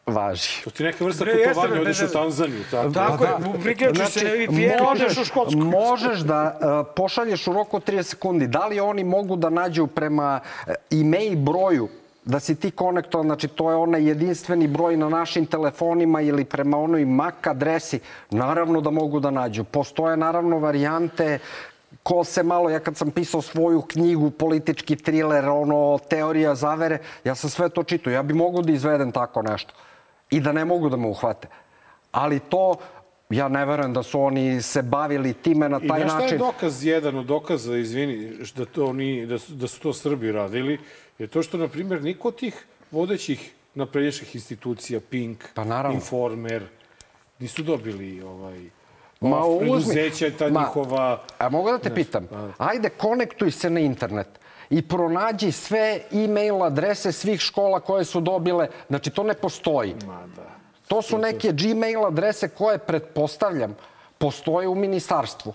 Važi. 0.09 0.63
To 0.65 0.71
ti 0.71 0.83
neka 0.83 1.05
vrsta 1.05 1.25
putovanja, 1.25 1.81
odeš 1.81 2.03
u 2.03 2.13
Tanzaniju. 2.13 2.65
Tako. 2.71 2.91
Tako 2.91 3.25
je, 3.25 3.31
priključiš 3.63 4.09
se 4.09 4.25
na 4.25 4.31
VPN, 4.31 4.85
odeš 4.91 5.19
u 5.19 5.25
Škotsku. 5.25 5.61
Znači, 5.61 5.77
možeš 5.77 6.19
da 6.19 6.59
uh, 6.61 6.93
pošalješ 6.97 7.47
u 7.47 7.53
roku 7.53 7.77
od 7.77 7.85
30 7.85 8.03
sekundi. 8.03 8.47
Da 8.47 8.67
li 8.67 8.81
oni 8.81 9.05
mogu 9.05 9.37
da 9.37 9.51
nađu 9.51 9.87
prema 9.87 10.41
uh, 10.67 10.73
e-mail 10.91 11.37
broju 11.37 11.89
da 12.25 12.41
si 12.41 12.55
ti 12.55 12.71
konektovan, 12.71 13.27
znači 13.27 13.49
to 13.49 13.71
je 13.71 13.77
onaj 13.77 14.09
jedinstveni 14.09 14.67
broj 14.67 14.97
na 14.97 15.09
našim 15.09 15.47
telefonima 15.47 16.21
ili 16.21 16.45
prema 16.45 16.79
onoj 16.79 17.05
MAC 17.05 17.47
adresi, 17.47 18.01
naravno 18.31 18.81
da 18.81 18.91
mogu 18.91 19.21
da 19.21 19.31
nađu. 19.31 19.65
Postoje 19.65 20.17
naravno 20.17 20.59
varijante 20.59 21.39
ko 22.03 22.25
se 22.25 22.43
malo, 22.43 22.71
ja 22.71 22.81
kad 22.81 22.97
sam 22.97 23.11
pisao 23.11 23.43
svoju 23.43 23.83
knjigu, 23.83 24.31
politički 24.31 24.97
thriller, 24.97 25.49
ono, 25.49 25.99
teorija 26.09 26.55
zavere, 26.55 26.99
ja 27.25 27.35
sam 27.35 27.51
sve 27.51 27.69
to 27.69 27.83
čitao. 27.83 28.13
Ja 28.13 28.23
bi 28.23 28.35
mogao 28.35 28.63
da 28.63 28.73
izvedem 28.73 29.13
tako 29.13 29.43
nešto. 29.43 29.75
I 30.31 30.41
da 30.41 30.53
ne 30.53 30.65
mogu 30.65 30.89
da 30.89 30.97
me 30.97 31.07
uhvate. 31.07 31.49
Ali 32.13 32.41
to, 32.41 32.77
ja 33.31 33.49
ne 33.49 33.67
verujem 33.67 33.93
da 33.93 34.03
su 34.03 34.21
oni 34.21 34.63
se 34.63 34.83
bavili 34.83 35.35
time 35.35 35.69
na 35.69 35.81
I 35.85 35.89
taj 35.89 36.01
znaš 36.01 36.11
šta 36.11 36.19
je 36.19 36.23
način. 36.23 36.39
dokaz, 36.39 36.85
jedan 36.85 37.19
od 37.19 37.27
dokaza, 37.27 37.77
izvini, 37.77 38.33
da, 38.57 38.65
to 38.65 38.93
ni, 38.93 39.27
da, 39.27 39.39
su, 39.39 39.53
da 39.53 39.69
su 39.69 39.81
to 39.81 39.93
Srbi 39.93 40.33
radili, 40.33 40.79
je 41.19 41.27
to 41.27 41.43
što, 41.43 41.57
na 41.57 41.69
primjer, 41.69 42.03
niko 42.03 42.29
od 42.29 42.37
tih 42.37 42.67
vodećih 42.91 43.53
naprednjačkih 43.75 44.35
institucija, 44.35 45.01
Pink, 45.11 45.45
Pa 45.55 45.65
naravno. 45.65 45.95
Informer, 45.95 46.67
nisu 47.39 47.63
dobili 47.63 48.23
ovaj, 48.23 48.59
Ma, 49.21 49.43
preduzeća, 49.59 50.31
ta 50.39 50.49
Ma, 50.49 50.61
njihova... 50.61 51.23
A 51.39 51.49
mogu 51.49 51.71
da 51.71 51.79
te 51.79 51.95
pitam? 51.95 52.29
Ajde, 52.59 52.89
konektuj 52.89 53.51
se 53.51 53.71
na 53.71 53.81
internet 53.81 54.29
i 54.71 54.89
pronađi 54.89 55.53
sve 55.53 56.01
e-mail 56.13 56.63
adrese 56.63 57.13
svih 57.13 57.41
škola 57.41 57.81
koje 57.81 58.05
su 58.05 58.21
dobile. 58.21 58.69
Znači, 58.89 59.11
to 59.11 59.23
ne 59.23 59.35
postoji. 59.35 59.95
Ma 60.07 60.27
da. 60.37 60.43
To 60.89 61.03
su 61.03 61.19
neke 61.19 61.53
Gmail 61.53 62.07
adrese 62.07 62.49
koje, 62.49 62.79
pretpostavljam, 62.79 63.77
postoje 64.19 64.69
u 64.69 64.75
ministarstvu. 64.75 65.53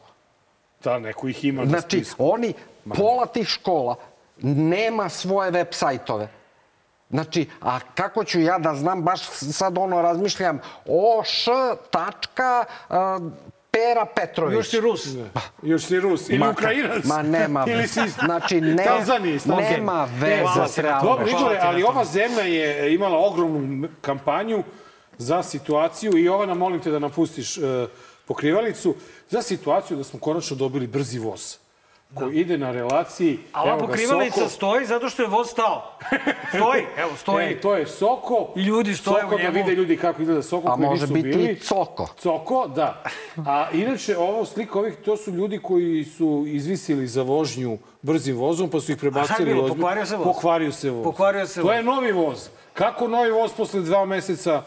Da, 0.83 0.99
neko 0.99 1.27
ih 1.27 1.45
ima 1.45 1.63
na 1.63 1.69
Znači, 1.69 1.97
spisku. 1.97 2.29
oni, 2.29 2.53
pola 2.95 3.25
tih 3.25 3.47
škola 3.47 3.95
nema 4.41 5.09
svoje 5.09 5.51
web 5.51 5.67
sajtove. 5.71 6.27
Znači, 7.09 7.49
a 7.61 7.79
kako 7.95 8.23
ću 8.23 8.39
ja 8.41 8.57
da 8.59 8.75
znam, 8.75 9.01
baš 9.03 9.21
sad 9.29 9.77
ono 9.77 10.01
razmišljam, 10.01 10.59
oš 10.87 11.45
tačka 11.91 12.65
Pera 13.73 14.05
Petrović. 14.05 14.55
Još 14.55 14.69
si 14.69 14.79
Rus. 14.79 15.07
Još 15.61 15.85
si 15.85 15.99
Rus. 15.99 16.29
Ili 16.29 16.39
Ma, 16.39 16.49
Ukrajinac. 16.49 17.05
Ma 17.05 17.21
nema. 17.21 17.65
Ili 17.71 17.87
si 17.87 17.99
Znači, 18.09 18.61
ne, 18.61 18.85
nema 19.71 20.07
veze 20.19 20.67
s 20.67 20.77
realnom. 20.77 21.05
Dobro, 21.07 21.27
Igore, 21.27 21.59
ali 21.61 21.83
ova 21.83 22.05
zemlja 22.05 22.43
je 22.43 22.93
imala 22.93 23.17
ogromnu 23.17 23.87
kampanju 24.01 24.63
za 25.17 25.43
situaciju 25.43 26.17
i 26.17 26.23
Jovana, 26.23 26.53
molim 26.53 26.79
te 26.79 26.91
da 26.91 26.99
napustiš 26.99 27.57
e, 27.57 27.61
pokrivalicu, 28.25 28.95
za 29.29 29.41
situaciju 29.41 29.97
da 29.97 30.03
smo 30.03 30.19
konačno 30.19 30.55
dobili 30.55 30.87
brzi 30.87 31.19
voz 31.19 31.62
koji 32.15 32.35
ide 32.35 32.57
na 32.57 32.71
relaciji 32.71 33.39
A 33.53 33.63
ova 33.63 33.77
pokrivalica 33.77 34.35
Soko. 34.35 34.49
stoji 34.49 34.85
zato 34.85 35.09
što 35.09 35.21
je 35.21 35.27
voz 35.27 35.47
stao. 35.49 35.91
Stoji, 36.49 36.83
evo, 36.97 37.11
stoji. 37.15 37.45
E, 37.47 37.61
to 37.61 37.75
je 37.75 37.87
Soko. 37.87 38.53
I 38.55 38.61
ljudi 38.61 38.95
stoje 38.95 39.21
Soko 39.21 39.35
u 39.35 39.39
njemu. 39.39 39.51
da 39.51 39.59
vide 39.59 39.71
ljudi 39.71 39.97
kako 39.97 40.21
izgleda 40.21 40.41
Soko 40.43 40.67
A 40.67 40.75
koji 40.75 40.85
može 40.85 41.01
nisu 41.01 41.13
biti 41.13 41.27
bili. 41.27 41.43
i 41.45 41.55
Coko. 41.57 42.07
Coko, 42.17 42.67
da. 42.67 43.03
A 43.37 43.67
inače, 43.73 44.17
ovo 44.17 44.45
slika 44.45 44.79
ovih, 44.79 44.95
to 44.95 45.17
su 45.17 45.31
ljudi 45.31 45.59
koji 45.59 46.03
su 46.05 46.43
izvisili 46.47 47.07
za 47.07 47.21
vožnju 47.23 47.77
brzim 48.01 48.37
vozom, 48.37 48.69
pa 48.69 48.79
su 48.79 48.91
ih 48.91 48.97
prebacili. 48.97 49.53
ozbilj- 49.53 49.67
Pokvario 49.69 50.05
se 50.05 50.15
voz? 50.15 50.25
Pokvario 50.25 50.71
se 50.71 50.89
voz. 50.91 51.03
Pokvario 51.03 51.47
se 51.47 51.55
To 51.55 51.67
voz. 51.67 51.75
je 51.75 51.83
novi 51.83 52.11
voz. 52.11 52.49
Kako 52.73 53.07
novi 53.07 53.31
voz 53.31 53.51
posle 53.53 53.81
dva 53.81 54.05
meseca 54.05 54.63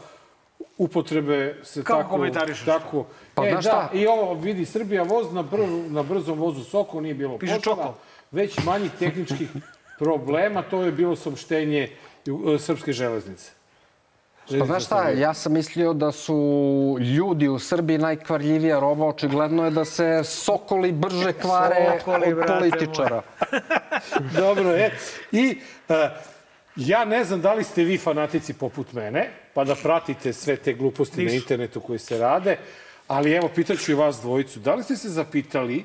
upotrebe 0.79 1.61
se 1.63 1.83
Kako 1.83 1.99
tako... 1.99 2.11
komentarišeš 2.11 2.65
to? 2.91 3.07
Pa 3.37 3.47
e, 3.47 3.51
da, 3.51 3.63
šta? 3.63 3.91
i 3.95 4.07
ovo 4.07 4.35
vidi 4.35 4.65
Srbija 4.65 5.03
voz 5.03 5.33
na, 5.33 5.43
br, 5.43 5.59
na 5.89 6.03
brzom 6.03 6.39
vozu 6.39 6.65
Soko 6.65 7.01
nije 7.01 7.15
bilo 7.15 7.39
Piše 7.39 7.61
Čoko. 7.61 7.95
već 8.31 8.65
manjih 8.65 8.91
tehničkih 8.99 9.49
problema, 9.99 10.63
to 10.63 10.83
je 10.83 10.93
bilo 10.93 11.17
saopštenje 11.17 11.83
e, 11.83 12.59
Srpske 12.59 12.93
železnice. 12.93 13.51
Pa 14.59 14.67
znaš 14.67 14.85
šta, 14.85 15.09
ja 15.09 15.35
sam 15.35 15.53
mislio 15.53 15.93
da 15.93 16.13
su 16.13 16.35
ljudi 17.01 17.49
u 17.49 17.59
Srbiji 17.59 17.99
najkvarljivija 17.99 18.81
roba. 18.81 19.07
Očigledno 19.07 19.65
je 19.65 19.71
da 19.71 19.85
se 19.85 20.21
sokoli 20.25 20.93
brže 20.93 21.33
kvare 21.33 21.99
Sokoli, 21.99 22.33
od 22.33 22.47
političara. 22.47 23.23
Dobro 24.41 24.71
je. 24.71 24.99
I 25.33 25.59
uh, 25.89 25.95
Ja 26.77 27.05
ne 27.05 27.25
znam 27.25 27.41
da 27.41 27.55
li 27.55 27.65
ste 27.65 27.85
vi 27.85 27.99
fanatici 27.99 28.53
poput 28.53 28.93
mene, 28.93 29.31
pa 29.55 29.65
da 29.65 29.75
pratite 29.75 30.33
sve 30.33 30.57
te 30.57 30.73
gluposti 30.73 31.21
na 31.21 31.25
Nisu. 31.25 31.37
internetu 31.37 31.81
koje 31.81 31.99
se 31.99 32.19
rade, 32.19 32.57
ali 33.09 33.33
evo, 33.33 33.49
pitaću 33.49 33.93
i 33.93 33.95
vas 33.95 34.21
dvojicu, 34.21 34.59
da 34.61 34.75
li 34.75 34.83
ste 34.83 34.97
se 34.97 35.09
zapitali 35.09 35.85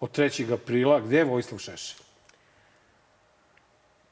od 0.00 0.18
3. 0.18 0.52
aprila 0.52 1.00
gde 1.00 1.16
je 1.16 1.24
Vojislav 1.24 1.58
Šešelj? 1.58 2.02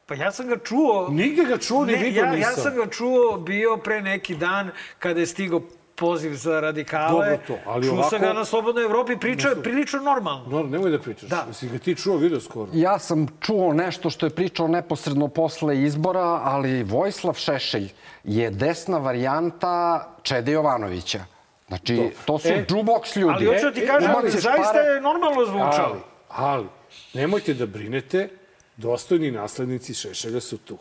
Pa 0.06 0.14
ja 0.14 0.32
sam 0.32 0.46
ga 0.46 0.56
čuo... 0.58 1.08
Nigde 1.10 1.44
ga 1.44 1.58
čuo, 1.58 1.84
ni 1.84 1.92
Ne, 1.92 1.98
vidio 1.98 2.22
ja, 2.22 2.30
nisam. 2.30 2.52
ja 2.52 2.56
sam 2.56 2.76
ga 2.76 2.86
čuo 2.86 3.36
bio 3.38 3.76
pre 3.76 4.02
neki 4.02 4.34
dan 4.36 4.70
kada 4.98 5.20
je 5.20 5.26
stigao 5.26 5.60
poziv 5.94 6.34
za 6.34 6.60
radikale. 6.60 7.10
Dobro 7.12 7.38
to, 7.46 7.58
ali 7.66 7.86
čuo 7.86 7.94
ovako- 7.94 8.10
sam 8.10 8.20
ga 8.20 8.32
na 8.32 8.44
Slobodnoj 8.44 8.84
Evropi, 8.84 9.16
pričao 9.16 9.50
je 9.50 9.62
prilično 9.62 10.00
normalno. 10.00 10.44
No, 10.48 10.62
nemoj 10.62 10.90
da 10.90 10.98
pričaš. 10.98 11.28
Da. 11.28 11.44
Jesi 11.48 11.68
ga 11.68 11.78
ti 11.78 11.94
čuo, 11.94 12.16
video 12.16 12.40
skoro? 12.40 12.70
Ja 12.74 12.98
sam 12.98 13.26
čuo 13.40 13.72
nešto 13.72 14.10
što 14.10 14.26
je 14.26 14.30
pričao 14.30 14.68
neposredno 14.68 15.28
posle 15.28 15.82
izbora, 15.82 16.40
ali 16.44 16.82
Vojislav 16.82 17.34
Šešelj 17.34 17.88
je 18.24 18.50
desna 18.50 18.98
varijanta 18.98 20.06
Čede 20.22 20.52
Jovanovića. 20.52 21.24
Znači, 21.70 22.10
to 22.24 22.38
su 22.38 22.48
E, 22.48 22.64
džuboks 22.68 23.16
ljudi. 23.16 23.34
Ali 23.34 23.46
hoću 23.46 23.64
da 23.64 23.72
ti 23.72 23.80
e, 23.80 23.86
kažem, 23.86 24.10
ubaciš 24.10 24.40
zaista 24.40 24.78
je 24.78 25.00
normalno 25.00 25.46
zvučalo. 25.46 26.00
Ali, 26.28 26.54
ali, 26.54 26.66
nemojte 27.14 27.54
da 27.54 27.66
brinete, 27.66 28.28
dostojni 28.76 29.30
naslednici 29.30 29.94
Šešelja 29.94 30.40
su 30.40 30.58
tu. 30.58 30.78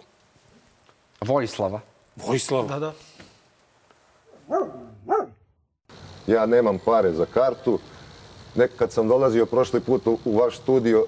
Vojislava. 1.22 1.82
Vojislav, 2.16 2.68
Da, 2.68 2.80
da. 2.80 2.94
Ja 6.28 6.46
nemam 6.46 6.80
pare 6.86 7.12
za 7.12 7.26
kartu. 7.26 7.80
Nek 8.56 8.72
kad 8.76 8.92
sam 8.92 9.08
dolazio 9.08 9.46
prošli 9.46 9.80
put 9.80 10.08
u, 10.08 10.18
u 10.26 10.38
vaš 10.38 10.58
studio, 10.58 11.06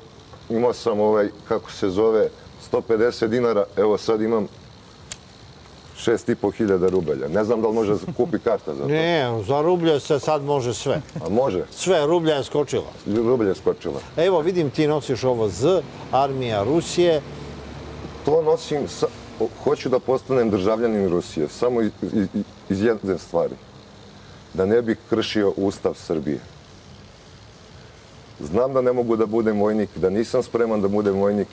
imao 0.49 0.73
sam 0.73 0.99
ovaj, 0.99 1.29
kako 1.47 1.71
se 1.71 1.89
zove, 1.89 2.29
150 2.71 3.27
dinara. 3.27 3.65
Evo 3.77 3.97
sad 3.97 4.21
imam 4.21 4.47
6,5 6.05 6.53
hiljada 6.53 6.89
rubelja. 6.89 7.27
Ne 7.27 7.43
znam 7.43 7.61
da 7.61 7.67
li 7.67 7.73
može 7.73 7.93
kupi 8.17 8.39
karta 8.39 8.73
za 8.75 8.81
to. 8.81 8.87
Ne, 8.87 9.43
za 9.47 9.61
rublje 9.61 9.99
se 9.99 10.19
sad 10.19 10.43
može 10.43 10.73
sve. 10.73 11.01
A 11.25 11.29
može? 11.29 11.63
Sve, 11.71 12.07
rublja 12.07 12.35
je 12.35 12.43
skočila. 12.43 12.91
Rublja 13.07 13.49
je 13.49 13.55
skočila. 13.55 13.99
Evo, 14.17 14.39
vidim 14.39 14.69
ti 14.69 14.87
nosiš 14.87 15.23
ovo 15.23 15.49
Z, 15.49 15.81
armija 16.11 16.63
Rusije. 16.63 17.21
To 18.25 18.41
nosim, 18.41 18.87
sa, 18.87 19.07
hoću 19.63 19.89
da 19.89 19.99
postanem 19.99 20.49
državljanin 20.49 21.09
Rusije, 21.09 21.47
samo 21.47 21.81
iz, 21.81 21.91
iz 22.69 22.83
jedne 22.83 23.17
stvari. 23.17 23.55
Da 24.53 24.65
ne 24.65 24.81
bih 24.81 24.97
kršio 25.09 25.53
Ustav 25.57 25.93
Srbije. 25.93 26.39
Znam 28.39 28.73
da 28.73 28.81
ne 28.81 28.93
mogu 28.93 29.15
da 29.15 29.25
budem 29.25 29.59
vojnik, 29.59 29.89
da 29.95 30.09
nisam 30.09 30.43
spreman 30.43 30.81
da 30.81 30.87
budem 30.87 31.19
vojnik, 31.19 31.47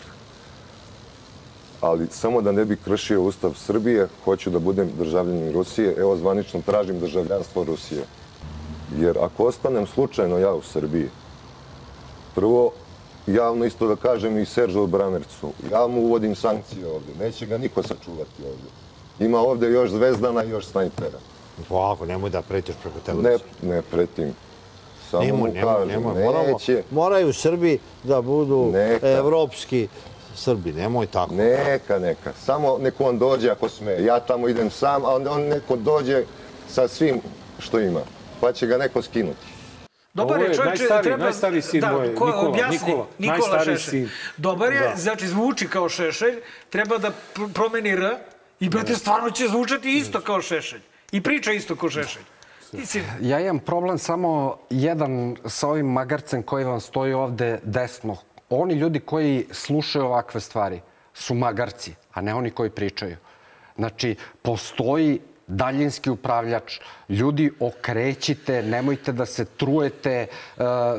ali 1.81 2.07
samo 2.11 2.43
da 2.43 2.53
ne 2.53 2.65
bih 2.65 2.79
kršio 2.85 3.23
Ustav 3.23 3.55
Srbije, 3.57 4.09
hoću 4.25 4.51
da 4.51 4.59
budem 4.59 4.91
državljanin 4.99 5.53
Rusije. 5.53 5.95
Evo, 5.99 6.17
zvanično 6.17 6.61
tražim 6.63 7.01
državljanstvo 7.01 7.65
Rusije. 7.65 8.05
Jer 8.99 9.19
ako 9.19 9.45
ostanem 9.45 9.87
slučajno 9.87 10.39
ja 10.39 10.55
u 10.55 10.63
Srbiji, 10.63 11.09
Prvo, 12.35 12.71
javno 13.27 13.65
isto 13.65 13.87
da 13.87 13.97
kažem 13.97 14.39
i 14.39 14.47
Seržu 14.47 14.87
Bramercu. 14.87 15.51
Ja 15.73 15.87
mu 15.87 16.01
uvodim 16.01 16.35
sankcije 16.35 16.87
ovde. 16.87 17.13
Neće 17.19 17.47
ga 17.47 17.59
niko 17.59 17.83
sačuvati 17.83 18.43
ovde. 18.43 18.69
Ima 19.21 19.39
ovde 19.41 19.69
još 19.69 19.91
zvezdana 19.91 20.45
i 20.45 20.51
još 20.51 20.67
snajpera. 20.67 21.19
Polako, 21.69 22.07
nemoj 22.07 22.31
da 22.31 22.43
pretiš 22.43 22.75
preko 22.83 22.97
Ne, 22.97 23.03
televizije. 23.05 23.39
ne 23.63 23.83
pretim. 23.83 24.35
Samo 25.11 25.23
Nemoj, 25.25 25.39
mu 25.41 25.47
nemoj, 25.47 25.75
kažem, 25.75 25.89
nemoj. 25.89 26.25
Moramo, 26.25 26.49
neće. 26.49 26.83
moraju 26.91 27.33
Srbi 27.33 27.79
da 28.05 28.23
budu 28.23 28.71
Neka. 28.73 29.09
evropski 29.09 29.89
Srbi. 30.39 30.73
Nemoj 30.73 31.07
tako. 31.07 31.35
Neka, 31.35 31.99
neka. 31.99 32.33
Samo 32.35 32.79
neko 32.79 33.05
on 33.05 33.19
dođe 33.19 33.51
ako 33.51 33.69
sme. 33.69 34.03
Ja 34.03 34.21
tamo 34.21 34.49
idem 34.49 34.71
sam, 34.71 35.05
a 35.05 35.09
onda 35.09 35.31
on 35.31 35.43
neko 35.43 35.77
dođe 35.77 36.23
sa 36.69 36.89
svim 36.89 37.21
što 37.59 37.81
ima. 37.81 38.01
Pa 38.41 38.53
će 38.53 38.67
ga 38.67 38.79
neko 38.79 39.03
skinuti. 39.03 39.47
Dobar 40.15 40.41
je 40.41 40.49
je 40.49 40.55
čovječe, 40.55 40.85
treba... 41.03 41.25
najstariji 41.25 41.63
sin 41.63 41.81
da, 41.81 41.93
moje, 41.93 42.15
ko, 42.15 42.27
Nikola, 42.27 42.49
objasni, 42.49 42.79
Nikola, 42.79 43.07
Nikola 43.19 43.39
najstariji 43.39 43.77
Šešelj. 43.77 43.91
sin. 43.91 44.09
Dobar 44.37 44.73
je, 44.73 44.81
Da. 44.81 44.97
znači 44.97 45.27
zvuči 45.29 45.69
kao 45.69 45.89
Šešelj, 45.89 46.41
treba 46.71 46.99
da 46.99 47.13
pr- 47.35 47.53
promeni 47.53 47.91
R 47.91 48.17
i 48.61 48.69
brate, 48.69 48.95
stvarno 48.95 49.31
će 49.31 49.49
zvučati 49.49 49.93
isto 49.93 50.21
kao 50.21 50.43
Šešelj. 50.43 50.81
I 51.13 51.23
priča 51.23 51.53
isto 51.53 51.77
kao 51.77 51.91
Šešelj. 51.91 52.23
Mislim, 52.73 53.05
Ja 53.21 53.41
imam 53.41 53.59
problem 53.59 53.99
samo 53.99 54.57
jedan 54.71 55.37
sa 55.47 55.69
ovim 55.69 55.87
magarcem 55.87 56.43
koji 56.43 56.65
vam 56.65 56.81
stoji 56.81 57.13
ovde 57.13 57.61
desno. 57.63 58.17
Oni 58.51 58.75
ljudi 58.75 59.01
koji 59.01 59.47
slušaju 59.51 60.05
ovakve 60.05 60.41
stvari 60.41 60.81
su 61.15 61.35
magarci, 61.35 61.95
a 62.13 62.21
ne 62.21 62.35
oni 62.35 62.51
koji 62.51 62.71
pričaju. 62.71 63.17
Znači, 63.77 64.17
postoji 64.43 65.21
daljinski 65.49 66.11
upravljač. 66.11 66.81
Ljudi, 67.09 67.51
okrećite, 67.61 68.63
nemojte 68.63 69.13
da 69.13 69.27
se 69.27 69.45
trujete 69.45 70.13
e, 70.13 70.27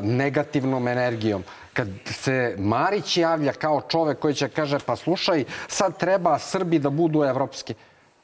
negativnom 0.02 0.88
energijom. 0.88 1.44
Kad 1.72 1.88
se 2.06 2.54
Marić 2.58 3.16
javlja 3.16 3.52
kao 3.52 3.80
čovek 3.88 4.18
koji 4.18 4.34
će 4.34 4.48
kaže 4.48 4.78
pa 4.86 4.96
slušaj, 4.96 5.44
sad 5.68 5.98
treba 5.98 6.38
Srbi 6.38 6.78
da 6.78 6.90
budu 6.90 7.22
evropski. 7.24 7.74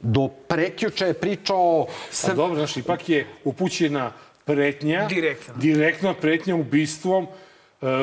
Do 0.01 0.29
prekjuče 0.29 1.07
je 1.07 1.15
pričao... 1.15 1.83
A 1.83 2.13
Sr... 2.13 2.35
dobro, 2.35 2.57
znaš, 2.57 2.77
ipak 2.77 3.09
je 3.09 3.27
upućena 3.45 4.13
pretnja, 4.45 5.07
Direktno. 5.07 5.55
direktna 5.57 6.15
pretnja 6.15 6.55
ubistvom 6.55 7.27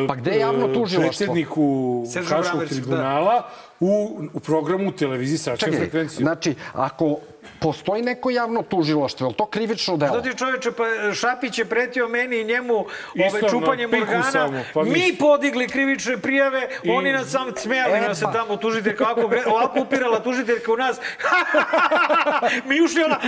Pa 0.08 0.16
gde 0.16 0.32
je 0.32 0.40
javno 0.40 0.68
e, 0.68 0.74
tužilaštvo? 0.74 1.02
Predsedniku 1.02 2.04
Seržu 2.14 2.30
Haškog 2.30 2.60
da. 2.60 2.66
tribunala 2.68 3.50
u, 3.80 4.20
u 4.34 4.40
programu 4.40 4.92
televizije 4.92 5.38
sa 5.38 5.56
Čekaj, 5.56 5.80
frekvenciju. 5.80 6.24
znači, 6.24 6.56
ako 6.74 7.18
postoji 7.60 8.02
neko 8.02 8.30
javno 8.30 8.62
tužilaštvo, 8.64 9.26
je 9.26 9.30
li 9.30 9.36
to 9.36 9.46
krivično 9.46 9.98
delo? 9.98 10.12
Što 10.12 10.22
ti 10.22 10.38
čoveče, 10.38 10.72
pa 10.72 10.84
Šapić 11.14 11.60
je 11.60 11.66
pretio 11.66 12.08
meni 12.08 12.38
i 12.38 12.46
njemu 12.46 12.74
ove, 12.76 12.88
Isto 13.28 13.50
čupanjem 13.50 13.92
organa. 13.94 14.24
samo, 14.24 14.64
pa 14.74 14.84
mi 14.84 14.90
mi- 14.92 15.16
podigli 15.16 15.68
krivične 15.68 16.18
prijave, 16.18 16.68
I- 16.84 16.92
oni 16.92 17.12
nas 17.12 17.28
sam 17.28 17.48
smijali, 17.56 17.94
E, 17.94 18.02
nas 18.02 18.20
se 18.20 18.26
pa. 18.26 18.32
tamo 18.34 18.58
tužiteljka 18.58 19.04
ovako, 19.06 19.22
gre- 19.24 19.48
ovako 19.48 19.80
upirala 19.82 20.20
tužiteljka 20.20 20.74
u 20.74 20.78
nas. 20.78 20.98
mi 22.66 22.82
ušli 22.82 23.04
ona, 23.04 23.20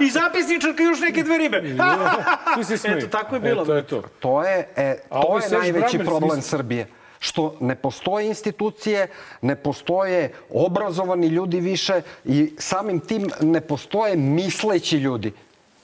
i 0.00 0.10
zapisničarka 0.10 0.82
još 0.82 1.00
neke 1.00 1.22
dve 1.22 1.38
ribe. 1.38 1.62
Ti 2.56 2.64
se 2.64 2.76
smeji. 2.78 2.98
Eto, 2.98 3.06
tako 3.08 3.34
je 3.36 3.40
bilo. 3.40 3.62
E, 3.62 3.66
to 3.66 3.74
je 3.74 3.82
to. 3.84 4.02
To 4.18 4.42
je, 4.42 4.68
e, 4.76 4.98
to 5.12 5.38
je 5.38 5.58
najveći 5.58 5.98
problem. 5.98 6.42
Srbije. 6.42 6.86
Što 7.18 7.56
ne 7.60 7.74
postoje 7.74 8.26
institucije, 8.26 9.08
ne 9.42 9.56
postoje 9.56 10.32
obrazovani 10.50 11.26
ljudi 11.26 11.60
više 11.60 12.02
i 12.24 12.52
samim 12.58 13.00
tim 13.00 13.30
ne 13.40 13.60
postoje 13.60 14.16
misleći 14.16 14.96
ljudi. 14.96 15.32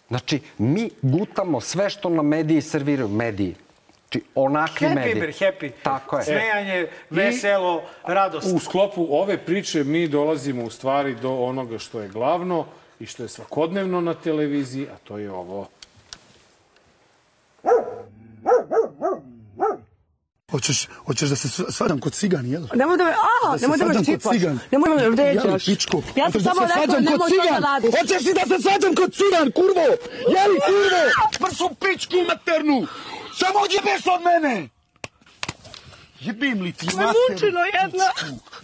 Znači, 0.09 0.41
mi 0.59 0.91
gutamo 1.03 1.61
sve 1.61 1.91
što 1.91 2.09
nam 2.09 2.27
mediji 2.27 2.61
serviraju. 2.61 3.09
Mediji. 3.09 3.55
Znači, 4.01 4.23
onakvi 4.35 4.87
Happy, 4.87 4.95
mediji. 4.95 5.21
ber, 5.21 5.31
happy. 5.31 5.71
Tako 5.83 6.19
je. 6.19 6.25
Smejanje, 6.25 6.87
veselo, 7.11 7.83
radost. 8.05 8.47
U 8.55 8.59
sklopu 8.59 9.07
ove 9.11 9.39
priče 9.39 9.85
mi 9.85 10.09
dolazimo 10.09 10.65
u 10.65 10.71
stvari 10.71 11.15
do 11.15 11.35
onoga 11.35 11.79
što 11.79 12.01
je 12.01 12.09
glavno 12.09 12.67
i 13.01 13.07
što 13.07 13.23
je 13.23 13.29
svakodnevno 13.29 14.01
na 14.01 14.15
televiziji, 14.15 14.87
a 14.95 14.97
to 15.05 15.19
je 15.19 15.33
ovo. 15.33 15.69
Hoćeš, 20.55 20.79
hoćeš 21.07 21.29
da 21.29 21.37
se 21.37 21.49
sv- 21.49 21.71
svađam 21.71 21.99
kod 22.01 22.13
cigani, 22.13 22.51
jel? 22.51 22.63
Nemoj 22.75 22.97
da 22.97 23.05
me, 23.05 23.11
a, 23.11 23.51
Da 23.53 23.59
se 23.59 23.63
nemoj 23.63 23.79
da 23.79 23.85
me 23.85 23.95
svađam 23.95 24.05
kod 24.05 24.15
čipaš. 24.15 24.33
cigan. 24.33 24.59
Nemoj 24.71 24.89
da 24.89 24.95
me 24.95 25.09
vređaš. 25.11 25.65
pičku? 25.65 26.03
Ja 26.17 26.25
sam 26.25 26.33
Hoćeš 26.33 26.43
da 26.43 26.51
samo 26.51 26.61
se 26.61 26.67
rekla, 26.67 26.77
svađam 26.77 27.03
kod 27.03 27.13
nemoj 27.13 27.31
to 27.31 27.53
da 27.53 27.59
radiš. 27.69 27.91
Hoćeš 27.97 28.23
li 28.27 28.33
da 28.35 28.45
se 28.51 28.63
svađam 28.63 28.95
kod 28.95 29.11
cigan, 29.13 29.47
kurvo? 29.53 29.85
Jeli, 30.37 30.57
kurvo? 30.69 31.01
Prsu 31.41 31.67
pičku 31.83 32.17
maternu! 32.29 32.79
Samo 33.41 33.59
odjebeš 33.59 34.03
od 34.07 34.21
mene! 34.23 34.55
Jebim 36.25 36.63
li 36.63 36.73
ti 36.73 36.87
mater? 36.87 37.05
Majmunčino 37.07 37.61
jedna. 37.81 38.09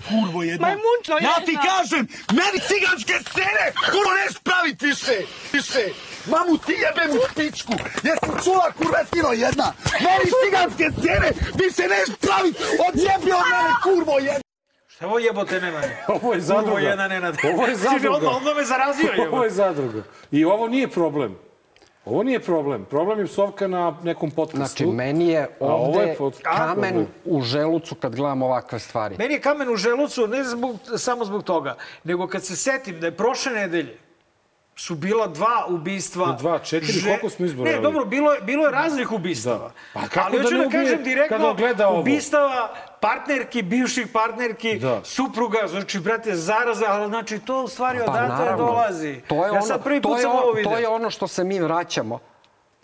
Kurvo 0.09 0.43
jedna. 0.43 0.67
Majmunčino 0.67 1.17
Ja 1.29 1.37
ti 1.47 1.53
jedna. 1.53 1.63
kažem, 1.71 2.03
meni 2.39 2.59
ciganske 2.69 3.15
scene, 3.27 3.65
kurvo 3.93 4.13
neš 4.21 4.35
pravit 4.49 4.83
više, 4.83 5.17
više. 5.53 5.83
Mamu 6.31 6.59
ti 6.67 6.75
jebem 6.85 7.11
u 7.17 7.21
pičku. 7.37 7.73
Jesi 8.07 8.45
čula 8.45 8.73
kurvetino 8.79 9.33
jedna? 9.33 9.73
Meni 10.07 10.27
ciganske 10.41 10.87
scene 10.99 11.29
više 11.63 11.85
neš 11.93 12.09
pravit. 12.25 12.57
Odjebi 12.89 13.31
od 13.41 13.45
mene, 13.53 13.71
kurvo 13.85 14.19
jedna. 14.19 14.47
Šta 14.89 15.07
ovo 15.07 15.19
jebote 15.19 15.61
Nenade? 15.61 16.05
Ovo 16.09 16.35
je 16.35 16.41
zadruga. 16.41 16.71
Kurvo 16.71 16.79
jedna 16.79 17.09
Nenade. 17.09 17.39
Ovo 17.55 17.67
je 17.67 17.77
zadruga. 17.77 18.29
Odmah, 18.31 18.57
me 18.57 18.65
zarazio 18.65 19.09
Ovo 19.33 19.45
je 19.45 19.51
zadruga. 19.51 20.03
I 20.31 20.45
ovo 20.45 20.69
nije 20.69 20.91
problem. 20.91 21.50
Ovo 22.11 22.23
nije 22.23 22.41
problem. 22.41 22.85
Problem 22.85 23.19
je 23.19 23.27
psovka 23.27 23.67
na 23.67 23.97
nekom 24.03 24.31
podcastu. 24.31 24.57
Znači, 24.77 24.87
meni 24.87 25.29
je 25.29 25.49
ovde 25.61 25.99
je 26.01 26.15
pod- 26.15 26.41
kamen 26.43 27.07
u 27.25 27.43
želucu 27.43 27.95
kad 27.95 28.17
gledam 28.17 28.43
ovakve 28.43 28.79
stvari. 28.79 29.17
Meni 29.19 29.35
je 29.35 29.41
kamen 29.41 29.69
u 29.69 29.77
želucu 29.77 30.27
ne 30.27 30.45
zbog, 30.45 30.77
samo 30.97 31.25
zbog 31.25 31.43
toga, 31.43 31.77
nego 32.05 32.27
kad 32.27 32.45
se 32.45 32.57
setim 32.57 33.01
da 33.01 33.07
je 33.07 33.17
prošle 33.17 33.53
nedelje 33.53 33.99
su 34.81 34.95
bila 34.95 35.27
dva 35.27 35.67
ubistva. 35.69 36.37
Dva, 36.39 36.59
četiri, 36.59 37.03
koliko 37.05 37.31
smo 37.31 37.47
izbrojali? 37.47 37.77
Ne, 37.77 37.83
dobro, 37.83 38.05
bilo 38.05 38.33
je, 38.33 38.41
bilo 38.41 38.65
je 38.65 38.71
raznih 38.71 39.13
ubistava. 39.13 39.69
Da. 39.69 39.73
Pa 39.93 40.09
kako 40.09 40.27
Ali 40.27 40.37
da 40.37 40.43
hoću 40.43 40.57
da, 40.57 40.67
ubije 40.67 40.83
kažem 40.83 40.99
kada 40.99 41.11
direktno, 41.11 41.55
gleda 41.55 41.89
ovo? 41.89 42.01
ubistava 42.01 42.75
partnerki, 43.01 43.63
bivših 43.63 44.07
partnerki, 44.13 44.79
Da. 44.79 45.01
supruga, 45.05 45.59
znači, 45.69 46.01
brate, 46.01 46.35
zaraza, 46.35 46.85
ali 46.89 47.09
znači, 47.09 47.39
to 47.39 47.63
u 47.63 47.69
stvari 47.69 47.99
Pa 47.99 48.05
odatle 48.05 48.29
naravno, 48.29 48.67
dolazi. 48.67 49.21
To 49.29 49.35
je 49.35 49.49
ja 49.49 49.53
ono, 49.53 49.63
sad 49.63 49.85
prvi 49.85 50.01
to 50.01 50.09
put 50.09 50.21
sam 50.21 50.31
ovo 50.31 50.53
vidio. 50.53 50.71
To 50.71 50.79
je 50.79 50.89
ono 50.89 51.11
što 51.11 51.29
se 51.29 51.45
mi 51.45 51.59
vraćamo. 51.59 52.19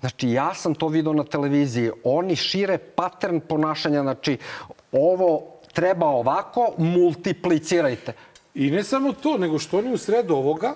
Znači, 0.00 0.30
ja 0.30 0.54
sam 0.54 0.74
to 0.74 0.88
video 0.88 1.12
na 1.12 1.24
televiziji. 1.24 1.90
Oni 2.04 2.36
šire 2.36 2.78
pattern 2.78 3.40
ponašanja. 3.40 4.02
Znači, 4.02 4.38
ovo 4.92 5.40
treba 5.72 6.06
ovako, 6.06 6.72
multiplicirajte. 6.78 8.12
I 8.54 8.70
ne 8.70 8.84
samo 8.84 9.12
to, 9.12 9.38
nego 9.38 9.58
što 9.58 9.78
oni 9.78 9.92
u 9.92 9.98
sredu 9.98 10.34
ovoga 10.34 10.74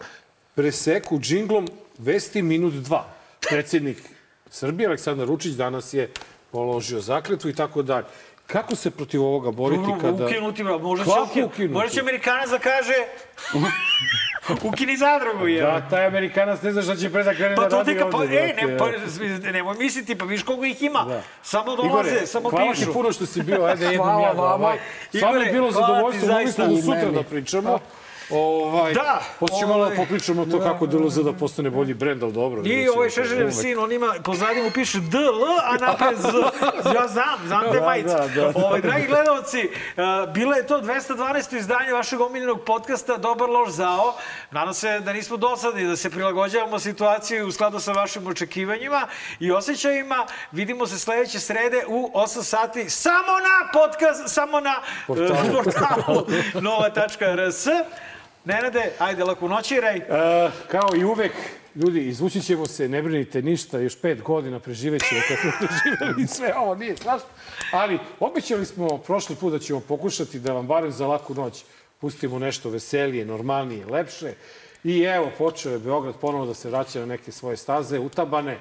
preseku 0.55 1.19
džinglom 1.21 1.69
vesti 1.99 2.43
minut 2.43 2.75
dva. 2.75 3.05
Predsjednik 3.51 3.99
Srbije, 4.51 4.87
Aleksandar 4.87 5.29
Vučić, 5.29 5.53
danas 5.53 5.95
je 5.95 6.11
položio 6.51 7.01
zakletvu 7.01 7.51
i 7.51 7.55
tako 7.55 7.83
dalje. 7.83 8.07
Kako 8.47 8.77
se 8.77 8.91
protiv 8.91 9.23
ovoga 9.23 9.51
boriti 9.51 9.83
Dobro, 9.83 10.01
kada... 10.01 10.27
ukinuti, 10.27 10.65
bro. 10.65 10.79
Možda 10.79 11.05
će, 11.05 11.11
Kako 11.11 11.23
ukinuti? 11.23 11.53
ukinuti? 11.53 11.75
Možda 11.75 11.89
će 11.89 12.01
Amerikanac 12.01 12.51
da 12.51 12.59
kaže 12.59 12.95
ukini 14.69 14.97
zadrugu, 14.97 15.47
je. 15.49 15.63
Da, 15.63 15.87
taj 15.91 16.07
Amerikanac 16.07 16.63
ne 16.63 16.73
zna 16.73 16.83
šta 16.83 16.97
će 16.97 17.11
pre 17.11 17.23
da 17.25 17.35
krene 17.35 17.57
Pa 17.57 17.69
da 17.69 17.77
radi 17.77 17.95
ka, 17.95 18.09
pa, 18.11 18.17
ovde. 18.17 18.37
e, 18.37 18.55
ne, 18.57 18.79
pa, 18.79 18.87
nemoj 19.53 19.77
misliti, 19.77 20.15
pa 20.15 20.25
viš 20.25 20.43
koliko 20.43 20.65
ih 20.65 20.83
ima. 20.83 21.05
Da. 21.05 21.23
Samo 21.43 21.77
dolaze, 21.77 22.11
Igore, 22.11 22.27
samo 22.27 22.51
hvala 22.51 22.73
pišu. 22.73 22.87
ti 22.87 22.93
puno 22.93 23.13
što 23.13 23.27
si 23.27 23.43
bio, 23.43 23.65
ajde 23.65 23.85
jednom 23.85 24.07
Hvala 24.07 24.27
ja 24.27 24.35
da 24.35 24.41
vama. 24.41 24.55
ovaj. 24.55 24.79
Stvarno 25.15 25.41
je 25.41 25.53
bilo 25.53 25.73
hvala 25.73 25.87
zadovoljstvo, 25.87 26.29
mogli 26.29 26.53
smo 26.53 26.67
do 26.67 26.77
sutra 26.77 27.11
da 27.11 27.23
pričamo. 27.23 27.79
Ovaj, 28.31 28.95
Da, 28.95 29.23
Poslije 29.41 29.67
malo 29.67 29.89
da 29.89 29.97
popričamo 29.97 30.47
to 30.47 30.61
kako 30.61 30.87
DLZ 30.87 31.17
da 31.17 31.33
postane 31.33 31.71
bolji 31.71 31.95
brend, 31.95 32.23
ali 32.23 32.33
dobro. 32.33 32.63
I 32.65 32.89
ovaj 32.89 33.11
Šešeljev 33.11 33.51
sin, 33.51 33.79
on 33.79 33.93
ima, 33.93 34.15
pozadnji 34.25 34.63
mu 34.63 34.71
piše 34.71 34.99
DL, 35.01 35.19
a 35.65 35.77
napred 35.77 36.19
Z. 36.19 36.27
Ja 36.95 37.09
znam, 37.09 37.39
znam 37.47 37.63
te 37.63 37.79
Da, 37.79 37.87
majice. 37.87 38.09
da, 38.09 38.29
da, 38.29 38.53
da. 38.53 38.53
Ovaj, 38.57 38.81
dragi 38.81 39.07
gledalci, 39.07 39.69
uh, 39.97 40.33
bilo 40.33 40.55
je 40.55 40.67
to 40.67 40.81
212. 40.81 41.57
izdanje 41.57 41.93
vašeg 41.93 42.21
omiljenog 42.21 42.61
podcasta 42.61 43.17
Dobar 43.17 43.49
loš 43.51 43.71
zao. 43.71 44.15
Nadam 44.51 44.75
se 44.75 45.01
da 45.01 45.13
nismo 45.13 45.37
dosadni, 45.37 45.85
da 45.85 45.97
se 45.97 46.11
prilagođavamo 46.11 46.79
situaciji 46.79 47.43
u 47.43 47.53
skladu 47.53 47.81
sa 47.81 47.93
vašim 47.93 48.27
očekivanjima 48.27 49.07
i 49.41 49.53
osjećajima. 49.53 50.27
Vidimo 50.53 50.87
se 50.87 50.99
sledeće 50.99 51.41
srede 51.41 51.85
u 51.89 52.11
8 52.15 52.43
sati 52.43 52.91
samo 52.91 53.17
na 53.41 53.81
podcast, 53.81 54.35
samo 54.35 54.61
na 54.61 54.75
Portalu. 55.07 55.29
uh, 55.49 55.65
portalu 55.65 56.27
nova.rs. 56.61 57.67
Nenade, 58.45 58.93
ajde, 58.99 59.25
laku 59.25 59.49
noći, 59.49 59.81
Rej. 59.81 59.97
E, 59.97 60.51
kao 60.69 60.89
i 60.97 61.05
uvek, 61.05 61.33
ljudi, 61.75 62.09
izvući 62.09 62.41
ćemo 62.41 62.67
se, 62.67 62.89
ne 62.89 63.03
brinite 63.03 63.43
ništa, 63.43 63.79
još 63.79 64.01
pet 64.01 64.23
godina 64.23 64.61
preživet 64.61 65.03
ćemo 65.09 65.21
kad 65.29 65.39
smo 65.39 65.51
preživeli 65.61 66.27
sve 66.27 66.55
ovo, 66.57 66.75
nije 66.75 66.97
strašno. 66.97 67.29
Ali 67.73 67.99
obećali 68.21 68.67
smo 68.67 68.99
prošli 68.99 69.37
put 69.37 69.53
da 69.53 69.59
ćemo 69.59 69.81
pokušati 69.81 70.41
da 70.41 70.53
vam 70.53 70.67
barem 70.67 70.93
za 70.93 71.07
laku 71.07 71.35
noć 71.35 71.65
pustimo 72.01 72.39
nešto 72.39 72.71
veselije, 72.71 73.25
normalnije, 73.25 73.87
lepše. 73.87 74.33
I 74.85 75.01
evo, 75.03 75.31
počeo 75.39 75.73
je 75.73 75.79
Beograd 75.79 76.15
ponovo 76.21 76.47
da 76.47 76.55
se 76.55 76.71
vraća 76.71 77.01
na 77.01 77.07
neke 77.07 77.33
svoje 77.33 77.57
staze, 77.57 77.99
utabane. 77.99 78.59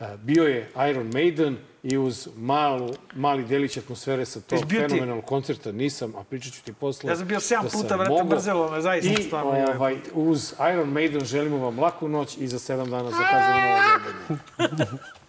E, 0.00 0.06
Bio 0.16 0.44
je 0.44 0.68
Iron 0.90 1.10
Maiden 1.14 1.56
i 1.82 1.98
uz 1.98 2.28
malu, 2.36 2.94
mali 3.14 3.44
delić 3.44 3.76
atmosfere 3.76 4.24
sa 4.24 4.40
tog 4.40 4.60
fenomenalnog 4.70 5.24
koncerta 5.24 5.72
nisam, 5.72 6.14
a 6.16 6.24
pričat 6.24 6.52
ću 6.52 6.62
ti 6.62 6.72
posle. 6.72 7.10
Ja 7.10 7.16
sam 7.16 7.28
bio 7.28 7.40
sedam 7.40 7.64
da 7.64 7.70
sam 7.70 7.82
puta, 7.82 7.96
brate, 7.96 8.10
mogao. 8.10 8.36
mrzelo 8.36 8.70
me, 8.70 8.80
zaista, 8.80 9.20
I 9.20 9.22
stvarno, 9.22 9.58
joj. 9.58 9.76
ovaj, 9.76 9.96
uz 10.14 10.54
Iron 10.72 10.88
Maiden 10.88 11.24
želimo 11.24 11.56
vam 11.56 11.80
laku 11.80 12.08
noć 12.08 12.36
i 12.36 12.48
za 12.48 12.58
sedam 12.58 12.90
dana 12.90 13.10
zakazujemo 13.10 13.68
novo 13.68 13.80
zabavljenje. 14.58 14.98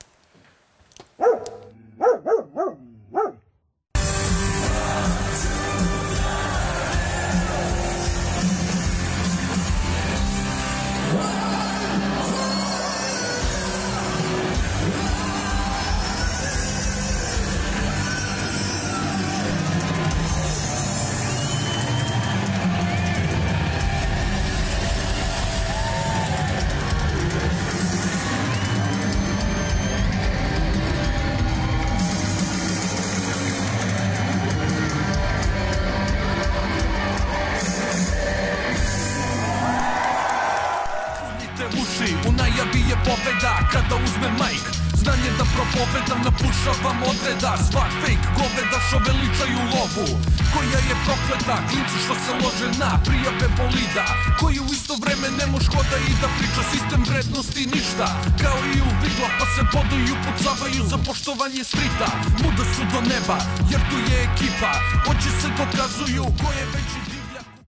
Neba, 63.24 63.38
jer 63.70 63.80
tu 63.90 63.96
je 64.12 64.24
ekipa. 64.24 64.72
Oči 65.12 65.30
se 65.42 65.48
dokazuju 65.58 66.24
ko 66.24 66.52
je 66.52 66.66
veći 66.66 67.03